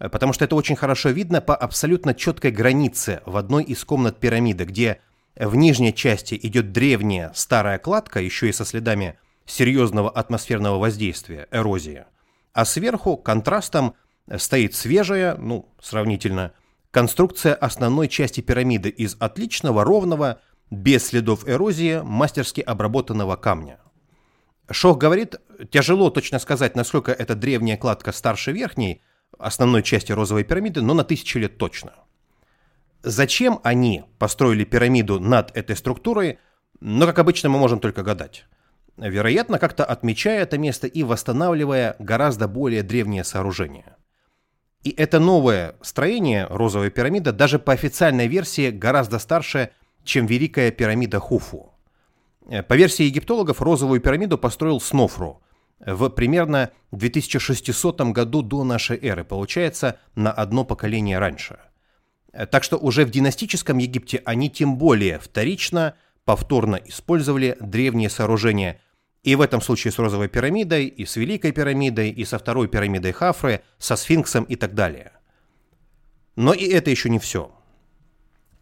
Э, 0.00 0.08
потому 0.08 0.32
что 0.32 0.44
это 0.44 0.56
очень 0.56 0.76
хорошо 0.76 1.10
видно 1.10 1.40
по 1.40 1.54
абсолютно 1.54 2.14
четкой 2.14 2.50
границе 2.50 3.22
в 3.26 3.36
одной 3.36 3.62
из 3.64 3.84
комнат 3.84 4.18
пирамиды, 4.18 4.64
где 4.64 5.00
в 5.36 5.54
нижней 5.54 5.94
части 5.94 6.38
идет 6.42 6.72
древняя 6.72 7.30
старая 7.34 7.78
кладка, 7.78 8.20
еще 8.20 8.48
и 8.48 8.52
со 8.52 8.64
следами 8.64 9.18
серьезного 9.46 10.10
атмосферного 10.10 10.78
воздействия, 10.78 11.46
эрозии, 11.52 12.04
а 12.52 12.64
сверху 12.64 13.16
контрастом 13.16 13.94
стоит 14.36 14.74
свежая, 14.74 15.36
ну, 15.36 15.68
сравнительно, 15.80 16.52
конструкция 16.90 17.54
основной 17.54 18.08
части 18.08 18.40
пирамиды 18.40 18.88
из 18.88 19.16
отличного, 19.18 19.84
ровного, 19.84 20.40
без 20.70 21.08
следов 21.08 21.48
эрозии, 21.48 22.00
мастерски 22.02 22.60
обработанного 22.60 23.36
камня. 23.36 23.80
Шох 24.70 24.98
говорит, 24.98 25.36
тяжело 25.70 26.10
точно 26.10 26.38
сказать, 26.38 26.76
насколько 26.76 27.10
эта 27.10 27.34
древняя 27.34 27.76
кладка 27.76 28.12
старше 28.12 28.52
верхней, 28.52 29.02
основной 29.38 29.82
части 29.82 30.12
розовой 30.12 30.44
пирамиды, 30.44 30.80
но 30.80 30.94
на 30.94 31.02
тысячи 31.02 31.38
лет 31.38 31.58
точно. 31.58 31.94
Зачем 33.02 33.60
они 33.64 34.04
построили 34.18 34.64
пирамиду 34.64 35.18
над 35.18 35.56
этой 35.56 35.74
структурой, 35.74 36.38
но, 36.80 37.06
как 37.06 37.18
обычно, 37.18 37.48
мы 37.48 37.58
можем 37.58 37.80
только 37.80 38.02
гадать. 38.02 38.46
Вероятно, 39.00 39.58
как-то 39.58 39.84
отмечая 39.84 40.42
это 40.42 40.58
место 40.58 40.86
и 40.86 41.02
восстанавливая 41.02 41.96
гораздо 41.98 42.48
более 42.48 42.82
древнее 42.82 43.24
сооружение. 43.24 43.96
И 44.82 44.90
это 44.90 45.18
новое 45.18 45.74
строение, 45.80 46.46
розовая 46.48 46.90
пирамида, 46.90 47.32
даже 47.32 47.58
по 47.58 47.72
официальной 47.72 48.28
версии 48.28 48.70
гораздо 48.70 49.18
старше, 49.18 49.70
чем 50.04 50.26
Великая 50.26 50.70
пирамида 50.70 51.18
Хуфу. 51.18 51.74
По 52.68 52.74
версии 52.74 53.04
египтологов, 53.04 53.60
розовую 53.60 54.00
пирамиду 54.00 54.38
построил 54.38 54.80
Снофру– 54.80 55.42
в 55.80 56.10
примерно 56.10 56.70
2600 56.92 58.00
году 58.12 58.42
до 58.42 58.64
нашей 58.64 58.98
эры, 58.98 59.24
получается, 59.24 59.98
на 60.14 60.30
одно 60.30 60.64
поколение 60.64 61.18
раньше. 61.18 61.58
Так 62.50 62.62
что 62.62 62.76
уже 62.76 63.04
в 63.04 63.10
династическом 63.10 63.78
Египте 63.78 64.22
они 64.24 64.50
тем 64.50 64.76
более 64.76 65.18
вторично, 65.18 65.94
повторно 66.24 66.76
использовали 66.76 67.56
древние 67.60 68.10
сооружения. 68.10 68.80
И 69.22 69.34
в 69.34 69.40
этом 69.42 69.60
случае 69.60 69.92
с 69.92 69.98
Розовой 69.98 70.28
пирамидой, 70.28 70.86
и 70.86 71.04
с 71.04 71.16
Великой 71.16 71.52
пирамидой, 71.52 72.10
и 72.10 72.24
со 72.24 72.38
Второй 72.38 72.68
пирамидой 72.68 73.12
Хафры, 73.12 73.62
со 73.78 73.96
Сфинксом 73.96 74.44
и 74.44 74.56
так 74.56 74.74
далее. 74.74 75.12
Но 76.36 76.54
и 76.54 76.66
это 76.66 76.90
еще 76.90 77.10
не 77.10 77.18
все. 77.18 77.52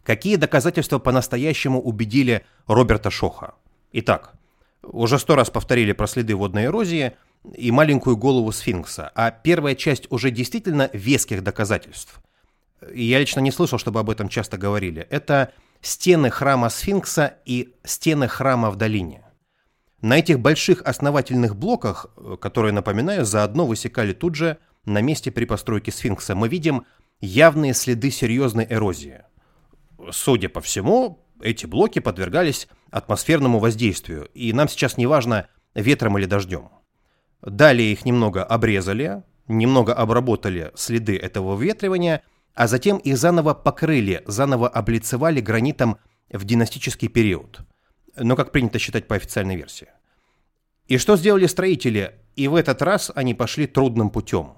Какие 0.03 0.35
доказательства 0.35 0.99
по-настоящему 0.99 1.81
убедили 1.81 2.45
Роберта 2.67 3.09
Шоха? 3.09 3.53
Итак, 3.93 4.33
уже 4.81 5.19
сто 5.19 5.35
раз 5.35 5.49
повторили 5.49 5.93
про 5.93 6.07
следы 6.07 6.35
водной 6.35 6.65
эрозии 6.65 7.13
и 7.55 7.71
маленькую 7.71 8.17
голову 8.17 8.51
сфинкса, 8.51 9.11
а 9.15 9.31
первая 9.31 9.75
часть 9.75 10.07
уже 10.11 10.31
действительно 10.31 10.89
веских 10.93 11.43
доказательств. 11.43 12.19
Я 12.93 13.19
лично 13.19 13.39
не 13.39 13.51
слышал, 13.51 13.77
чтобы 13.77 13.99
об 13.99 14.09
этом 14.09 14.29
часто 14.29 14.57
говорили. 14.57 15.05
Это 15.09 15.53
стены 15.81 16.29
храма 16.29 16.69
сфинкса 16.69 17.35
и 17.45 17.73
стены 17.83 18.27
храма 18.27 18.71
в 18.71 18.75
долине. 18.75 19.23
На 20.01 20.17
этих 20.17 20.39
больших 20.39 20.81
основательных 20.83 21.55
блоках, 21.55 22.07
которые, 22.39 22.71
напоминаю, 22.71 23.25
заодно 23.25 23.65
высекали 23.65 24.13
тут 24.13 24.35
же 24.35 24.57
на 24.85 25.01
месте 25.01 25.29
при 25.29 25.45
постройке 25.45 25.91
сфинкса, 25.91 26.35
мы 26.35 26.47
видим 26.47 26.85
явные 27.19 27.73
следы 27.73 28.09
серьезной 28.11 28.65
эрозии. 28.69 29.23
Судя 30.11 30.47
по 30.47 30.61
всему, 30.61 31.25
эти 31.41 31.65
блоки 31.65 31.99
подвергались 31.99 32.69
атмосферному 32.91 33.59
воздействию, 33.59 34.29
и 34.33 34.53
нам 34.53 34.69
сейчас 34.69 34.95
не 34.97 35.05
важно, 35.05 35.47
ветром 35.75 36.17
или 36.17 36.25
дождем. 36.25 36.69
Далее 37.41 37.91
их 37.91 38.05
немного 38.05 38.43
обрезали, 38.43 39.23
немного 39.47 39.93
обработали 39.93 40.71
следы 40.75 41.17
этого 41.17 41.59
ветривания, 41.61 42.23
а 42.55 42.67
затем 42.67 42.97
их 42.97 43.17
заново 43.17 43.53
покрыли, 43.53 44.23
заново 44.25 44.69
облицевали 44.69 45.41
гранитом 45.41 45.97
в 46.29 46.45
династический 46.45 47.09
период. 47.09 47.61
Но 48.19 48.35
как 48.35 48.51
принято 48.51 48.79
считать 48.79 49.07
по 49.07 49.15
официальной 49.15 49.55
версии. 49.55 49.87
И 50.87 50.97
что 50.97 51.17
сделали 51.17 51.45
строители? 51.45 52.15
И 52.35 52.47
в 52.47 52.55
этот 52.55 52.81
раз 52.81 53.11
они 53.15 53.33
пошли 53.33 53.67
трудным 53.67 54.09
путем. 54.09 54.53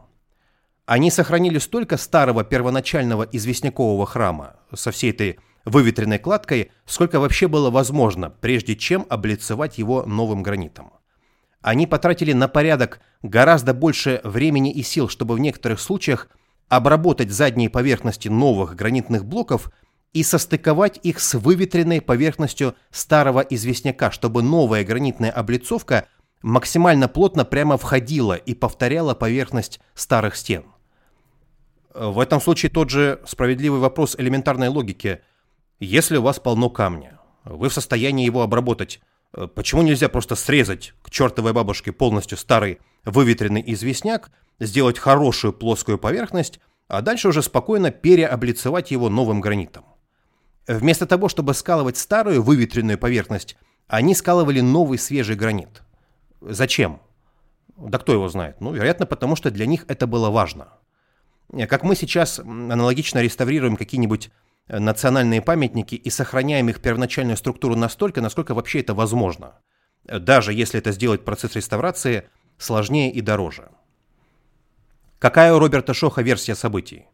Они 0.85 1.11
сохранили 1.11 1.57
столько 1.57 1.97
старого 1.97 2.43
первоначального 2.43 3.23
известнякового 3.23 4.05
храма 4.05 4.57
со 4.73 4.91
всей 4.91 5.11
этой 5.11 5.39
выветренной 5.65 6.17
кладкой, 6.17 6.71
сколько 6.85 7.19
вообще 7.19 7.47
было 7.47 7.69
возможно, 7.69 8.29
прежде 8.29 8.75
чем 8.75 9.05
облицевать 9.09 9.77
его 9.77 10.03
новым 10.03 10.41
гранитом. 10.41 10.93
Они 11.61 11.85
потратили 11.85 12.33
на 12.33 12.47
порядок 12.47 12.99
гораздо 13.21 13.73
больше 13.73 14.21
времени 14.23 14.71
и 14.71 14.81
сил, 14.81 15.07
чтобы 15.07 15.35
в 15.35 15.39
некоторых 15.39 15.79
случаях 15.79 16.27
обработать 16.67 17.29
задние 17.29 17.69
поверхности 17.69 18.27
новых 18.27 18.75
гранитных 18.75 19.25
блоков 19.25 19.71
и 20.13 20.23
состыковать 20.23 20.99
их 21.03 21.19
с 21.19 21.35
выветренной 21.35 22.01
поверхностью 22.01 22.75
старого 22.89 23.39
известняка, 23.39 24.11
чтобы 24.11 24.41
новая 24.41 24.83
гранитная 24.83 25.31
облицовка 25.31 26.07
максимально 26.41 27.07
плотно 27.07 27.45
прямо 27.45 27.77
входила 27.77 28.33
и 28.33 28.53
повторяла 28.53 29.13
поверхность 29.13 29.79
старых 29.93 30.35
стен. 30.35 30.65
В 31.93 32.19
этом 32.19 32.41
случае 32.41 32.71
тот 32.71 32.89
же 32.89 33.21
справедливый 33.25 33.79
вопрос 33.79 34.15
элементарной 34.17 34.69
логики– 34.69 35.21
если 35.83 36.17
у 36.17 36.21
вас 36.21 36.39
полно 36.39 36.69
камня, 36.69 37.19
вы 37.43 37.69
в 37.69 37.73
состоянии 37.73 38.23
его 38.23 38.43
обработать, 38.43 39.01
э, 39.33 39.47
почему 39.47 39.81
нельзя 39.81 40.09
просто 40.09 40.35
срезать 40.35 40.93
к 41.01 41.09
чертовой 41.09 41.53
бабушке 41.53 41.91
полностью 41.91 42.37
старый 42.37 42.77
выветренный 43.03 43.63
известняк, 43.65 44.29
сделать 44.59 44.99
хорошую 44.99 45.53
плоскую 45.53 45.97
поверхность, 45.97 46.59
а 46.87 47.01
дальше 47.01 47.29
уже 47.29 47.41
спокойно 47.41 47.89
переоблицевать 47.89 48.91
его 48.91 49.09
новым 49.09 49.41
гранитом? 49.41 49.85
Вместо 50.67 51.05
того, 51.05 51.27
чтобы 51.27 51.53
скалывать 51.53 51.97
старую 51.97 52.43
выветренную 52.43 52.97
поверхность, 52.97 53.57
они 53.87 54.15
скалывали 54.15 54.61
новый 54.61 54.97
свежий 54.97 55.35
гранит. 55.35 55.81
Зачем? 56.39 57.01
Да 57.75 57.97
кто 57.97 58.13
его 58.13 58.29
знает? 58.29 58.61
Ну, 58.61 58.71
вероятно, 58.73 59.05
потому 59.05 59.35
что 59.35 59.51
для 59.51 59.65
них 59.65 59.85
это 59.87 60.07
было 60.07 60.29
важно. 60.29 60.69
Как 61.67 61.83
мы 61.83 61.95
сейчас 61.95 62.39
аналогично 62.39 63.19
реставрируем 63.19 63.75
какие-нибудь 63.75 64.31
национальные 64.67 65.41
памятники 65.41 65.95
и 65.95 66.09
сохраняем 66.09 66.69
их 66.69 66.81
первоначальную 66.81 67.35
структуру 67.35 67.75
настолько, 67.75 68.21
насколько 68.21 68.53
вообще 68.53 68.79
это 68.79 68.93
возможно. 68.93 69.55
Даже 70.05 70.53
если 70.53 70.79
это 70.79 70.91
сделать 70.91 71.25
процесс 71.25 71.55
реставрации 71.55 72.29
сложнее 72.57 73.11
и 73.11 73.21
дороже. 73.21 73.69
Какая 75.19 75.53
у 75.53 75.59
Роберта 75.59 75.93
Шоха 75.93 76.21
версия 76.21 76.55
событий? 76.55 77.07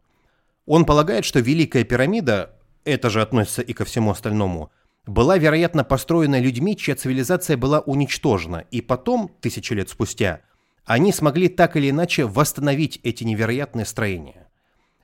Он 0.66 0.86
полагает, 0.86 1.26
что 1.26 1.40
Великая 1.40 1.84
пирамида, 1.84 2.57
это 2.88 3.10
же 3.10 3.22
относится 3.22 3.62
и 3.62 3.74
ко 3.74 3.86
всему 3.86 4.12
остальному, 4.12 4.72
была, 5.06 5.38
вероятно, 5.38 5.84
построена 5.84 6.40
людьми, 6.40 6.76
чья 6.76 6.96
цивилизация 6.96 7.58
была 7.58 7.80
уничтожена, 7.80 8.66
и 8.72 8.82
потом, 8.82 9.32
тысячи 9.40 9.74
лет 9.74 9.90
спустя, 9.90 10.42
они 10.86 11.12
смогли 11.12 11.50
так 11.50 11.76
или 11.76 11.90
иначе 11.90 12.26
восстановить 12.26 13.00
эти 13.04 13.24
невероятные 13.24 13.86
строения. 13.86 14.48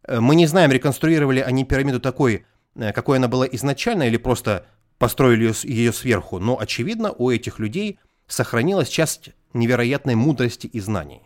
Э, 0.06 0.20
мы 0.20 0.36
не 0.36 0.46
знаем, 0.46 0.72
реконструировали 0.72 1.40
они 1.40 1.66
пирамиду 1.66 2.00
такой, 2.00 2.46
э, 2.76 2.92
какой 2.92 3.18
она 3.18 3.28
была 3.28 3.46
изначально, 3.48 4.04
или 4.04 4.18
просто 4.18 4.66
построили 4.98 5.54
ее 5.66 5.94
сверху, 5.94 6.40
но, 6.40 6.60
очевидно, 6.60 7.12
у 7.12 7.30
этих 7.30 7.60
людей 7.60 8.00
сохранилась 8.28 8.90
часть 8.90 9.32
невероятной 9.54 10.16
мудрости 10.16 10.68
и 10.68 10.80
знаний. 10.80 11.22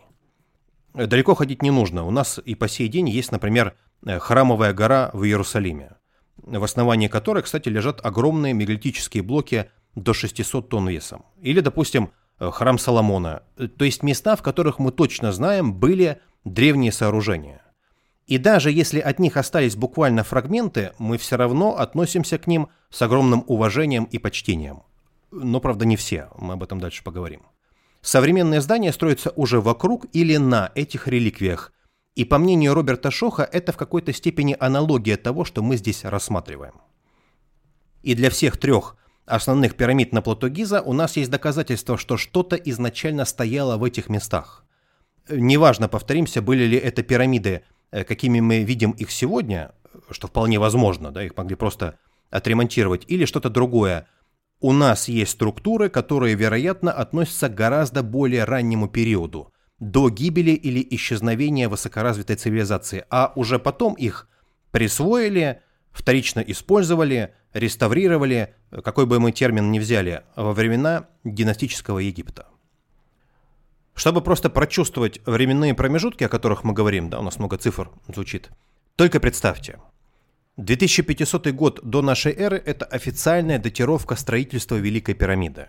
Э, 0.94 1.06
далеко 1.06 1.34
ходить 1.34 1.62
не 1.62 1.70
нужно. 1.70 2.04
У 2.04 2.10
нас 2.10 2.40
и 2.44 2.54
по 2.54 2.68
сей 2.68 2.88
день 2.88 3.08
есть, 3.08 3.32
например, 3.32 3.76
храмовая 4.04 4.72
гора 4.72 5.10
в 5.12 5.24
Иерусалиме, 5.24 5.97
в 6.48 6.64
основании 6.64 7.08
которой, 7.08 7.42
кстати, 7.42 7.68
лежат 7.68 8.04
огромные 8.04 8.54
мегалитические 8.54 9.22
блоки 9.22 9.70
до 9.94 10.14
600 10.14 10.68
тонн 10.68 10.88
весом. 10.88 11.24
Или, 11.40 11.60
допустим, 11.60 12.10
храм 12.38 12.78
Соломона. 12.78 13.42
То 13.76 13.84
есть 13.84 14.02
места, 14.02 14.36
в 14.36 14.42
которых 14.42 14.78
мы 14.78 14.92
точно 14.92 15.32
знаем, 15.32 15.74
были 15.74 16.20
древние 16.44 16.92
сооружения. 16.92 17.62
И 18.26 18.38
даже 18.38 18.70
если 18.70 19.00
от 19.00 19.18
них 19.18 19.36
остались 19.36 19.74
буквально 19.74 20.22
фрагменты, 20.22 20.92
мы 20.98 21.16
все 21.18 21.36
равно 21.36 21.78
относимся 21.78 22.38
к 22.38 22.46
ним 22.46 22.68
с 22.90 23.00
огромным 23.02 23.42
уважением 23.46 24.04
и 24.04 24.18
почтением. 24.18 24.82
Но, 25.30 25.60
правда, 25.60 25.84
не 25.84 25.96
все, 25.96 26.28
мы 26.38 26.54
об 26.54 26.62
этом 26.62 26.80
дальше 26.80 27.02
поговорим. 27.02 27.42
Современные 28.00 28.60
здания 28.60 28.92
строятся 28.92 29.30
уже 29.34 29.60
вокруг 29.60 30.06
или 30.12 30.36
на 30.36 30.70
этих 30.74 31.08
реликвиях, 31.08 31.72
И 32.18 32.24
по 32.24 32.38
мнению 32.38 32.74
Роберта 32.74 33.12
Шоха, 33.12 33.44
это 33.44 33.70
в 33.70 33.76
какой-то 33.76 34.12
степени 34.12 34.56
аналогия 34.58 35.16
того, 35.16 35.44
что 35.44 35.62
мы 35.62 35.76
здесь 35.76 36.04
рассматриваем. 36.04 36.80
И 38.02 38.16
для 38.16 38.28
всех 38.28 38.56
трех 38.56 38.96
основных 39.24 39.76
пирамид 39.76 40.12
на 40.12 40.20
плато 40.20 40.48
Гиза 40.48 40.82
у 40.82 40.92
нас 40.94 41.16
есть 41.16 41.30
доказательства, 41.30 41.96
что 41.96 42.16
что-то 42.16 42.56
изначально 42.56 43.24
стояло 43.24 43.76
в 43.76 43.84
этих 43.84 44.08
местах. 44.08 44.64
Неважно, 45.30 45.86
повторимся, 45.88 46.42
были 46.42 46.64
ли 46.64 46.76
это 46.76 47.04
пирамиды, 47.04 47.62
э, 47.92 48.02
какими 48.02 48.40
мы 48.40 48.64
видим 48.64 48.90
их 48.90 49.12
сегодня, 49.12 49.70
что 50.10 50.26
вполне 50.26 50.58
возможно, 50.58 51.12
да, 51.12 51.22
их 51.22 51.36
могли 51.36 51.54
просто 51.54 52.00
отремонтировать, 52.30 53.04
или 53.06 53.26
что-то 53.26 53.48
другое. 53.48 54.08
У 54.58 54.72
нас 54.72 55.06
есть 55.06 55.30
структуры, 55.30 55.88
которые, 55.88 56.34
вероятно, 56.34 56.90
относятся 56.90 57.48
к 57.48 57.54
гораздо 57.54 58.02
более 58.02 58.42
раннему 58.42 58.88
периоду, 58.88 59.52
до 59.80 60.10
гибели 60.10 60.50
или 60.50 60.86
исчезновения 60.90 61.68
высокоразвитой 61.68 62.36
цивилизации, 62.36 63.04
а 63.10 63.32
уже 63.36 63.58
потом 63.58 63.94
их 63.94 64.28
присвоили, 64.70 65.62
вторично 65.92 66.40
использовали, 66.40 67.34
реставрировали, 67.52 68.54
какой 68.84 69.06
бы 69.06 69.20
мы 69.20 69.32
термин 69.32 69.70
ни 69.70 69.78
взяли, 69.78 70.22
во 70.36 70.52
времена 70.52 71.08
династического 71.24 71.98
Египта. 71.98 72.46
Чтобы 73.94 74.20
просто 74.20 74.50
прочувствовать 74.50 75.20
временные 75.26 75.74
промежутки, 75.74 76.24
о 76.24 76.28
которых 76.28 76.62
мы 76.62 76.72
говорим, 76.72 77.10
да, 77.10 77.18
у 77.18 77.22
нас 77.22 77.38
много 77.38 77.56
цифр 77.56 77.90
звучит, 78.06 78.50
только 78.96 79.20
представьте, 79.20 79.78
2500 80.56 81.48
год 81.52 81.80
до 81.82 82.02
нашей 82.02 82.32
эры– 82.32 82.60
это 82.66 82.84
официальная 82.84 83.60
датировка 83.60 84.16
строительства 84.16 84.74
Великой 84.74 85.14
пирамиды. 85.14 85.68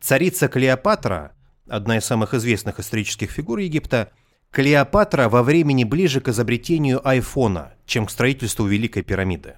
Царица 0.00 0.48
Клеопатра, 0.48 1.36
одна 1.70 1.98
из 1.98 2.04
самых 2.04 2.34
известных 2.34 2.80
исторических 2.80 3.30
фигур 3.30 3.58
Египта, 3.58 4.10
Клеопатра 4.50 5.28
во 5.28 5.44
времени 5.44 5.84
ближе 5.84 6.20
к 6.20 6.28
изобретению 6.28 7.06
айфона, 7.08 7.74
чем 7.86 8.06
к 8.06 8.10
строительству 8.10 8.66
Великой 8.66 9.02
пирамиды. 9.02 9.54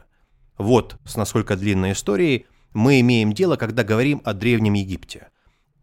Вот 0.58 0.96
с 1.04 1.16
насколько 1.16 1.56
длинной 1.56 1.92
историей 1.92 2.46
мы 2.74 3.00
имеем 3.00 3.32
дело, 3.32 3.56
когда 3.56 3.84
говорим 3.84 4.20
о 4.24 4.34
Древнем 4.34 4.74
Египте. 4.74 5.28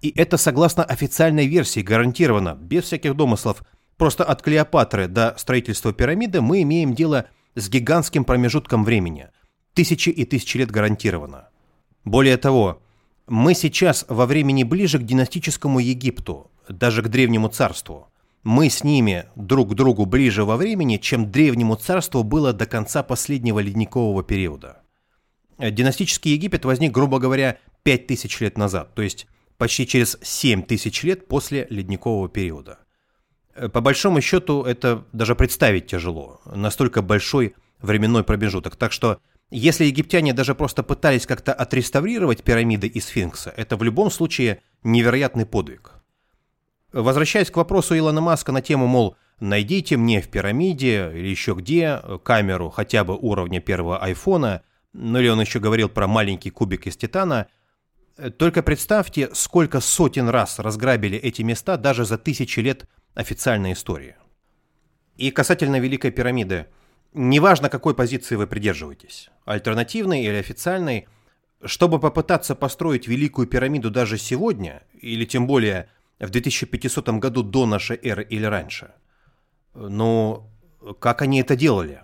И 0.01 0.13
это 0.15 0.37
согласно 0.37 0.83
официальной 0.83 1.47
версии 1.47 1.81
гарантированно, 1.81 2.55
без 2.55 2.85
всяких 2.85 3.15
домыслов. 3.15 3.63
Просто 3.97 4.23
от 4.23 4.41
Клеопатры 4.41 5.07
до 5.07 5.35
строительства 5.37 5.91
пирамиды 5.91 6.41
мы 6.41 6.61
имеем 6.61 6.93
дело 6.93 7.25
с 7.55 7.67
гигантским 7.67 8.23
промежутком 8.23 8.85
времени. 8.85 9.29
Тысячи 9.73 10.09
и 10.09 10.23
тысячи 10.23 10.57
лет 10.57 10.71
гарантированно. 10.71 11.49
Более 12.05 12.37
того, 12.37 12.81
мы 13.29 13.53
сейчас 13.53 14.05
во 14.09 14.25
времени 14.25 14.63
ближе 14.63 14.99
к 14.99 15.03
династическому 15.03 15.79
Египту, 15.79 16.51
даже 16.67 17.01
к 17.01 17.07
Древнему 17.07 17.47
Царству. 17.47 18.11
Мы 18.43 18.69
с 18.69 18.83
ними 18.83 19.25
друг 19.35 19.71
к 19.71 19.73
другу 19.75 20.05
ближе 20.05 20.43
во 20.45 20.57
времени, 20.57 20.97
чем 20.97 21.31
Древнему 21.31 21.75
Царству 21.75 22.23
было 22.23 22.53
до 22.53 22.65
конца 22.65 23.03
последнего 23.03 23.59
ледникового 23.59 24.23
периода. 24.23 24.81
Династический 25.59 26.33
Египет 26.33 26.65
возник, 26.65 26.91
грубо 26.91 27.19
говоря, 27.19 27.57
5000 27.83 28.41
лет 28.41 28.57
назад, 28.57 28.95
то 28.95 29.01
есть 29.01 29.27
почти 29.57 29.85
через 29.85 30.17
7 30.21 30.63
тысяч 30.63 31.03
лет 31.03 31.27
после 31.27 31.67
ледникового 31.69 32.29
периода. 32.29 32.79
Э, 33.53 33.67
по 33.67 33.81
большому 33.81 34.21
счету 34.21 34.63
это 34.63 35.05
даже 35.11 35.35
представить 35.35 35.87
тяжело, 35.87 36.39
настолько 36.45 37.01
большой 37.01 37.55
временной 37.81 38.23
промежуток. 38.23 38.75
Так 38.75 38.91
что 38.91 39.19
если 39.51 39.85
египтяне 39.85 40.33
даже 40.33 40.55
просто 40.55 40.83
пытались 40.83 41.25
как-то 41.25 41.53
отреставрировать 41.53 42.43
пирамиды 42.43 42.87
и 42.87 42.99
сфинкса, 42.99 43.53
это 43.55 43.77
в 43.77 43.83
любом 43.83 44.11
случае 44.11 44.61
невероятный 44.83 45.45
подвиг. 45.45 45.93
Возвращаясь 46.91 47.51
к 47.51 47.57
вопросу 47.57 47.97
Илона 47.97 48.21
Маска 48.21 48.51
на 48.51 48.61
тему, 48.61 48.87
мол, 48.87 49.15
найдите 49.39 49.97
мне 49.97 50.21
в 50.21 50.27
пирамиде 50.29 51.11
или 51.13 51.27
еще 51.27 51.53
где 51.53 52.01
камеру 52.23 52.69
хотя 52.69 53.03
бы 53.03 53.15
уровня 53.15 53.59
первого 53.61 53.99
айфона, 53.99 54.63
ну 54.93 55.19
или 55.19 55.27
он 55.29 55.39
еще 55.39 55.59
говорил 55.59 55.89
про 55.89 56.07
маленький 56.07 56.49
кубик 56.49 56.87
из 56.87 56.97
титана– 56.97 57.47
только 58.37 58.63
представьте, 58.63 59.29
сколько 59.33 59.79
сотен 59.79 60.27
раз 60.27 60.59
разграбили 60.59 61.17
эти 61.17 61.41
места 61.41 61.77
даже 61.77 62.03
за 62.03 62.17
тысячи 62.17 62.59
лет 62.59 62.85
официальной 63.13 63.73
истории. 63.73 64.15
И 65.15 65.31
касательно 65.31 65.79
Великой 65.79 66.11
пирамиды, 66.11 66.67
неважно, 67.13 67.69
какой 67.69 67.95
позиции 67.95 68.35
вы 68.35 68.47
придерживаетесь, 68.47 69.29
альтернативной 69.45 70.23
или 70.23 70.35
официальной, 70.35 71.07
чтобы 71.63 71.99
попытаться 71.99 72.55
построить 72.55 73.07
Великую 73.07 73.47
пирамиду 73.47 73.91
даже 73.91 74.17
сегодня, 74.17 74.83
или 74.93 75.25
тем 75.25 75.47
более 75.47 75.89
в 76.19 76.29
2500 76.29 77.09
году 77.19 77.43
до 77.43 77.65
нашей 77.65 77.99
эры 78.01 78.23
или 78.23 78.45
раньше, 78.45 78.91
ну, 79.73 80.49
как 80.99 81.21
они 81.21 81.41
это 81.41 81.55
делали? 81.55 82.01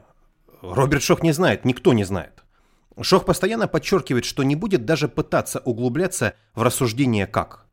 Роберт 0.61 1.03
Шох 1.03 1.21
не 1.21 1.31
знает, 1.31 1.65
никто 1.65 1.93
не 1.93 2.03
знает. 2.03 2.43
Шох 3.01 3.25
постоянно 3.25 3.67
подчеркивает, 3.67 4.25
что 4.25 4.43
не 4.43 4.55
будет 4.55 4.85
даже 4.85 5.07
пытаться 5.07 5.59
углубляться 5.59 6.35
в 6.53 6.61
рассуждение 6.61 7.27
«как». 7.27 7.65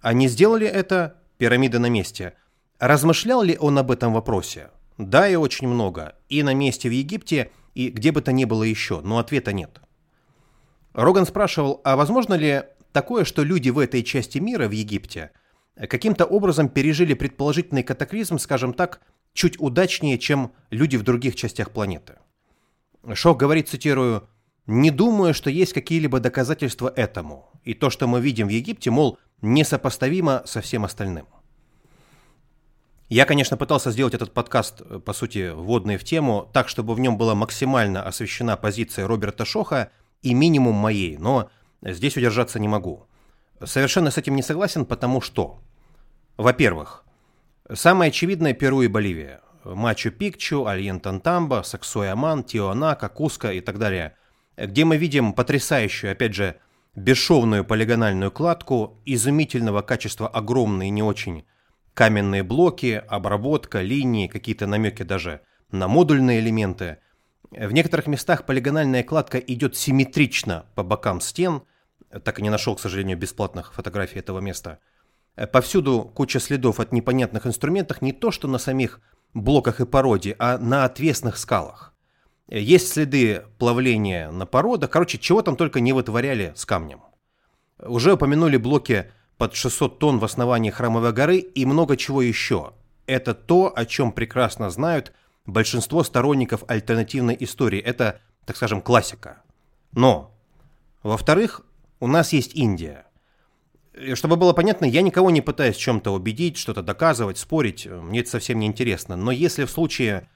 Они 0.00 0.28
сделали 0.28 0.66
это, 0.66 1.22
пирамида 1.38 1.78
на 1.78 1.88
месте. 1.88 2.34
Размышлял 2.78 3.42
ли 3.42 3.56
он 3.58 3.78
об 3.78 3.90
этом 3.90 4.12
вопросе? 4.12 4.70
Да, 4.98 5.28
и 5.28 5.34
очень 5.34 5.68
много. 5.68 6.16
И 6.28 6.42
на 6.42 6.54
месте 6.54 6.88
в 6.88 6.92
Египте, 6.92 7.50
и 7.74 7.88
где 7.88 8.12
бы 8.12 8.20
то 8.22 8.32
ни 8.32 8.44
было 8.44 8.62
еще, 8.62 9.00
но 9.00 9.18
ответа 9.18 9.52
нет. 9.52 9.80
Роган 10.92 11.26
спрашивал, 11.26 11.80
а 11.84 11.96
возможно 11.96 12.34
ли 12.34 12.62
такое, 12.92 13.24
что 13.24 13.42
люди 13.42 13.70
в 13.70 13.78
этой 13.78 14.02
части 14.04 14.38
мира, 14.38 14.68
в 14.68 14.70
Египте, 14.70 15.32
каким-то 15.76 16.24
образом 16.24 16.68
пережили 16.68 17.14
предположительный 17.14 17.82
катаклизм, 17.82 18.38
скажем 18.38 18.72
так, 18.72 19.00
чуть 19.32 19.60
удачнее, 19.60 20.18
чем 20.18 20.52
люди 20.70 20.96
в 20.96 21.02
других 21.02 21.34
частях 21.34 21.72
планеты? 21.72 22.14
Шох 23.12 23.36
говорит, 23.36 23.68
цитирую, 23.68 24.28
не 24.66 24.90
думаю, 24.90 25.34
что 25.34 25.50
есть 25.50 25.72
какие-либо 25.72 26.20
доказательства 26.20 26.92
этому, 26.94 27.50
и 27.64 27.74
то, 27.74 27.90
что 27.90 28.06
мы 28.06 28.20
видим 28.20 28.46
в 28.46 28.50
Египте, 28.50 28.90
мол, 28.90 29.18
несопоставимо 29.42 30.42
со 30.46 30.60
всем 30.60 30.84
остальным. 30.84 31.26
Я, 33.08 33.26
конечно, 33.26 33.56
пытался 33.56 33.90
сделать 33.90 34.14
этот 34.14 34.32
подкаст, 34.32 34.80
э, 34.80 34.98
по 34.98 35.12
сути, 35.12 35.50
вводный 35.50 35.96
в 35.96 36.04
тему, 36.04 36.48
так, 36.52 36.68
чтобы 36.68 36.94
в 36.94 37.00
нем 37.00 37.18
была 37.18 37.34
максимально 37.34 38.02
освещена 38.02 38.56
позиция 38.56 39.06
Роберта 39.06 39.44
Шоха 39.44 39.90
и 40.22 40.34
минимум 40.34 40.74
моей, 40.74 41.16
но 41.16 41.50
здесь 41.82 42.16
удержаться 42.16 42.58
не 42.58 42.68
могу. 42.68 43.06
Совершенно 43.62 44.10
с 44.10 44.18
этим 44.18 44.36
не 44.36 44.42
согласен, 44.42 44.84
потому 44.84 45.20
что, 45.20 45.60
во-первых, 46.36 47.04
самое 47.72 48.08
очевидное 48.08 48.54
Перу 48.54 48.82
и 48.82 48.88
Боливия. 48.88 49.40
Мачу-Пикчу, 49.64 50.66
Альен-Тантамба, 50.66 51.62
Саксуй-Аман, 51.62 52.44
Тиоанака, 52.44 53.08
Куска 53.08 53.52
и 53.52 53.60
так 53.60 53.78
далее– 53.78 54.16
где 54.56 54.84
мы 54.84 54.96
видим 54.96 55.32
потрясающую, 55.32 56.12
опять 56.12 56.34
же, 56.34 56.56
бесшовную 56.94 57.64
полигональную 57.64 58.30
кладку, 58.30 59.00
изумительного 59.04 59.82
качества 59.82 60.28
огромные 60.28 60.90
не 60.90 61.02
очень 61.02 61.44
каменные 61.94 62.42
блоки, 62.42 63.02
обработка, 63.08 63.80
линии, 63.80 64.26
какие-то 64.26 64.66
намеки 64.66 65.02
даже 65.02 65.40
на 65.70 65.88
модульные 65.88 66.40
элементы. 66.40 66.98
В 67.50 67.72
некоторых 67.72 68.08
местах 68.08 68.46
полигональная 68.46 69.04
кладка 69.04 69.38
идет 69.38 69.76
симметрично 69.76 70.66
по 70.74 70.82
бокам 70.82 71.20
стен, 71.20 71.62
так 72.24 72.38
и 72.38 72.42
не 72.42 72.50
нашел, 72.50 72.74
к 72.74 72.80
сожалению, 72.80 73.16
бесплатных 73.16 73.72
фотографий 73.72 74.18
этого 74.18 74.40
места. 74.40 74.80
Повсюду 75.52 76.02
куча 76.14 76.40
следов 76.40 76.80
от 76.80 76.92
непонятных 76.92 77.46
инструментов 77.46 78.02
не 78.02 78.12
то 78.12 78.30
что 78.30 78.48
на 78.48 78.58
самих 78.58 79.00
блоках 79.32 79.80
и 79.80 79.86
породе, 79.86 80.36
а 80.38 80.58
на 80.58 80.84
отвесных 80.84 81.36
скалах. 81.36 81.94
Есть 82.48 82.92
следы 82.92 83.44
плавления 83.58 84.30
на 84.30 84.46
породах. 84.46 84.90
Короче, 84.90 85.18
чего 85.18 85.42
там 85.42 85.56
только 85.56 85.80
не 85.80 85.92
вытворяли 85.92 86.52
с 86.54 86.66
камнем. 86.66 87.02
Уже 87.78 88.12
упомянули 88.12 88.56
блоки 88.58 89.10
под 89.38 89.54
600 89.54 89.98
тонн 89.98 90.18
в 90.18 90.24
основании 90.24 90.70
Храмовой 90.70 91.12
горы 91.12 91.38
и 91.38 91.66
много 91.66 91.96
чего 91.96 92.22
еще. 92.22 92.72
Это 93.06 93.34
то, 93.34 93.72
о 93.74 93.84
чем 93.84 94.12
прекрасно 94.12 94.70
знают 94.70 95.12
большинство 95.46 96.02
сторонников 96.04 96.64
альтернативной 96.68 97.36
истории. 97.40 97.80
Это, 97.80 98.20
так 98.46 98.56
скажем, 98.56 98.80
классика. 98.80 99.42
Но, 99.92 100.34
во-вторых, 101.02 101.62
у 102.00 102.06
нас 102.06 102.32
есть 102.32 102.54
Индия. 102.54 103.06
Чтобы 104.14 104.36
было 104.36 104.52
понятно, 104.52 104.84
я 104.86 105.02
никого 105.02 105.30
не 105.30 105.40
пытаюсь 105.40 105.76
чем-то 105.76 106.12
убедить, 106.12 106.56
что-то 106.56 106.82
доказывать, 106.82 107.38
спорить. 107.38 107.86
Мне 107.86 108.20
это 108.20 108.30
совсем 108.30 108.58
не 108.58 108.66
интересно. 108.66 109.16
Но 109.16 109.30
если 109.30 109.64
в 109.64 109.70
случае 109.70 110.28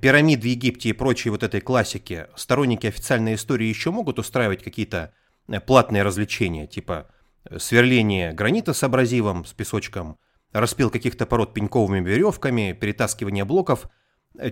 пирамид 0.00 0.42
в 0.42 0.46
Египте 0.46 0.88
и 0.88 0.92
прочей 0.92 1.30
вот 1.30 1.42
этой 1.42 1.60
классики, 1.60 2.26
сторонники 2.34 2.86
официальной 2.86 3.34
истории 3.34 3.66
еще 3.66 3.90
могут 3.90 4.18
устраивать 4.18 4.62
какие-то 4.62 5.12
э, 5.48 5.60
платные 5.60 6.02
развлечения, 6.02 6.66
типа 6.66 7.06
э, 7.08 7.13
сверление 7.58 8.32
гранита 8.32 8.72
с 8.72 8.82
абразивом, 8.82 9.44
с 9.44 9.52
песочком, 9.52 10.18
распил 10.52 10.90
каких-то 10.90 11.26
пород 11.26 11.52
пеньковыми 11.52 12.06
веревками, 12.08 12.76
перетаскивание 12.78 13.44
блоков. 13.44 13.86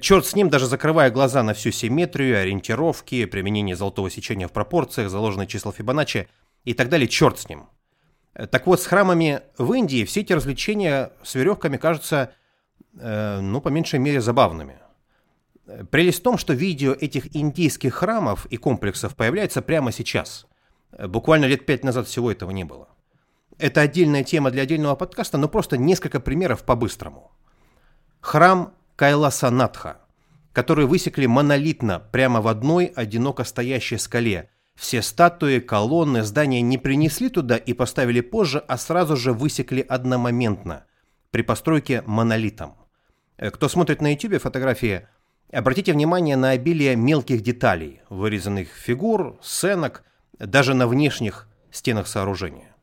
Черт 0.01 0.27
с 0.27 0.35
ним, 0.35 0.49
даже 0.49 0.67
закрывая 0.67 1.11
глаза 1.11 1.43
на 1.43 1.55
всю 1.55 1.71
симметрию, 1.71 2.41
ориентировки, 2.41 3.25
применение 3.25 3.75
золотого 3.75 4.11
сечения 4.11 4.49
в 4.49 4.53
пропорциях, 4.53 5.11
заложенные 5.11 5.47
числа 5.47 5.73
Фибоначчи 5.73 6.29
и 6.65 6.75
так 6.75 6.89
далее, 6.89 7.09
черт 7.09 7.39
с 7.39 7.49
ним. 7.49 7.69
Так 8.51 8.67
вот, 8.67 8.81
с 8.81 8.87
храмами 8.87 9.43
в 9.59 9.73
Индии 9.73 10.05
все 10.05 10.21
эти 10.21 10.33
развлечения 10.33 11.13
с 11.23 11.35
веревками 11.35 11.77
кажутся 11.77 12.33
э, 12.99 13.41
ну, 13.41 13.61
по 13.61 13.69
меньшей 13.69 13.99
мере, 13.99 14.21
забавными. 14.21 14.79
Прелесть 15.91 16.21
в 16.21 16.23
том, 16.23 16.39
что 16.39 16.55
видео 16.55 16.93
этих 16.93 17.35
индийских 17.37 17.95
храмов 17.95 18.47
и 18.47 18.57
комплексов 18.57 19.15
появляется 19.17 19.63
прямо 19.63 19.93
сейчас. 19.93 20.47
Буквально 20.99 21.47
лет 21.47 21.67
пять 21.67 21.85
назад 21.85 22.07
всего 22.07 22.31
этого 22.31 22.51
не 22.51 22.65
было. 22.65 22.89
Это 23.59 23.81
отдельная 23.81 24.25
тема 24.25 24.51
для 24.51 24.63
отдельного 24.63 24.95
подкаста, 24.95 25.39
но 25.39 25.49
просто 25.49 25.77
несколько 25.77 26.21
примеров 26.21 26.65
по-быстрому. 26.65 27.31
Храм 28.21 28.75
Кайласанатха, 28.97 29.99
который 30.53 30.87
высекли 30.87 31.27
монолитно 31.27 32.01
прямо 32.01 32.41
в 32.41 32.49
одной 32.49 32.87
одиноко 32.87 33.45
стоящей 33.45 33.99
скале. 33.99 34.51
Все 34.75 35.03
статуи, 35.03 35.59
колонны, 35.59 36.23
здания 36.23 36.61
не 36.61 36.79
принесли 36.79 37.29
туда 37.29 37.57
и 37.57 37.73
поставили 37.73 38.21
позже, 38.21 38.63
а 38.67 38.79
сразу 38.79 39.17
же 39.17 39.33
высекли 39.33 39.81
одномоментно 39.81 40.85
при 41.31 41.43
постройке 41.43 42.03
монолитом. 42.07 42.77
Э, 43.37 43.51
кто 43.51 43.69
смотрит 43.69 44.01
на 44.01 44.13
YouTube 44.13 44.41
фотографии, 44.41 45.09
обратите 45.53 45.93
внимание 45.93 46.37
на 46.37 46.51
обилие 46.51 46.97
мелких 46.97 47.43
деталей, 47.43 48.01
вырезанных 48.09 48.69
фигур, 48.69 49.39
сценок, 49.43 50.05
даже 50.47 50.75
на 50.75 50.87
внешних 50.87 51.49
стенах 51.71 52.07
сооружения. 52.07 52.75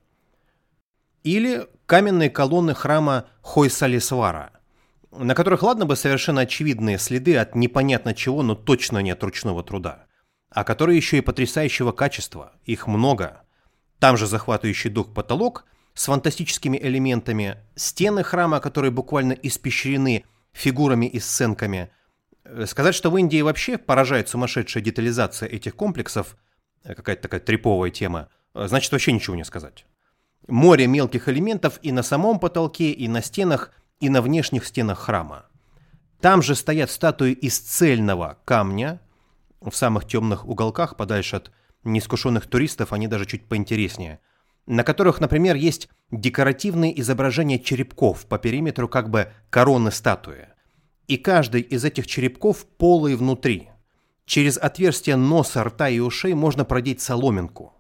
Или 1.24 1.68
каменные 1.86 2.30
колонны 2.30 2.74
храма 2.74 3.28
Хойсалисвара– 3.42 4.54
на 5.12 5.34
которых, 5.34 5.64
ладно 5.64 5.86
бы, 5.86 5.96
совершенно 5.96 6.42
очевидные 6.42 7.00
следы 7.00 7.38
от 7.38 7.56
непонятно 7.56 8.14
чего, 8.14 8.44
но 8.44 8.56
точно 8.56 9.00
не 9.00 9.12
от 9.12 9.24
ручного 9.24 9.64
труда, 9.64 10.06
а 10.50 10.64
которые 10.64 10.98
еще 10.98 11.18
и 11.18 11.22
потрясающего 11.22 11.92
качества, 11.92 12.54
их 12.66 12.88
много. 12.88 13.42
Там 14.00 14.18
же 14.18 14.28
захватывающий 14.28 14.90
дух 14.90 15.14
потолок 15.14 15.66
с 15.94 16.06
фантастическими 16.06 16.78
элементами, 16.78 17.58
стены 17.76 18.24
храма, 18.24 18.60
которые 18.60 18.92
буквально 18.92 19.34
испещрены 19.34 20.26
фигурами 20.54 21.08
и 21.08 21.20
сценками. 21.20 21.90
Сказать, 22.66 22.96
что 22.96 23.10
в 23.10 23.18
Индии 23.18 23.42
вообще 23.42 23.78
поражает 23.78 24.30
сумасшедшая 24.30 24.84
детализация 24.84 25.50
этих 25.50 25.76
комплексов, 25.76 26.38
какая-то 26.84 27.24
такая 27.24 27.40
триповая 27.40 27.92
тема, 27.92 28.30
значит 28.54 28.92
вообще 28.92 29.12
ничего 29.12 29.36
не 29.36 29.44
сказать. 29.44 29.86
Море 30.48 30.88
мелких 30.88 31.28
элементов 31.30 31.80
и 31.82 31.92
на 31.92 32.04
самом 32.04 32.40
потолке, 32.40 32.92
и 32.92 33.08
на 33.08 33.22
стенах, 33.22 33.72
и 34.00 34.10
на 34.10 34.22
внешних 34.22 34.66
стенах 34.66 35.00
храма. 35.00 35.46
Там 36.22 36.42
же 36.42 36.56
стоят 36.56 36.90
статуи 36.90 37.32
из 37.32 37.60
цельного 37.60 38.40
камня, 38.46 39.00
в 39.62 39.72
самых 39.72 40.06
темных 40.06 40.48
уголках, 40.48 40.96
подальше 40.96 41.38
от 41.38 41.52
неискушенных 41.84 42.48
туристов, 42.48 42.94
они 42.94 43.08
даже 43.08 43.26
чуть 43.26 43.46
поинтереснее, 43.46 44.20
на 44.66 44.84
которых, 44.84 45.20
например, 45.20 45.56
есть 45.56 45.90
декоративные 46.12 47.00
изображения 47.00 47.60
черепков 47.60 48.26
по 48.26 48.38
периметру 48.38 48.88
как 48.88 49.10
бы 49.10 49.32
короны 49.50 49.92
статуи. 49.92 50.48
И 51.08 51.18
каждый 51.18 51.62
из 51.62 51.84
этих 51.86 52.08
черепков 52.08 52.66
полый 52.78 53.16
внутри. 53.16 53.69
Через 54.30 54.58
отверстие 54.58 55.16
носа, 55.16 55.64
рта 55.64 55.90
и 55.90 56.00
ушей 56.00 56.34
можно 56.34 56.64
продеть 56.64 57.02
соломинку. 57.02 57.74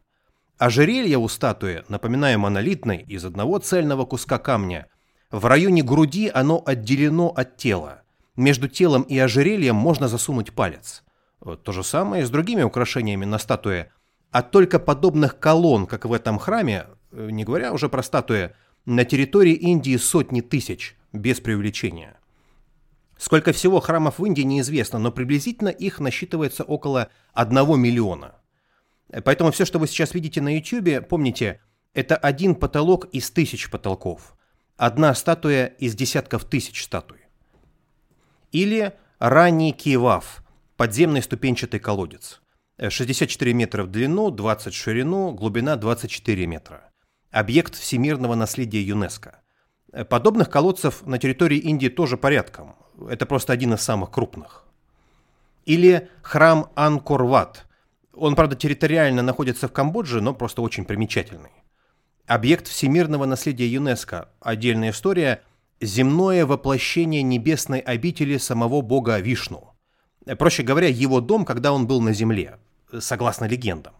Ожерелье 0.58 1.18
у 1.18 1.28
статуи, 1.28 1.84
напоминаю, 1.88 2.40
монолитной, 2.40 3.06
из 3.08 3.24
одного 3.24 3.60
цельного 3.60 4.06
куска 4.06 4.38
камня– 4.38 4.88
в 5.32 5.46
районе 5.46 5.84
груди 5.84 6.32
оно 6.34 6.64
отделено 6.66 7.28
от 7.28 7.56
тела. 7.58 8.02
Между 8.36 8.68
телом 8.68 9.04
и 9.04 9.18
ожерельем 9.20 9.76
можно 9.76 10.08
засунуть 10.08 10.54
палец. 10.54 11.04
Вот 11.40 11.64
то 11.64 11.72
же 11.72 11.84
самое 11.84 12.24
и 12.24 12.26
с 12.26 12.32
другими 12.32 12.64
украшениями 12.64 13.26
на 13.26 13.38
статуе. 13.38 13.92
А 14.32 14.42
только 14.42 14.80
подобных 14.80 15.38
колонн, 15.38 15.86
как 15.86 16.06
в 16.06 16.14
этом 16.14 16.40
храме, 16.40 16.88
э, 17.12 17.30
не 17.30 17.44
говоря 17.44 17.74
уже 17.74 17.90
про 17.90 18.02
статуи, 18.02 18.52
на 18.86 19.06
территории 19.06 19.54
Индии 19.54 19.98
сотни 19.98 20.42
тысяч, 20.42 20.98
без 21.14 21.40
преувеличения. 21.40 22.19
Сколько 23.20 23.52
всего 23.52 23.80
храмов 23.80 24.18
в 24.18 24.26
Индии 24.26 24.42
неизвестно, 24.42 24.98
но 24.98 25.12
приблизительно 25.12 25.70
их 25.70 26.00
насчитывается 26.00 26.64
около 26.64 27.10
1 27.34 27.80
миллиона. 27.80 28.36
Поэтому 29.24 29.52
все, 29.52 29.66
что 29.66 29.78
вы 29.78 29.88
сейчас 29.88 30.16
видите 30.16 30.42
на 30.42 30.56
YouTube, 30.58 31.08
помните, 31.08 31.62
это 31.94 32.16
один 32.16 32.56
потолок 32.56 33.06
из 33.12 33.30
тысяч 33.30 33.70
потолков 33.70 34.36
одна 34.80 35.14
статуя 35.14 35.66
из 35.66 35.94
десятков 35.94 36.46
тысяч 36.46 36.84
статуй. 36.84 37.20
Или 38.54 38.94
ранний 39.20 39.74
Киевав, 39.74 40.42
подземный 40.78 41.22
ступенчатый 41.22 41.82
колодец. 41.82 42.42
64 42.82 43.54
метра 43.54 43.84
в 43.84 43.92
длину, 43.92 44.32
20 44.32 44.74
в 44.74 44.78
ширину, 44.78 45.34
глубина 45.34 45.76
24 45.76 46.48
метра. 46.48 46.90
Объект 47.30 47.76
всемирного 47.76 48.36
наследия 48.36 48.82
ЮНЕСКО. 48.82 49.39
Подобных 50.10 50.50
колодцев 50.50 51.06
на 51.06 51.18
территории 51.18 51.58
Индии 51.58 51.88
тоже 51.88 52.16
порядком. 52.18 52.76
Это 53.10 53.26
просто 53.26 53.54
один 53.54 53.74
из 53.74 53.82
самых 53.82 54.12
крупных. 54.12 54.66
Или 55.66 56.10
храм 56.22 56.72
Анкорват. 56.76 57.66
Он, 58.14 58.36
правда, 58.36 58.56
территориально 58.56 59.22
находится 59.22 59.68
в 59.68 59.72
Камбодже, 59.72 60.22
но 60.22 60.34
просто 60.34 60.62
очень 60.62 60.86
примечательный. 60.86 61.52
Объект 62.28 62.68
всемирного 62.68 63.26
наследия 63.26 63.68
ЮНЕСКО. 63.68 64.30
Отдельная 64.40 64.92
история. 64.92 65.42
Земное 65.82 66.46
воплощение 66.46 67.24
небесной 67.24 67.80
обители 67.80 68.38
самого 68.38 68.82
бога 68.82 69.18
Вишну. 69.20 69.74
Проще 70.38 70.62
говоря, 70.62 70.88
его 70.88 71.22
дом, 71.22 71.46
когда 71.46 71.72
он 71.72 71.88
был 71.88 72.02
на 72.02 72.14
земле, 72.14 72.60
согласно 73.00 73.46
легендам. 73.46 73.94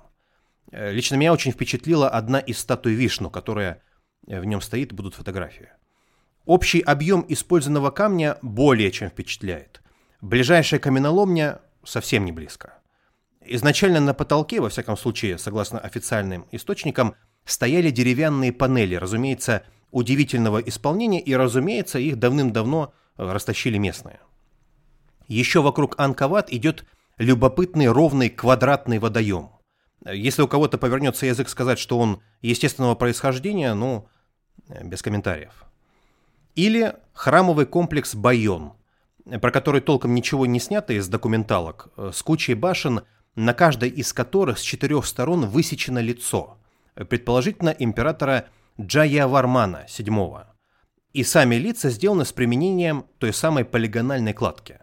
Лично 0.72 1.16
меня 1.16 1.34
очень 1.34 1.52
впечатлила 1.52 2.10
одна 2.10 2.40
из 2.40 2.60
статуй 2.60 2.94
Вишну, 2.94 3.32
которая 3.32 3.82
в 4.28 4.46
нем 4.46 4.62
стоит, 4.62 4.94
будут 4.94 5.16
фотографии. 5.16 5.70
Общий 6.50 6.80
объем 6.80 7.24
использованного 7.28 7.92
камня 7.92 8.40
более 8.42 8.90
чем 8.90 9.10
впечатляет. 9.10 9.84
Ближайшая 10.20 10.80
каменоломня 10.80 11.60
совсем 11.84 12.26
не 12.26 12.32
близко. 12.32 12.74
Изначально 13.46 14.00
на 14.00 14.16
потолке, 14.16 14.60
во 14.60 14.70
всяком 14.70 14.98
случае, 14.98 15.38
согласно 15.38 15.78
официальным 15.78 16.48
источникам, 16.50 17.14
стояли 17.46 17.92
деревянные 17.92 18.52
панели, 18.52 18.96
разумеется, 18.96 19.62
удивительного 19.92 20.58
исполнения, 20.58 21.22
и, 21.22 21.36
разумеется, 21.36 22.00
их 22.00 22.18
давным-давно 22.18 22.96
э, 23.18 23.32
растащили 23.32 23.78
местные. 23.78 24.20
Еще 25.28 25.62
вокруг 25.62 26.00
Анкават 26.00 26.52
идет 26.52 26.84
любопытный 27.20 27.90
ровный 27.90 28.32
квадратный 28.32 28.98
водоем. 28.98 29.52
Если 30.04 30.42
у 30.42 30.48
кого-то 30.48 30.80
повернется 30.80 31.28
язык 31.28 31.48
сказать, 31.48 31.78
что 31.78 32.00
он 32.00 32.24
естественного 32.42 32.96
происхождения, 32.96 33.76
ну, 33.76 34.10
э, 34.68 34.84
без 34.84 35.04
комментариев. 35.04 35.69
Или 36.60 36.94
храмовый 37.14 37.66
комплекс 37.66 38.14
Байон, 38.16 38.74
про 39.42 39.50
который 39.50 39.80
толком 39.80 40.14
ничего 40.14 40.46
не 40.46 40.60
снято 40.60 40.92
из 40.92 41.08
документалок, 41.08 41.88
э, 41.96 42.12
с 42.14 42.22
кучей 42.22 42.54
башен, 42.54 43.04
на 43.36 43.54
каждой 43.54 43.88
из 43.88 44.12
которых 44.12 44.60
с 44.60 44.62
четырех 44.62 45.06
сторон 45.06 45.46
высечено 45.46 46.00
лицо– 46.00 46.58
предположительно 46.96 47.70
императора 47.70 48.48
Джаявармана 48.78 49.86
VII. 49.88 50.48
И 51.14 51.24
сами 51.24 51.56
лица 51.56 51.90
сделаны 51.90 52.26
с 52.26 52.34
применением 52.34 53.06
той 53.20 53.32
самой 53.32 53.64
полигональной 53.64 54.34
кладки. 54.34 54.80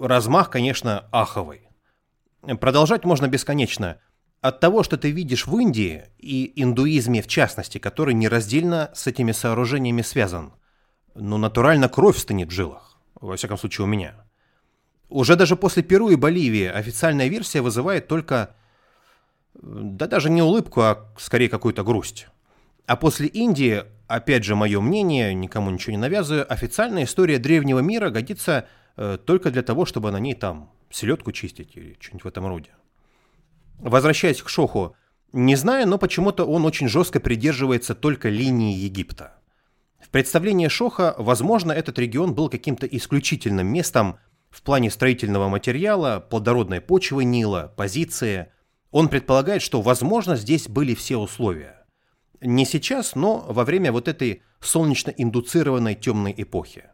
Размах, 0.00 0.50
конечно, 0.50 1.08
аховый. 1.12 1.68
Продолжать 2.60 3.04
можно 3.04 3.28
бесконечно. 3.28 4.00
От 4.40 4.58
того, 4.58 4.82
что 4.82 4.96
ты 4.96 5.12
видишь 5.12 5.46
в 5.46 5.56
Индии 5.56 6.08
и 6.18 6.60
индуизме 6.60 7.22
в 7.22 7.28
частности, 7.28 7.78
который 7.78 8.14
нераздельно 8.14 8.90
с 8.92 9.06
этими 9.06 9.30
сооружениями 9.30 10.02
связан, 10.02 10.52
ну, 11.14 11.38
натурально 11.38 11.88
кровь 11.88 12.18
стынет 12.18 12.48
в 12.48 12.52
жилах. 12.52 12.98
Во 13.20 13.36
всяком 13.36 13.58
случае, 13.58 13.84
у 13.84 13.88
меня. 13.88 14.14
Уже 15.08 15.36
даже 15.36 15.56
после 15.56 15.82
Перу 15.82 16.08
и 16.10 16.16
Боливии 16.16 16.66
официальная 16.66 17.28
версия 17.28 17.60
вызывает 17.60 18.08
только 18.08 18.54
да 19.54 20.06
даже 20.06 20.30
не 20.30 20.42
улыбку, 20.42 20.80
а 20.80 21.12
скорее 21.18 21.48
какую-то 21.48 21.82
грусть. 21.82 22.28
А 22.86 22.96
после 22.96 23.26
Индии, 23.26 23.84
опять 24.06 24.44
же 24.44 24.54
мое 24.56 24.80
мнение, 24.80 25.34
никому 25.34 25.70
ничего 25.70 25.92
не 25.92 25.98
навязываю, 25.98 26.50
официальная 26.50 27.04
история 27.04 27.38
древнего 27.38 27.80
мира 27.80 28.10
годится 28.10 28.68
э, 28.96 29.18
только 29.24 29.50
для 29.50 29.62
того, 29.62 29.84
чтобы 29.84 30.10
на 30.10 30.18
ней 30.18 30.34
там 30.34 30.70
селедку 30.90 31.32
чистить 31.32 31.76
или 31.76 31.96
что-нибудь 32.00 32.24
в 32.24 32.28
этом 32.28 32.46
роде. 32.46 32.70
Возвращаясь 33.78 34.42
к 34.42 34.48
Шоху, 34.48 34.96
не 35.32 35.56
знаю, 35.56 35.86
но 35.88 35.98
почему-то 35.98 36.44
он 36.44 36.64
очень 36.64 36.88
жестко 36.88 37.20
придерживается 37.20 37.94
только 37.94 38.28
линии 38.28 38.76
Египта. 38.76 39.39
В 40.00 40.08
представлении 40.10 40.68
Шоха, 40.68 41.14
возможно, 41.18 41.72
этот 41.72 41.98
регион 41.98 42.34
был 42.34 42.48
каким-то 42.48 42.86
исключительным 42.86 43.66
местом 43.66 44.18
в 44.50 44.62
плане 44.62 44.90
строительного 44.90 45.48
материала, 45.48 46.24
плодородной 46.28 46.80
почвы 46.80 47.24
Нила, 47.24 47.72
позиции– 47.76 48.48
он 48.90 49.08
предполагает, 49.08 49.62
что, 49.62 49.82
возможно, 49.82 50.36
здесь 50.36 50.68
были 50.68 50.94
все 50.94 51.16
условия. 51.16 51.86
Не 52.40 52.64
сейчас, 52.64 53.14
но 53.14 53.38
во 53.38 53.64
время 53.64 53.92
вот 53.92 54.08
этой 54.08 54.42
солнечно-индуцированной 54.60 55.94
темной 55.94 56.34
эпохи. 56.36 56.84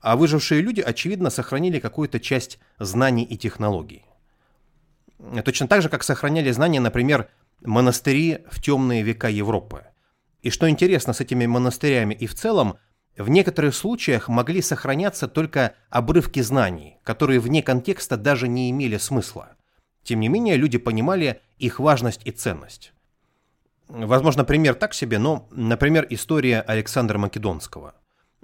А 0.00 0.16
выжившие 0.16 0.60
люди, 0.60 0.80
очевидно, 0.80 1.30
сохранили 1.30 1.78
какую-то 1.78 2.20
часть 2.20 2.58
знаний 2.78 3.24
и 3.24 3.36
технологий. 3.36 4.04
Точно 5.44 5.68
так 5.68 5.82
же, 5.82 5.88
как 5.88 6.02
сохраняли 6.02 6.50
знания, 6.50 6.80
например, 6.80 7.28
монастыри 7.62 8.38
в 8.50 8.60
темные 8.62 9.02
века 9.02 9.28
Европы. 9.28 9.84
И 10.42 10.50
что 10.50 10.68
интересно 10.68 11.12
с 11.12 11.20
этими 11.20 11.46
монастырями 11.46 12.14
и 12.14 12.26
в 12.26 12.34
целом, 12.34 12.78
в 13.16 13.28
некоторых 13.28 13.74
случаях 13.74 14.28
могли 14.28 14.62
сохраняться 14.62 15.28
только 15.28 15.74
обрывки 15.90 16.40
знаний, 16.40 16.98
которые 17.02 17.40
вне 17.40 17.62
контекста 17.62 18.16
даже 18.16 18.48
не 18.48 18.70
имели 18.70 18.96
смысла. 18.96 19.50
Тем 20.02 20.20
не 20.20 20.28
менее, 20.28 20.56
люди 20.56 20.78
понимали 20.78 21.40
их 21.58 21.78
важность 21.78 22.22
и 22.24 22.30
ценность. 22.30 22.92
Возможно, 23.88 24.44
пример 24.44 24.74
так 24.74 24.94
себе, 24.94 25.18
но, 25.18 25.48
например, 25.50 26.06
история 26.10 26.60
Александра 26.60 27.18
Македонского. 27.18 27.94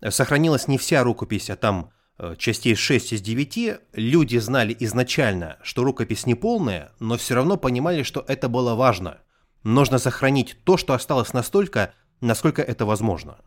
Сохранилась 0.06 0.68
не 0.68 0.76
вся 0.76 1.02
рукопись, 1.02 1.48
а 1.48 1.56
там 1.56 1.92
э, 2.18 2.34
частей 2.36 2.74
6 2.74 3.14
из 3.14 3.22
9. 3.22 3.78
Люди 3.94 4.36
знали 4.38 4.76
изначально, 4.80 5.56
что 5.62 5.84
рукопись 5.84 6.26
неполная, 6.26 6.92
но 6.98 7.16
все 7.16 7.34
равно 7.36 7.56
понимали, 7.56 8.02
что 8.02 8.24
это 8.26 8.48
было 8.48 8.74
важно. 8.74 9.20
Нужно 9.66 9.98
сохранить 9.98 10.56
то, 10.62 10.76
что 10.76 10.94
осталось 10.94 11.32
настолько, 11.32 11.92
насколько 12.20 12.62
это 12.62 12.86
возможно. 12.86 13.38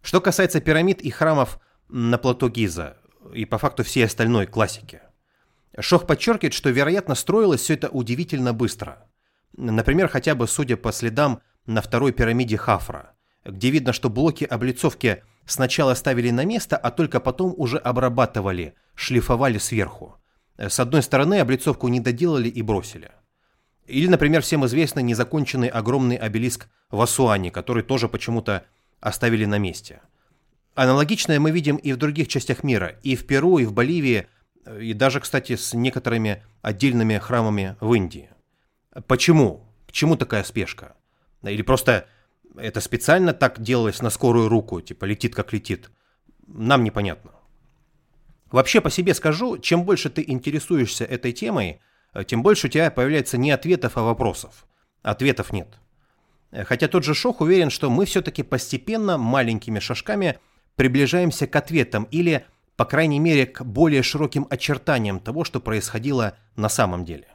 Что 0.00 0.20
касается 0.20 0.60
пирамид 0.60 1.02
и 1.02 1.10
храмов 1.10 1.58
на 1.88 2.18
плато 2.18 2.48
Гиза 2.48 2.96
и 3.34 3.46
по 3.46 3.58
факту 3.58 3.82
всей 3.82 4.04
остальной 4.04 4.46
классики. 4.46 5.00
Шох 5.76 6.06
подчеркивает, 6.06 6.54
что, 6.54 6.70
вероятно, 6.70 7.16
строилось 7.16 7.62
все 7.62 7.74
это 7.74 7.88
удивительно 7.88 8.52
быстро. 8.52 9.08
Например, 9.56 10.06
хотя 10.06 10.36
бы 10.36 10.46
судя 10.46 10.76
по 10.76 10.92
следам 10.92 11.40
на 11.66 11.82
второй 11.82 12.12
пирамиде 12.12 12.56
Хафра, 12.56 13.16
где 13.44 13.70
видно, 13.70 13.92
что 13.92 14.08
блоки 14.08 14.44
облицовки 14.44 15.24
сначала 15.46 15.94
ставили 15.94 16.30
на 16.30 16.44
место, 16.44 16.76
а 16.76 16.92
только 16.92 17.18
потом 17.18 17.52
уже 17.56 17.78
обрабатывали, 17.78 18.76
шлифовали 18.94 19.58
сверху. 19.58 20.20
С 20.56 20.78
одной 20.78 21.02
стороны, 21.02 21.40
облицовку 21.40 21.88
не 21.88 21.98
доделали 21.98 22.48
и 22.48 22.62
бросили. 22.62 23.10
Или, 23.86 24.08
например, 24.08 24.42
всем 24.42 24.66
известный 24.66 25.02
незаконченный 25.02 25.68
огромный 25.68 26.16
обелиск 26.16 26.68
в 26.90 27.00
Асуане, 27.00 27.50
который 27.50 27.82
тоже 27.82 28.08
почему-то 28.08 28.64
оставили 29.00 29.44
на 29.44 29.58
месте. 29.58 30.00
Аналогичное 30.74 31.40
мы 31.40 31.50
видим 31.50 31.76
и 31.76 31.92
в 31.92 31.96
других 31.96 32.28
частях 32.28 32.64
мира, 32.64 32.98
и 33.02 33.16
в 33.16 33.26
Перу, 33.26 33.58
и 33.58 33.64
в 33.64 33.72
Боливии, 33.72 34.26
и 34.80 34.92
даже, 34.92 35.20
кстати, 35.20 35.56
с 35.56 35.72
некоторыми 35.72 36.42
отдельными 36.62 37.18
храмами 37.18 37.76
в 37.80 37.92
Индии. 37.94 38.30
Почему? 39.06 39.64
К 39.86 39.92
чему 39.92 40.16
такая 40.16 40.42
спешка? 40.42 40.96
Или 41.42 41.62
просто 41.62 42.06
это 42.56 42.80
специально 42.80 43.32
так 43.32 43.62
делалось 43.62 44.02
на 44.02 44.10
скорую 44.10 44.48
руку, 44.48 44.80
типа 44.80 45.04
летит 45.04 45.34
как 45.34 45.52
летит? 45.52 45.90
Нам 46.46 46.84
непонятно. 46.84 47.30
Вообще 48.50 48.80
по 48.80 48.90
себе 48.90 49.14
скажу, 49.14 49.58
чем 49.58 49.84
больше 49.84 50.10
ты 50.10 50.24
интересуешься 50.26 51.04
этой 51.04 51.32
темой, 51.32 51.80
тем 52.24 52.42
больше 52.42 52.66
у 52.66 52.70
тебя 52.70 52.90
появляется 52.90 53.38
не 53.38 53.50
ответов, 53.50 53.96
а 53.96 54.02
вопросов. 54.02 54.66
Ответов 55.02 55.52
нет. 55.52 55.68
Хотя 56.52 56.88
тот 56.88 57.04
же 57.04 57.14
Шох 57.14 57.40
уверен, 57.40 57.70
что 57.70 57.90
мы 57.90 58.06
все-таки 58.06 58.42
постепенно, 58.42 59.18
маленькими 59.18 59.78
шажками 59.78 60.38
приближаемся 60.76 61.46
к 61.46 61.56
ответам 61.56 62.04
или, 62.10 62.46
по 62.76 62.84
крайней 62.84 63.18
мере, 63.18 63.46
к 63.46 63.62
более 63.62 64.02
широким 64.02 64.46
очертаниям 64.48 65.20
того, 65.20 65.44
что 65.44 65.60
происходило 65.60 66.36
на 66.54 66.68
самом 66.68 67.04
деле. 67.04 67.28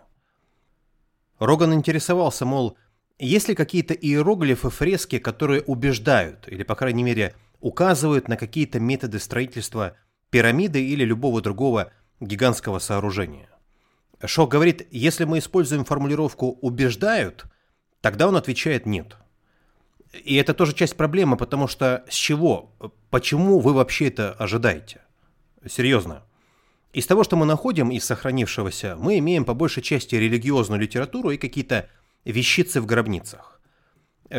Роган 1.39 1.73
интересовался, 1.73 2.45
мол, 2.45 2.77
есть 3.19 3.49
ли 3.49 3.55
какие-то 3.55 3.93
иероглифы, 3.93 4.69
фрески, 4.69 5.19
которые 5.19 5.61
убеждают, 5.61 6.47
или, 6.47 6.63
по 6.63 6.75
крайней 6.75 7.03
мере, 7.03 7.35
указывают 7.59 8.27
на 8.27 8.37
какие-то 8.37 8.79
методы 8.79 9.19
строительства 9.19 9.95
пирамиды 10.31 10.83
или 10.83 11.03
любого 11.03 11.41
другого 11.41 11.91
гигантского 12.19 12.79
сооружения. 12.79 13.50
Шох 14.27 14.49
говорит, 14.49 14.87
если 14.91 15.25
мы 15.25 15.39
используем 15.39 15.85
формулировку 15.85 16.57
«убеждают», 16.61 17.45
тогда 18.01 18.27
он 18.27 18.35
отвечает 18.35 18.85
«нет». 18.85 19.17
И 20.13 20.35
это 20.35 20.53
тоже 20.53 20.73
часть 20.73 20.97
проблемы, 20.97 21.37
потому 21.37 21.67
что 21.67 22.03
с 22.09 22.13
чего, 22.13 22.75
почему 23.09 23.59
вы 23.59 23.73
вообще 23.73 24.07
это 24.07 24.33
ожидаете? 24.33 25.01
Серьезно. 25.65 26.23
Из 26.91 27.07
того, 27.07 27.23
что 27.23 27.37
мы 27.37 27.45
находим, 27.45 27.89
из 27.89 28.03
сохранившегося, 28.03 28.97
мы 28.97 29.19
имеем 29.19 29.45
по 29.45 29.53
большей 29.53 29.81
части 29.81 30.15
религиозную 30.15 30.81
литературу 30.81 31.31
и 31.31 31.37
какие-то 31.37 31.87
вещицы 32.25 32.81
в 32.81 32.85
гробницах. 32.85 33.61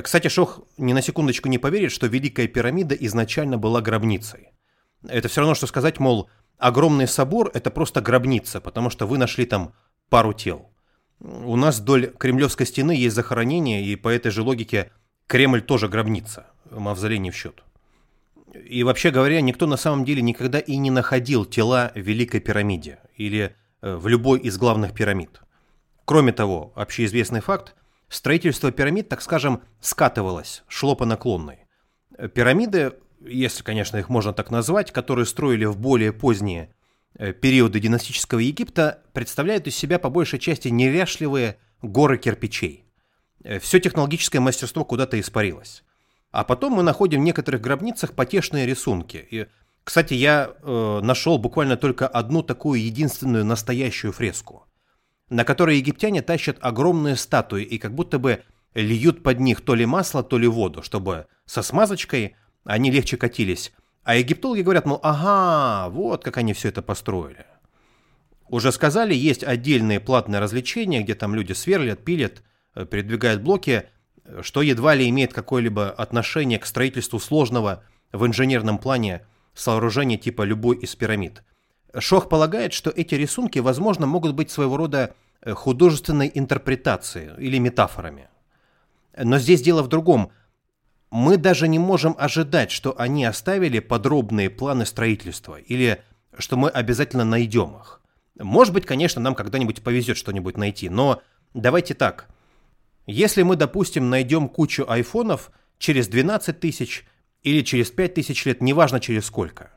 Кстати, 0.03 0.29
Шох 0.29 0.61
ни 0.77 0.93
на 0.93 1.01
секундочку 1.01 1.49
не 1.49 1.59
поверит, 1.59 1.93
что 1.93 2.07
Великая 2.07 2.49
пирамида 2.49 2.95
изначально 2.95 3.57
была 3.57 3.81
гробницей. 3.81 4.51
Это 5.09 5.29
все 5.29 5.41
равно, 5.41 5.55
что 5.55 5.67
сказать, 5.67 5.99
мол, 5.99 6.31
огромный 6.63 7.09
собор– 7.09 7.51
это 7.55 7.71
просто 7.71 8.01
гробница, 8.01 8.61
потому 8.61 8.89
что 8.89 9.07
вы 9.07 9.19
нашли 9.19 9.45
там 9.47 9.75
пару 10.09 10.33
тел. 10.33 10.71
У 11.19 11.57
нас 11.57 11.81
вдоль 11.81 12.13
Кремлевской 12.19 12.67
стены 12.67 12.93
есть 12.93 13.17
захоронение, 13.17 13.85
и 13.85 13.97
по 13.97 14.09
этой 14.09 14.31
же 14.31 14.43
логике 14.43 14.93
Кремль 15.27 15.63
тоже 15.63 15.89
гробница, 15.89 16.47
мавзолей 16.71 17.19
не 17.19 17.31
в 17.31 17.37
счет. 17.37 17.65
И 18.55 18.85
вообще 18.85 19.11
говоря, 19.11 19.41
никто 19.41 19.67
на 19.67 19.77
самом 19.77 20.05
деле 20.05 20.23
никогда 20.23 20.61
и 20.61 20.77
не 20.77 20.91
находил 20.91 21.45
тела 21.45 21.91
в 21.95 21.99
Великой 21.99 22.41
пирамиде 22.41 22.99
или 23.17 23.57
э, 23.81 23.97
в 23.97 24.07
любой 24.07 24.39
из 24.41 24.57
главных 24.57 24.95
пирамид. 24.95 25.41
Кроме 26.05 26.33
того, 26.33 26.73
общеизвестный 26.77 27.41
факт, 27.41 27.75
строительство 28.09 28.71
пирамид, 28.71 29.09
так 29.09 29.23
скажем, 29.23 29.63
скатывалось, 29.81 30.63
шло 30.69 30.95
по 30.95 31.07
наклонной. 31.07 31.67
Пирамиды, 32.35 32.93
если, 33.27 33.62
конечно, 33.62 33.97
их 33.97 34.09
можно 34.09 34.32
так 34.32 34.51
назвать, 34.51 34.93
которые 34.93 35.27
строили 35.27 35.65
в 35.65 35.77
более 35.77 36.12
поздние 36.12 36.74
э, 37.15 37.32
периоды 37.32 37.81
династического 37.81 38.39
Египта, 38.40 39.03
представляют 39.12 39.66
из 39.66 39.77
себя 39.77 39.99
по 39.99 40.11
большей 40.11 40.39
части 40.39 40.69
неряшливые 40.69 41.59
горы 41.82 42.19
кирпичей. 42.19 42.85
Э, 43.44 43.59
Все 43.59 43.81
технологическое 43.81 44.40
мастерство 44.40 44.85
куда-то 44.85 45.19
испарилось. 45.19 45.85
А 46.31 46.44
потом 46.44 46.74
мы 46.74 46.82
находим 46.82 47.20
в 47.20 47.24
некоторых 47.24 47.61
гробницах 47.61 48.15
потешные 48.15 48.66
рисунки. 48.66 49.27
И, 49.31 49.47
кстати, 49.85 50.15
я 50.15 50.51
э, 50.62 51.01
нашел 51.03 51.39
буквально 51.39 51.77
только 51.77 52.09
одну 52.09 52.43
такую 52.43 52.82
единственную 52.82 53.44
настоящую 53.44 54.12
фреску, 54.12 54.66
на 55.28 55.44
которой 55.44 55.77
египтяне 55.77 56.23
тащат 56.23 56.57
огромные 56.61 57.16
статуи 57.16 57.62
и 57.62 57.78
как 57.78 57.94
будто 57.94 58.19
бы 58.19 58.43
льют 58.74 59.23
под 59.23 59.40
них 59.40 59.61
то 59.61 59.74
ли 59.74 59.85
масло, 59.85 60.23
то 60.23 60.39
ли 60.39 60.47
воду, 60.47 60.82
чтобы 60.82 61.27
со 61.44 61.62
смазочкой 61.62 62.36
они 62.65 62.91
легче 62.91 63.17
катились. 63.17 63.73
А 64.05 64.17
египтологи 64.17 64.63
говорят, 64.63 64.87
мол, 64.87 65.01
ага, 65.03 65.89
вот 65.91 66.25
как 66.25 66.37
они 66.39 66.53
все 66.53 66.69
это 66.69 66.83
построили. 66.83 67.47
Уже 68.49 68.73
сказали, 68.73 69.15
есть 69.15 69.45
отдельные 69.45 70.01
платные 70.01 70.41
развлечения, 70.41 71.03
где 71.03 71.15
там 71.15 71.35
люди 71.35 71.53
сверлят, 71.53 72.05
пилят, 72.05 72.43
э, 72.75 72.85
передвигают 72.85 73.43
блоки– 73.43 73.85
что 74.41 74.63
едва 74.63 74.95
ли 74.95 75.09
имеет 75.09 75.33
какое-либо 75.33 75.91
отношение 75.91 76.59
к 76.59 76.67
строительству 76.67 77.19
сложного 77.19 77.85
в 78.13 78.27
инженерном 78.27 78.79
плане 78.79 79.27
сооружения 79.55 80.17
типа 80.17 80.43
любой 80.43 80.77
из 80.77 80.95
пирамид. 80.95 81.43
Шох 81.99 82.29
полагает, 82.29 82.73
что 82.73 82.91
эти 82.91 83.15
рисунки, 83.15 83.59
возможно, 83.59 84.07
могут 84.07 84.35
быть 84.35 84.51
своего 84.51 84.77
рода 84.77 85.15
э, 85.43 85.53
художественной 85.53 86.31
интерпретацией 86.33 87.37
или 87.37 87.59
метафорами. 87.59 88.29
Но 89.17 89.39
здесь 89.39 89.61
дело 89.61 89.83
в 89.83 89.89
другом. 89.89 90.33
Мы 91.13 91.37
даже 91.37 91.69
не 91.69 91.79
можем 91.79 92.17
ожидать, 92.19 92.73
что 92.73 92.99
они 92.99 93.25
оставили 93.25 93.79
подробные 93.79 94.51
планы 94.51 94.85
строительства 94.85 95.55
или 95.61 96.03
что 96.37 96.57
мы 96.57 96.69
обязательно 96.71 97.25
найдем 97.25 97.77
их. 97.77 98.01
Может 98.41 98.75
быть, 98.75 98.87
конечно, 98.87 99.21
нам 99.21 99.37
когда-нибудь 99.37 99.83
повезет 99.85 100.17
что-нибудь 100.17 100.57
найти, 100.57 100.89
но 100.89 101.23
давайте 101.55 101.95
так– 101.95 102.27
если 103.07 103.43
мы, 103.43 103.57
допустим, 103.57 104.11
найдем 104.11 104.49
кучу 104.49 104.85
айфонов 104.89 105.51
через 105.79 106.07
12 106.09 106.61
тысяч 106.61 107.05
или 107.43 107.63
через 107.63 107.91
5 107.91 108.15
тысяч 108.15 108.45
лет, 108.45 108.63
неважно 108.63 109.01
через 109.01 109.27
сколько. 109.27 109.73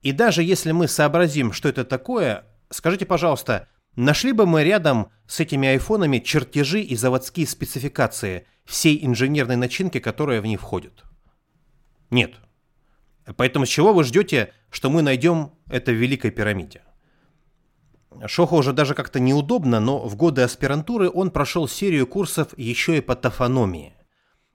И 0.00 0.12
даже 0.12 0.42
если 0.42 0.72
мы 0.72 0.88
сообразим, 0.88 1.52
что 1.52 1.68
это 1.68 1.84
такое, 1.84 2.44
скажите, 2.70 3.04
пожалуйста, 3.04 3.68
нашли 3.94 4.32
бы 4.32 4.46
мы 4.46 4.64
рядом 4.64 5.10
с 5.26 5.40
этими 5.40 5.68
айфонами 5.68 6.18
чертежи 6.18 6.80
и 6.80 6.96
заводские 6.96 7.46
спецификации 7.46 8.46
всей 8.66 9.04
инженерной 9.06 9.56
начинки, 9.56 10.00
которая 10.00 10.40
в 10.40 10.46
них 10.46 10.60
входит? 10.60 11.04
Нет. 12.10 12.34
Поэтому 13.36 13.66
с 13.66 13.68
чего 13.68 13.92
вы 13.92 14.04
ждете, 14.04 14.52
что 14.70 14.90
мы 14.90 15.02
найдем 15.02 15.52
это 15.70 15.92
в 15.92 15.94
Великой 15.94 16.30
пирамиде? 16.30 16.82
Шоху 18.26 18.56
уже 18.56 18.72
даже 18.72 18.94
как-то 18.94 19.20
неудобно, 19.20 19.80
но 19.80 20.06
в 20.06 20.16
годы 20.16 20.42
аспирантуры 20.42 21.10
он 21.10 21.30
прошел 21.30 21.68
серию 21.68 22.06
курсов 22.06 22.48
еще 22.56 22.98
и 22.98 23.00
по 23.00 23.14
тафономии. 23.14 23.94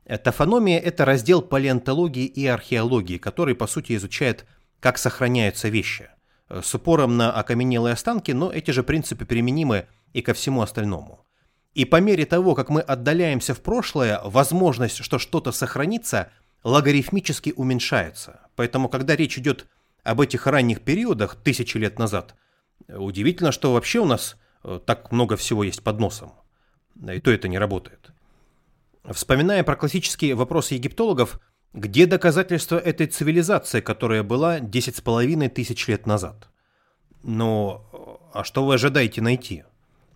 Э, 0.05 0.17
тафономия– 0.17 0.79
это 0.79 1.05
раздел 1.05 1.41
палеонтологии 1.41 2.25
и 2.25 2.47
археологии, 2.47 3.17
который, 3.17 3.55
по 3.55 3.67
сути, 3.67 3.95
изучает, 3.95 4.45
как 4.79 4.97
сохраняются 4.97 5.69
вещи. 5.69 6.09
Э, 6.49 6.61
с 6.63 6.73
упором 6.73 7.17
на 7.17 7.31
окаменелые 7.31 7.93
останки, 7.93 8.31
но 8.31 8.51
эти 8.51 8.71
же 8.71 8.83
принципы 8.83 9.25
применимы 9.25 9.87
и 10.13 10.21
ко 10.21 10.33
всему 10.33 10.61
остальному. 10.61 11.25
И 11.73 11.85
по 11.85 12.01
мере 12.01 12.25
того, 12.25 12.55
как 12.55 12.69
мы 12.69 12.81
отдаляемся 12.81 13.53
в 13.53 13.61
прошлое, 13.61 14.19
возможность, 14.23 15.03
что 15.03 15.19
что-то 15.19 15.51
сохранится, 15.51 16.29
логарифмически 16.63 17.53
уменьшается. 17.55 18.41
Поэтому, 18.55 18.89
когда 18.89 19.15
речь 19.15 19.37
идет 19.37 19.67
об 20.03 20.21
этих 20.21 20.47
ранних 20.47 20.81
периодах, 20.81 21.35
тысячи 21.35 21.77
лет 21.77 21.99
назад– 21.99 22.35
Удивительно, 22.87 23.51
что 23.51 23.73
вообще 23.73 23.99
у 23.99 24.05
нас 24.05 24.37
э, 24.63 24.79
так 24.85 25.11
много 25.11 25.37
всего 25.37 25.63
есть 25.63 25.83
под 25.83 25.99
носом. 25.99 26.33
И 27.09 27.19
то 27.19 27.31
это 27.31 27.47
не 27.47 27.57
работает. 27.57 28.11
Вспоминая 29.09 29.63
про 29.63 29.75
классический 29.75 30.33
вопрос 30.33 30.71
египтологов, 30.71 31.39
Где 31.73 32.05
доказательства 32.05 32.77
этой 32.77 33.07
цивилизации, 33.07 33.79
которая 33.79 34.23
была 34.23 34.59
10,5 34.59 35.49
тысяч 35.49 35.87
лет 35.87 36.05
назад? 36.05 36.49
Но 37.23 38.29
а 38.33 38.43
что 38.43 38.65
вы 38.65 38.73
ожидаете 38.73 39.21
найти? 39.21 39.63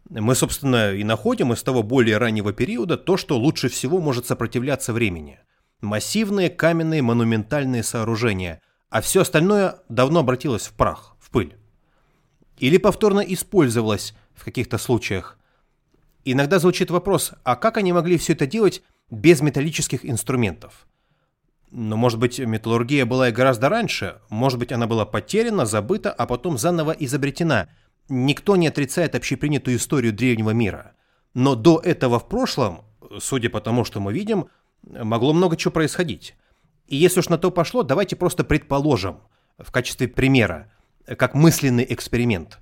Мы, 0.10 0.36
собственно, 0.36 0.94
и 0.94 1.04
находим 1.04 1.52
из 1.54 1.64
того 1.64 1.82
более 1.82 2.18
раннего 2.18 2.54
периода 2.54 2.96
то, 2.98 3.18
что 3.18 3.38
лучше 3.38 3.70
всего 3.70 4.00
может 4.00 4.28
сопротивляться 4.28 4.94
времени. 4.94 5.40
Массивные 5.82 6.50
каменные 6.50 7.02
монументальные 7.02 7.84
сооружения, 7.84 8.62
а 8.90 9.02
все 9.02 9.22
остальное 9.22 9.80
давно 9.90 10.20
обратилось 10.20 10.68
в 10.68 10.74
прах, 10.74 11.16
в 11.20 11.32
пыль. 11.32 11.56
Или 12.60 12.78
повторно 12.78 13.20
использовалось 13.20 14.16
в 14.34 14.46
каких-то 14.46 14.78
случаях. 14.78 15.38
Иногда 16.24 16.60
звучит 16.60 16.92
вопрос, 16.92 17.34
а 17.44 17.56
как 17.56 17.78
они 17.78 17.92
могли 17.92 18.18
все 18.18 18.34
это 18.34 18.48
делать 18.48 18.84
без 19.10 19.42
металлических 19.42 20.06
инструментов? 20.06 20.88
Но, 21.72 21.98
может 21.98 22.20
быть, 22.20 22.40
металлургия 22.40 23.06
была 23.06 23.30
и 23.30 23.34
гораздо 23.34 23.70
раньше, 23.70 24.22
может 24.30 24.60
быть, 24.60 24.72
она 24.72 24.88
была 24.88 25.06
потеряна, 25.06 25.66
забыта, 25.66 26.12
а 26.12 26.26
потом 26.26 26.58
заново 26.58 26.92
изобретена. 26.92 27.68
Никто 28.08 28.56
не 28.56 28.68
отрицает 28.68 29.16
общепринятую 29.16 29.78
историю 29.78 30.14
древнего 30.14 30.52
мира. 30.52 30.94
Но 31.34 31.56
до 31.56 31.80
этого 31.80 32.20
в 32.20 32.28
прошлом, 32.28 32.82
судя 33.20 33.50
по 33.50 33.62
тому, 33.62 33.84
что 33.84 34.00
мы 34.00 34.14
видим, 34.14 34.48
могло 34.84 35.34
много 35.34 35.58
чего 35.58 35.72
происходить. 35.72 36.36
И 36.88 36.96
если 36.96 37.20
уж 37.20 37.30
на 37.30 37.38
то 37.38 37.52
пошло, 37.52 37.84
давайте 37.84 38.16
просто 38.16 38.44
предположим, 38.44 39.20
в 39.58 39.72
качестве 39.72 40.08
примера, 40.08 40.72
как 41.06 41.34
мысленный 41.34 41.86
эксперимент. 41.90 42.60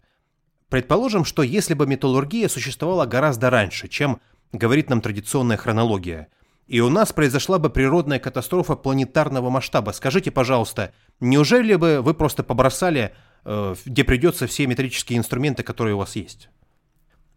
Предположим, 0.70 1.26
что 1.26 1.44
если 1.44 1.74
бы 1.74 1.86
металлургия 1.86 2.48
существовала 2.48 3.06
гораздо 3.06 3.50
раньше, 3.50 3.88
чем 3.88 4.22
говорит 4.52 4.90
нам 4.90 5.02
традиционная 5.02 5.58
хронология– 5.58 6.28
и 6.68 6.80
у 6.80 6.90
нас 6.90 7.12
произошла 7.12 7.60
бы 7.60 7.70
природная 7.70 8.20
катастрофа 8.20 8.76
планетарного 8.76 9.50
масштаба. 9.50 9.92
Скажите, 9.92 10.32
пожалуйста, 10.32 10.94
неужели 11.20 11.76
бы 11.76 12.02
вы 12.02 12.14
просто 12.14 12.44
побросали, 12.44 13.14
э, 13.44 13.76
где 13.86 14.04
придется, 14.04 14.48
все 14.48 14.66
метрические 14.66 15.20
инструменты, 15.20 15.64
которые 15.64 15.96
у 15.96 16.00
вас 16.00 16.16
есть? 16.16 16.50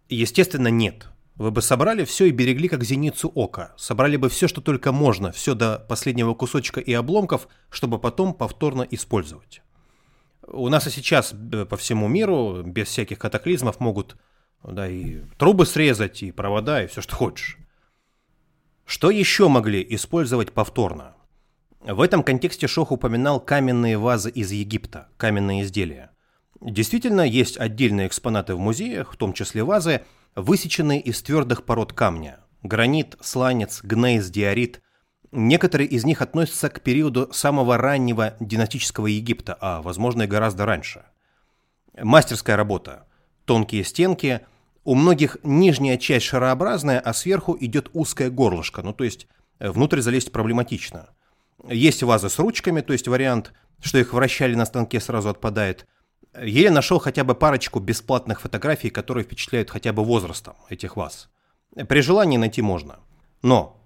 Естественно, 0.09 0.69
нет. 0.69 1.09
Вы 1.35 1.51
бы 1.51 1.61
собрали 1.61 2.05
все 2.05 2.27
и 2.27 2.31
берегли 2.31 2.69
как 2.69 2.85
зеницу 2.85 3.31
ока. 3.35 3.75
Собрали 3.77 4.17
бы 4.17 4.29
все, 4.29 4.49
что 4.49 4.61
только 4.61 4.93
можно, 4.93 5.33
все 5.33 5.55
до 5.55 5.79
последнего 5.79 6.33
кусочка 6.35 6.81
и 6.81 6.93
обломков, 6.93 7.49
чтобы 7.69 7.99
потом 7.99 8.33
повторно 8.33 8.87
использовать. 8.91 9.61
У 10.47 10.69
нас 10.69 10.87
и 10.87 10.91
сейчас 10.91 11.35
э, 11.53 11.67
по 11.67 11.77
всему 11.77 12.07
миру, 12.07 12.63
без 12.65 12.87
всяких 12.89 13.19
катаклизмов, 13.19 13.81
могут 13.81 14.17
да, 14.63 14.89
и 14.89 15.23
трубы 15.37 15.67
срезать, 15.67 16.23
и 16.23 16.31
провода, 16.31 16.83
и 16.83 16.87
все, 16.87 17.03
что 17.03 17.17
хочешь. 17.17 17.59
Что 18.87 19.11
еще 19.11 19.49
могли 19.49 19.85
использовать 19.91 20.53
повторно? 20.53 21.17
В 21.81 22.01
этом 22.01 22.23
контексте 22.23 22.69
Шох 22.69 22.93
упоминал 22.93 23.41
каменные 23.41 23.99
вазы 23.99 24.31
из 24.31 24.53
Египта, 24.53 25.09
каменные 25.17 25.65
изделия. 25.65 26.13
Действительно, 26.61 27.23
есть 27.23 27.59
отдельные 27.59 28.07
экспонаты 28.07 28.55
в 28.55 28.61
музеях, 28.61 29.13
в 29.13 29.17
том 29.17 29.33
числе 29.33 29.65
вазы, 29.65 30.03
высеченные 30.37 31.01
из 31.01 31.21
твердых 31.21 31.65
пород 31.65 31.93
камня. 31.93 32.39
Гранит, 32.63 33.17
сланец, 33.21 33.81
гнейс, 33.83 34.31
диорит. 34.31 34.81
Некоторые 35.33 35.89
из 35.89 36.05
них 36.05 36.23
относятся 36.23 36.69
к 36.69 36.81
периоду 36.81 37.29
самого 37.33 37.77
раннего 37.79 38.37
династического 38.39 39.09
Египта, 39.09 39.59
а, 39.61 39.83
возможно, 39.83 40.23
и 40.23 40.27
гораздо 40.29 40.65
раньше. 40.65 41.03
Мастерская 42.01 42.57
работа. 42.57 43.09
Тонкие 43.47 43.83
стенки– 43.83 44.43
у 44.87 44.95
многих 44.95 45.37
нижняя 45.43 45.99
часть 45.99 46.27
шарообразная, 46.27 47.01
а 47.01 47.13
сверху 47.13 47.57
идет 47.61 47.91
узкое 47.93 48.31
горлышко, 48.31 48.83
ну 48.83 48.93
то 48.93 49.03
есть 49.03 49.27
э, 49.59 49.69
внутрь 49.71 50.01
залезть 50.01 50.31
проблематично. 50.31 51.11
Есть 51.69 52.05
вазы 52.05 52.31
с 52.31 52.39
ручками, 52.39 52.81
то 52.83 52.93
есть 52.93 53.09
вариант, 53.09 53.53
что 53.81 53.99
их 53.99 54.13
вращали 54.13 54.55
на 54.55 54.65
станке 54.65 55.01
сразу 55.01 55.29
отпадает. 55.29 55.87
Еле 56.41 56.71
нашел 56.71 57.01
хотя 57.01 57.25
бы 57.25 57.35
парочку 57.35 57.81
бесплатных 57.81 58.41
фотографий, 58.41 58.91
которые 58.91 59.25
впечатляют 59.25 59.71
хотя 59.71 59.93
бы 59.93 60.05
возрастом 60.05 60.55
этих 60.71 60.97
ваз. 60.97 61.29
При 61.89 62.01
желании 62.01 62.37
найти 62.37 62.63
можно. 62.63 63.01
Но 63.43 63.83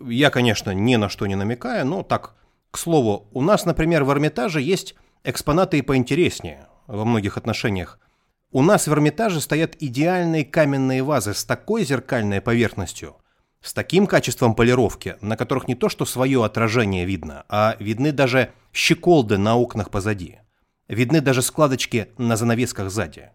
я, 0.00 0.30
конечно, 0.30 0.70
ни 0.70 0.94
на 0.94 1.08
что 1.08 1.26
не 1.26 1.34
намекаю, 1.34 1.86
но 1.86 2.04
так, 2.04 2.34
к 2.70 2.78
слову, 2.78 3.26
у 3.32 3.42
нас, 3.42 3.64
например, 3.64 4.04
в 4.04 4.12
Эрмитаже 4.12 4.60
есть 4.60 4.94
экспонаты 5.24 5.78
и 5.78 5.82
поинтереснее 5.82 6.68
во 6.86 7.04
многих 7.04 7.36
отношениях. 7.36 7.98
У 8.56 8.62
нас 8.62 8.86
в 8.86 8.92
Эрмитаже 8.92 9.40
стоят 9.40 9.74
идеальные 9.80 10.44
каменные 10.44 11.02
вазы 11.02 11.34
с 11.34 11.44
такой 11.44 11.84
зеркальной 11.84 12.40
поверхностью, 12.40 13.16
с 13.60 13.72
таким 13.72 14.06
качеством 14.06 14.54
полировки, 14.54 15.16
на 15.20 15.36
которых 15.36 15.66
не 15.66 15.74
то 15.74 15.88
что 15.88 16.04
свое 16.04 16.44
отражение 16.44 17.04
видно, 17.04 17.44
а 17.48 17.74
видны 17.80 18.12
даже 18.12 18.52
щеколды 18.72 19.38
на 19.38 19.56
окнах 19.56 19.90
позади. 19.90 20.38
Видны 20.86 21.20
даже 21.20 21.42
складочки 21.42 22.10
на 22.16 22.36
занавесках 22.36 22.92
сзади. 22.92 23.30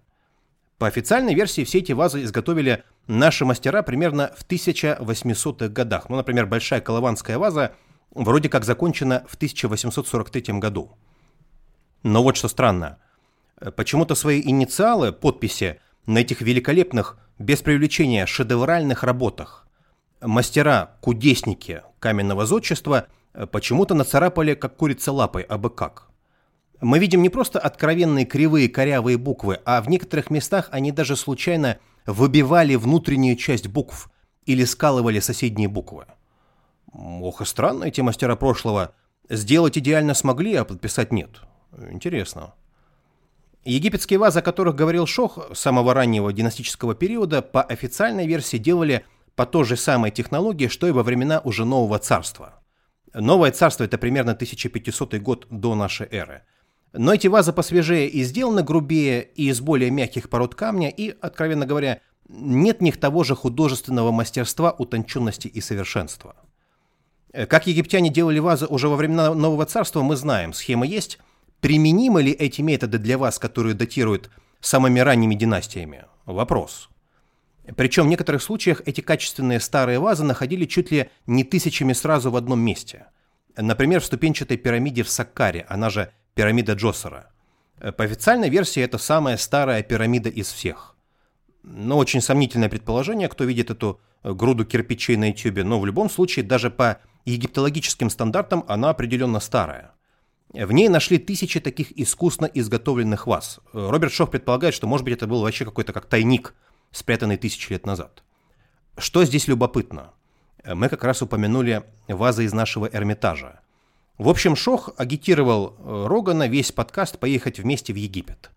По 0.78 0.88
официальной 0.88 1.34
версии 1.34 1.66
все 1.66 1.80
эти 1.80 1.92
вазы 1.92 2.24
изготовили 2.24 2.86
наши 3.08 3.44
мастера 3.44 3.82
примерно 3.82 4.32
в 4.38 4.48
1800-х 4.48 5.68
годах. 5.68 6.08
Ну, 6.08 6.16
например, 6.16 6.46
большая 6.46 6.80
колованская 6.80 7.38
ваза 7.38 7.74
вроде 8.12 8.48
как 8.48 8.64
закончена 8.64 9.26
в 9.28 9.36
1843 9.36 10.60
году. 10.60 10.98
Но 12.04 12.24
вот 12.24 12.38
что 12.38 12.48
странно– 12.48 13.00
Почему-то 13.76 14.16
свои 14.16 14.42
инициалы, 14.42 15.12
подписи 15.12 15.80
на 16.06 16.20
этих 16.20 16.42
великолепных, 16.42 17.18
без 17.38 17.62
привлечения, 17.62 18.26
шедевральных 18.26 19.04
работах 19.04 19.68
мастера, 20.22 20.98
кудесники 21.02 21.84
каменного 22.00 22.46
зодчества 22.46 23.08
э, 23.34 23.46
почему-то 23.46 23.96
нацарапали, 23.96 24.54
как 24.54 24.76
курица 24.76 25.12
лапой, 25.12 25.44
абы 25.44 25.70
как. 25.70 26.10
Мы 26.82 27.00
видим 27.00 27.22
не 27.22 27.30
просто 27.30 27.60
откровенные 27.60 28.26
кривые 28.26 28.70
корявые 28.70 29.18
буквы, 29.18 29.60
а 29.66 29.82
в 29.82 29.90
некоторых 29.90 30.30
местах 30.30 30.70
они 30.72 30.92
даже 30.92 31.16
случайно 31.16 31.78
выбивали 32.06 32.76
внутреннюю 32.76 33.36
часть 33.36 33.68
букв 33.68 34.10
или 34.46 34.64
скалывали 34.64 35.20
соседние 35.20 35.68
буквы. 35.68 36.06
Ох 36.94 37.42
и 37.42 37.46
странно 37.46 37.86
эти 37.86 38.02
мастера 38.02 38.36
прошлого. 38.36 38.94
Сделать 39.30 39.78
идеально 39.78 40.14
смогли, 40.14 40.56
а 40.56 40.66
подписать 40.66 41.12
нет. 41.12 41.30
Интересно. 41.92 42.54
Египетские 43.66 44.20
вазы, 44.20 44.40
о 44.40 44.42
которых 44.42 44.76
говорил 44.76 45.06
Шох 45.06 45.50
самого 45.54 45.94
раннего 45.94 46.32
династического 46.32 46.96
периода, 46.96 47.42
по 47.42 47.62
официальной 47.62 48.26
версии 48.26 48.58
делали 48.58 49.06
по 49.36 49.46
той 49.46 49.66
же 49.66 49.76
самой 49.76 50.12
технологии, 50.12 50.68
что 50.68 50.88
и 50.88 50.92
во 50.92 51.04
времена 51.04 51.42
уже 51.44 51.66
Нового 51.66 52.00
Царства. 52.00 52.62
Новое 53.14 53.52
Царство– 53.52 53.84
это 53.86 53.98
примерно 53.98 54.32
1500 54.32 55.16
год 55.16 55.48
до 55.50 55.76
нашей 55.76 56.08
эры. 56.10 56.44
Но 56.94 57.14
эти 57.14 57.28
вазы 57.28 57.52
посвежее 57.52 58.08
и 58.08 58.24
сделаны 58.24 58.64
грубее, 58.64 59.24
и 59.36 59.50
из 59.50 59.60
более 59.60 59.92
мягких 59.92 60.30
пород 60.30 60.56
камня, 60.56 60.90
и, 60.90 61.16
откровенно 61.22 61.66
говоря, 61.66 62.02
нет 62.30 62.80
в 62.80 62.82
них 62.82 63.00
того 63.00 63.24
же 63.24 63.36
художественного 63.36 64.12
мастерства, 64.12 64.72
утонченности 64.72 65.48
и 65.48 65.60
совершенства. 65.60 66.36
Как 67.34 67.68
египтяне 67.68 68.10
делали 68.10 68.40
вазы 68.40 68.66
уже 68.68 68.88
во 68.88 68.96
времена 68.96 69.34
Нового 69.34 69.66
Царства, 69.66 70.02
мы 70.02 70.16
знаем, 70.16 70.54
схема 70.54 70.86
есть– 70.86 71.20
Применимы 71.62 72.22
ли 72.22 72.32
эти 72.32 72.62
методы 72.62 72.98
для 72.98 73.18
вас, 73.18 73.38
которые 73.38 73.76
датируют 73.76 74.30
самыми 74.62 75.00
ранними 75.00 75.36
династиями? 75.36 76.06
Вопрос. 76.26 76.90
Причем 77.76 78.06
в 78.06 78.10
некоторых 78.10 78.42
случаях 78.42 78.82
эти 78.86 79.02
качественные 79.02 79.60
старые 79.60 80.00
вазы 80.00 80.24
находили 80.24 80.66
чуть 80.66 80.92
ли 80.92 81.10
не 81.28 81.44
тысячами 81.44 81.94
сразу 81.94 82.32
в 82.32 82.36
одном 82.36 82.60
месте. 82.60 83.08
Например, 83.56 84.00
в 84.00 84.06
ступенчатой 84.06 84.58
пирамиде 84.58 85.04
в 85.04 85.10
Саккаре, 85.10 85.66
она 85.68 85.90
же 85.90 86.12
пирамида 86.34 86.74
Джосера. 86.74 87.32
По 87.80 88.04
официальной 88.04 88.50
версии 88.50 88.82
это 88.82 88.98
самая 88.98 89.38
старая 89.38 89.84
пирамида 89.84 90.30
из 90.30 90.52
всех. 90.52 90.96
Но 91.64 91.98
очень 91.98 92.22
сомнительное 92.22 92.70
предположение, 92.70 93.28
кто 93.28 93.44
видит 93.44 93.70
эту 93.70 94.00
груду 94.24 94.66
кирпичей 94.66 95.18
на 95.18 95.30
ютюбе, 95.30 95.64
но 95.64 95.80
в 95.80 95.86
любом 95.86 96.10
случае 96.10 96.46
даже 96.46 96.70
по 96.70 97.00
египтологическим 97.26 98.10
стандартам 98.10 98.64
она 98.68 98.90
определенно 98.90 99.40
старая. 99.40 99.92
В 100.54 100.72
ней 100.72 100.90
нашли 100.90 101.20
тысячи 101.20 101.60
таких 101.60 101.92
искусно 101.98 102.46
изготовленных 102.46 103.28
ваз. 103.28 103.60
Роберт 103.72 104.12
Шох 104.12 104.32
предполагает, 104.32 104.74
что, 104.74 104.88
может 104.88 105.04
быть, 105.06 105.14
это 105.14 105.28
был 105.28 105.42
вообще 105.42 105.64
какой-то 105.64 105.94
как 105.94 106.08
тайник, 106.08 106.56
спрятанный 106.92 107.38
тысячи 107.38 107.72
лет 107.72 107.86
назад. 107.86 108.24
Что 108.98 109.24
здесь 109.26 109.48
любопытно? 109.48 110.12
Мы 110.66 110.90
как 110.90 111.04
раз 111.04 111.22
упомянули 111.22 111.84
вазы 112.08 112.46
из 112.46 112.54
нашего 112.54 112.90
Эрмитажа. 112.92 113.62
В 114.18 114.28
общем, 114.28 114.56
Шох 114.56 114.90
агитировал 114.98 115.78
э, 115.78 116.06
Рогана 116.08 116.48
весь 116.48 116.74
подкаст 116.74 117.20
поехать 117.20 117.60
вместе 117.60 117.94
в 117.94 117.96
Египет. 117.96 118.52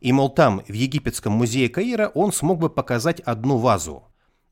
И, 0.00 0.12
мол, 0.12 0.28
там, 0.30 0.62
в 0.68 0.72
Египетском 0.72 1.32
музее 1.32 1.68
Каира, 1.68 2.08
он 2.14 2.32
смог 2.32 2.60
бы 2.60 2.70
показать 2.70 3.18
одну 3.20 3.56
вазу, 3.56 4.04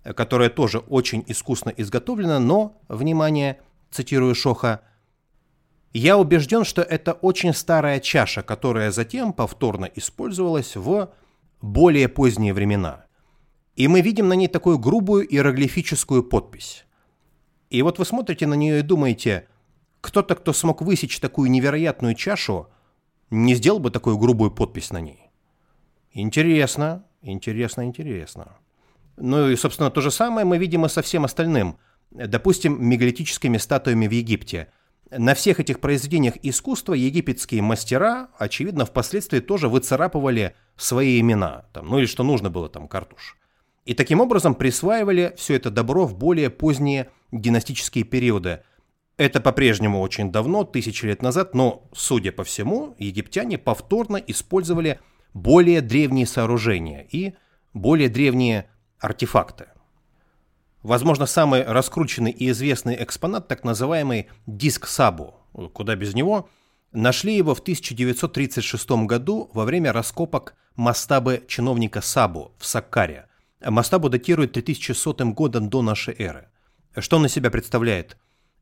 которая 0.03 0.51
тоже 0.51 0.79
очень 0.81 1.23
искусно 1.29 1.71
изготовлена, 1.77 2.41
но, 2.41 2.81
внимание, 2.89 3.61
цитирую 3.93 4.35
Шоха, 4.35 4.81
я 5.99 6.19
убежден, 6.19 6.65
что 6.65 6.83
это 6.83 7.13
очень 7.13 7.55
старая 7.55 8.01
чаша, 8.01 8.43
которая 8.43 8.91
затем 8.91 9.33
повторно 9.33 9.85
использовалась 9.95 10.77
в 10.77 11.11
более 11.63 12.09
поздние 12.09 12.53
времена. 12.53 13.07
И 13.77 13.89
мы 13.89 14.01
видим 14.01 14.29
на 14.29 14.35
ней 14.35 14.49
такую 14.49 14.79
грубую 14.79 15.27
иероглифическую 15.27 16.25
подпись. 16.25 16.85
И 17.71 17.83
вот 17.83 17.99
вы 17.99 18.05
смотрите 18.05 18.47
на 18.47 18.55
нее 18.55 18.81
и 18.81 18.83
думаете, 18.83 19.49
кто-то, 20.01 20.35
кто 20.35 20.53
смог 20.53 20.83
высечь 20.83 21.21
такую 21.21 21.51
невероятную 21.51 22.15
чашу, 22.15 22.69
не 23.31 23.55
сделал 23.55 23.81
бы 23.81 23.91
такую 23.91 24.19
грубую 24.19 24.51
подпись 24.51 24.91
на 24.91 25.01
ней. 25.01 25.31
Интересно, 26.13 27.05
интересно, 27.23 27.85
интересно. 27.85 28.57
Ну 29.17 29.51
и, 29.51 29.57
собственно, 29.57 29.91
то 29.91 30.01
же 30.01 30.11
самое 30.11 30.47
мы 30.47 30.59
видим 30.59 30.87
и 30.87 30.89
со 30.89 31.03
всем 31.03 31.25
остальным. 31.25 31.79
Допустим, 32.11 32.83
мегалитическими 32.83 33.59
статуями 33.59 34.07
в 34.07 34.13
Египте. 34.13 34.69
На 35.11 35.35
всех 35.35 35.61
этих 35.61 35.81
произведениях 35.81 36.35
искусства 36.43 36.95
египетские 36.95 37.63
мастера, 37.63 38.29
очевидно, 38.39 38.85
впоследствии 38.85 39.39
тоже 39.39 39.69
выцарапывали 39.69 40.57
свои 40.77 41.21
имена. 41.21 41.67
Там, 41.73 41.89
ну 41.89 41.99
или 42.01 42.07
что 42.07 42.25
нужно 42.25 42.51
было 42.51 42.69
там, 42.69 42.89
картуш. 42.89 43.37
И 43.85 43.95
таким 43.95 44.21
образом 44.21 44.57
присваивали 44.57 45.33
все 45.37 45.55
это 45.55 45.71
добро 45.71 46.07
в 46.07 46.17
более 46.17 46.51
поздние 46.51 47.09
династические 47.31 48.03
периоды. 48.03 48.63
Это 49.17 49.41
по-прежнему 49.41 50.01
очень 50.01 50.33
давно, 50.33 50.65
тысячи 50.65 51.07
лет 51.07 51.23
назад, 51.23 51.55
но, 51.55 51.89
судя 51.95 52.33
по 52.33 52.43
всему, 52.43 52.97
египтяне 52.99 53.59
повторно 53.59 54.17
использовали 54.17 54.99
более 55.33 55.83
древние 55.83 56.27
сооружения 56.27 57.07
и 57.11 57.35
более 57.73 58.09
древние 58.09 58.69
артефакты. 58.99 59.67
Возможно, 60.87 61.27
самый 61.27 61.65
раскрученный 61.65 62.31
и 62.31 62.49
известный 62.51 63.03
экспонат, 63.03 63.49
так 63.49 63.65
называемый 63.65 64.29
диск 64.47 64.87
Сабу, 64.87 65.35
куда 65.73 65.97
без 65.97 66.15
него, 66.15 66.49
нашли 66.93 67.37
его 67.37 67.57
в 67.57 67.59
1936 67.59 68.91
году 69.05 69.51
во 69.53 69.65
время 69.65 69.93
раскопок 69.93 70.55
мастабы 70.77 71.43
чиновника 71.49 72.01
Сабу 72.01 72.53
в 72.61 72.67
Саккаре. 72.67 73.27
Мастабу 73.61 74.09
датирует 74.09 74.53
3100 74.53 75.33
годом 75.33 75.71
до 75.71 75.83
нашей 75.83 76.15
эры. 76.17 76.51
Что 76.97 77.17
он 77.17 77.27
из 77.27 77.33
себя 77.33 77.51
представляет? 77.51 78.17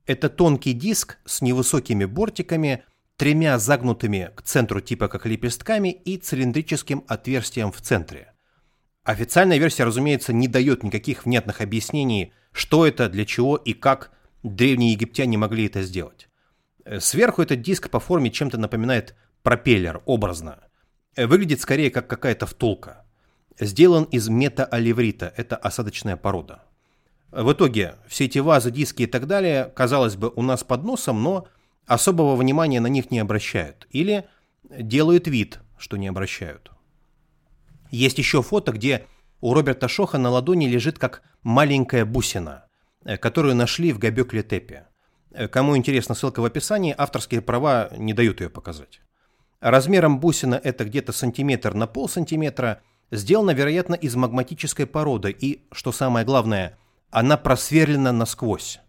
Это 0.07 0.31
тонкий 0.31 0.73
диск 0.73 1.19
с 1.27 1.43
невысокими 1.43 2.07
бортиками, 2.07 2.85
тремя 3.19 3.59
загнутыми 3.59 4.31
к 4.35 4.41
центру 4.41 4.81
типа 4.81 5.09
как 5.09 5.27
лепестками 5.27 5.91
и 5.91 6.17
цилиндрическим 6.17 7.05
отверстием 7.07 7.71
в 7.71 7.83
центре. 7.83 8.34
Официальная 9.05 9.59
версия, 9.59 9.85
разумеется, 9.85 10.33
не 10.33 10.49
дает 10.49 10.83
никаких 10.83 11.27
внятных 11.27 11.61
объяснений, 11.61 12.33
что 12.53 12.87
это, 12.87 13.11
для 13.11 13.27
чего 13.27 13.57
и 13.57 13.75
как 13.75 14.11
древние 14.43 14.93
египтяне 14.93 15.37
могли 15.37 15.67
это 15.67 15.83
сделать. 15.83 16.29
Э, 16.85 17.01
сверху 17.01 17.43
этот 17.43 17.61
диск 17.61 17.91
по 17.91 18.01
форме 18.01 18.31
чем-то 18.31 18.57
напоминает 18.57 19.15
пропеллер, 19.43 20.03
образно. 20.07 20.61
Э, 21.17 21.27
выглядит 21.27 21.61
скорее 21.61 21.91
как 21.91 22.07
какая-то 22.07 22.47
втулка. 22.47 23.05
Сделан 23.61 24.05
из 24.05 24.29
метаоливрита, 24.29 25.33
это 25.37 25.57
осадочная 25.57 26.17
порода. 26.17 26.65
В 27.31 27.53
итоге 27.53 27.97
все 28.09 28.25
эти 28.25 28.39
вазы, 28.39 28.71
диски 28.71 29.03
и 29.03 29.07
так 29.07 29.27
далее, 29.27 29.71
казалось 29.75 30.17
бы, 30.17 30.33
у 30.35 30.41
нас 30.41 30.65
под 30.65 30.83
носом, 30.85 31.23
но 31.23 31.47
особого 31.87 32.37
внимания 32.37 32.81
на 32.81 32.87
них 32.87 33.11
не 33.11 33.19
обращают. 33.19 33.87
Или 33.91 34.25
делают 34.71 35.27
вид, 35.27 35.59
что 35.77 35.99
не 35.99 36.09
обращают. 36.09 36.71
Есть 37.95 38.19
еще 38.19 38.43
фото, 38.43 38.73
где 38.73 39.07
у 39.41 39.55
Роберта 39.55 39.87
Шоха 39.87 40.19
на 40.19 40.29
ладони 40.29 40.67
лежит 40.67 40.99
как 40.99 41.23
маленькая 41.45 42.05
бусина, 42.05 42.65
э, 43.05 43.17
которую 43.17 43.55
нашли 43.55 43.93
в 43.93 44.01
Габекле-Тепе. 44.01 44.89
Э, 45.31 45.47
кому 45.47 45.77
интересно, 45.77 46.17
ссылка 46.17 46.41
в 46.41 46.45
описании, 46.45 46.93
авторские 46.99 47.41
права 47.41 47.91
не 47.97 48.13
дают 48.13 48.41
ее 48.41 48.51
показать. 48.51 49.01
Размером 49.61 50.19
бусина 50.19 50.57
это 50.57 50.85
где-то 50.85 51.13
сантиметр 51.13 51.75
на 51.75 51.87
пол 51.87 52.09
сантиметра, 52.09 52.81
сделана, 53.13 53.53
вероятно, 53.53 53.95
из 53.95 54.17
магматической 54.17 54.87
породы 54.87 55.31
и, 55.31 55.63
что 55.71 55.93
самое 55.93 56.27
главное, 56.27 56.77
она 57.11 57.37
просверлена 57.37 58.11
насквозь. 58.11 58.81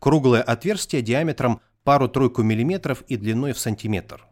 Круглое 0.00 0.42
отверстие 0.42 1.02
диаметром 1.02 1.60
пару-тройку 1.84 2.42
миллиметров 2.42 3.04
и 3.06 3.16
длиной 3.16 3.52
в 3.52 3.60
сантиметр. 3.60 4.26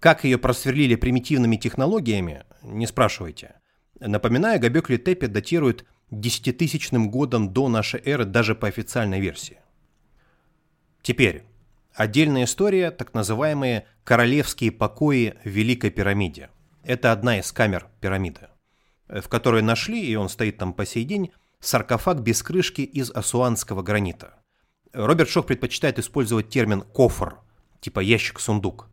Как 0.00 0.24
ее 0.24 0.38
просверлили 0.38 0.94
примитивными 0.94 1.56
технологиями, 1.56 2.44
не 2.62 2.86
спрашивайте. 2.86 3.54
Напоминаю, 4.00 4.60
Гобекли 4.60 4.96
Тепе 4.96 5.26
датирует 5.26 5.84
десятитысячным 6.10 7.10
годом 7.10 7.52
до 7.52 7.68
нашей 7.68 8.00
эры 8.04 8.24
даже 8.24 8.54
по 8.54 8.68
официальной 8.68 9.20
версии. 9.20 9.58
Теперь, 11.02 11.42
отдельная 11.94 12.44
история, 12.44 12.90
так 12.90 13.14
называемые 13.14 13.86
королевские 14.04 14.70
покои 14.70 15.34
в 15.44 15.48
Великой 15.48 15.90
пирамиде. 15.90 16.50
Это 16.82 17.12
одна 17.12 17.38
из 17.38 17.50
камер 17.52 17.88
пирамиды, 18.00 18.48
в 19.08 19.28
которой 19.28 19.62
нашли, 19.62 20.00
и 20.00 20.14
он 20.14 20.28
стоит 20.28 20.58
там 20.58 20.72
по 20.72 20.86
сей 20.86 21.04
день, 21.04 21.32
саркофаг 21.60 22.22
без 22.22 22.42
крышки 22.42 22.82
из 22.82 23.10
асуанского 23.10 23.82
гранита. 23.82 24.34
Роберт 24.92 25.28
Шох 25.28 25.46
предпочитает 25.46 25.98
использовать 25.98 26.48
термин 26.48 26.82
«кофр», 26.82 27.38
типа 27.80 28.00
ящик-сундук, 28.00 28.86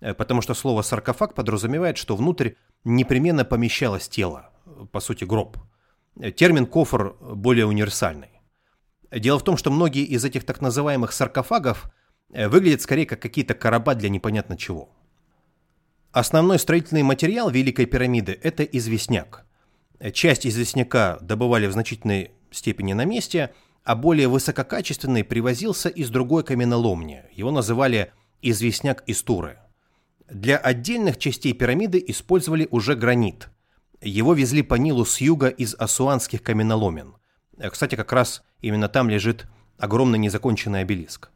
потому 0.00 0.40
что 0.40 0.54
слово 0.54 0.82
«саркофаг» 0.82 1.34
подразумевает, 1.34 1.98
что 1.98 2.16
внутрь 2.16 2.52
непременно 2.84 3.44
помещалось 3.44 4.08
тело, 4.08 4.50
по 4.92 5.00
сути 5.00 5.24
гроб. 5.24 5.58
Термин 6.36 6.66
«кофр» 6.66 7.16
более 7.20 7.66
универсальный. 7.66 8.40
Дело 9.10 9.38
в 9.38 9.44
том, 9.44 9.56
что 9.56 9.70
многие 9.70 10.04
из 10.04 10.24
этих 10.24 10.44
так 10.44 10.60
называемых 10.60 11.12
саркофагов 11.12 11.90
э, 12.32 12.48
выглядят 12.48 12.80
скорее 12.80 13.06
как 13.06 13.20
какие-то 13.20 13.54
короба 13.54 13.94
для 13.94 14.08
непонятно 14.08 14.56
чего. 14.56 14.88
Основной 16.12 16.58
строительный 16.58 17.02
материал 17.02 17.50
Великой 17.50 17.86
пирамиды– 17.86 18.38
это 18.42 18.62
известняк. 18.64 19.46
Часть 20.12 20.46
известняка 20.46 21.18
добывали 21.20 21.66
в 21.66 21.72
значительной 21.72 22.32
степени 22.50 22.94
на 22.94 23.04
месте, 23.04 23.50
а 23.84 23.94
более 23.94 24.28
высококачественный 24.28 25.24
привозился 25.24 25.88
из 25.88 26.10
другой 26.10 26.42
каменоломни. 26.42 27.24
Его 27.32 27.50
называли 27.50 28.12
известняк 28.40 29.02
из 29.06 29.22
Туры– 29.22 29.58
для 30.30 30.56
отдельных 30.56 31.18
частей 31.18 31.52
пирамиды 31.52 32.02
использовали 32.06 32.68
уже 32.70 32.94
гранит. 32.94 33.48
Его 34.00 34.32
везли 34.34 34.62
по 34.62 34.76
Нилу 34.76 35.04
с 35.04 35.20
юга 35.20 35.48
из 35.48 35.74
асуанских 35.74 36.42
каменоломен. 36.42 37.16
Кстати, 37.70 37.96
как 37.96 38.12
раз 38.12 38.42
именно 38.60 38.88
там 38.88 39.10
лежит 39.10 39.46
огромный 39.76 40.18
незаконченный 40.18 40.80
обелиск. 40.80 41.30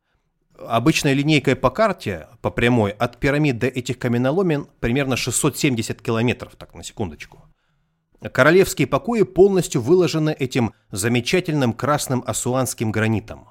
Обычной 0.57 1.15
линейкой 1.15 1.57
по 1.57 1.71
карте, 1.71 2.29
по 2.41 2.51
прямой, 2.51 2.93
от 2.93 3.19
пирамид 3.19 3.59
до 3.59 3.67
этих 3.67 3.99
каменоломен 3.99 4.69
примерно 4.81 5.17
670 5.17 6.01
километров, 6.01 6.55
так, 6.57 6.75
на 6.75 6.85
секундочку. 6.85 7.43
Королевские 8.23 8.87
покои 8.87 9.23
полностью 9.23 9.83
выложены 9.83 10.31
этим 10.31 10.73
замечательным 10.91 11.73
красным 11.73 12.23
асуанским 12.27 12.93
гранитом. 12.93 13.51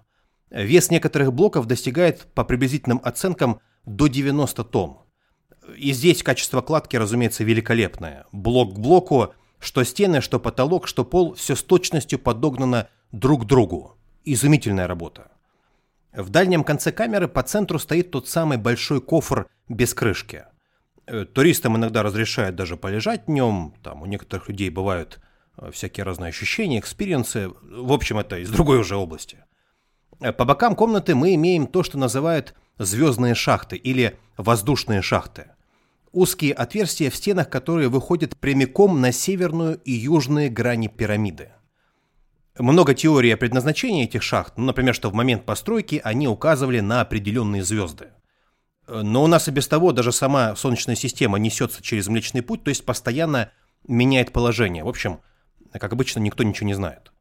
Вес 0.50 0.90
некоторых 0.90 1.34
блоков 1.34 1.68
достигает, 1.68 2.28
по 2.34 2.44
приблизительным 2.44 3.02
оценкам, 3.04 3.60
до 3.86 4.08
90 4.08 4.64
тонн. 4.64 5.03
И 5.78 5.94
здесь 5.94 6.24
качество 6.24 6.62
кладки, 6.62 6.96
разумеется, 6.96 7.44
великолепное. 7.44 8.26
Блок 8.32 8.76
к 8.76 8.80
блоку, 8.80 9.34
что 9.60 9.84
стены, 9.84 10.22
что 10.22 10.40
потолок, 10.40 10.88
что 10.88 11.06
пол, 11.06 11.36
все 11.36 11.56
с 11.56 11.64
точностью 11.64 12.20
подогнано 12.20 12.90
друг 13.12 13.44
к 13.44 13.46
другу. 13.46 13.98
Изумительная 14.26 14.88
работа. 14.88 15.32
В 16.14 16.30
дальнем 16.30 16.64
конце 16.64 16.92
камеры 16.92 17.28
по 17.28 17.42
центру 17.44 17.80
стоит 17.80 18.12
тот 18.12 18.28
самый 18.28 18.58
большой 18.58 19.02
кофр 19.02 19.48
без 19.68 19.94
крышки. 19.94 20.46
Э, 21.06 21.26
туристам 21.26 21.76
иногда 21.76 22.04
разрешают 22.04 22.56
даже 22.56 22.78
полежать 22.78 23.26
в 23.26 23.32
нем, 23.32 23.74
там 23.84 24.02
у 24.02 24.06
некоторых 24.06 24.48
людей 24.48 24.70
бывают 24.70 25.20
э, 25.58 25.72
всякие 25.72 26.04
разные 26.04 26.30
ощущения, 26.30 26.80
experience 26.80 27.38
ы. 27.38 27.50
В 27.62 27.92
общем, 27.92 28.20
это 28.20 28.38
из 28.38 28.50
другой 28.50 28.80
уже 28.80 28.96
области. 28.96 29.44
Э, 30.20 30.32
по 30.32 30.46
бокам 30.46 30.76
комнаты 30.76 31.16
мы 31.16 31.34
имеем 31.36 31.68
то, 31.68 31.84
что 31.84 31.98
называют 31.98 32.54
звездные 32.78 33.36
шахты 33.36 33.76
или 33.76 34.18
воздушные 34.38 35.02
шахты. 35.02 35.48
Узкие 36.12 36.54
отверстия 36.54 37.10
в 37.10 37.16
стенах, 37.16 37.50
которые 37.50 37.90
выходят 37.90 38.38
прямиком 38.38 39.02
на 39.02 39.12
северную 39.12 39.80
и 39.84 39.92
южные 39.92 40.50
грани 40.50 40.88
пирамиды. 40.88 41.50
Много 42.58 42.94
теорий 42.94 43.32
о 43.32 43.38
предназначении 43.38 44.04
этих 44.04 44.22
шахт, 44.22 44.54
ну, 44.58 44.66
например, 44.66 44.94
что 44.94 45.10
в 45.10 45.14
момент 45.16 45.44
постройки 45.44 46.00
они 46.04 46.28
указывали 46.28 46.82
на 46.82 47.02
определенные 47.02 47.64
звезды. 47.64 48.10
Но 48.88 49.24
у 49.24 49.28
нас 49.28 49.48
и 49.48 49.52
без 49.52 49.68
того 49.68 49.92
даже 49.92 50.12
сама 50.12 50.56
Солнечная 50.56 50.96
система 50.96 51.40
несется 51.40 51.82
через 51.82 52.08
Млечный 52.08 52.42
Путь, 52.42 52.64
то 52.64 52.70
есть 52.70 52.86
постоянно 52.86 53.52
меняет 53.88 54.32
положение. 54.32 54.84
В 54.84 54.90
общем, 54.90 55.22
как 55.72 55.94
обычно, 55.94 56.20
никто 56.20 56.44
ничего 56.44 56.68
не 56.68 56.74
знает. 56.74 57.13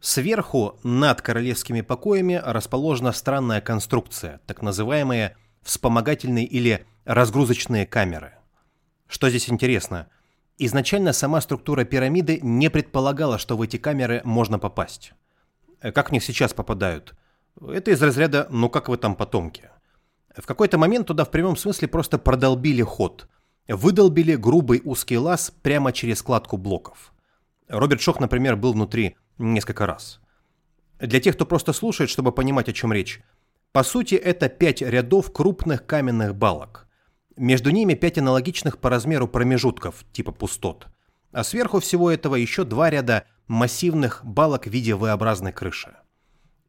Сверху, 0.00 0.78
над 0.84 1.22
королевскими 1.22 1.80
покоями, 1.80 2.40
расположена 2.44 3.12
странная 3.12 3.60
конструкция, 3.60 4.40
так 4.46 4.62
называемые 4.62 5.36
вспомогательные 5.62 6.46
или 6.46 6.86
разгрузочные 7.04 7.84
камеры. 7.84 8.34
Что 9.08 9.28
здесь 9.28 9.50
интересно? 9.50 10.08
Изначально 10.56 11.12
сама 11.12 11.40
структура 11.40 11.84
пирамиды 11.84 12.38
не 12.42 12.70
предполагала, 12.70 13.38
что 13.38 13.56
в 13.56 13.62
эти 13.62 13.76
камеры 13.76 14.20
можно 14.24 14.58
попасть. 14.58 15.14
Э, 15.80 15.90
как 15.90 16.10
в 16.10 16.12
них 16.12 16.22
сейчас 16.22 16.52
попадают? 16.52 17.14
Это 17.60 17.90
из 17.90 18.00
разряда 18.00 18.46
«ну 18.50 18.68
как 18.68 18.88
вы 18.88 18.98
там 18.98 19.16
потомки?». 19.16 19.70
В 20.36 20.46
какой-то 20.46 20.78
момент 20.78 21.08
туда 21.08 21.24
в 21.24 21.30
прямом 21.30 21.56
смысле 21.56 21.88
просто 21.88 22.18
продолбили 22.18 22.82
ход. 22.82 23.28
Выдолбили 23.66 24.36
грубый 24.36 24.80
узкий 24.84 25.18
лаз 25.18 25.52
прямо 25.62 25.92
через 25.92 26.20
складку 26.20 26.56
блоков. 26.56 27.12
Роберт 27.66 28.00
Шох, 28.00 28.20
например, 28.20 28.54
был 28.56 28.72
внутри 28.72 29.16
несколько 29.38 29.86
раз. 29.86 30.20
Для 30.98 31.20
тех, 31.20 31.34
кто 31.36 31.46
просто 31.46 31.72
слушает, 31.72 32.10
чтобы 32.10 32.32
понимать, 32.32 32.68
о 32.68 32.72
чем 32.72 32.92
речь, 32.92 33.20
По 33.72 33.84
сути, 33.84 34.14
это 34.14 34.48
пять 34.48 34.80
рядов 34.80 35.32
крупных 35.32 35.86
каменных 35.86 36.34
балок. 36.34 36.88
Между 37.36 37.70
ними 37.70 37.94
пять 37.94 38.18
аналогичных 38.18 38.78
по 38.78 38.90
размеру 38.90 39.28
промежутков, 39.28 40.04
типа 40.12 40.32
пустот. 40.32 40.88
А 41.32 41.44
сверху 41.44 41.78
всего 41.78 42.10
этого 42.10 42.34
еще 42.34 42.64
два 42.64 42.90
ряда 42.90 43.24
массивных 43.46 44.24
балок 44.24 44.64
в 44.66 44.70
виде 44.70 44.94
V-образной 44.94 45.52
крыши. 45.52 45.94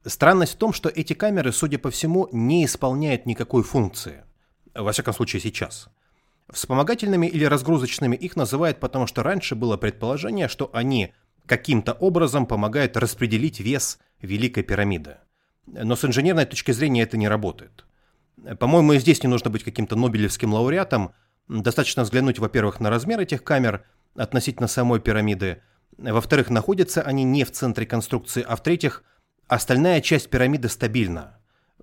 Странность 0.05 0.53
в 0.53 0.57
том, 0.57 0.73
что 0.73 0.89
эти 0.89 1.13
камеры, 1.13 1.51
судя 1.51 1.79
по 1.79 1.89
всему, 1.89 2.27
не 2.31 2.65
исполняют 2.65 3.25
никакой 3.25 3.63
функции. 3.63 4.23
Во 4.75 4.91
всяком 4.91 5.13
случае, 5.13 5.41
сейчас. 5.41 5.89
Вспомогательными 6.49 7.27
или 7.27 7.45
разгрузочными 7.45 8.15
их 8.15 8.35
называют, 8.35 8.79
потому 8.79 9.07
что 9.07 9.23
раньше 9.23 9.55
было 9.55 9.77
предположение, 9.77 10.47
что 10.47 10.69
они 10.73 11.13
каким-то 11.49 11.93
образом 11.93 12.45
помогают 12.45 12.95
распределить 12.95 13.59
вес 13.59 13.97
Великой 14.21 14.61
пирамиды. 14.61 15.17
Но 15.65 15.95
с 15.95 16.05
инженерной 16.05 16.45
точки 16.45 16.71
зрения 16.71 17.01
это 17.01 17.17
не 17.17 17.27
работает. 17.27 17.85
По-моему, 18.59 18.93
и 18.93 18.99
здесь 18.99 19.23
не 19.23 19.30
нужно 19.30 19.49
быть 19.49 19.63
каким-то 19.63 19.95
нобелевским 19.95 20.53
лауреатом. 20.53 21.11
Достаточно 21.47 22.03
взглянуть, 22.03 22.38
во-первых, 22.38 22.80
на 22.80 22.91
размер 22.91 23.19
этих 23.19 23.43
камер 23.43 23.84
относительно 24.15 24.67
самой 24.67 24.99
пирамиды. 24.99 25.63
Во-вторых, 25.97 26.51
находятся 26.51 27.01
они 27.01 27.23
не 27.23 27.43
в 27.43 27.51
центре 27.51 27.88
конструкции, 27.88 28.45
а 28.47 28.55
в-третьих, 28.55 29.03
остальная 29.47 30.01
часть 30.01 30.30
пирамиды 30.30 30.69
стабильна. 30.69 31.39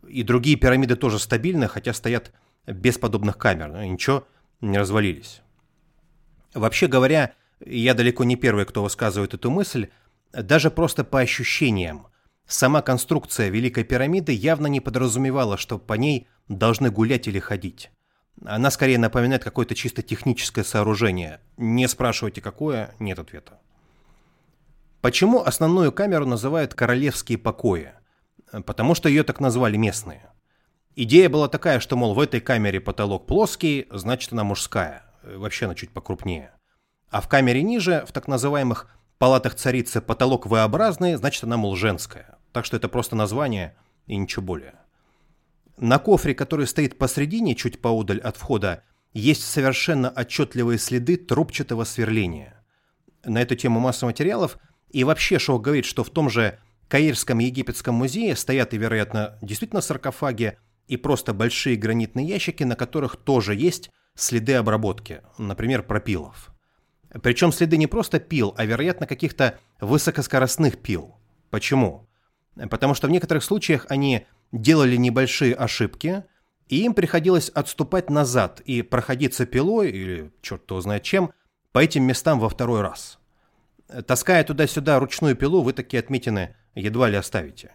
И 0.06 0.22
другие 0.22 0.56
пирамиды 0.56 0.94
тоже 0.94 1.18
стабильны, 1.18 1.66
хотя 1.66 1.92
стоят 1.92 2.32
без 2.66 2.98
подобных 2.98 3.36
камер. 3.36 3.72
Ничего, 3.84 4.28
не 4.60 4.78
развалились. 4.78 5.42
Вообще 6.54 6.86
говоря, 6.86 7.34
я 7.64 7.94
далеко 7.94 8.24
не 8.24 8.36
первый, 8.36 8.66
кто 8.66 8.82
высказывает 8.82 9.34
эту 9.34 9.50
мысль, 9.50 9.88
даже 10.32 10.70
просто 10.70 11.04
по 11.04 11.20
ощущениям. 11.20 12.08
Сама 12.46 12.82
конструкция 12.82 13.48
Великой 13.48 13.84
пирамиды 13.84 14.32
явно 14.32 14.66
не 14.66 14.80
подразумевала, 14.80 15.56
что 15.56 15.78
по 15.78 15.94
ней 15.94 16.28
должны 16.48 16.90
гулять 16.90 17.26
или 17.26 17.38
ходить. 17.38 17.90
Она 18.44 18.70
скорее 18.70 18.98
напоминает 18.98 19.42
какое-то 19.42 19.74
чисто 19.74 20.02
техническое 20.02 20.62
сооружение. 20.62 21.40
Не 21.56 21.88
спрашивайте, 21.88 22.40
какое, 22.40 22.94
нет 22.98 23.18
ответа. 23.18 23.58
Почему 25.00 25.42
основную 25.42 25.92
камеру 25.92 26.26
называют 26.26 26.74
«королевские 26.74 27.38
покои»? 27.38 27.92
Потому 28.64 28.94
что 28.94 29.08
ее 29.08 29.24
так 29.24 29.40
назвали 29.40 29.76
местные. 29.76 30.30
Идея 30.94 31.28
была 31.28 31.48
такая, 31.48 31.80
что, 31.80 31.96
мол, 31.96 32.14
в 32.14 32.20
этой 32.20 32.40
камере 32.40 32.80
потолок 32.80 33.26
плоский, 33.26 33.86
значит 33.90 34.32
она 34.32 34.44
мужская. 34.44 35.04
Вообще 35.22 35.66
она 35.66 35.74
чуть 35.74 35.90
покрупнее. 35.90 36.52
А 37.10 37.20
в 37.20 37.28
камере 37.28 37.62
ниже, 37.62 38.04
в 38.06 38.12
так 38.12 38.28
называемых 38.28 38.88
палатах 39.18 39.54
царицы, 39.54 40.00
потолок 40.00 40.46
V-образный, 40.46 41.14
значит 41.14 41.44
она, 41.44 41.56
мол, 41.56 41.76
женская. 41.76 42.38
Так 42.52 42.64
что 42.64 42.76
это 42.76 42.88
просто 42.88 43.16
название 43.16 43.76
и 44.06 44.16
ничего 44.16 44.42
более. 44.42 44.74
На 45.76 45.98
кофре, 45.98 46.34
который 46.34 46.66
стоит 46.66 46.98
посредине, 46.98 47.54
чуть 47.54 47.80
поодаль 47.80 48.20
от 48.20 48.36
входа, 48.36 48.82
есть 49.12 49.44
совершенно 49.44 50.10
отчетливые 50.10 50.78
следы 50.78 51.16
трубчатого 51.16 51.84
сверления. 51.84 52.62
На 53.24 53.42
эту 53.42 53.56
тему 53.56 53.80
масса 53.80 54.06
материалов, 54.06 54.58
и 54.90 55.04
вообще 55.04 55.38
Шоу 55.38 55.58
говорит, 55.58 55.84
что 55.84 56.04
в 56.04 56.10
том 56.10 56.30
же 56.30 56.58
Каирском 56.88 57.38
египетском 57.40 57.94
музее 57.94 58.36
стоят 58.36 58.72
и, 58.72 58.78
вероятно, 58.78 59.38
действительно 59.42 59.80
саркофаги 59.80 60.56
и 60.86 60.96
просто 60.96 61.34
большие 61.34 61.76
гранитные 61.76 62.26
ящики, 62.26 62.62
на 62.62 62.76
которых 62.76 63.16
тоже 63.16 63.54
есть 63.54 63.90
следы 64.14 64.54
обработки, 64.54 65.22
например, 65.36 65.82
пропилов. 65.82 66.55
Причем 67.22 67.52
следы 67.52 67.76
не 67.76 67.86
просто 67.86 68.18
пил, 68.18 68.54
а, 68.56 68.64
вероятно, 68.64 69.06
каких-то 69.06 69.58
высокоскоростных 69.80 70.78
пил. 70.78 71.16
Почему? 71.50 72.08
Потому 72.70 72.94
что 72.94 73.06
в 73.06 73.10
некоторых 73.10 73.44
случаях 73.44 73.86
они 73.88 74.26
делали 74.52 74.96
небольшие 74.96 75.54
ошибки, 75.54 76.24
и 76.68 76.84
им 76.84 76.94
приходилось 76.94 77.48
отступать 77.50 78.10
назад 78.10 78.60
и 78.60 78.82
проходиться 78.82 79.46
пилой, 79.46 79.90
или 79.90 80.32
черт 80.42 80.68
его 80.68 80.80
знает 80.80 81.02
чем, 81.02 81.32
по 81.72 81.78
этим 81.78 82.04
местам 82.04 82.40
во 82.40 82.48
второй 82.48 82.80
раз. 82.80 83.18
Таская 84.06 84.42
туда-сюда 84.42 84.98
ручную 84.98 85.36
пилу, 85.36 85.62
вы 85.62 85.72
такие 85.72 86.00
отметины 86.00 86.56
едва 86.74 87.08
ли 87.08 87.16
оставите. 87.16 87.72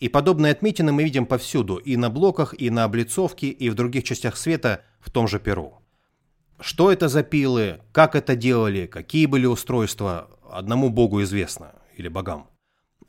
И 0.00 0.08
подобные 0.08 0.52
отметины 0.52 0.92
мы 0.92 1.04
видим 1.04 1.26
повсюду, 1.26 1.76
и 1.76 1.96
на 1.96 2.10
блоках, 2.10 2.54
и 2.58 2.70
на 2.70 2.84
облицовке, 2.84 3.48
и 3.48 3.68
в 3.68 3.74
других 3.74 4.04
частях 4.04 4.36
света 4.36 4.82
в 5.00 5.10
том 5.10 5.28
же 5.28 5.38
Перу. 5.38 5.81
Что 6.62 6.92
это 6.92 7.08
за 7.08 7.24
пилы, 7.24 7.80
как 7.90 8.14
это 8.14 8.36
делали, 8.36 8.86
какие 8.86 9.26
были 9.26 9.46
устройства, 9.46 10.30
одному 10.48 10.90
богу 10.90 11.20
известно, 11.22 11.72
или 11.96 12.06
богам. 12.06 12.48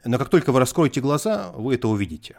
Но 0.04 0.18
как 0.18 0.30
только 0.30 0.52
вы 0.52 0.60
раскроете 0.60 1.02
глаза, 1.02 1.52
вы 1.54 1.76
это 1.76 1.88
увидите. 1.88 2.38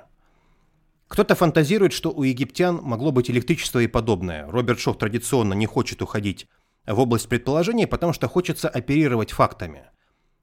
Кто-то 1.07 1.37
фантазирует, 1.37 1.93
что 1.93 2.11
у 2.11 2.25
египтян 2.25 2.81
могло 2.83 3.13
быть 3.13 3.31
электричество 3.31 3.79
и 3.79 3.87
подобное. 3.87 4.51
Роберт 4.51 4.81
Шох 4.81 4.99
традиционно 4.99 5.55
не 5.55 5.67
хочет 5.67 6.03
уходить 6.03 6.49
в 6.85 6.99
область 6.99 7.29
предположений, 7.29 7.87
потому 7.87 8.13
что 8.13 8.27
хочется 8.27 8.69
оперировать 8.69 9.31
фактами. 9.31 9.85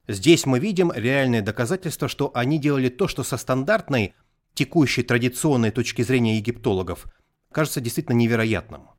Здесь 0.07 0.45
мы 0.45 0.59
видим 0.59 0.89
реальные 0.95 1.41
доказательства, 1.41 2.07
что 2.07 2.31
они 2.33 2.57
делали 2.57 2.87
то, 2.87 3.09
что 3.09 3.23
со 3.23 3.35
стандартной, 3.35 4.13
текущей 4.53 5.03
традиционной 5.03 5.71
точки 5.71 6.01
зрения 6.01 6.37
египтологов, 6.37 7.07
кажется 7.51 7.81
действительно 7.81 8.15
невероятным. 8.15 8.90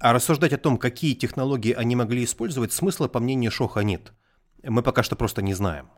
А 0.00 0.12
рассуждать 0.12 0.52
о 0.52 0.58
том, 0.58 0.78
какие 0.78 1.14
технологии 1.14 1.72
они 1.72 1.96
могли 1.96 2.24
использовать, 2.24 2.72
смысла, 2.72 3.08
по 3.08 3.20
мнению 3.20 3.50
Шоха, 3.50 3.80
нет. 3.80 4.12
Мы 4.62 4.82
пока 4.82 5.02
что 5.02 5.16
просто 5.16 5.42
не 5.42 5.54
знаем. 5.54 5.90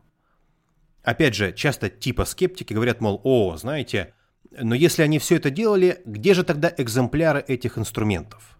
Опять 1.03 1.35
же, 1.35 1.53
часто 1.53 1.89
типа 1.89 2.25
скептики 2.25 2.73
говорят, 2.73 3.01
мол, 3.01 3.21
о, 3.23 3.57
знаете, 3.57 4.13
но 4.51 4.75
если 4.75 5.01
они 5.03 5.19
все 5.19 5.37
это 5.37 5.49
делали, 5.49 6.01
где 6.05 6.33
же 6.33 6.43
тогда 6.43 6.73
экземпляры 6.75 7.43
этих 7.47 7.77
инструментов? 7.77 8.57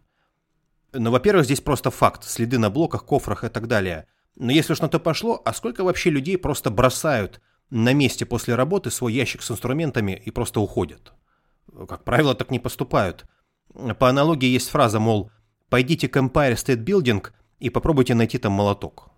Ну, 0.93 1.11
во-первых, 1.11 1.45
здесь 1.45 1.61
просто 1.61 1.91
факт, 1.91 2.23
следы 2.23 2.57
на 2.57 2.69
блоках, 2.69 3.05
кофрах 3.05 3.43
и 3.43 3.49
так 3.49 3.67
далее. 3.67 4.07
Но 4.35 4.51
если 4.51 4.73
уж 4.73 4.81
на 4.81 4.89
то 4.89 4.99
пошло, 4.99 5.41
а 5.45 5.53
сколько 5.53 5.83
вообще 5.83 6.09
людей 6.09 6.37
просто 6.37 6.69
бросают 6.69 7.41
на 7.69 7.93
месте 7.93 8.25
после 8.25 8.55
работы 8.55 8.91
свой 8.91 9.13
ящик 9.13 9.41
с 9.41 9.51
инструментами 9.51 10.21
и 10.23 10.31
просто 10.31 10.59
уходят? 10.59 11.13
Как 11.87 12.03
правило, 12.03 12.35
так 12.35 12.51
не 12.51 12.59
поступают. 12.59 13.25
По 13.73 14.09
аналогии 14.09 14.47
есть 14.47 14.69
фраза, 14.69 14.99
мол, 14.99 15.31
пойдите 15.69 16.07
к 16.07 16.17
Empire 16.17 16.53
State 16.55 16.83
Building 16.83 17.27
и 17.59 17.69
попробуйте 17.69 18.13
найти 18.15 18.37
там 18.37 18.53
молоток. 18.53 19.09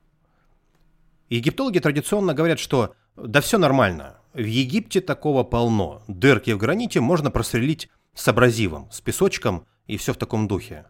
Египтологи 1.29 1.79
традиционно 1.79 2.33
говорят, 2.33 2.59
что 2.59 2.95
да 3.15 3.41
все 3.41 3.57
нормально, 3.57 4.17
в 4.33 4.45
Египте 4.45 5.01
такого 5.01 5.43
полно. 5.43 6.03
Дырки 6.07 6.51
в 6.51 6.57
граните 6.57 6.99
можно 6.99 7.31
просверлить 7.31 7.89
с 8.13 8.27
абразивом, 8.27 8.89
с 8.91 9.01
песочком 9.01 9.65
и 9.87 9.97
все 9.97 10.13
в 10.13 10.17
таком 10.17 10.47
духе. 10.47 10.85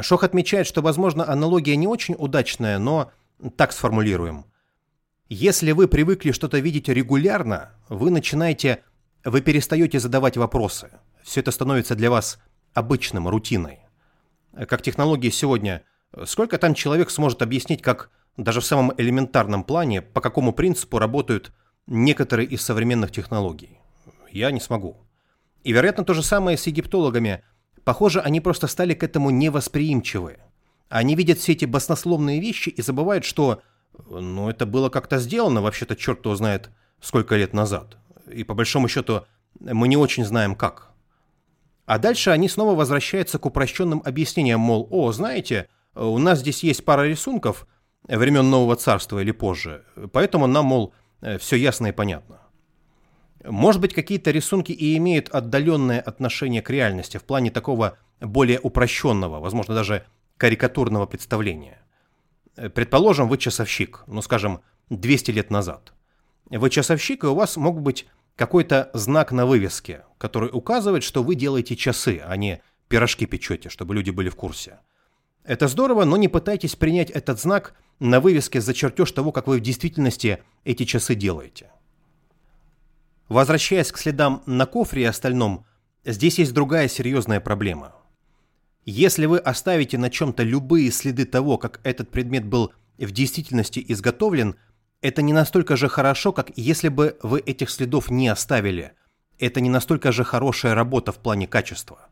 Шох 0.00 0.24
отмечает, 0.24 0.66
что, 0.66 0.82
возможно, 0.82 1.28
аналогия 1.28 1.76
не 1.76 1.86
очень 1.86 2.14
удачная, 2.18 2.78
но 2.78 3.10
так 3.56 3.72
сформулируем. 3.72 4.44
Если 5.28 5.72
вы 5.72 5.88
привыкли 5.88 6.32
что-то 6.32 6.58
видеть 6.58 6.88
регулярно, 6.88 7.70
вы 7.88 8.10
начинаете, 8.10 8.82
вы 9.24 9.40
перестаете 9.40 9.98
задавать 10.00 10.36
вопросы. 10.36 10.90
Все 11.22 11.40
это 11.40 11.50
становится 11.50 11.94
для 11.94 12.10
вас 12.10 12.38
обычным, 12.74 13.28
рутиной. 13.28 13.80
Как 14.68 14.82
технологии 14.82 15.30
сегодня, 15.30 15.82
сколько 16.24 16.58
там 16.58 16.74
человек 16.74 17.10
сможет 17.10 17.42
объяснить, 17.42 17.82
как 17.82 18.10
даже 18.36 18.60
в 18.60 18.64
самом 18.64 18.92
элементарном 18.96 19.64
плане, 19.64 20.02
по 20.02 20.20
какому 20.20 20.52
принципу 20.52 20.98
работают 20.98 21.52
некоторые 21.86 22.46
из 22.46 22.62
современных 22.62 23.10
технологий. 23.10 23.78
Я 24.30 24.50
не 24.50 24.60
смогу. 24.60 24.96
И, 25.64 25.72
вероятно, 25.72 26.04
то 26.04 26.14
же 26.14 26.22
самое 26.22 26.56
с 26.56 26.66
египтологами. 26.66 27.42
Похоже, 27.84 28.20
они 28.20 28.40
просто 28.40 28.66
стали 28.66 28.94
к 28.94 29.02
этому 29.02 29.30
невосприимчивы. 29.30 30.38
Они 30.88 31.14
видят 31.14 31.38
все 31.38 31.52
эти 31.52 31.64
баснословные 31.64 32.40
вещи 32.40 32.68
и 32.68 32.82
забывают, 32.82 33.24
что 33.24 33.62
ну, 34.08 34.48
это 34.48 34.66
было 34.66 34.88
как-то 34.88 35.18
сделано, 35.18 35.62
вообще-то 35.62 35.96
черт 35.96 36.24
его 36.24 36.36
знает, 36.36 36.70
сколько 37.00 37.36
лет 37.36 37.52
назад. 37.52 37.96
И 38.32 38.44
по 38.44 38.54
большому 38.54 38.88
счету 38.88 39.26
мы 39.58 39.88
не 39.88 39.96
очень 39.96 40.24
знаем 40.24 40.54
как. 40.54 40.89
А 41.90 41.98
дальше 41.98 42.30
они 42.30 42.48
снова 42.48 42.74
возвращаются 42.74 43.38
к 43.38 43.46
упрощенным 43.46 44.02
объяснениям, 44.04 44.60
мол, 44.60 44.86
о, 44.90 45.10
знаете, 45.12 45.68
у 45.94 46.18
нас 46.18 46.38
здесь 46.38 46.62
есть 46.62 46.84
пара 46.84 47.02
рисунков 47.02 47.66
времен 48.06 48.48
Нового 48.48 48.76
Царства 48.76 49.18
или 49.18 49.32
позже, 49.32 49.84
поэтому 50.12 50.46
нам, 50.46 50.66
мол, 50.66 50.94
Э, 51.20 51.38
все 51.38 51.56
ясно 51.56 51.88
и 51.88 51.92
понятно. 51.92 52.40
Может 53.44 53.80
быть, 53.80 53.94
какие-то 53.94 54.30
рисунки 54.30 54.72
и 54.72 54.96
имеют 54.96 55.28
отдаленное 55.30 56.00
отношение 56.00 56.62
к 56.62 56.70
реальности 56.70 57.16
в 57.16 57.24
плане 57.24 57.50
такого 57.50 57.96
более 58.20 58.60
упрощенного, 58.60 59.40
возможно, 59.40 59.74
даже 59.74 60.04
карикатурного 60.36 61.06
представления. 61.06 61.80
Предположим, 62.74 63.28
вы 63.28 63.38
часовщик, 63.38 64.04
ну, 64.06 64.20
скажем, 64.20 64.60
200 64.90 65.30
лет 65.30 65.50
назад. 65.50 65.94
Вы 66.50 66.68
часовщик, 66.68 67.24
и 67.24 67.28
у 67.28 67.34
вас 67.34 67.56
мог 67.56 67.80
быть 67.80 68.06
какой-то 68.40 68.88
знак 68.94 69.32
на 69.32 69.44
вывеске, 69.44 70.04
который 70.16 70.48
указывает, 70.50 71.04
что 71.04 71.22
вы 71.22 71.34
делаете 71.34 71.76
часы, 71.76 72.22
а 72.24 72.34
не 72.38 72.62
пирожки 72.88 73.26
печете, 73.26 73.68
чтобы 73.68 73.94
люди 73.94 74.08
были 74.08 74.30
в 74.30 74.34
курсе. 74.34 74.78
Это 75.44 75.68
здорово, 75.68 76.04
но 76.06 76.16
не 76.16 76.26
пытайтесь 76.26 76.74
принять 76.74 77.10
этот 77.10 77.38
знак 77.38 77.74
на 77.98 78.18
вывеске 78.18 78.62
за 78.62 78.72
чертеж 78.72 79.12
того, 79.12 79.30
как 79.30 79.46
вы 79.46 79.58
в 79.58 79.60
действительности 79.60 80.42
эти 80.64 80.84
часы 80.86 81.14
делаете. 81.14 81.70
Возвращаясь 83.28 83.92
к 83.92 83.98
следам 83.98 84.42
на 84.46 84.64
кофре 84.64 85.02
и 85.02 85.04
остальном, 85.04 85.66
здесь 86.06 86.38
есть 86.38 86.54
другая 86.54 86.88
серьезная 86.88 87.40
проблема. 87.40 87.94
Если 88.86 89.26
вы 89.26 89.36
оставите 89.36 89.98
на 89.98 90.08
чем-то 90.08 90.44
любые 90.44 90.90
следы 90.92 91.26
того, 91.26 91.58
как 91.58 91.80
этот 91.84 92.08
предмет 92.08 92.46
был 92.46 92.72
в 92.96 93.10
действительности 93.10 93.84
изготовлен, 93.86 94.56
это 95.02 95.22
не 95.22 95.32
настолько 95.32 95.76
же 95.76 95.88
хорошо, 95.88 96.32
как 96.32 96.50
если 96.56 96.88
бы 96.88 97.16
вы 97.22 97.40
этих 97.40 97.70
следов 97.70 98.10
не 98.10 98.28
оставили. 98.28 98.92
Это 99.38 99.60
не 99.60 99.70
настолько 99.70 100.12
же 100.12 100.24
хорошая 100.24 100.74
работа 100.74 101.12
в 101.12 101.18
плане 101.18 101.46
качества. 101.46 102.08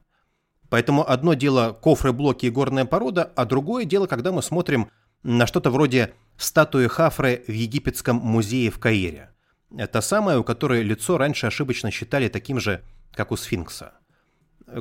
Поэтому 0.71 1.09
одно 1.09 1.35
дело 1.35 1.73
кофры, 1.73 2.13
блоки 2.13 2.47
и 2.47 2.51
горная 2.51 2.85
порода, 2.85 3.33
а 3.37 3.45
другое 3.45 3.85
дело, 3.85 4.07
когда 4.07 4.33
мы 4.33 4.43
смотрим 4.43 4.91
на 5.23 5.47
что-то 5.47 5.71
вроде 5.71 6.15
статуи 6.37 6.87
Хафры 6.87 7.45
в 7.47 7.53
египетском 7.53 8.17
музее 8.17 8.71
в 8.71 8.79
Каире. 8.79 9.31
Это 9.77 10.01
самое, 10.01 10.39
у 10.39 10.45
которой 10.45 10.83
лицо 10.83 11.19
раньше 11.19 11.47
ошибочно 11.47 11.91
считали 11.91 12.29
таким 12.29 12.61
же, 12.61 12.83
как 13.13 13.33
у 13.33 13.37
сфинкса. 13.37 13.95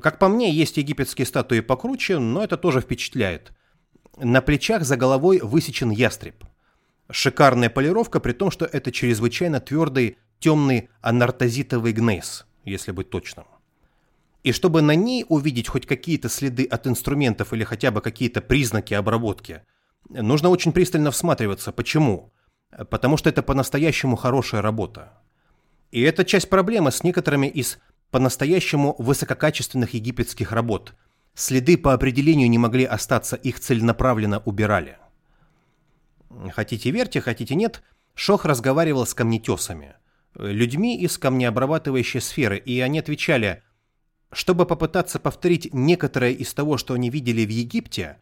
Как 0.02 0.20
по 0.20 0.28
мне, 0.28 0.52
есть 0.52 0.78
египетские 0.78 1.26
статуи 1.26 1.62
покруче, 1.62 2.20
но 2.20 2.44
это 2.44 2.58
тоже 2.58 2.82
впечатляет. 2.82 3.52
На 4.18 4.42
плечах 4.42 4.84
за 4.84 4.98
головой 4.98 5.40
высечен 5.42 5.90
ястреб. 5.90 6.44
Шикарная 7.10 7.70
полировка, 7.70 8.20
при 8.20 8.34
том, 8.34 8.52
что 8.52 8.66
это 8.66 8.92
чрезвычайно 8.92 9.60
твердый 9.60 10.18
темный 10.40 10.90
анартозитовый 11.02 11.94
гнейс, 11.94 12.46
если 12.66 12.92
быть 12.92 13.10
точным. 13.10 13.46
И 14.44 14.52
чтобы 14.52 14.82
на 14.82 14.96
ней 14.96 15.26
увидеть 15.28 15.68
хоть 15.68 15.86
какие-то 15.86 16.30
следы 16.30 16.66
от 16.66 16.88
инструментов 16.88 17.54
или 17.54 17.64
хотя 17.64 17.92
бы 17.92 18.02
какие-то 18.02 18.42
признаки 18.42 18.94
обработки, 18.94 19.62
нужно 20.10 20.50
очень 20.50 20.72
пристально 20.72 21.12
всматриваться. 21.12 21.72
Почему? 21.72 22.34
Потому 22.90 23.18
что 23.18 23.30
это 23.30 23.42
по-настоящему 23.42 24.16
хорошая 24.16 24.62
работа. 24.62 25.14
И 25.92 26.02
это 26.02 26.26
часть 26.26 26.50
проблемы 26.50 26.92
с 26.92 27.04
некоторыми 27.04 27.48
из 27.48 27.80
по-настоящему 28.12 28.96
высококачественных 29.00 29.94
египетских 29.94 30.52
работ. 30.52 30.94
Следы 31.34 31.78
по 31.78 31.94
определению 31.94 32.50
не 32.50 32.58
могли 32.58 32.86
остаться, 32.86 33.36
их 33.36 33.60
целенаправленно 33.60 34.40
убирали. 34.40 34.98
Хотите 36.54 36.92
верьте, 36.92 37.22
хотите 37.22 37.56
нет, 37.56 37.84
Шох 38.14 38.46
разговаривал 38.46 39.06
с 39.06 39.14
камнетесами, 39.14 39.96
людьми 40.36 40.98
из 40.98 41.18
камнеобрабатывающей 41.18 42.22
сферы, 42.22 42.58
и 42.58 42.80
они 42.80 43.00
отвечали, 43.00 43.64
чтобы 44.32 44.66
попытаться 44.66 45.20
повторить 45.20 45.74
некоторое 45.74 46.32
из 46.32 46.54
того, 46.54 46.78
что 46.78 46.94
они 46.94 47.10
видели 47.10 47.46
в 47.46 47.50
Египте, 47.50 48.18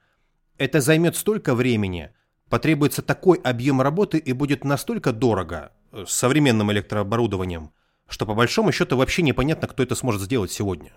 это 0.58 0.82
займет 0.82 1.16
столько 1.16 1.56
времени, 1.56 2.12
потребуется 2.50 3.02
такой 3.02 3.38
объем 3.38 3.82
работы 3.82 4.18
и 4.18 4.34
будет 4.34 4.64
настолько 4.64 5.12
дорого 5.14 5.72
с 5.92 6.12
современным 6.12 6.72
электрооборудованием– 6.72 7.72
что 8.08 8.26
по 8.26 8.34
большому 8.34 8.72
счету 8.72 8.98
вообще 8.98 9.22
непонятно, 9.22 9.68
кто 9.68 9.84
это 9.84 9.96
сможет 9.96 10.22
сделать 10.22 10.52
сегодня. 10.52 10.94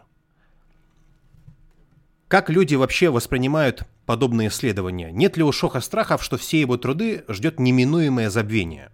Как 2.29 2.51
люди 2.51 2.75
вообще 2.75 3.09
воспринимают 3.09 3.85
подобные 4.05 4.49
исследования? 4.49 5.11
Нет 5.11 5.39
ли 5.39 5.43
у 5.43 5.51
Шоха 5.51 5.81
страхов, 5.81 6.23
что 6.23 6.37
все 6.37 6.61
его 6.61 6.77
труды 6.77 7.25
ждет 7.27 7.59
неминуемое 7.59 8.29
забвение? 8.29 8.93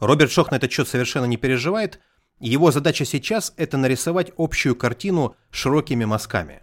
Роберт 0.00 0.30
Шох 0.30 0.50
на 0.50 0.56
этот 0.56 0.72
счет 0.72 0.88
совершенно 0.88 1.26
не 1.26 1.36
переживает. 1.36 2.00
Его 2.40 2.70
задача 2.70 3.04
сейчас– 3.04 3.52
это 3.58 3.76
нарисовать 3.76 4.32
общую 4.38 4.76
картину 4.76 5.36
широкими 5.50 6.06
мазками. 6.06 6.62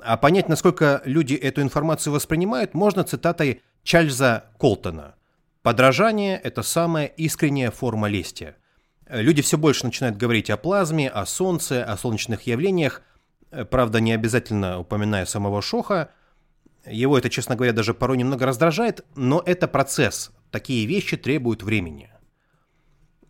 А 0.00 0.16
понять, 0.16 0.48
насколько 0.48 1.02
люди 1.04 1.34
эту 1.34 1.62
информацию 1.62 2.12
воспринимают, 2.12 2.74
можно 2.74 3.04
цитатой 3.04 3.62
Чарльза 3.84 4.46
Колтона. 4.58 5.14
«Подражание– 5.62 6.36
это 6.42 6.62
самая 6.62 7.06
искренняя 7.06 7.70
форма 7.70 8.08
лести». 8.08 8.56
Люди 9.08 9.40
все 9.42 9.56
больше 9.56 9.86
начинают 9.86 10.16
говорить 10.16 10.50
о 10.50 10.56
плазме, 10.56 11.08
о 11.08 11.26
Солнце, 11.26 11.84
о 11.84 11.96
солнечных 11.96 12.42
явлениях, 12.42 13.02
правда, 13.64 14.00
не 14.00 14.12
обязательно 14.12 14.78
упоминая 14.78 15.26
самого 15.26 15.62
Шоха. 15.62 16.10
Его 16.86 17.16
это, 17.16 17.30
честно 17.30 17.56
говоря, 17.56 17.72
даже 17.72 17.94
порой 17.94 18.16
немного 18.16 18.46
раздражает, 18.46 19.04
но 19.14 19.42
это 19.44 19.68
процесс. 19.68 20.30
Такие 20.50 20.86
вещи 20.86 21.16
требуют 21.16 21.62
времени. 21.62 22.10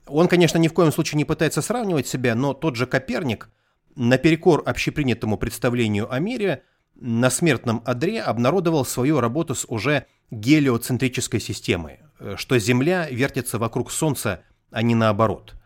Он, 0.06 0.28
конечно, 0.28 0.59
ни 0.59 0.68
в 0.68 0.74
коем 0.74 0.92
случае 0.92 1.18
не 1.18 1.24
пытается 1.24 1.62
сравнивать 1.62 2.06
себя, 2.06 2.34
но 2.34 2.52
тот 2.52 2.76
же 2.76 2.86
Коперник, 2.86 3.48
наперекор 3.96 4.62
общепринятому 4.66 5.38
представлению 5.38 6.12
о 6.12 6.18
мире, 6.18 6.64
на 6.94 7.30
смертном 7.30 7.82
одре 7.86 8.20
обнародовал 8.20 8.84
свою 8.84 9.20
работу 9.20 9.55
с 9.55 9.64
уже 9.66 10.06
гелиоцентрической 10.30 11.40
системой, 11.40 12.01
э, 12.20 12.34
что 12.36 12.59
Земля 12.59 13.09
вертится 13.10 13.59
вокруг 13.59 13.90
Солнца, 13.90 14.42
а 14.70 14.82
не 14.82 14.94
наоборот– 14.94 15.55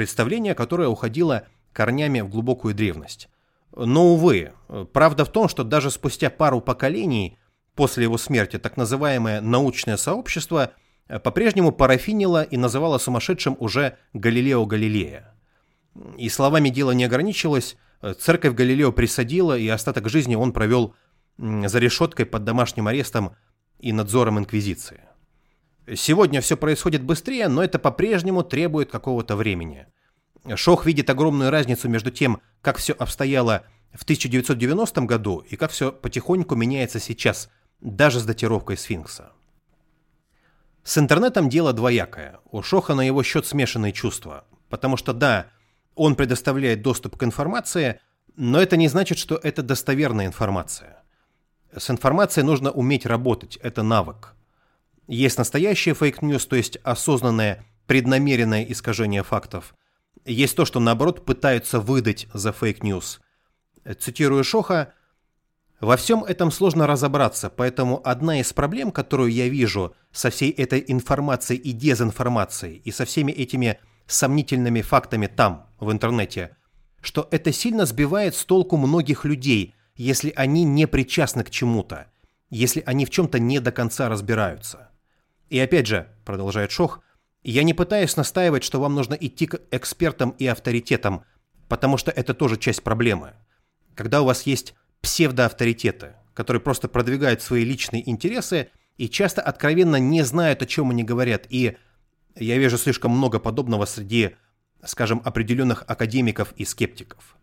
Представление, 0.00 0.54
которое 0.54 0.88
уходило 0.88 1.46
корнями 1.74 2.20
в 2.20 2.30
глубокую 2.30 2.74
древность. 2.74 3.28
Но, 3.74 4.14
увы, 4.14 4.52
правда 4.92 5.24
в 5.24 5.30
том, 5.30 5.48
что 5.48 5.64
даже 5.64 5.90
спустя 5.90 6.30
пару 6.30 6.60
поколений 6.60 7.38
после 7.74 8.04
его 8.04 8.18
смерти 8.18 8.58
так 8.58 8.76
называемое 8.76 9.40
научное 9.40 9.96
сообщество 9.96 10.72
по-прежнему 11.22 11.72
парафинило 11.72 12.42
и 12.42 12.56
называло 12.56 12.98
сумасшедшим 12.98 13.56
уже 13.58 13.96
Галилео 14.12 14.66
Галилея. 14.66 15.34
И 16.16 16.28
словами 16.28 16.68
дело 16.68 16.92
не 16.92 17.04
ограничилось, 17.04 17.76
церковь 18.18 18.54
Галилео 18.54 18.92
присадила, 18.92 19.56
и 19.56 19.68
остаток 19.68 20.08
жизни 20.08 20.34
он 20.34 20.52
провел 20.52 20.94
за 21.38 21.78
решеткой 21.78 22.26
под 22.26 22.44
домашним 22.44 22.86
арестом 22.86 23.34
и 23.78 23.92
надзором 23.92 24.38
инквизиции. 24.38 25.00
Сегодня 25.96 26.40
все 26.40 26.56
происходит 26.56 27.02
быстрее, 27.02 27.48
но 27.48 27.64
это 27.64 27.78
по-прежнему 27.78 28.42
требует 28.44 28.90
какого-то 28.90 29.34
времени. 29.36 29.86
Шох 30.54 30.86
видит 30.86 31.10
огромную 31.10 31.50
разницу 31.50 31.88
между 31.88 32.10
тем, 32.10 32.40
как 32.62 32.78
все 32.78 32.92
обстояло 32.92 33.64
в 33.92 34.02
1990 34.02 35.02
году 35.02 35.38
и 35.38 35.56
как 35.56 35.70
все 35.70 35.92
потихоньку 35.92 36.54
меняется 36.54 37.00
сейчас, 37.00 37.50
даже 37.80 38.20
с 38.20 38.24
датировкой 38.24 38.76
сфинкса. 38.76 39.32
С 40.82 40.98
интернетом 40.98 41.48
дело 41.48 41.72
двоякое. 41.72 42.40
У 42.50 42.62
Шоха 42.62 42.94
на 42.94 43.02
его 43.02 43.22
счет 43.22 43.46
смешанные 43.46 43.92
чувства. 43.92 44.44
Потому 44.68 44.96
что 44.96 45.12
да, 45.12 45.46
он 45.94 46.14
предоставляет 46.14 46.82
доступ 46.82 47.16
к 47.16 47.22
информации, 47.22 48.00
но 48.36 48.60
это 48.60 48.76
не 48.76 48.88
значит, 48.88 49.18
что 49.18 49.38
это 49.42 49.62
достоверная 49.62 50.26
информация. 50.26 51.02
С 51.76 51.90
информацией 51.90 52.44
нужно 52.46 52.70
уметь 52.70 53.06
работать, 53.06 53.56
это 53.58 53.82
навык. 53.82 54.34
Есть 55.06 55.38
настоящее 55.38 55.94
fake 55.94 56.17
news, 56.17 56.46
то 56.46 56.56
есть 56.56 56.78
осознанное, 56.82 57.64
преднамеренное 57.86 58.64
искажение 58.64 59.22
фактов. 59.22 59.74
Есть 60.24 60.56
то, 60.56 60.64
что 60.64 60.80
наоборот 60.80 61.24
пытаются 61.24 61.80
выдать 61.80 62.28
за 62.32 62.52
fake 62.52 62.82
news. 62.82 63.20
Цитирую 63.98 64.44
Шоха, 64.44 64.92
«Во 65.80 65.96
всем 65.96 66.24
этом 66.24 66.50
сложно 66.50 66.86
разобраться, 66.86 67.48
поэтому 67.48 68.02
одна 68.04 68.40
из 68.40 68.52
проблем, 68.52 68.92
которую 68.92 69.32
я 69.32 69.48
вижу 69.48 69.94
со 70.12 70.28
всей 70.28 70.50
этой 70.50 70.84
информацией 70.86 71.58
и 71.58 71.72
дезинформацией, 71.72 72.82
и 72.84 72.90
со 72.90 73.06
всеми 73.06 73.32
этими 73.32 73.78
сомнительными 74.06 74.82
фактами 74.82 75.26
там, 75.26 75.68
в 75.78 75.90
интернете, 75.90 76.56
что 77.00 77.28
это 77.30 77.50
сильно 77.50 77.86
сбивает 77.86 78.34
с 78.34 78.44
толку 78.44 78.76
многих 78.76 79.24
людей, 79.24 79.74
если 79.96 80.32
они 80.36 80.64
не 80.64 80.86
причастны 80.86 81.44
к 81.44 81.50
чему-то, 81.50 82.08
если 82.50 82.82
они 82.84 83.06
в 83.06 83.10
чем-то 83.10 83.38
не 83.38 83.58
до 83.58 83.72
конца 83.72 84.10
разбираются. 84.10 84.90
И 85.48 85.58
опять 85.58 85.86
же, 85.86 86.08
продолжает 86.26 86.70
Шох, 86.70 87.00
я 87.42 87.62
не 87.62 87.74
пытаюсь 87.74 88.16
настаивать, 88.16 88.64
что 88.64 88.80
вам 88.80 88.94
нужно 88.94 89.14
идти 89.14 89.46
к 89.46 89.60
экспертам 89.70 90.30
и 90.38 90.46
авторитетам, 90.46 91.24
потому 91.68 91.96
что 91.96 92.10
это 92.10 92.34
тоже 92.34 92.56
часть 92.56 92.82
проблемы. 92.82 93.32
Когда 93.94 94.22
у 94.22 94.26
вас 94.26 94.42
есть 94.42 94.74
псевдоавторитеты, 95.00 96.14
которые 96.34 96.60
просто 96.60 96.88
продвигают 96.88 97.42
свои 97.42 97.64
личные 97.64 98.08
интересы 98.08 98.70
и 98.98 99.08
часто 99.08 99.40
откровенно 99.40 99.96
не 99.96 100.22
знают, 100.22 100.62
о 100.62 100.66
чем 100.66 100.90
они 100.90 101.02
говорят, 101.02 101.46
и 101.48 101.76
я 102.36 102.58
вижу 102.58 102.76
слишком 102.78 103.12
много 103.12 103.38
подобного 103.38 103.86
среди, 103.86 104.36
скажем, 104.84 105.22
определенных 105.24 105.84
академиков 105.86 106.52
и 106.56 106.64
скептиков. 106.64 107.36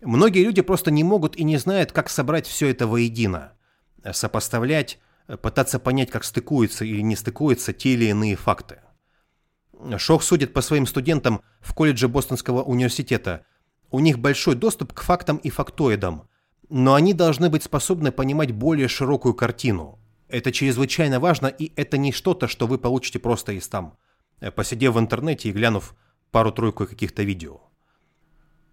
Многие 0.00 0.44
люди 0.44 0.62
просто 0.62 0.90
не 0.90 1.02
могут 1.02 1.36
и 1.36 1.42
не 1.42 1.56
знают, 1.56 1.90
как 1.90 2.08
собрать 2.08 2.46
все 2.46 2.68
это 2.68 2.86
воедино, 2.86 3.52
сопоставлять, 4.12 5.00
пытаться 5.42 5.78
понять, 5.78 6.10
как 6.10 6.22
стыкуются 6.22 6.84
или 6.84 7.00
не 7.00 7.16
стыкуются 7.16 7.72
те 7.72 7.94
или 7.94 8.04
иные 8.06 8.36
факты. 8.36 8.78
Шох 9.98 10.22
судит 10.22 10.52
по 10.52 10.62
своим 10.62 10.86
студентам 10.86 11.42
в 11.60 11.74
колледже 11.74 12.08
Бостонского 12.08 12.62
университета. 12.62 13.44
У 13.90 14.00
них 14.00 14.18
большой 14.18 14.54
доступ 14.54 14.92
к 14.92 15.02
фактам 15.02 15.36
и 15.36 15.50
фактоидам, 15.50 16.28
но 16.68 16.94
они 16.94 17.12
должны 17.12 17.50
быть 17.50 17.62
способны 17.62 18.10
понимать 18.10 18.52
более 18.52 18.88
широкую 18.88 19.34
картину. 19.34 19.98
Это 20.28 20.50
чрезвычайно 20.50 21.20
важно, 21.20 21.46
и 21.46 21.72
это 21.76 21.98
не 21.98 22.10
что-то, 22.10 22.48
что 22.48 22.66
вы 22.66 22.78
получите 22.78 23.18
просто 23.18 23.52
из 23.52 23.68
там, 23.68 23.96
посидев 24.56 24.94
в 24.94 24.98
интернете 24.98 25.50
и 25.50 25.52
глянув 25.52 25.94
пару-тройку 26.32 26.86
каких-то 26.86 27.22
видео. 27.22 27.60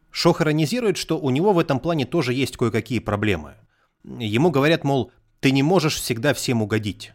Шох 0.10 0.42
иронизирует, 0.42 0.98
что 0.98 1.20
у 1.20 1.30
него 1.30 1.54
в 1.54 1.60
этом 1.60 1.80
плане 1.80 2.06
тоже 2.06 2.34
есть 2.34 2.58
кое-какие 2.58 3.00
проблемы. 3.00 3.56
Ему 4.04 4.52
говорят, 4.52 4.84
мол, 4.84 5.12
ты 5.40 5.52
не 5.52 5.64
можешь 5.64 5.96
всегда 5.96 6.34
всем 6.34 6.62
угодить. 6.62 7.14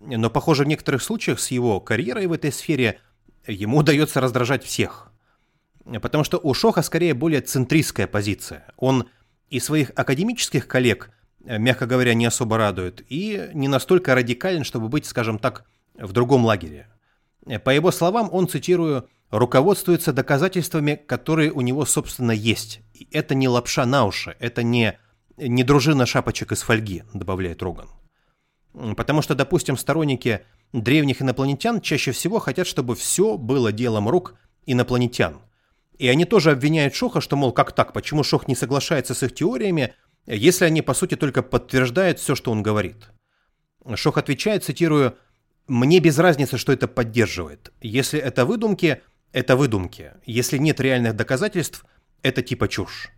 Но, 0.00 0.30
похоже, 0.30 0.64
в 0.64 0.68
некоторых 0.68 1.02
случаях 1.02 1.40
с 1.40 1.50
его 1.50 1.80
карьерой 1.80 2.26
в 2.26 2.32
этой 2.32 2.52
сфере 2.52 3.00
ему 3.52 3.78
удается 3.78 4.20
раздражать 4.20 4.64
всех. 4.64 5.12
Потому 6.02 6.24
что 6.24 6.38
у 6.38 6.52
Шоха 6.54 6.82
скорее 6.82 7.14
более 7.14 7.40
центристская 7.40 8.06
позиция. 8.06 8.66
Он 8.76 9.08
и 9.48 9.60
своих 9.60 9.90
академических 9.94 10.68
коллег, 10.68 11.10
э, 11.44 11.58
мягко 11.58 11.86
говоря, 11.86 12.14
не 12.14 12.26
особо 12.26 12.58
радует, 12.58 13.02
и 13.08 13.50
не 13.54 13.68
настолько 13.68 14.14
радикален, 14.14 14.64
чтобы 14.64 14.88
быть, 14.88 15.06
скажем 15.06 15.38
так, 15.38 15.64
в 15.94 16.12
другом 16.12 16.44
лагере. 16.44 16.88
По 17.64 17.70
его 17.70 17.90
словам, 17.90 18.28
он, 18.30 18.46
цитирую, 18.46 19.08
руководствуется 19.30 20.12
доказательствами, 20.12 21.00
которые 21.06 21.50
у 21.50 21.62
него, 21.62 21.84
собственно, 21.86 22.32
есть. 22.32 22.80
И 22.92 23.08
это 23.10 23.34
не 23.34 23.48
лапша 23.48 23.86
на 23.86 24.04
уши, 24.04 24.36
это 24.38 24.62
не, 24.62 24.98
не 25.38 25.64
дружина 25.64 26.04
шапочек 26.04 26.52
из 26.52 26.62
фольги, 26.62 27.04
добавляет 27.14 27.62
Роган. 27.62 27.88
Потому 28.96 29.22
что, 29.22 29.34
допустим, 29.34 29.76
сторонники 29.76 30.40
древних 30.72 31.20
инопланетян 31.20 31.80
чаще 31.80 32.12
всего 32.12 32.38
хотят, 32.38 32.66
чтобы 32.66 32.94
все 32.94 33.36
было 33.36 33.72
делом 33.72 34.08
рук 34.08 34.36
инопланетян. 34.66 35.40
И 35.98 36.06
они 36.06 36.24
тоже 36.24 36.52
обвиняют 36.52 36.94
Шоха, 36.94 37.20
что, 37.20 37.36
мол, 37.36 37.52
как 37.52 37.72
так, 37.72 37.92
почему 37.92 38.22
Шох 38.22 38.46
не 38.46 38.54
соглашается 38.54 39.14
с 39.14 39.22
их 39.22 39.34
теориями, 39.34 39.94
если 40.26 40.64
они, 40.64 40.80
по 40.82 40.94
сути, 40.94 41.16
только 41.16 41.42
подтверждают 41.42 42.20
все, 42.20 42.36
что 42.36 42.52
он 42.52 42.62
говорит. 42.62 43.08
Шох 43.94 44.16
отвечает, 44.18 44.62
цитирую, 44.62 45.16
«Мне 45.66 45.98
без 45.98 46.18
разницы, 46.18 46.56
что 46.56 46.72
это 46.72 46.86
поддерживает. 46.86 47.72
Если 47.80 48.18
это 48.18 48.46
выдумки, 48.46 49.02
это 49.32 49.56
выдумки. 49.56 50.12
Если 50.24 50.56
нет 50.56 50.80
реальных 50.80 51.16
доказательств, 51.16 51.84
это 52.22 52.42
типа 52.42 52.68
чушь». 52.68 53.10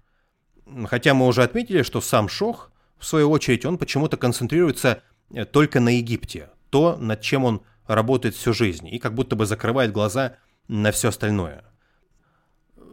Хотя 0.87 1.15
мы 1.15 1.27
уже 1.27 1.43
отметили, 1.43 1.83
что 1.83 2.01
сам 2.01 2.29
Шох, 2.29 2.73
в 2.99 3.07
свою 3.07 3.31
очередь, 3.31 3.65
он 3.65 3.79
почему-то 3.79 4.17
концентрируется 4.17 5.03
только 5.53 5.81
на 5.81 5.97
Египте, 5.97 6.51
то, 6.71 6.97
над 6.97 7.21
чем 7.21 7.45
он 7.45 7.63
работает 7.87 8.35
всю 8.35 8.53
жизнь, 8.53 8.89
и 8.89 8.99
как 8.99 9.15
будто 9.15 9.37
бы 9.37 9.47
закрывает 9.47 9.93
глаза 9.93 10.37
на 10.69 10.93
все 10.93 11.09
остальное. 11.09 11.65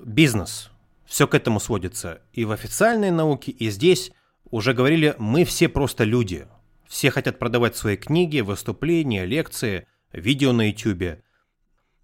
Бизнес. 0.03 0.71
Все 1.05 1.27
к 1.27 1.35
этому 1.35 1.59
сводится. 1.59 2.21
И 2.33 2.45
в 2.45 2.51
официальной 2.51 3.11
науке, 3.11 3.51
и 3.51 3.69
здесь 3.69 4.11
уже 4.49 4.73
говорили, 4.73 5.15
мы 5.19 5.45
все 5.45 5.69
просто 5.69 6.03
люди. 6.03 6.47
Все 6.87 7.11
хотят 7.11 7.39
продавать 7.39 7.75
свои 7.75 7.97
книги, 7.97 8.39
выступления, 8.39 9.25
лекции, 9.25 9.87
видео 10.11 10.53
на 10.53 10.69
YouTube. 10.69 11.19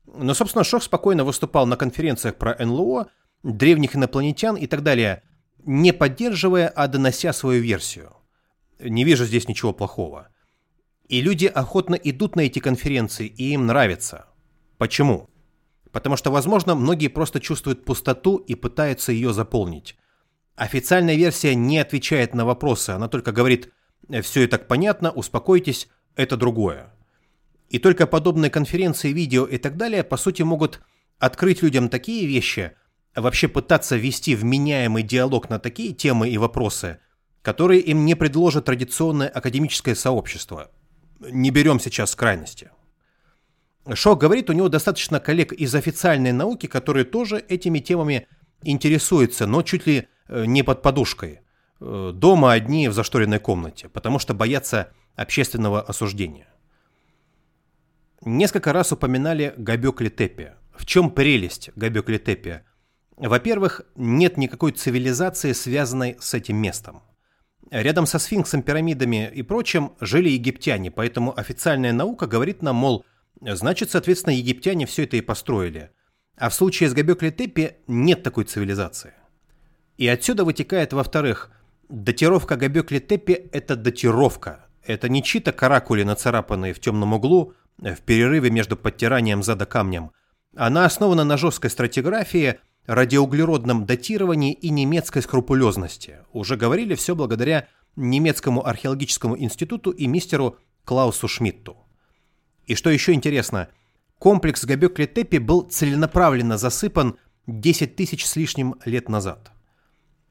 Но, 0.05 0.33
собственно, 0.33 0.63
Шох 0.63 0.83
спокойно 0.83 1.23
выступал 1.23 1.65
на 1.65 1.77
конференциях 1.77 2.35
про 2.35 2.55
НЛО, 2.63 3.07
древних 3.43 3.95
инопланетян 3.95 4.55
и 4.55 4.67
так 4.67 4.83
далее, 4.83 5.23
не 5.65 5.93
поддерживая, 5.93 6.67
а 6.67 6.87
донося 6.87 7.33
свою 7.33 7.61
версию 7.61 8.13
не 8.83 9.03
вижу 9.03 9.25
здесь 9.25 9.47
ничего 9.47 9.73
плохого. 9.73 10.29
И 11.07 11.21
люди 11.21 11.45
охотно 11.45 11.95
идут 11.95 12.35
на 12.35 12.41
эти 12.41 12.59
конференции, 12.59 13.27
и 13.27 13.53
им 13.53 13.65
нравится. 13.67 14.25
Почему? 14.77 15.29
Потому 15.91 16.15
что, 16.15 16.31
возможно, 16.31 16.75
многие 16.75 17.07
просто 17.07 17.39
чувствуют 17.39 17.85
пустоту 17.85 18.37
и 18.37 18.55
пытаются 18.55 19.11
ее 19.11 19.33
заполнить. 19.33 19.95
Официальная 20.55 21.15
версия 21.15 21.55
не 21.55 21.79
отвечает 21.79 22.33
на 22.33 22.45
вопросы, 22.45 22.91
она 22.91 23.07
только 23.07 23.31
говорит 23.31 23.71
«все 24.21 24.43
и 24.43 24.47
так 24.47 24.67
понятно, 24.67 25.11
успокойтесь, 25.11 25.87
это 26.15 26.37
другое». 26.37 26.93
И 27.69 27.79
только 27.79 28.07
подобные 28.07 28.51
конференции, 28.51 29.13
видео 29.13 29.45
и 29.45 29.57
так 29.57 29.77
далее, 29.77 30.03
по 30.03 30.17
сути, 30.17 30.43
могут 30.43 30.81
открыть 31.17 31.63
людям 31.63 31.89
такие 31.89 32.27
вещи, 32.27 32.73
вообще 33.15 33.47
пытаться 33.47 33.95
вести 33.95 34.35
вменяемый 34.35 35.03
диалог 35.03 35.49
на 35.49 35.59
такие 35.59 35.93
темы 35.93 36.29
и 36.29 36.37
вопросы– 36.37 36.99
которые 37.43 37.81
им 37.81 38.05
не 38.05 38.15
предложит 38.15 38.65
традиционное 38.65 39.27
академическое 39.27 39.93
сообщество. 39.93 40.71
Не 41.19 41.51
берем 41.51 41.79
сейчас 41.79 42.15
крайности. 42.15 42.71
Шок 43.93 44.21
говорит, 44.21 44.49
у 44.49 44.53
него 44.53 44.69
достаточно 44.69 45.19
коллег 45.19 45.51
из 45.51 45.75
официальной 45.75 46.31
науки, 46.31 46.67
которые 46.67 47.03
тоже 47.03 47.39
этими 47.39 47.79
темами 47.79 48.27
интересуются, 48.63 49.45
но 49.45 49.61
чуть 49.61 49.85
ли 49.85 50.07
э, 50.29 50.45
не 50.45 50.63
под 50.63 50.81
подушкой. 50.81 51.41
Э, 51.81 52.11
дома 52.13 52.53
одни 52.53 52.87
в 52.87 52.93
зашторенной 52.93 53.39
комнате, 53.39 53.89
потому 53.89 54.19
что 54.19 54.33
боятся 54.33 54.93
общественного 55.17 55.81
осуждения. 55.81 56.47
Несколько 58.21 58.71
раз 58.71 58.93
упоминали 58.93 59.53
Габекли 59.57 60.09
Тепе. 60.09 60.55
В 60.73 60.85
чем 60.85 61.11
прелесть 61.11 61.71
Габекли 61.75 62.19
Тепе? 62.19 62.63
Во-первых, 63.17 63.81
нет 63.97 64.37
никакой 64.37 64.71
цивилизации, 64.71 65.51
связанной 65.51 66.15
с 66.21 66.33
этим 66.33 66.55
местом. 66.55 67.03
Рядом 67.71 68.05
со 68.05 68.19
сфинксом, 68.19 68.61
пирамидами 68.61 69.31
и 69.33 69.41
прочим 69.41 69.93
жили 69.99 70.29
египтяне, 70.29 70.91
поэтому 70.91 71.37
официальная 71.37 71.93
наука 71.93 72.27
говорит 72.27 72.61
нам, 72.61 72.75
мол, 72.75 73.05
значит, 73.41 73.91
соответственно, 73.91 74.33
египтяне 74.33 74.85
все 74.85 75.03
это 75.03 75.17
и 75.17 75.21
построили. 75.21 75.91
А 76.37 76.49
в 76.49 76.53
случае 76.53 76.89
с 76.89 76.93
Гобекли-Тепи 76.93 77.77
нет 77.87 78.23
такой 78.23 78.43
цивилизации. 78.43 79.13
И 79.97 80.07
отсюда 80.07 80.43
вытекает, 80.43 80.93
во-вторых, 80.93 81.51
датировка 81.89 82.55
Гобекли-Тепи– 82.55 83.49
это 83.51 83.75
датировка. 83.75 84.67
Это 84.85 85.09
не 85.09 85.23
чьи-то 85.23 85.51
каракули, 85.51 86.03
нацарапанные 86.03 86.73
в 86.73 86.79
темном 86.79 87.13
углу, 87.13 87.53
в 87.77 88.01
перерыве 88.01 88.49
между 88.49 88.75
подтиранием 88.75 89.41
зада 89.43 89.65
камнем. 89.65 90.11
Она 90.55 90.85
основана 90.85 91.23
на 91.23 91.37
жесткой 91.37 91.69
стратиграфии– 91.69 92.59
радиоуглеродном 92.85 93.85
датировании 93.85 94.53
и 94.53 94.69
немецкой 94.69 95.21
скрупулезности. 95.21 96.19
Уже 96.31 96.57
говорили 96.57 96.95
все 96.95 97.15
благодаря 97.15 97.67
немецкому 97.95 98.65
археологическому 98.65 99.37
институту 99.39 99.91
и 99.91 100.07
мистеру 100.07 100.57
Клаусу 100.83 101.27
Шмидту. 101.27 101.77
И 102.65 102.75
что 102.75 102.89
еще 102.89 103.13
интересно, 103.13 103.69
комплекс 104.19 104.65
Гобекли-Тепи 104.65 105.37
был 105.39 105.61
целенаправленно 105.61 106.57
засыпан 106.57 107.17
10 107.47 107.95
тысяч 107.95 108.25
с 108.25 108.35
лишним 108.35 108.75
лет 108.85 109.09
назад. 109.09 109.51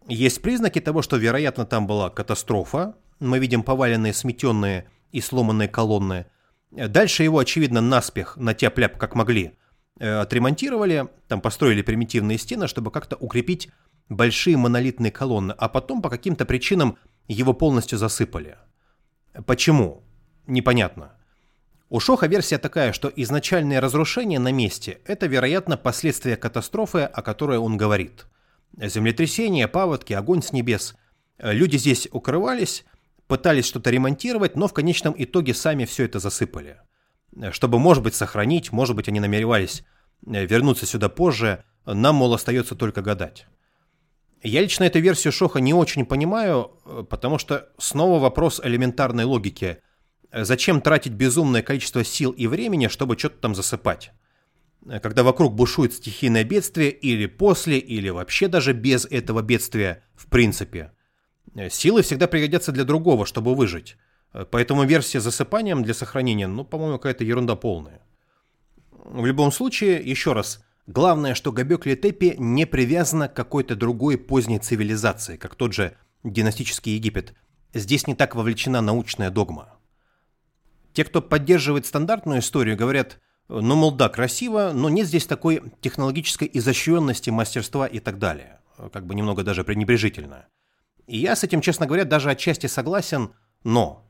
Есть 0.08 0.42
признаки 0.42 0.80
того, 0.80 1.02
что, 1.02 1.16
вероятно, 1.16 1.64
там 1.64 1.86
была 1.86 2.10
катастрофа. 2.10 2.96
Мы 3.20 3.38
видим 3.38 3.62
поваленные, 3.62 4.12
сметенные 4.12 4.88
и 5.12 5.20
сломанные 5.20 5.68
колонны. 5.68 6.26
Дальше 6.70 7.22
его, 7.22 7.38
очевидно, 7.38 7.80
наспех, 7.80 8.36
на 8.36 8.54
тяп-ляп 8.54 8.96
как 8.96 9.14
могли, 9.14 9.52
отремонтировали, 10.02 11.08
там 11.28 11.40
построили 11.40 11.82
примитивные 11.82 12.36
стены, 12.36 12.66
чтобы 12.66 12.90
как-то 12.90 13.16
укрепить 13.16 13.70
большие 14.08 14.56
монолитные 14.56 15.12
колонны, 15.12 15.54
а 15.56 15.68
потом 15.68 16.02
по 16.02 16.10
каким-то 16.10 16.44
причинам 16.44 16.98
его 17.28 17.52
полностью 17.52 17.98
засыпали. 17.98 18.56
Почему? 19.46 20.02
Непонятно. 20.46 21.12
У 21.88 22.00
Шоха 22.00 22.26
версия 22.26 22.58
такая, 22.58 22.92
что 22.92 23.12
изначальное 23.14 23.80
разрушение 23.80 24.38
на 24.38 24.50
месте– 24.50 25.00
это, 25.06 25.26
вероятно, 25.26 25.76
последствия 25.76 26.36
катастрофы, 26.36 27.02
о 27.02 27.22
которой 27.22 27.58
он 27.58 27.76
говорит. 27.76 28.26
Землетрясение, 28.76 29.68
паводки, 29.68 30.14
огонь 30.14 30.42
с 30.42 30.52
небес. 30.52 30.96
Люди 31.38 31.76
здесь 31.76 32.08
укрывались, 32.10 32.84
пытались 33.26 33.66
что-то 33.66 33.90
ремонтировать, 33.90 34.56
но 34.56 34.68
в 34.68 34.72
конечном 34.72 35.14
итоге 35.16 35.54
сами 35.54 35.84
все 35.84 36.04
это 36.04 36.18
засыпали 36.18 36.78
чтобы, 37.52 37.78
может 37.78 38.02
быть, 38.02 38.14
сохранить, 38.14 38.72
может 38.72 38.96
быть, 38.96 39.08
они 39.08 39.20
намеревались 39.20 39.84
э, 40.26 40.44
вернуться 40.46 40.86
сюда 40.86 41.08
позже, 41.08 41.64
нам, 41.84 42.16
мол, 42.16 42.34
остается 42.34 42.74
только 42.74 43.02
гадать. 43.02 43.46
Я 44.42 44.60
лично 44.60 44.84
эту 44.84 45.00
версию 45.00 45.32
Шоха 45.32 45.60
не 45.60 45.74
очень 45.74 46.04
понимаю, 46.04 46.72
э, 46.84 47.04
потому 47.08 47.38
что 47.38 47.68
снова 47.78 48.20
вопрос 48.20 48.60
элементарной 48.62 49.24
логики. 49.24 49.78
Зачем 50.34 50.80
тратить 50.80 51.12
безумное 51.12 51.62
количество 51.62 52.02
сил 52.04 52.30
и 52.30 52.46
времени, 52.46 52.88
чтобы 52.88 53.18
что-то 53.18 53.36
там 53.38 53.54
засыпать? 53.54 54.12
Когда 55.02 55.22
вокруг 55.22 55.54
бушует 55.54 55.92
стихийное 55.92 56.42
бедствие, 56.42 56.90
или 56.90 57.26
после, 57.26 57.78
или 57.78 58.08
вообще 58.08 58.48
даже 58.48 58.72
без 58.72 59.04
этого 59.04 59.42
бедствия 59.42 60.02
в 60.14 60.26
принципе. 60.26 60.92
Э, 61.54 61.70
силы 61.70 62.02
всегда 62.02 62.26
пригодятся 62.26 62.72
для 62.72 62.84
другого, 62.84 63.26
чтобы 63.26 63.54
выжить. 63.54 63.96
Поэтому 64.50 64.84
версия 64.84 65.20
с 65.20 65.24
засыпанием 65.24 65.82
для 65.82 65.94
сохранения, 65.94 66.46
ну, 66.46 66.64
по-моему, 66.64 66.98
какая-то 66.98 67.24
ерунда 67.24 67.54
полная. 67.54 68.00
В 68.90 69.26
любом 69.26 69.52
случае, 69.52 70.02
еще 70.02 70.32
раз, 70.32 70.64
главное, 70.86 71.34
что 71.34 71.52
Гобекли 71.52 71.96
Тепи 71.96 72.34
не 72.38 72.66
привязана 72.66 73.28
к 73.28 73.34
какой-то 73.34 73.76
другой 73.76 74.16
поздней 74.16 74.58
цивилизации, 74.58 75.36
как 75.36 75.54
тот 75.54 75.74
же 75.74 75.96
династический 76.24 76.94
Египет. 76.94 77.34
Здесь 77.74 78.06
не 78.06 78.14
так 78.14 78.34
вовлечена 78.34 78.80
научная 78.80 79.30
догма. 79.30 79.78
Те, 80.92 81.04
кто 81.04 81.20
поддерживает 81.20 81.86
стандартную 81.86 82.40
историю, 82.40 82.76
говорят, 82.76 83.18
ну, 83.48 83.74
мол, 83.74 83.92
да, 83.92 84.08
красиво, 84.08 84.72
но 84.74 84.88
нет 84.88 85.06
здесь 85.06 85.26
такой 85.26 85.62
технологической 85.80 86.48
изощренности, 86.52 87.30
мастерства 87.30 87.86
и 87.86 87.98
так 87.98 88.18
далее. 88.18 88.60
Как 88.92 89.06
бы 89.06 89.14
немного 89.14 89.42
даже 89.42 89.64
пренебрежительно. 89.64 90.46
И 91.06 91.18
я 91.18 91.36
с 91.36 91.44
этим, 91.44 91.60
честно 91.60 91.86
говоря, 91.86 92.04
даже 92.04 92.30
отчасти 92.30 92.66
согласен, 92.66 93.32
но 93.64 94.08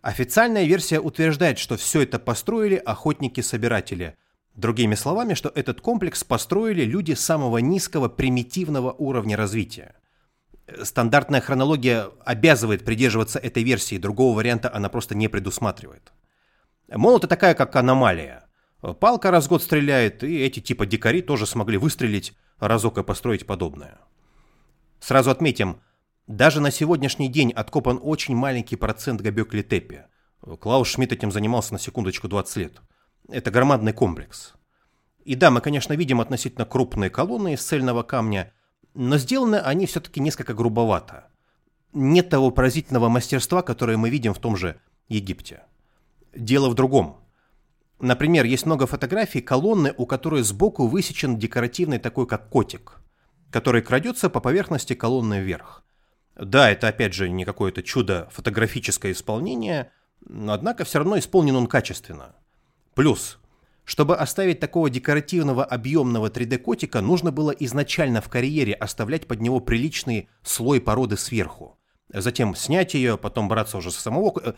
Официальная 0.00 0.64
версия 0.64 1.00
утверждает, 1.00 1.58
что 1.58 1.76
все 1.76 2.02
это 2.02 2.18
построили 2.18 2.76
охотники-собиратели. 2.76 4.16
Другими 4.54 4.94
словами, 4.94 5.34
что 5.34 5.50
этот 5.54 5.80
комплекс 5.80 6.24
построили 6.24 6.84
люди 6.84 7.12
самого 7.12 7.58
низкого 7.58 8.08
примитивного 8.08 8.92
уровня 8.92 9.36
развития. 9.36 9.94
Стандартная 10.82 11.40
хронология 11.40 12.10
обязывает 12.24 12.84
придерживаться 12.84 13.38
этой 13.38 13.62
версии, 13.62 13.98
другого 13.98 14.36
варианта 14.36 14.72
она 14.72 14.88
просто 14.88 15.14
не 15.14 15.28
предусматривает. 15.28 16.12
Мол, 16.88 17.18
это 17.18 17.26
такая 17.26 17.54
как 17.54 17.74
аномалия. 17.76 18.44
Палка 19.00 19.30
раз 19.30 19.46
в 19.46 19.48
год 19.48 19.62
стреляет, 19.62 20.22
и 20.22 20.38
эти 20.40 20.60
типа 20.60 20.86
дикари 20.86 21.22
тоже 21.22 21.46
смогли 21.46 21.76
выстрелить 21.78 22.36
разок 22.58 22.98
и 22.98 23.02
построить 23.02 23.46
подобное. 23.46 23.98
Сразу 25.00 25.30
отметим, 25.30 25.80
даже 26.28 26.60
на 26.60 26.70
сегодняшний 26.70 27.28
день 27.28 27.52
откопан 27.52 27.98
очень 28.02 28.36
маленький 28.36 28.76
процент 28.76 29.22
Габекли 29.22 29.62
Теппи. 29.62 30.04
Клаус 30.60 30.86
Шмидт 30.88 31.12
этим 31.12 31.32
занимался 31.32 31.72
на 31.72 31.78
секундочку 31.78 32.28
20 32.28 32.56
лет. 32.58 32.82
Это 33.30 33.50
громадный 33.50 33.94
комплекс. 33.94 34.52
И 35.24 35.34
да, 35.34 35.50
мы, 35.50 35.62
конечно, 35.62 35.94
видим 35.94 36.20
относительно 36.20 36.66
крупные 36.66 37.08
колонны 37.08 37.54
из 37.54 37.62
цельного 37.62 38.02
камня, 38.02 38.52
но 38.92 39.16
сделаны 39.16 39.56
они 39.56 39.86
все-таки 39.86 40.20
несколько 40.20 40.52
грубовато. 40.52 41.28
Нет 41.94 42.28
того 42.28 42.50
поразительного 42.50 43.08
мастерства, 43.08 43.62
которое 43.62 43.96
мы 43.96 44.10
видим 44.10 44.34
в 44.34 44.38
том 44.38 44.54
же 44.54 44.78
Египте. 45.08 45.62
Дело 46.34 46.68
в 46.68 46.74
другом. 46.74 47.24
Например, 48.00 48.44
есть 48.44 48.66
много 48.66 48.86
фотографий 48.86 49.40
колонны, 49.40 49.94
у 49.96 50.04
которой 50.04 50.42
сбоку 50.42 50.88
высечен 50.88 51.38
декоративный 51.38 51.98
такой, 51.98 52.26
как 52.26 52.50
котик, 52.50 53.00
который 53.50 53.80
крадется 53.80 54.28
по 54.28 54.40
поверхности 54.40 54.92
колонны 54.92 55.40
вверх. 55.40 55.84
Да, 56.38 56.70
это 56.70 56.88
опять 56.88 57.14
же 57.14 57.28
не 57.28 57.44
какое-то 57.44 57.82
чудо 57.82 58.28
фотографическое 58.30 59.12
исполнение, 59.12 59.90
однако 60.24 60.84
все 60.84 60.98
равно 60.98 61.18
исполнен 61.18 61.56
он 61.56 61.66
качественно. 61.66 62.36
Плюс, 62.94 63.38
чтобы 63.84 64.16
оставить 64.16 64.60
такого 64.60 64.88
декоративного 64.88 65.64
объемного 65.64 66.28
3D-котика, 66.28 67.00
нужно 67.00 67.32
было 67.32 67.50
изначально 67.50 68.20
в 68.20 68.28
карьере 68.28 68.72
оставлять 68.74 69.26
под 69.26 69.40
него 69.40 69.58
приличный 69.58 70.28
слой 70.42 70.80
породы 70.80 71.16
сверху. 71.16 71.76
Затем 72.12 72.54
снять 72.54 72.94
ее, 72.94 73.18
потом 73.18 73.48
браться 73.48 73.76
уже 73.76 73.90
со 73.90 74.00
самого... 74.00 74.54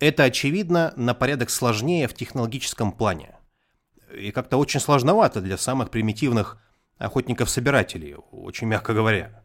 Это, 0.00 0.24
очевидно, 0.24 0.92
на 0.96 1.12
порядок 1.12 1.50
сложнее 1.50 2.08
в 2.08 2.14
технологическом 2.14 2.92
плане. 2.92 3.36
И 4.16 4.30
как-то 4.30 4.56
очень 4.56 4.80
сложновато 4.80 5.40
для 5.40 5.58
самых 5.58 5.90
примитивных 5.90 6.58
охотников-собирателей, 6.98 8.14
очень 8.30 8.68
мягко 8.68 8.94
говоря. 8.94 9.42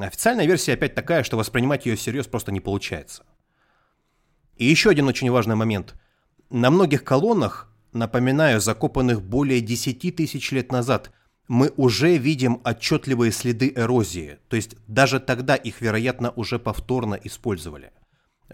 Официальная 0.00 0.46
версия 0.46 0.74
опять 0.74 0.94
такая, 0.94 1.22
что 1.22 1.36
воспринимать 1.36 1.86
ее 1.86 1.96
всерьез 1.96 2.26
просто 2.26 2.52
не 2.52 2.60
получается. 2.60 3.24
И 4.56 4.64
еще 4.64 4.90
один 4.90 5.06
очень 5.06 5.30
важный 5.30 5.54
момент. 5.54 5.94
На 6.50 6.70
многих 6.70 7.04
колоннах, 7.04 7.72
напоминаю, 7.92 8.60
закопанных 8.60 9.22
более 9.22 9.60
10 9.60 10.16
тысяч 10.16 10.50
лет 10.52 10.72
назад, 10.72 11.12
мы 11.48 11.72
уже 11.76 12.16
видим 12.16 12.60
отчетливые 12.64 13.30
следы 13.30 13.72
эрозии, 13.76 14.38
то 14.48 14.56
есть 14.56 14.76
даже 14.88 15.20
тогда 15.20 15.54
их, 15.54 15.80
вероятно, 15.80 16.32
уже 16.32 16.58
повторно 16.58 17.14
использовали– 17.14 17.92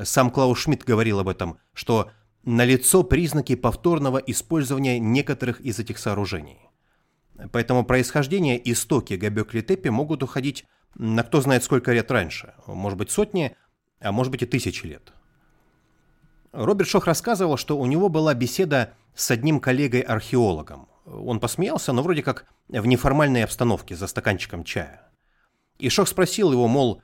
сам 0.00 0.30
Клаус 0.30 0.58
Шмидт 0.58 0.84
говорил 0.84 1.20
об 1.20 1.28
этом, 1.28 1.58
что 1.74 2.10
налицо 2.44 3.02
признаки 3.02 3.54
повторного 3.54 4.18
использования 4.18 4.98
некоторых 4.98 5.60
из 5.60 5.78
этих 5.78 5.98
сооружений. 5.98 6.58
Поэтому 7.52 7.84
происхождение 7.84 8.60
истоки 8.70 9.14
Габёкли-Тепи 9.14 9.90
могут 9.90 10.22
уходить 10.22 10.64
на 10.94 11.22
кто 11.22 11.40
знает 11.40 11.64
сколько 11.64 11.92
лет 11.92 12.10
раньше, 12.10 12.54
может 12.66 12.98
быть 12.98 13.10
сотни, 13.10 13.56
а 14.00 14.12
может 14.12 14.30
быть 14.30 14.42
и 14.42 14.46
тысячи 14.46 14.86
лет. 14.86 15.12
Роберт 16.52 16.88
Шох 16.88 17.06
рассказывал, 17.06 17.56
что 17.56 17.78
у 17.78 17.86
него 17.86 18.08
была 18.08 18.34
беседа 18.34 18.92
с 19.14 19.30
одним 19.30 19.58
коллегой-археологом. 19.60 20.88
Он 21.06 21.40
посмеялся, 21.40 21.92
но 21.92 22.02
вроде 22.02 22.22
как 22.22 22.46
в 22.68 22.86
неформальной 22.86 23.44
обстановке 23.44 23.96
за 23.96 24.06
стаканчиком 24.06 24.64
чая. 24.64 25.08
И 25.78 25.88
Шох 25.88 26.08
спросил 26.08 26.52
его, 26.52 26.68
мол, 26.68 27.02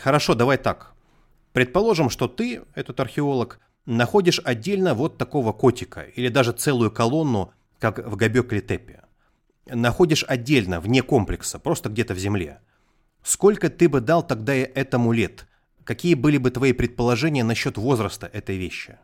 хорошо, 0.00 0.34
давай 0.34 0.56
так, 0.56 0.94
Предположим, 1.52 2.10
что 2.10 2.28
ты, 2.28 2.62
этот 2.74 3.00
археолог, 3.00 3.58
находишь 3.86 4.40
отдельно 4.44 4.94
вот 4.94 5.18
такого 5.18 5.52
котика 5.52 6.02
или 6.02 6.28
даже 6.28 6.52
целую 6.52 6.90
колонну, 6.90 7.52
как 7.78 7.98
в 7.98 8.16
Габёкле-Тепе. 8.16 9.02
Находишь 9.66 10.24
отдельно, 10.28 10.80
вне 10.80 11.02
комплекса, 11.02 11.58
просто 11.58 11.88
где-то 11.88 12.14
в 12.14 12.18
земле. 12.18 12.60
Сколько 13.22 13.70
ты 13.70 13.88
бы 13.88 14.00
дал 14.00 14.26
тогда 14.26 14.54
этому 14.54 15.12
лет? 15.12 15.46
Какие 15.84 16.14
были 16.14 16.38
бы 16.38 16.50
твои 16.50 16.72
предположения 16.72 17.44
насчет 17.44 17.76
возраста 17.76 18.26
этой 18.26 18.56
вещи? 18.56 18.98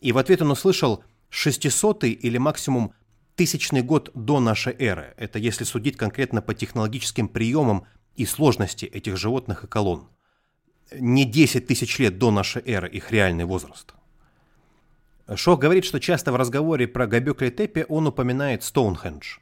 И 0.00 0.12
в 0.12 0.18
ответ 0.18 0.42
он 0.42 0.50
услышал 0.50 1.04
600 1.30 2.04
или 2.04 2.38
максимум 2.38 2.92
тысячный 3.34 3.82
год 3.82 4.10
до 4.14 4.40
нашей 4.40 4.74
эры. 4.78 5.14
Это 5.16 5.38
если 5.38 5.64
судить 5.64 5.96
конкретно 5.96 6.42
по 6.42 6.54
технологическим 6.54 7.28
приемам 7.28 7.86
и 8.14 8.24
сложности 8.24 8.86
этих 8.86 9.16
животных 9.16 9.64
и 9.64 9.66
колонн 9.66 10.08
не 10.92 11.24
10 11.24 11.66
тысяч 11.66 11.98
лет 11.98 12.18
до 12.18 12.30
нашей 12.30 12.62
эры 12.64 12.88
их 12.88 13.10
реальный 13.10 13.44
возраст. 13.44 13.94
Шох 15.34 15.58
говорит, 15.58 15.84
что 15.84 15.98
часто 15.98 16.32
в 16.32 16.36
разговоре 16.36 16.86
про 16.86 17.06
Габекли 17.06 17.50
Тепе 17.50 17.84
он 17.88 18.06
упоминает 18.06 18.62
Стоунхендж, 18.62 19.38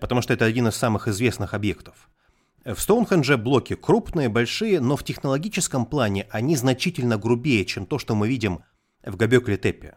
потому 0.00 0.22
что 0.22 0.32
это 0.32 0.46
один 0.46 0.68
из 0.68 0.76
самых 0.76 1.06
известных 1.08 1.52
объектов. 1.52 2.08
В 2.68 2.80
Стоунхендже 2.80 3.38
блоки 3.38 3.76
крупные, 3.76 4.28
большие, 4.28 4.78
но 4.80 4.96
в 4.98 5.02
технологическом 5.02 5.86
плане 5.86 6.26
они 6.30 6.54
значительно 6.54 7.16
грубее, 7.16 7.64
чем 7.64 7.86
то, 7.86 7.98
что 7.98 8.14
мы 8.14 8.28
видим 8.28 8.62
в 9.02 9.16
Габекли 9.16 9.56
Тепе. 9.56 9.94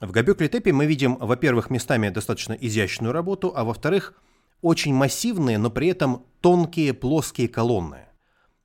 В 0.00 0.10
Габекли 0.10 0.48
Тепе 0.48 0.72
мы 0.72 0.86
видим, 0.86 1.16
во-первых, 1.16 1.68
местами 1.68 2.08
достаточно 2.08 2.54
изящную 2.54 3.12
работу, 3.12 3.52
а 3.54 3.64
во-вторых, 3.64 4.14
очень 4.62 4.94
массивные, 4.94 5.58
но 5.58 5.68
при 5.68 5.88
этом 5.88 6.24
тонкие 6.40 6.94
плоские 6.94 7.48
колонны. 7.48 8.06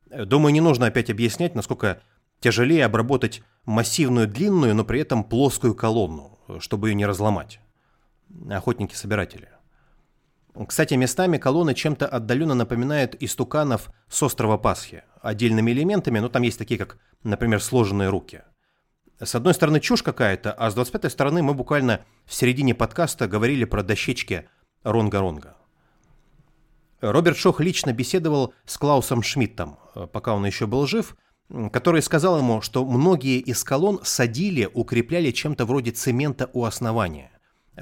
Думаю, 0.10 0.54
не 0.54 0.62
нужно 0.62 0.86
опять 0.86 1.10
объяснять, 1.10 1.54
насколько 1.54 2.02
тяжелее 2.40 2.86
обработать 2.86 3.44
массивную 3.66 4.30
длинную, 4.30 4.74
но 4.74 4.86
при 4.86 5.02
этом 5.02 5.26
плоскую 5.26 5.76
колонну, 5.76 6.40
чтобы 6.60 6.88
ее 6.88 6.96
не 6.96 7.06
разломать. 7.06 7.60
Охотники-собиратели. 8.50 9.50
Кстати, 10.66 10.96
местами 10.96 11.38
колонны 11.38 11.76
чем-то 11.76 12.08
отдаленно 12.08 12.56
напоминают 12.56 13.16
истуканов 13.20 13.92
с 14.10 14.24
острова 14.24 14.58
Пасхи. 14.58 15.04
Отдельными 15.22 15.72
элементами, 15.72 16.20
но 16.20 16.30
там 16.30 16.42
есть 16.42 16.58
такие, 16.58 16.80
как, 16.80 16.98
например, 17.24 17.62
сложенные 17.62 18.10
руки. 18.10 18.44
С 19.20 19.36
одной 19.36 19.54
стороны 19.54 19.80
чушь 19.80 20.04
какая-то, 20.04 20.52
а 20.52 20.70
с 20.70 20.74
25 20.74 21.12
стороны 21.12 21.44
мы 21.44 21.54
буквально 21.54 22.06
в 22.26 22.34
середине 22.34 22.74
подкаста 22.76 23.28
говорили 23.28 23.66
про 23.66 23.84
дощечки 23.84 24.48
Ронга-Ронга. 24.84 25.58
Роберт 27.02 27.38
Шох 27.38 27.60
лично 27.60 27.94
беседовал 27.94 28.54
с 28.66 28.78
Клаусом 28.78 29.22
Шмидтом, 29.22 29.78
э, 29.96 30.08
пока 30.12 30.34
он 30.34 30.46
еще 30.46 30.66
был 30.66 30.88
жив, 30.88 31.16
который 31.72 32.02
сказал 32.02 32.38
ему, 32.38 32.62
что 32.62 32.86
многие 32.86 33.40
из 33.40 33.64
колонн 33.64 34.00
садили, 34.04 34.70
укрепляли 34.74 35.32
чем-то 35.32 35.66
вроде 35.66 35.92
цемента 35.92 36.50
у 36.54 36.66
основания, 36.66 37.32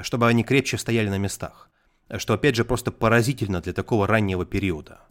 чтобы 0.01 0.27
они 0.27 0.43
крепче 0.43 0.77
стояли 0.77 1.09
на 1.09 1.17
местах, 1.17 1.69
что 2.17 2.33
опять 2.33 2.55
же 2.55 2.65
просто 2.65 2.91
поразительно 2.91 3.61
для 3.61 3.73
такого 3.73 4.07
раннего 4.07 4.45
периода. 4.45 5.01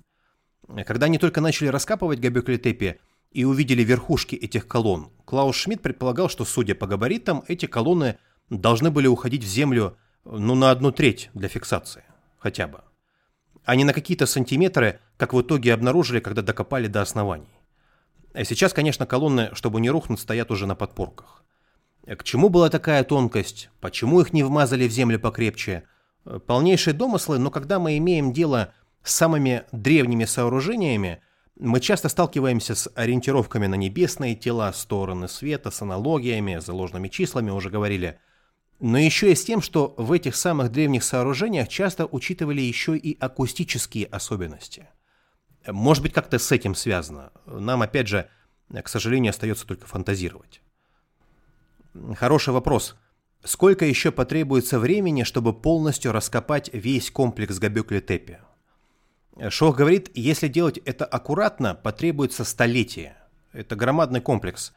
Когда 0.86 1.06
они 1.06 1.18
только 1.18 1.40
начали 1.40 1.68
раскапывать 1.68 2.20
Габекли-Тепи 2.20 3.00
и 3.32 3.44
увидели 3.44 3.82
верхушки 3.82 4.34
этих 4.34 4.66
колонн, 4.66 5.10
Клаус 5.24 5.56
Шмидт 5.56 5.82
предполагал, 5.82 6.28
что, 6.28 6.44
судя 6.44 6.74
по 6.74 6.86
габаритам, 6.86 7.44
эти 7.48 7.66
колонны 7.66 8.18
должны 8.48 8.90
были 8.90 9.06
уходить 9.06 9.44
в 9.44 9.48
землю 9.48 9.96
ну, 10.24 10.54
на 10.54 10.70
одну 10.70 10.92
треть 10.92 11.30
для 11.34 11.48
фиксации, 11.48 12.04
хотя 12.38 12.66
бы 12.66 12.80
а 13.64 13.76
не 13.76 13.84
на 13.84 13.92
какие-то 13.92 14.26
сантиметры, 14.26 15.00
как 15.16 15.32
в 15.32 15.40
итоге 15.40 15.74
обнаружили, 15.74 16.20
когда 16.20 16.42
докопали 16.42 16.86
до 16.86 17.02
оснований. 17.02 17.48
А 18.32 18.44
сейчас, 18.44 18.72
конечно, 18.72 19.06
колонны, 19.06 19.50
чтобы 19.54 19.80
не 19.80 19.90
рухнуть, 19.90 20.20
стоят 20.20 20.50
уже 20.50 20.66
на 20.66 20.74
подпорках. 20.74 21.44
К 22.06 22.22
чему 22.22 22.50
была 22.50 22.68
такая 22.68 23.02
тонкость? 23.04 23.70
Почему 23.80 24.20
их 24.20 24.32
не 24.32 24.42
вмазали 24.42 24.86
в 24.86 24.92
землю 24.92 25.18
покрепче? 25.18 25.84
Полнейшие 26.46 26.94
домыслы, 26.94 27.38
но 27.38 27.50
когда 27.50 27.78
мы 27.78 27.98
имеем 27.98 28.32
дело 28.32 28.72
с 29.02 29.14
самыми 29.14 29.64
древними 29.72 30.24
сооружениями, 30.24 31.20
мы 31.56 31.80
часто 31.80 32.08
сталкиваемся 32.08 32.74
с 32.74 32.90
ориентировками 32.94 33.66
на 33.66 33.74
небесные 33.74 34.34
тела, 34.34 34.72
стороны 34.72 35.28
света, 35.28 35.70
с 35.70 35.82
аналогиями, 35.82 36.58
заложенными 36.58 37.08
числами, 37.08 37.50
уже 37.50 37.70
говорили– 37.70 38.18
но 38.80 38.98
еще 38.98 39.32
и 39.32 39.34
с 39.34 39.44
тем, 39.44 39.62
что 39.62 39.94
в 39.96 40.12
этих 40.12 40.36
самых 40.36 40.70
древних 40.70 41.04
сооружениях 41.04 41.68
часто 41.68 42.06
учитывали 42.06 42.60
еще 42.60 42.96
и 42.96 43.18
акустические 43.18 44.06
особенности. 44.06 44.88
Может 45.66 46.02
быть, 46.02 46.12
как-то 46.12 46.38
с 46.38 46.52
этим 46.52 46.74
связано. 46.74 47.32
Нам, 47.46 47.82
опять 47.82 48.08
же, 48.08 48.28
к 48.70 48.88
сожалению, 48.88 49.30
остается 49.30 49.66
только 49.66 49.86
фантазировать. 49.86 50.60
Хороший 52.16 52.52
вопрос. 52.52 52.96
Сколько 53.44 53.84
еще 53.84 54.10
потребуется 54.10 54.78
времени, 54.78 55.22
чтобы 55.22 55.52
полностью 55.52 56.12
раскопать 56.12 56.70
весь 56.72 57.10
комплекс 57.10 57.58
Габекли-Тепи? 57.58 58.38
Шох 59.50 59.76
говорит, 59.76 60.10
если 60.14 60.48
делать 60.48 60.78
это 60.78 61.04
аккуратно, 61.04 61.74
потребуется 61.74 62.44
столетие. 62.44 63.16
Это 63.52 63.76
громадный 63.76 64.20
комплекс. 64.20 64.72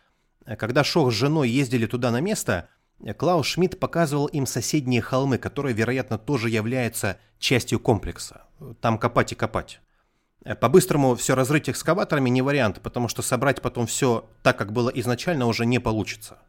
Когда 0.57 0.83
Шох 0.83 1.11
с 1.11 1.15
женой 1.15 1.49
ездили 1.49 1.85
туда 1.85 2.11
на 2.11 2.21
место– 2.21 2.69
Клаус 3.17 3.45
Шмидт 3.45 3.79
показывал 3.79 4.25
им 4.27 4.45
соседние 4.45 5.01
холмы, 5.01 5.37
которые, 5.37 5.75
вероятно, 5.75 6.17
тоже 6.17 6.49
являются 6.49 7.19
частью 7.37 7.79
комплекса. 7.79 8.43
Там 8.81 8.97
копать 8.97 9.31
и 9.31 9.35
копать. 9.35 9.79
По-быстрому 10.59 11.15
все 11.15 11.35
разрыть 11.35 11.69
экскаваторами 11.69 12.29
не 12.29 12.41
вариант, 12.41 12.81
потому 12.81 13.07
что 13.07 13.21
собрать 13.21 13.61
потом 13.61 13.85
все 13.85 14.27
так, 14.41 14.57
как 14.57 14.71
было 14.71 14.89
изначально, 14.89 15.45
уже 15.45 15.65
не 15.65 15.79
получится. 15.79 16.39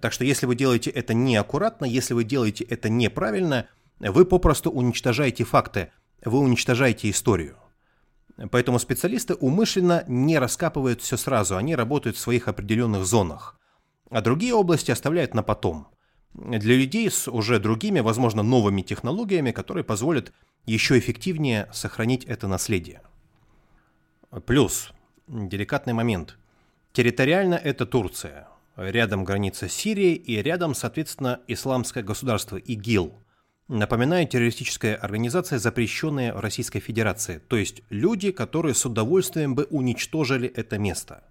Так 0.00 0.12
что 0.12 0.24
если 0.24 0.46
вы 0.46 0.56
делаете 0.56 0.90
это 0.90 1.14
неаккуратно, 1.14 1.84
если 1.84 2.14
вы 2.14 2.24
делаете 2.24 2.64
это 2.64 2.88
неправильно, 2.88 3.68
вы 3.98 4.24
попросту 4.24 4.70
уничтожаете 4.70 5.44
факты, 5.44 5.92
вы 6.24 6.38
уничтожаете 6.38 7.08
историю. 7.10 7.56
Поэтому 8.50 8.78
специалисты 8.78 9.34
умышленно 9.34 10.04
не 10.06 10.38
раскапывают 10.38 11.00
все 11.00 11.16
сразу, 11.16 11.56
они 11.56 11.74
работают 11.74 12.16
в 12.16 12.20
своих 12.20 12.48
определенных 12.48 13.06
зонах. 13.06 13.58
А 14.10 14.20
другие 14.20 14.54
области 14.54 14.90
оставляют 14.90 15.34
на 15.34 15.42
потом. 15.42 15.88
Для 16.34 16.76
людей 16.76 17.10
с 17.10 17.28
уже 17.28 17.58
другими, 17.58 18.00
возможно, 18.00 18.42
новыми 18.42 18.82
технологиями, 18.82 19.52
которые 19.52 19.84
позволят 19.84 20.32
еще 20.66 20.98
эффективнее 20.98 21.68
сохранить 21.72 22.24
это 22.24 22.46
наследие. 22.46 23.00
Плюс, 24.44 24.92
деликатный 25.28 25.94
момент. 25.94 26.36
Территориально 26.92 27.54
это 27.54 27.86
Турция. 27.86 28.48
Рядом 28.76 29.24
граница 29.24 29.68
Сирии 29.68 30.14
и 30.14 30.36
рядом, 30.42 30.74
соответственно, 30.74 31.40
исламское 31.48 32.02
государство 32.02 32.56
ИГИЛ– 32.56 33.12
Напоминаю, 33.68 34.28
террористическая 34.28 34.94
организация, 34.94 35.58
запрещенная 35.58 36.32
в 36.32 36.38
Российской 36.38 36.78
Федерации, 36.78 37.38
то 37.48 37.56
есть 37.56 37.82
люди, 37.90 38.30
которые 38.30 38.76
с 38.76 38.86
удовольствием 38.86 39.56
бы 39.56 39.64
уничтожили 39.70 40.48
это 40.48 40.78
место. 40.78 41.24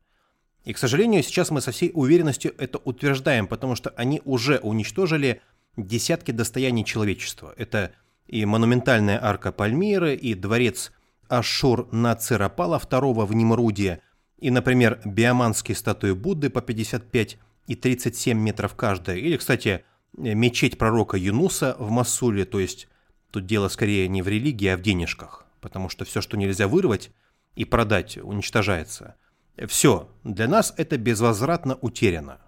И, 0.66 0.74
к 0.74 0.78
сожалению, 0.78 1.24
сейчас 1.24 1.50
мы 1.50 1.62
со 1.62 1.72
всей 1.72 1.92
уверенностью 1.94 2.54
это 2.58 2.78
утверждаем, 2.80 3.48
потому 3.48 3.76
что 3.76 3.92
они 3.92 4.22
уже 4.26 4.58
уничтожили 4.58 5.42
десятки 5.78 6.32
достояний 6.32 6.84
человечества. 6.84 7.54
Это 7.56 7.94
и 8.28 8.44
монументальная 8.44 9.24
арка 9.24 9.54
Пальмиры, 9.54 10.14
и 10.14 10.34
дворец 10.34 10.92
Ашур 11.30 11.88
на 11.94 12.16
Цирапала 12.18 12.80
II 12.80 13.26
в 13.26 13.34
Немруде, 13.34 14.02
и, 14.40 14.52
например, 14.52 15.02
биоманские 15.06 15.76
статуи 15.76 16.12
Будды 16.12 16.50
по 16.50 16.62
55 16.62 17.38
и 17.68 17.76
37 17.76 18.38
метров 18.38 18.76
каждая, 18.76 19.18
или, 19.18 19.38
кстати, 19.38 19.84
Э, 20.18 20.34
мечеть 20.34 20.78
пророка 20.78 21.18
Юнуса 21.18 21.76
в 21.80 21.90
Масуле, 21.90 22.46
то 22.46 22.60
есть 22.60 22.88
тут 23.32 23.46
дело 23.46 23.68
скорее 23.68 24.08
не 24.08 24.22
в 24.22 24.28
религии, 24.28 24.68
а 24.68 24.78
в 24.78 24.82
денежках, 24.82 25.46
потому 25.62 25.90
что 25.90 26.06
все, 26.06 26.22
что 26.22 26.38
нельзя 26.38 26.68
вырвать 26.68 27.12
и 27.56 27.66
продать, 27.66 28.18
уничтожается. 28.18 29.16
Все, 29.68 30.10
для 30.24 30.48
нас 30.48 30.74
это 30.78 30.98
безвозвратно 30.98 31.76
утеряно. 31.76 32.40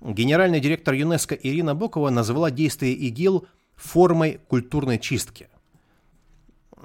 Генеральный 0.00 0.60
директор 0.60 0.94
ЮНЕСКО 0.94 1.34
Ирина 1.34 1.74
Бокова 1.74 2.10
назвала 2.10 2.50
действие 2.50 2.94
ИГИЛ 2.94 3.46
формой 3.76 4.40
культурной 4.48 4.98
чистки. 4.98 5.48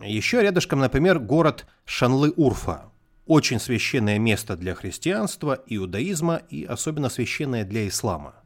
Еще 0.04 0.42
рядышком, 0.42 0.80
например, 0.80 1.20
город 1.20 1.66
Шанлы-Урфа. 1.86 2.92
Очень 3.26 3.60
священное 3.60 4.20
место 4.20 4.56
для 4.56 4.76
христианства, 4.76 5.64
иудаизма 5.68 6.42
и 6.50 6.64
особенно 6.64 7.10
священное 7.10 7.64
для 7.64 7.88
ислама– 7.88 8.36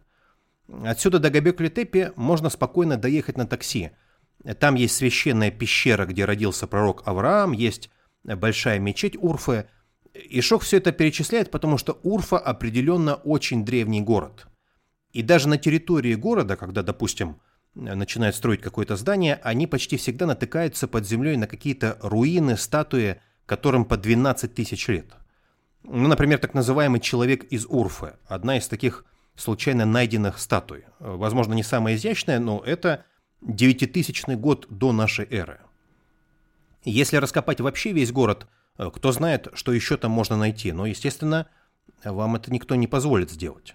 Отсюда 0.84 1.20
до 1.20 1.30
Габекли-Тепи 1.30 2.12
можно 2.16 2.50
спокойно 2.50 2.98
доехать 2.98 3.38
на 3.38 3.48
такси. 3.48 3.92
Там 4.60 4.76
есть 4.76 4.96
священная 4.96 5.52
пещера, 5.52 6.06
где 6.06 6.26
родился 6.26 6.68
пророк 6.68 7.02
Авраам, 7.06 7.52
есть 7.52 7.90
большая 8.24 8.80
мечеть 8.80 9.18
Урфы. 9.18 9.66
И 10.14 10.42
Шох 10.42 10.64
все 10.64 10.78
это 10.78 10.92
перечисляет, 10.92 11.52
потому 11.52 11.78
что 11.78 12.00
Урфа 12.04 12.38
определенно 12.38 13.16
очень 13.16 13.66
древний 13.66 14.02
город. 14.02 14.48
И 15.12 15.24
даже 15.24 15.48
на 15.48 15.58
территории 15.58 16.14
города, 16.14 16.56
когда, 16.56 16.84
допустим, 16.84 17.40
начинают 17.74 18.36
строить 18.36 18.62
какое-то 18.62 18.96
здание, 18.96 19.40
они 19.44 19.66
почти 19.68 19.98
всегда 19.98 20.26
натыкаются 20.28 20.88
под 20.88 21.08
землей 21.08 21.36
на 21.36 21.48
какие-то 21.48 21.98
руины, 22.02 22.58
статуи, 22.58 23.22
которым 23.50 23.84
по 23.84 23.98
12 23.98 24.54
тысяч 24.54 24.88
лет. 24.88 25.08
Ну, 25.84 26.08
например, 26.08 26.38
так 26.38 26.54
называемый 26.54 27.00
человек 27.00 27.46
из 27.46 27.66
Урфы, 27.66 28.14
одна 28.28 28.58
из 28.58 28.68
таких 28.68 29.06
случайно 29.36 29.86
найденных 29.86 30.38
статуй. 30.38 30.86
Возможно, 31.00 31.54
не 31.54 31.64
самая 31.64 31.96
изящная, 31.96 32.40
но 32.40 32.62
это 32.64 33.06
9000 33.42 34.36
год 34.36 34.68
до 34.70 34.92
нашей 34.92 35.26
эры. 35.26 35.60
Если 36.84 37.18
раскопать 37.18 37.60
вообще 37.60 37.92
весь 37.92 38.12
город, 38.12 38.48
кто 38.78 39.12
знает, 39.12 39.48
что 39.54 39.74
еще 39.74 39.98
там 39.98 40.12
можно 40.12 40.38
найти, 40.38 40.72
но, 40.72 40.86
естественно, 40.86 41.48
вам 42.04 42.36
это 42.36 42.54
никто 42.54 42.76
не 42.76 42.86
позволит 42.88 43.32
сделать. 43.32 43.74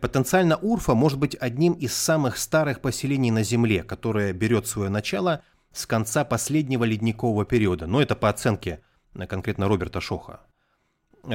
Потенциально 0.00 0.56
Урфа 0.56 0.94
может 0.94 1.18
быть 1.18 1.36
одним 1.40 1.72
из 1.72 1.94
самых 1.94 2.36
старых 2.36 2.80
поселений 2.80 3.30
на 3.30 3.44
Земле, 3.44 3.82
которое 3.82 4.32
берет 4.32 4.66
свое 4.66 4.90
начало 4.90 5.42
с 5.74 5.86
конца 5.86 6.24
последнего 6.24 6.84
ледникового 6.84 7.44
периода, 7.44 7.86
но 7.86 8.00
это 8.00 8.14
по 8.14 8.28
оценке 8.28 8.80
конкретно 9.28 9.68
Роберта 9.68 10.00
Шоха. 10.00 10.40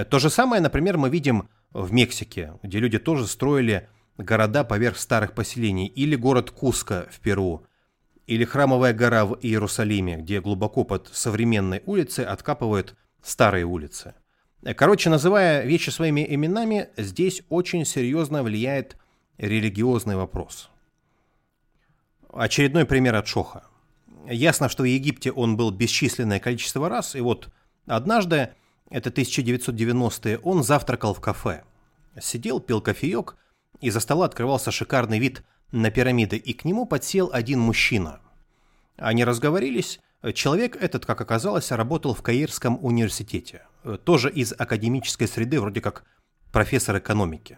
То 0.10 0.20
же 0.20 0.30
самое, 0.30 0.62
например, 0.62 0.98
мы 0.98 1.10
видим 1.10 1.50
в 1.72 1.92
Мексике, 1.92 2.54
где 2.64 2.80
люди 2.80 3.00
тоже 3.00 3.28
строили 3.28 3.90
города 4.18 4.64
поверх 4.64 4.98
старых 4.98 5.34
поселений, 5.34 5.88
или 5.88 6.16
город 6.16 6.52
Куско 6.52 7.08
в 7.12 7.20
Перу, 7.20 7.66
или 8.28 8.46
Храмовая 8.46 8.94
гора 8.94 9.26
в 9.26 9.38
Иерусалиме, 9.42 10.18
где 10.18 10.42
глубоко 10.42 10.84
под 10.84 11.10
современной 11.12 11.82
улицей 11.86 12.26
откапывают 12.26 12.96
старые 13.22 13.66
улицы. 13.66 14.14
Короче, 14.76 15.10
называя 15.10 15.64
вещи 15.64 15.90
своими 15.90 16.26
именами, 16.34 16.90
здесь 16.98 17.42
очень 17.50 17.86
серьезно 17.86 18.44
влияет 18.44 18.98
религиозный 19.38 20.16
вопрос. 20.16 20.70
Очередной 22.32 22.86
пример 22.86 23.16
от 23.16 23.28
Шоха. 23.28 23.64
Ясно, 24.28 24.70
что 24.70 24.84
в 24.84 24.86
Египте 24.86 25.32
он 25.32 25.58
был 25.58 25.72
бесчисленное 25.72 26.40
количество 26.40 26.90
раз, 26.90 27.16
и 27.16 27.22
вот 27.22 27.50
однажды 27.86 28.50
это 28.90 29.10
1990-е, 29.10 30.40
он 30.40 30.64
завтракал 30.64 31.14
в 31.14 31.22
кафе. 31.22 31.64
Сидел, 32.20 32.60
пил 32.60 32.82
кофеек, 32.82 33.38
и 33.82 33.90
за 33.90 34.00
стола 34.00 34.26
открывался 34.26 34.72
шикарный 34.72 35.20
вид 35.20 35.44
на 35.72 35.92
пирамиды, 35.92 36.38
и 36.38 36.54
к 36.54 36.66
нему 36.66 36.86
подсел 36.86 37.30
один 37.32 37.60
мужчина. 37.60 38.20
Они 38.98 39.24
разговорились, 39.24 40.00
человек 40.34 40.76
этот, 40.76 41.06
как 41.06 41.22
оказалось, 41.22 41.72
работал 41.72 42.14
в 42.14 42.22
Каирском 42.22 42.84
университете, 42.84 43.64
тоже 44.04 44.30
из 44.30 44.54
академической 44.58 45.28
среды, 45.28 45.62
вроде 45.62 45.82
как 45.82 46.04
профессор 46.52 46.98
экономики. 46.98 47.58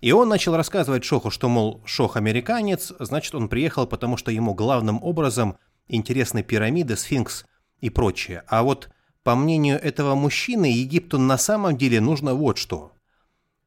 И 0.00 0.12
он 0.12 0.28
начал 0.28 0.56
рассказывать 0.56 1.04
Шоху, 1.04 1.30
что, 1.30 1.48
мол, 1.48 1.82
Шох 1.84 2.16
американец, 2.16 2.92
значит, 2.98 3.34
он 3.34 3.48
приехал, 3.48 3.86
потому 3.86 4.16
что 4.16 4.30
ему 4.30 4.54
главным 4.54 5.02
образом 5.02 5.56
интересны 5.88 6.42
пирамиды, 6.42 6.96
сфинкс 6.96 7.44
и 7.80 7.90
прочее. 7.90 8.42
А 8.46 8.62
вот 8.62 8.90
по 9.22 9.34
мнению 9.34 9.80
этого 9.82 10.14
мужчины, 10.14 10.66
Египту 10.66 11.18
на 11.18 11.38
самом 11.38 11.76
деле 11.76 12.00
нужно 12.00 12.34
вот 12.34 12.58
что. 12.58 12.92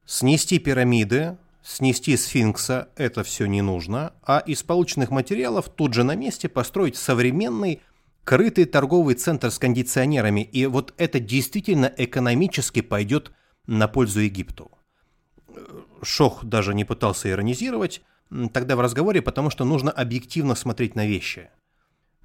Снести 0.05 0.59
пирамиды, 0.59 1.37
снести 1.63 2.15
сфинкса– 2.15 2.89
это 2.95 3.23
все 3.23 3.45
не 3.45 3.61
нужно, 3.61 4.13
а 4.23 4.39
из 4.39 4.63
полученных 4.63 5.09
материалов 5.09 5.69
тут 5.69 5.93
же 5.93 6.03
на 6.03 6.15
месте 6.15 6.47
построить 6.47 6.95
современный 6.95 7.81
крытый 8.23 8.65
торговый 8.65 9.15
центр 9.15 9.49
с 9.49 9.57
кондиционерами, 9.57 10.41
и 10.41 10.65
вот 10.65 10.93
это 10.97 11.19
действительно 11.19 11.91
экономически 11.97 12.81
пойдет 12.81 13.31
на 13.65 13.87
пользу 13.87 14.19
Египту. 14.19 14.71
Шох 16.03 16.43
даже 16.43 16.73
не 16.73 16.85
пытался 16.85 17.29
иронизировать 17.29 18.01
тогда 18.53 18.75
в 18.75 18.81
разговоре, 18.81 19.21
потому 19.21 19.49
что 19.49 19.65
нужно 19.65 19.91
объективно 19.91 20.55
смотреть 20.55 20.95
на 20.95 21.07
вещи. 21.07 21.49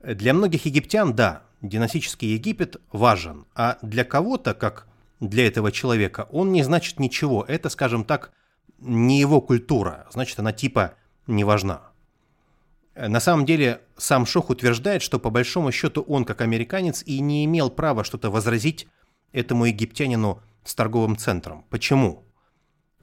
Для 0.03 0.35
многих 0.35 0.67
египтян, 0.67 1.15
да, 1.15 1.43
династический 1.61 2.35
Египет 2.35 2.77
важен, 2.91 3.47
а 3.55 3.79
для 3.83 4.05
кого-то, 4.05 4.53
как 4.53 4.89
для 5.21 5.47
этого 5.47 5.71
человека, 5.71 6.29
он 6.33 6.51
не 6.51 6.65
значит 6.65 6.99
ничего. 6.99 7.45
Это, 7.47 7.69
скажем 7.69 8.05
так, 8.05 8.33
не 8.81 9.21
его 9.21 9.41
культура, 9.41 10.09
значит, 10.11 10.39
она 10.41 10.53
типа 10.53 10.95
не 11.29 11.45
важна. 11.45 11.83
На 12.97 13.21
самом 13.21 13.47
деле, 13.47 13.81
сам 13.97 14.27
Шох 14.27 14.51
утверждает, 14.51 15.03
что 15.03 15.21
по 15.21 15.31
большому 15.31 15.71
счету 15.71 16.03
он, 16.03 16.25
как 16.25 16.41
американец, 16.41 17.05
и 17.07 17.21
не 17.21 17.45
имел 17.45 17.71
права 17.71 18.03
что-то 18.03 18.29
возразить 18.29 18.89
этому 19.31 19.67
египтянину 19.67 20.43
с 20.65 20.75
торговым 20.75 21.17
центром. 21.17 21.65
Почему? 21.71 22.25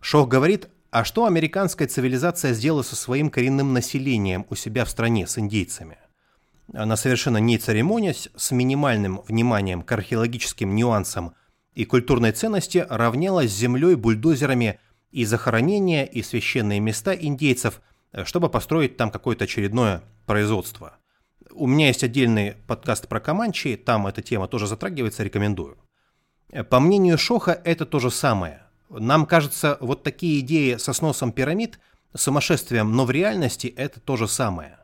Шох 0.02 0.28
говорит, 0.28 0.68
а 0.92 1.06
что 1.06 1.26
американская 1.26 1.88
цивилизация 1.88 2.54
сделала 2.54 2.84
со 2.84 2.98
своим 2.98 3.30
коренным 3.30 3.74
населением 3.74 4.46
у 4.50 4.56
себя 4.56 4.84
в 4.84 4.90
стране, 4.90 5.26
с 5.28 5.40
индейцами– 5.40 5.98
она 6.74 6.96
совершенно 6.96 7.38
не 7.38 7.58
церемонясь, 7.58 8.30
с 8.36 8.52
минимальным 8.52 9.22
вниманием 9.28 9.82
к 9.82 9.92
археологическим 9.92 10.76
нюансам 10.76 11.34
и 11.74 11.86
культурной 11.86 12.32
ценности 12.32 12.86
равнялась 12.90 13.52
землей 13.52 13.96
бульдозерами 13.96 14.80
и 15.12 15.26
захоронения, 15.26 16.06
и 16.06 16.22
священные 16.22 16.80
места 16.80 17.14
индейцев, 17.14 17.82
чтобы 18.24 18.50
построить 18.50 18.98
там 18.98 19.12
какое-то 19.12 19.46
очередное 19.46 20.04
производство. 20.26 20.98
У 21.52 21.68
меня 21.68 21.88
есть 21.88 22.04
отдельный 22.04 22.56
подкаст 22.68 23.08
про 23.08 23.20
Каманчи, 23.20 23.76
там 23.76 24.08
эта 24.08 24.22
тема 24.22 24.48
тоже 24.48 24.68
затрагивается, 24.68 25.24
рекомендую. 25.24 25.78
По 26.70 26.80
мнению 26.80 27.18
Шоха, 27.18 27.60
это 27.64 27.86
то 27.86 28.00
же 28.00 28.12
самое. 28.12 28.64
Нам 28.90 29.26
кажется, 29.26 29.78
вот 29.82 30.04
такие 30.04 30.40
идеи 30.40 30.78
со 30.78 30.94
сносом 30.94 31.32
пирамид, 31.32 31.80
сумасшествием, 32.16 32.92
но 32.92 33.06
в 33.06 33.12
реальности 33.12 33.68
это 33.68 34.00
то 34.00 34.18
же 34.18 34.28
самое. 34.28 34.79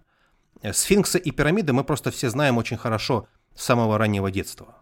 Сфинксы 0.72 1.20
и 1.20 1.32
пирамиды 1.32 1.74
мы 1.74 1.84
просто 1.84 2.12
все 2.12 2.30
знаем 2.30 2.58
очень 2.58 2.78
хорошо 2.78 3.28
с 3.56 3.64
самого 3.64 3.98
раннего 3.98 4.32
детства. 4.32 4.82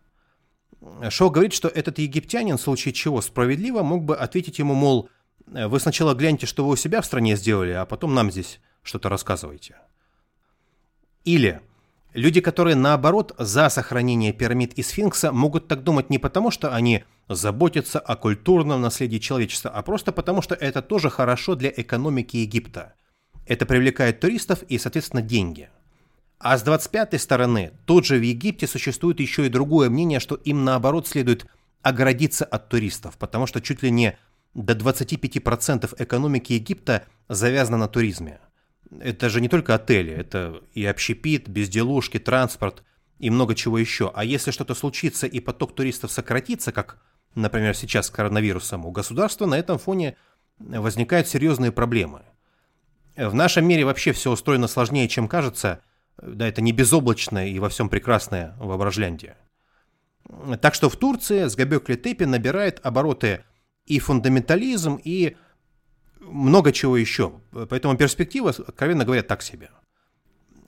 Шоу 1.09 1.29
говорит, 1.29 1.53
что 1.53 1.67
этот 1.67 1.99
египтянин, 1.99 2.57
в 2.57 2.61
случае 2.61 2.93
чего 2.93 3.21
справедливо, 3.21 3.83
мог 3.83 4.03
бы 4.03 4.17
ответить 4.17 4.59
ему, 4.59 4.73
мол, 4.73 5.09
Вы 5.45 5.79
сначала 5.79 6.13
гляньте, 6.13 6.45
что 6.45 6.65
вы 6.65 6.73
у 6.73 6.75
себя 6.75 7.01
в 7.01 7.05
стране 7.05 7.35
сделали, 7.35 7.71
а 7.71 7.85
потом 7.85 8.13
нам 8.13 8.31
здесь 8.31 8.59
что-то 8.81 9.09
рассказываете. 9.09 9.77
Или 11.25 11.61
люди, 12.13 12.41
которые 12.41 12.75
наоборот 12.75 13.33
за 13.37 13.69
сохранение 13.69 14.33
пирамид 14.33 14.73
и 14.73 14.83
сфинкса, 14.83 15.31
могут 15.31 15.67
так 15.67 15.83
думать 15.83 16.09
не 16.09 16.17
потому, 16.17 16.51
что 16.51 16.73
они 16.73 17.03
заботятся 17.29 17.99
о 17.99 18.15
культурном 18.15 18.81
наследии 18.81 19.17
человечества, 19.17 19.71
а 19.71 19.81
просто 19.81 20.11
потому, 20.11 20.41
что 20.41 20.55
это 20.55 20.81
тоже 20.81 21.09
хорошо 21.09 21.55
для 21.55 21.71
экономики 21.75 22.37
Египта. 22.37 22.93
Это 23.45 23.65
привлекает 23.65 24.19
туристов 24.19 24.63
и, 24.63 24.77
соответственно, 24.77 25.21
деньги. 25.21 25.69
А 26.39 26.57
с 26.57 26.63
25 26.63 27.21
стороны, 27.21 27.71
тут 27.85 28.05
же 28.05 28.17
в 28.17 28.21
Египте 28.21 28.67
существует 28.67 29.19
еще 29.19 29.45
и 29.45 29.49
другое 29.49 29.89
мнение, 29.89 30.19
что 30.19 30.35
им 30.35 30.65
наоборот 30.65 31.07
следует 31.07 31.45
оградиться 31.81 32.45
от 32.45 32.69
туристов, 32.69 33.17
потому 33.17 33.45
что 33.45 33.61
чуть 33.61 33.81
ли 33.81 33.91
не 33.91 34.17
до 34.53 34.73
25% 34.73 35.95
экономики 35.97 36.53
Египта 36.53 37.05
завязано 37.29 37.77
на 37.77 37.87
туризме. 37.87 38.39
Это 38.99 39.29
же 39.29 39.41
не 39.41 39.49
только 39.49 39.73
отели, 39.73 40.11
это 40.11 40.61
и 40.73 40.85
общепит, 40.85 41.49
безделушки, 41.49 42.19
транспорт 42.19 42.83
и 43.19 43.29
много 43.29 43.55
чего 43.55 43.77
еще. 43.77 44.11
А 44.13 44.23
если 44.23 44.51
что-то 44.51 44.75
случится 44.75 45.27
и 45.27 45.39
поток 45.39 45.75
туристов 45.75 46.11
сократится, 46.11 46.71
как, 46.71 47.01
например, 47.35 47.75
сейчас 47.75 48.07
с 48.07 48.11
коронавирусом, 48.11 48.85
у 48.85 48.91
государства 48.91 49.45
на 49.45 49.55
этом 49.55 49.79
фоне 49.79 50.17
возникают 50.59 51.27
серьезные 51.27 51.71
проблемы. 51.71 52.23
В 53.15 53.33
нашем 53.33 53.65
мире 53.65 53.85
вообще 53.85 54.11
все 54.11 54.31
устроено 54.31 54.67
сложнее, 54.67 55.07
чем 55.07 55.27
кажется. 55.27 55.81
Да, 56.21 56.47
это 56.47 56.61
не 56.61 56.71
безоблачное 56.71 57.47
и 57.47 57.59
во 57.59 57.69
всем 57.69 57.89
прекрасное 57.89 58.55
воображляндие. 58.59 59.37
Так 60.61 60.73
что 60.73 60.89
в 60.89 60.95
Турции 60.95 61.47
с 61.47 61.55
Габекли 61.55 61.95
Тепи 61.95 62.23
набирает 62.23 62.79
обороты 62.83 63.43
и 63.85 63.99
фундаментализм, 63.99 64.99
и 65.03 65.35
много 66.19 66.71
чего 66.71 66.97
еще. 66.97 67.33
Поэтому 67.51 67.97
перспектива, 67.97 68.49
откровенно 68.49 69.05
говоря, 69.05 69.21
так 69.21 69.41
себе. 69.41 69.69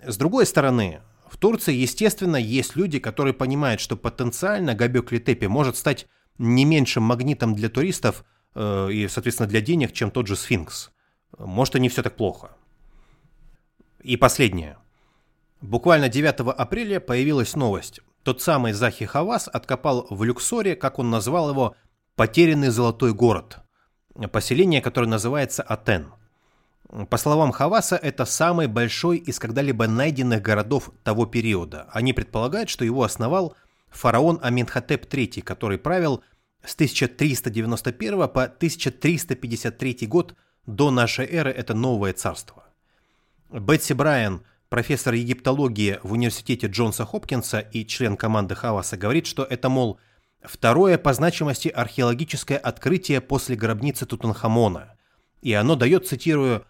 С 0.03 0.17
другой 0.17 0.45
стороны, 0.45 1.01
в 1.27 1.38
Турции, 1.38 1.74
естественно, 1.74 2.35
есть 2.35 2.75
люди, 2.75 2.99
которые 2.99 3.33
понимают, 3.33 3.82
что 3.82 3.98
потенциально 3.98 4.75
Габекли 4.75 5.19
Тепи 5.19 5.48
может 5.48 5.77
стать 5.77 6.07
не 6.38 6.65
меньшим 6.65 7.03
магнитом 7.03 7.56
для 7.56 7.69
туристов 7.69 8.24
э, 8.53 8.90
и, 8.91 9.07
соответственно, 9.07 9.49
для 9.49 9.61
денег, 9.61 9.93
чем 9.93 10.11
тот 10.11 10.27
же 10.27 10.35
сфинкс. 10.35 10.91
Может, 11.38 11.75
и 11.75 11.80
не 11.80 11.89
все 11.89 12.03
так 12.03 12.15
плохо. 12.15 12.51
И 14.01 14.17
последнее. 14.17 14.77
Буквально 15.61 16.09
9 16.09 16.53
апреля 16.57 16.99
появилась 16.99 17.55
новость. 17.55 18.01
Тот 18.23 18.41
самый 18.41 18.73
Захи 18.73 19.05
Хавас 19.05 19.47
откопал 19.47 20.07
в 20.09 20.23
Люксоре, 20.23 20.75
как 20.75 20.99
он 20.99 21.09
назвал 21.09 21.49
его, 21.49 21.75
«потерянный 22.15 22.69
золотой 22.69 23.14
город», 23.14 23.59
поселение, 24.31 24.81
которое 24.81 25.07
называется 25.07 25.64
Атен. 25.64 26.11
По 27.09 27.17
словам 27.17 27.51
Хаваса, 27.51 27.95
это 27.95 28.25
самый 28.25 28.67
большой 28.67 29.17
из 29.17 29.39
когда-либо 29.39 29.88
найденных 29.88 30.41
городов 30.41 30.91
того 31.03 31.25
периода. 31.25 31.88
Они 31.91 32.14
предполагают, 32.14 32.69
что 32.69 32.85
его 32.85 33.03
основал 33.03 33.55
фараон 33.89 34.39
Аминхотеп 34.41 35.05
III, 35.05 35.41
который 35.41 35.77
правил 35.77 36.23
с 36.64 36.73
1391 36.75 38.30
по 38.30 38.43
1353 38.43 40.07
год 40.07 40.35
до 40.65 40.91
нашей 40.91 41.25
эры, 41.25 41.51
это 41.51 41.73
новое 41.73 42.13
царство. 42.13 42.63
Бетси 43.49 43.93
Брайан– 43.93 44.41
профессор 44.69 45.13
египтологии 45.13 45.99
в 46.03 46.13
университете 46.13 46.67
Джонса 46.67 47.05
Хопкинса 47.05 47.59
и 47.59 47.85
член 47.85 48.17
команды 48.17 48.55
Хаваса, 48.55 48.97
говорит, 48.97 49.25
что 49.25 49.43
это, 49.43 49.69
мол, 49.69 49.99
второе 50.41 50.97
по 50.97 51.13
значимости 51.13 51.69
археологическое 51.69 52.57
открытие 52.57 53.21
после 53.21 53.55
гробницы 53.55 54.05
Тутанхамона. 54.05 54.95
И 55.41 55.53
оно 55.53 55.75
дает, 55.75 56.07
цитирую, 56.07 56.65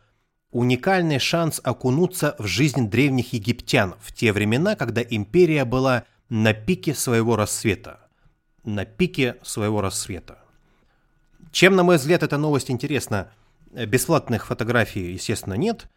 уникальный 0.51 1.19
шанс 1.19 1.61
окунуться 1.63 2.35
в 2.37 2.45
жизнь 2.45 2.89
древних 2.89 3.33
египтян 3.33 3.95
в 4.01 4.13
те 4.13 4.31
времена, 4.31 4.75
когда 4.75 5.01
империя 5.01 5.65
была 5.65 6.03
на 6.29 6.53
пике 6.53 6.93
своего 6.93 7.35
рассвета. 7.35 7.99
На 8.63 8.85
пике 8.85 9.37
своего 9.43 9.81
рассвета. 9.81 10.39
Чем, 11.51 11.75
на 11.75 11.83
мой 11.83 11.97
взгляд, 11.97 12.23
эта 12.23 12.37
новость 12.37 12.69
интересна? 12.69 13.31
Бесплатных 13.75 14.47
фотографий, 14.47 15.11
естественно, 15.11 15.55
нет– 15.55 15.87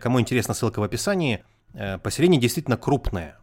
Кому 0.00 0.20
интересно, 0.20 0.54
ссылка 0.54 0.78
в 0.78 0.82
описании. 0.82 1.44
Э, 1.74 1.98
поселение 1.98 2.40
действительно 2.40 2.76
крупное. 2.76 3.38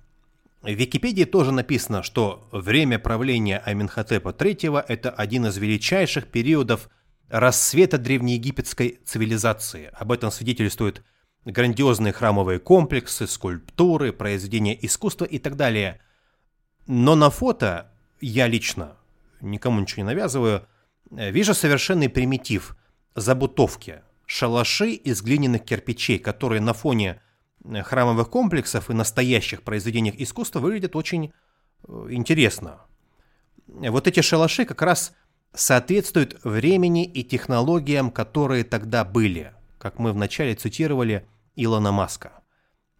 В 0.61 0.69
Википедии 0.69 1.26
тоже 1.26 1.51
написано, 1.51 2.03
что 2.03 2.48
время 2.51 3.00
правления 3.00 3.58
Аминхотепа 3.58 4.30
III– 4.30 4.84
это 4.88 5.10
один 5.10 5.48
из 5.48 5.58
величайших 5.58 6.27
периодов 6.27 6.90
рассвета 7.30 7.98
древнеегипетской 7.98 9.00
цивилизации. 9.03 9.90
Об 9.93 10.11
этом 10.11 10.32
свидетельствуют 10.32 11.03
грандиозные 11.45 12.14
храмовые 12.14 12.60
комплексы, 12.60 13.27
скульптуры, 13.27 14.14
произведения 14.14 14.77
искусства 14.85 15.26
и 15.26 15.40
так 15.40 15.56
далее. 15.56 16.00
Но 16.88 17.16
на 17.16 17.30
фото 17.30 17.92
я 18.22 18.48
лично, 18.48 18.95
никому 19.42 19.82
ничего 19.82 20.03
не 20.03 20.08
навязываю, 20.08 20.68
э, 21.11 21.32
вижу 21.32 21.53
совершенный 21.53 22.08
примитив– 22.08 22.77
забутовки– 23.15 24.01
шалаши 24.31 24.91
из 24.91 25.22
глиняных 25.22 25.65
кирпичей, 25.65 26.17
которые 26.17 26.61
на 26.61 26.73
фоне 26.73 27.22
э, 27.65 27.81
храмовых 27.83 28.30
комплексов 28.30 28.90
и 28.90 28.93
настоящих 28.93 29.61
произведениях 29.61 30.15
искусства 30.17 30.61
выглядят 30.61 30.95
очень 30.95 31.33
э, 31.85 32.07
интересно. 32.11 32.80
Вот 33.67 34.07
эти 34.07 34.22
шалаши 34.22 34.64
как 34.64 34.81
раз 34.81 35.14
соответствуют 35.53 36.40
времени 36.45 37.03
и 37.03 37.25
технологиям, 37.25 38.09
которые 38.09 38.64
тогда 38.64 39.03
были, 39.03 39.53
как 39.77 39.99
мы 39.99 40.14
вначале 40.14 40.56
цитировали 40.56 41.25
Илона 41.57 41.91
Маска. 41.91 42.31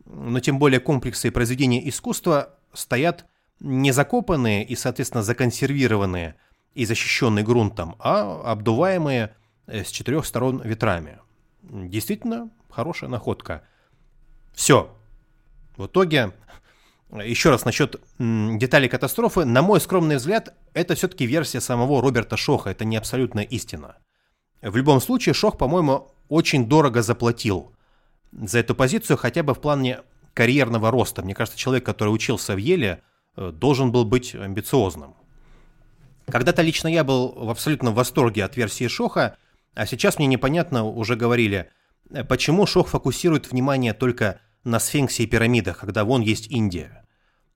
Но 0.04 0.42
тем 0.42 0.60
более 0.60 0.82
комплексы 0.82 1.30
и 1.30 1.32
произведения 1.32 1.88
искусства 1.88 2.56
стоят 2.74 3.26
не 3.62 3.94
закопанные 3.94 4.66
и, 4.66 4.76
соответственно, 4.76 5.24
законсервированные 5.24 6.36
и 6.74 6.86
защищенные 6.86 7.46
грунтом, 7.46 7.96
а 8.00 8.42
обдуваемые 8.52 9.34
с 9.72 9.90
четырех 9.90 10.26
сторон 10.26 10.62
ветрами. 10.62 11.20
Действительно 11.64 12.50
хорошая 12.70 13.10
находка. 13.10 13.64
Все. 14.54 14.96
В 15.78 15.86
итоге, 15.86 16.34
еще 17.12 17.50
раз 17.50 17.66
насчет 17.66 18.02
деталей 18.20 18.90
катастрофы. 18.90 19.46
На 19.46 19.62
мой 19.62 19.80
скромный 19.80 20.18
взгляд, 20.18 20.56
это 20.74 20.96
все-таки 20.96 21.26
версия 21.26 21.62
самого 21.62 22.02
Роберта 22.02 22.38
Шоха. 22.38 22.70
Это 22.70 22.86
не 22.86 22.98
абсолютная 22.98 23.44
истина. 23.44 23.98
В 24.62 24.76
любом 24.76 25.02
случае, 25.02 25.34
Шох, 25.34 25.58
по-моему, 25.58 26.12
очень 26.30 26.68
дорого 26.68 27.02
заплатил 27.02 27.74
за 28.32 28.60
эту 28.60 28.76
позицию, 28.76 29.18
хотя 29.18 29.44
бы 29.44 29.54
в 29.54 29.62
плане 29.62 30.02
карьерного 30.34 30.92
роста. 30.92 31.22
Мне 31.24 31.34
кажется, 31.34 31.60
человек, 31.60 31.86
который 31.86 32.10
учился 32.10 32.54
в 32.54 32.58
Еле, 32.58 33.02
э, 33.36 33.52
должен 33.52 33.92
был 33.92 34.06
быть 34.06 34.36
амбициозным. 34.36 35.16
Когда-то 36.28 36.62
лично 36.62 36.88
я 36.88 37.04
был 37.04 37.34
в 37.36 37.50
абсолютном 37.50 37.94
восторге 37.94 38.44
от 38.44 38.56
версии 38.58 38.88
Шоха– 38.88 39.38
а 39.74 39.86
сейчас 39.86 40.18
мне 40.18 40.28
непонятно, 40.28 40.84
уже 40.84 41.16
говорили, 41.16 41.72
э, 42.10 42.24
почему 42.24 42.66
Шох 42.66 42.90
фокусирует 42.90 43.52
внимание 43.52 43.94
только 43.94 44.42
на 44.64 44.80
сфинксе 44.80 45.24
и 45.24 45.28
пирамидах, 45.28 45.80
когда 45.80 46.04
вон 46.04 46.22
есть 46.22 46.48
Индия. 46.52 47.06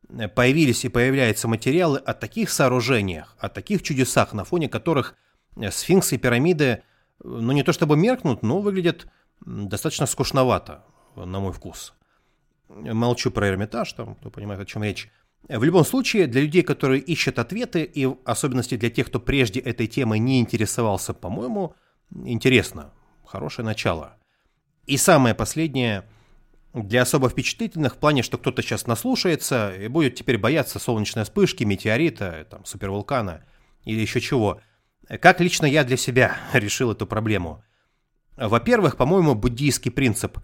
Э, 0.10 0.28
появились 0.28 0.86
и 0.86 0.90
появляются 0.90 1.48
материалы 1.48 2.00
о 2.00 2.14
таких 2.14 2.50
сооружениях, 2.50 3.36
о 3.40 3.50
таких 3.50 3.84
чудесах, 3.84 4.34
на 4.34 4.46
фоне 4.46 4.70
которых 4.70 5.16
э, 5.58 5.72
сфинксы 5.72 6.16
и 6.16 6.18
пирамиды, 6.18 6.84
ну 7.24 7.52
не 7.52 7.64
то 7.64 7.74
чтобы 7.74 7.98
меркнут, 7.98 8.44
но 8.44 8.60
выглядят 8.60 9.08
достаточно 9.46 10.06
скучновато, 10.06 10.84
на 11.16 11.40
мой 11.40 11.54
вкус. 11.54 11.94
Молчу 12.70 13.32
про 13.32 13.50
Эрмитаж, 13.50 13.94
там, 13.94 14.16
кто 14.16 14.30
понимает, 14.30 14.62
о 14.62 14.66
чем 14.66 14.84
речь. 14.84 15.10
В 15.48 15.64
любом 15.64 15.86
случае, 15.86 16.26
для 16.28 16.42
людей, 16.42 16.64
которые 16.64 17.02
ищут 17.02 17.38
ответы, 17.38 17.84
и 17.84 18.08
в 18.08 18.18
особенности 18.26 18.76
для 18.78 18.90
тех, 18.90 19.08
кто 19.08 19.20
прежде 19.20 19.60
этой 19.60 19.86
темой 19.86 20.18
не 20.20 20.40
интересовался, 20.40 21.14
по-моему, 21.14 21.76
Интересно, 22.14 22.94
хорошее 23.26 23.66
начало. 23.66 24.18
И 24.86 24.98
самое 24.98 25.34
последнее, 25.34 26.06
для 26.74 27.02
особо 27.02 27.30
впечатлительных 27.30 27.96
в 27.96 27.98
плане, 27.98 28.22
что 28.22 28.38
кто-то 28.38 28.62
сейчас 28.62 28.86
наслушается 28.86 29.74
и 29.74 29.88
будет 29.88 30.16
теперь 30.16 30.38
бояться 30.38 30.80
солнечной 30.80 31.24
вспышки, 31.24 31.64
метеорита, 31.64 32.46
там, 32.50 32.66
супервулкана 32.66 33.46
или 33.84 34.00
еще 34.00 34.22
чего. 34.22 34.62
Как 35.22 35.40
лично 35.40 35.66
я 35.66 35.84
для 35.84 35.98
себя 35.98 36.38
решил 36.54 36.92
эту 36.92 37.08
проблему? 37.08 37.64
Во-первых, 38.38 38.98
по-моему, 38.98 39.34
буддийский 39.34 39.92
принцип. 39.92 40.38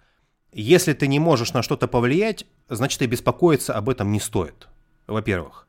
Если 0.52 0.92
ты 0.92 1.06
не 1.06 1.18
можешь 1.18 1.52
на 1.52 1.62
что-то 1.62 1.88
повлиять, 1.88 2.46
значит 2.68 3.02
и 3.02 3.06
беспокоиться 3.06 3.74
об 3.74 3.88
этом 3.88 4.12
не 4.12 4.20
стоит. 4.20 4.68
Во-первых. 5.06 5.68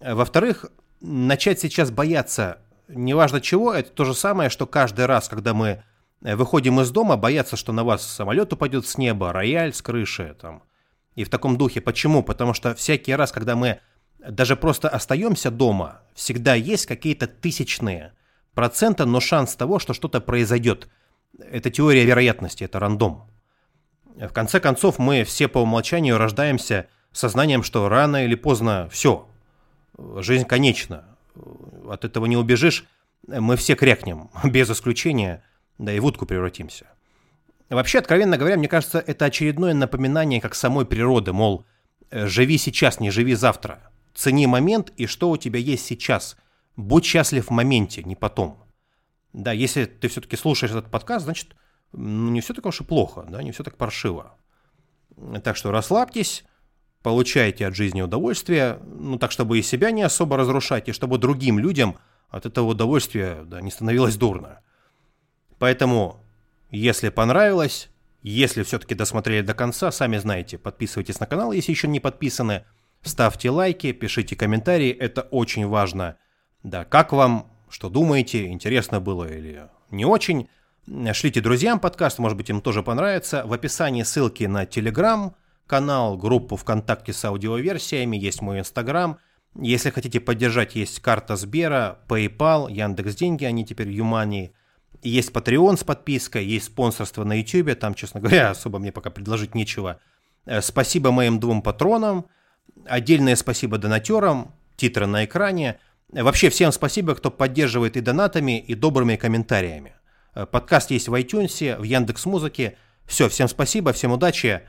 Во-вторых, 0.00 0.66
начать 1.00 1.60
сейчас 1.60 1.90
бояться 1.90 2.58
неважно 2.88 3.40
чего, 3.40 3.72
это 3.72 3.90
то 3.90 4.04
же 4.04 4.14
самое, 4.14 4.50
что 4.50 4.66
каждый 4.66 5.06
раз, 5.06 5.28
когда 5.28 5.54
мы 5.54 5.82
э, 6.22 6.36
выходим 6.36 6.80
из 6.80 6.90
дома, 6.90 7.16
бояться, 7.16 7.56
что 7.56 7.72
на 7.72 7.84
вас 7.84 8.06
самолет 8.06 8.52
упадет 8.52 8.86
с 8.86 8.98
неба, 8.98 9.32
рояль 9.32 9.72
с 9.72 9.82
крыши, 9.82 10.36
там, 10.40 10.62
и 11.14 11.24
в 11.24 11.30
таком 11.30 11.56
духе. 11.56 11.80
Почему? 11.80 12.22
Потому 12.22 12.54
что 12.54 12.74
всякий 12.74 13.14
раз, 13.14 13.32
когда 13.32 13.56
мы 13.56 13.80
даже 14.18 14.56
просто 14.56 14.88
остаемся 14.88 15.50
дома, 15.50 16.02
всегда 16.14 16.54
есть 16.54 16.86
какие-то 16.86 17.26
тысячные 17.26 18.12
процента, 18.54 19.04
но 19.04 19.20
шанс 19.20 19.54
того, 19.56 19.78
что 19.78 19.92
что-то 19.92 20.20
произойдет. 20.20 20.88
Это 21.38 21.70
теория 21.70 22.04
вероятности, 22.04 22.64
это 22.64 22.78
рандом. 22.78 23.28
В 24.14 24.28
конце 24.28 24.60
концов, 24.60 24.98
мы 24.98 25.24
все 25.24 25.48
по 25.48 25.58
умолчанию 25.58 26.18
рождаемся 26.18 26.86
сознанием, 27.12 27.62
что 27.62 27.88
рано 27.88 28.24
или 28.24 28.36
поздно 28.36 28.88
все, 28.90 29.28
жизнь 30.18 30.44
конечна. 30.44 31.13
От 31.88 32.04
этого 32.04 32.26
не 32.26 32.36
убежишь, 32.36 32.84
мы 33.26 33.56
все 33.56 33.74
крякнем, 33.74 34.30
без 34.44 34.70
исключения, 34.70 35.42
да 35.78 35.92
и 35.92 36.00
в 36.00 36.06
утку 36.06 36.26
превратимся. 36.26 36.86
Вообще, 37.70 37.98
откровенно 37.98 38.36
говоря, 38.36 38.56
мне 38.56 38.68
кажется, 38.68 39.02
это 39.04 39.24
очередное 39.24 39.74
напоминание 39.74 40.40
как 40.40 40.54
самой 40.54 40.86
природы, 40.86 41.32
мол, 41.32 41.64
живи 42.10 42.58
сейчас, 42.58 43.00
не 43.00 43.10
живи 43.10 43.34
завтра. 43.34 43.90
Цени 44.14 44.46
момент 44.46 44.92
и 44.96 45.06
что 45.06 45.30
у 45.30 45.36
тебя 45.36 45.58
есть 45.58 45.84
сейчас. 45.84 46.36
Будь 46.76 47.04
счастлив 47.04 47.46
в 47.46 47.50
моменте, 47.50 48.02
не 48.04 48.14
потом. 48.14 48.62
Да, 49.32 49.52
если 49.52 49.86
ты 49.86 50.08
все-таки 50.08 50.36
слушаешь 50.36 50.72
этот 50.72 50.90
подкаст, 50.90 51.24
значит, 51.24 51.56
ну, 51.92 52.30
не 52.30 52.40
все 52.40 52.54
так 52.54 52.66
уж 52.66 52.80
и 52.80 52.84
плохо, 52.84 53.26
да, 53.28 53.42
не 53.42 53.50
все 53.50 53.64
так 53.64 53.76
паршиво. 53.76 54.36
Так 55.42 55.56
что 55.56 55.70
расслабьтесь, 55.70 56.44
получайте 57.04 57.66
от 57.66 57.76
жизни 57.76 58.00
удовольствие, 58.00 58.78
ну 58.82 59.18
так, 59.18 59.30
чтобы 59.30 59.58
и 59.58 59.62
себя 59.62 59.90
не 59.90 60.02
особо 60.02 60.38
разрушать, 60.38 60.88
и 60.88 60.92
чтобы 60.92 61.18
другим 61.18 61.58
людям 61.58 61.98
от 62.30 62.46
этого 62.46 62.68
удовольствия 62.68 63.44
да, 63.44 63.60
не 63.60 63.70
становилось 63.70 64.16
дурно. 64.16 64.60
Поэтому, 65.58 66.24
если 66.70 67.10
понравилось, 67.10 67.90
если 68.22 68.62
все-таки 68.62 68.94
досмотрели 68.94 69.44
до 69.44 69.52
конца, 69.52 69.92
сами 69.92 70.16
знаете, 70.16 70.56
подписывайтесь 70.56 71.20
на 71.20 71.26
канал, 71.26 71.52
если 71.52 71.72
еще 71.72 71.88
не 71.88 72.00
подписаны, 72.00 72.64
ставьте 73.02 73.50
лайки, 73.50 73.92
пишите 73.92 74.34
комментарии, 74.34 74.90
это 74.90 75.20
очень 75.20 75.66
важно. 75.66 76.16
Да, 76.62 76.86
как 76.86 77.12
вам, 77.12 77.52
что 77.68 77.90
думаете, 77.90 78.46
интересно 78.46 78.98
было 79.00 79.30
или 79.30 79.68
не 79.90 80.06
очень. 80.06 80.48
Шлите 81.12 81.42
друзьям 81.42 81.80
подкаст, 81.80 82.18
может 82.18 82.38
быть, 82.38 82.48
им 82.48 82.62
тоже 82.62 82.82
понравится. 82.82 83.42
В 83.44 83.52
описании 83.52 84.04
ссылки 84.04 84.44
на 84.44 84.64
Телеграм, 84.64 85.36
канал, 85.66 86.16
группу 86.16 86.56
ВКонтакте 86.56 87.12
с 87.12 87.24
аудиоверсиями, 87.24 88.16
есть 88.16 88.42
мой 88.42 88.60
Инстаграм. 88.60 89.18
Если 89.60 89.90
хотите 89.90 90.20
поддержать, 90.20 90.74
есть 90.74 91.00
карта 91.00 91.36
Сбера, 91.36 92.00
PayPal, 92.08 92.72
Яндекс 92.72 93.14
Деньги, 93.14 93.44
они 93.44 93.64
теперь 93.64 93.88
Юмани. 93.88 94.52
Есть 95.02 95.30
Patreon 95.30 95.76
с 95.76 95.84
подпиской, 95.84 96.44
есть 96.44 96.66
спонсорство 96.66 97.24
на 97.24 97.34
YouTube, 97.40 97.78
там, 97.78 97.94
честно 97.94 98.20
говоря, 98.20 98.50
особо 98.52 98.78
мне 98.78 98.90
пока 98.90 99.10
предложить 99.10 99.54
нечего. 99.54 100.00
Э, 100.46 100.60
спасибо 100.60 101.10
моим 101.12 101.38
двум 101.40 101.62
патронам, 101.62 102.26
отдельное 102.86 103.36
спасибо 103.36 103.78
донатерам, 103.78 104.54
титры 104.76 105.06
на 105.06 105.24
экране. 105.24 105.78
Вообще 106.10 106.48
всем 106.48 106.72
спасибо, 106.72 107.14
кто 107.14 107.30
поддерживает 107.30 107.96
и 107.96 108.00
донатами, 108.00 108.58
и 108.58 108.74
добрыми 108.74 109.16
комментариями. 109.16 109.94
Э, 110.34 110.46
подкаст 110.46 110.90
есть 110.90 111.08
в 111.08 111.14
iTunes, 111.14 111.78
в 111.78 111.82
Яндекс 111.82 112.26
Музыке. 112.26 112.76
Все, 113.06 113.28
всем 113.28 113.48
спасибо, 113.48 113.92
всем 113.92 114.12
удачи. 114.12 114.62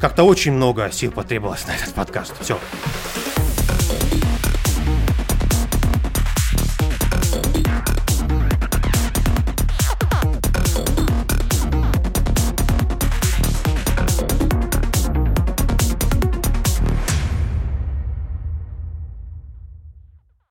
Как-то 0.00 0.24
очень 0.24 0.52
много 0.52 0.90
сил 0.92 1.10
потребовалось 1.10 1.66
на 1.66 1.74
этот 1.74 1.94
подкаст. 1.94 2.34
Все. 2.40 2.58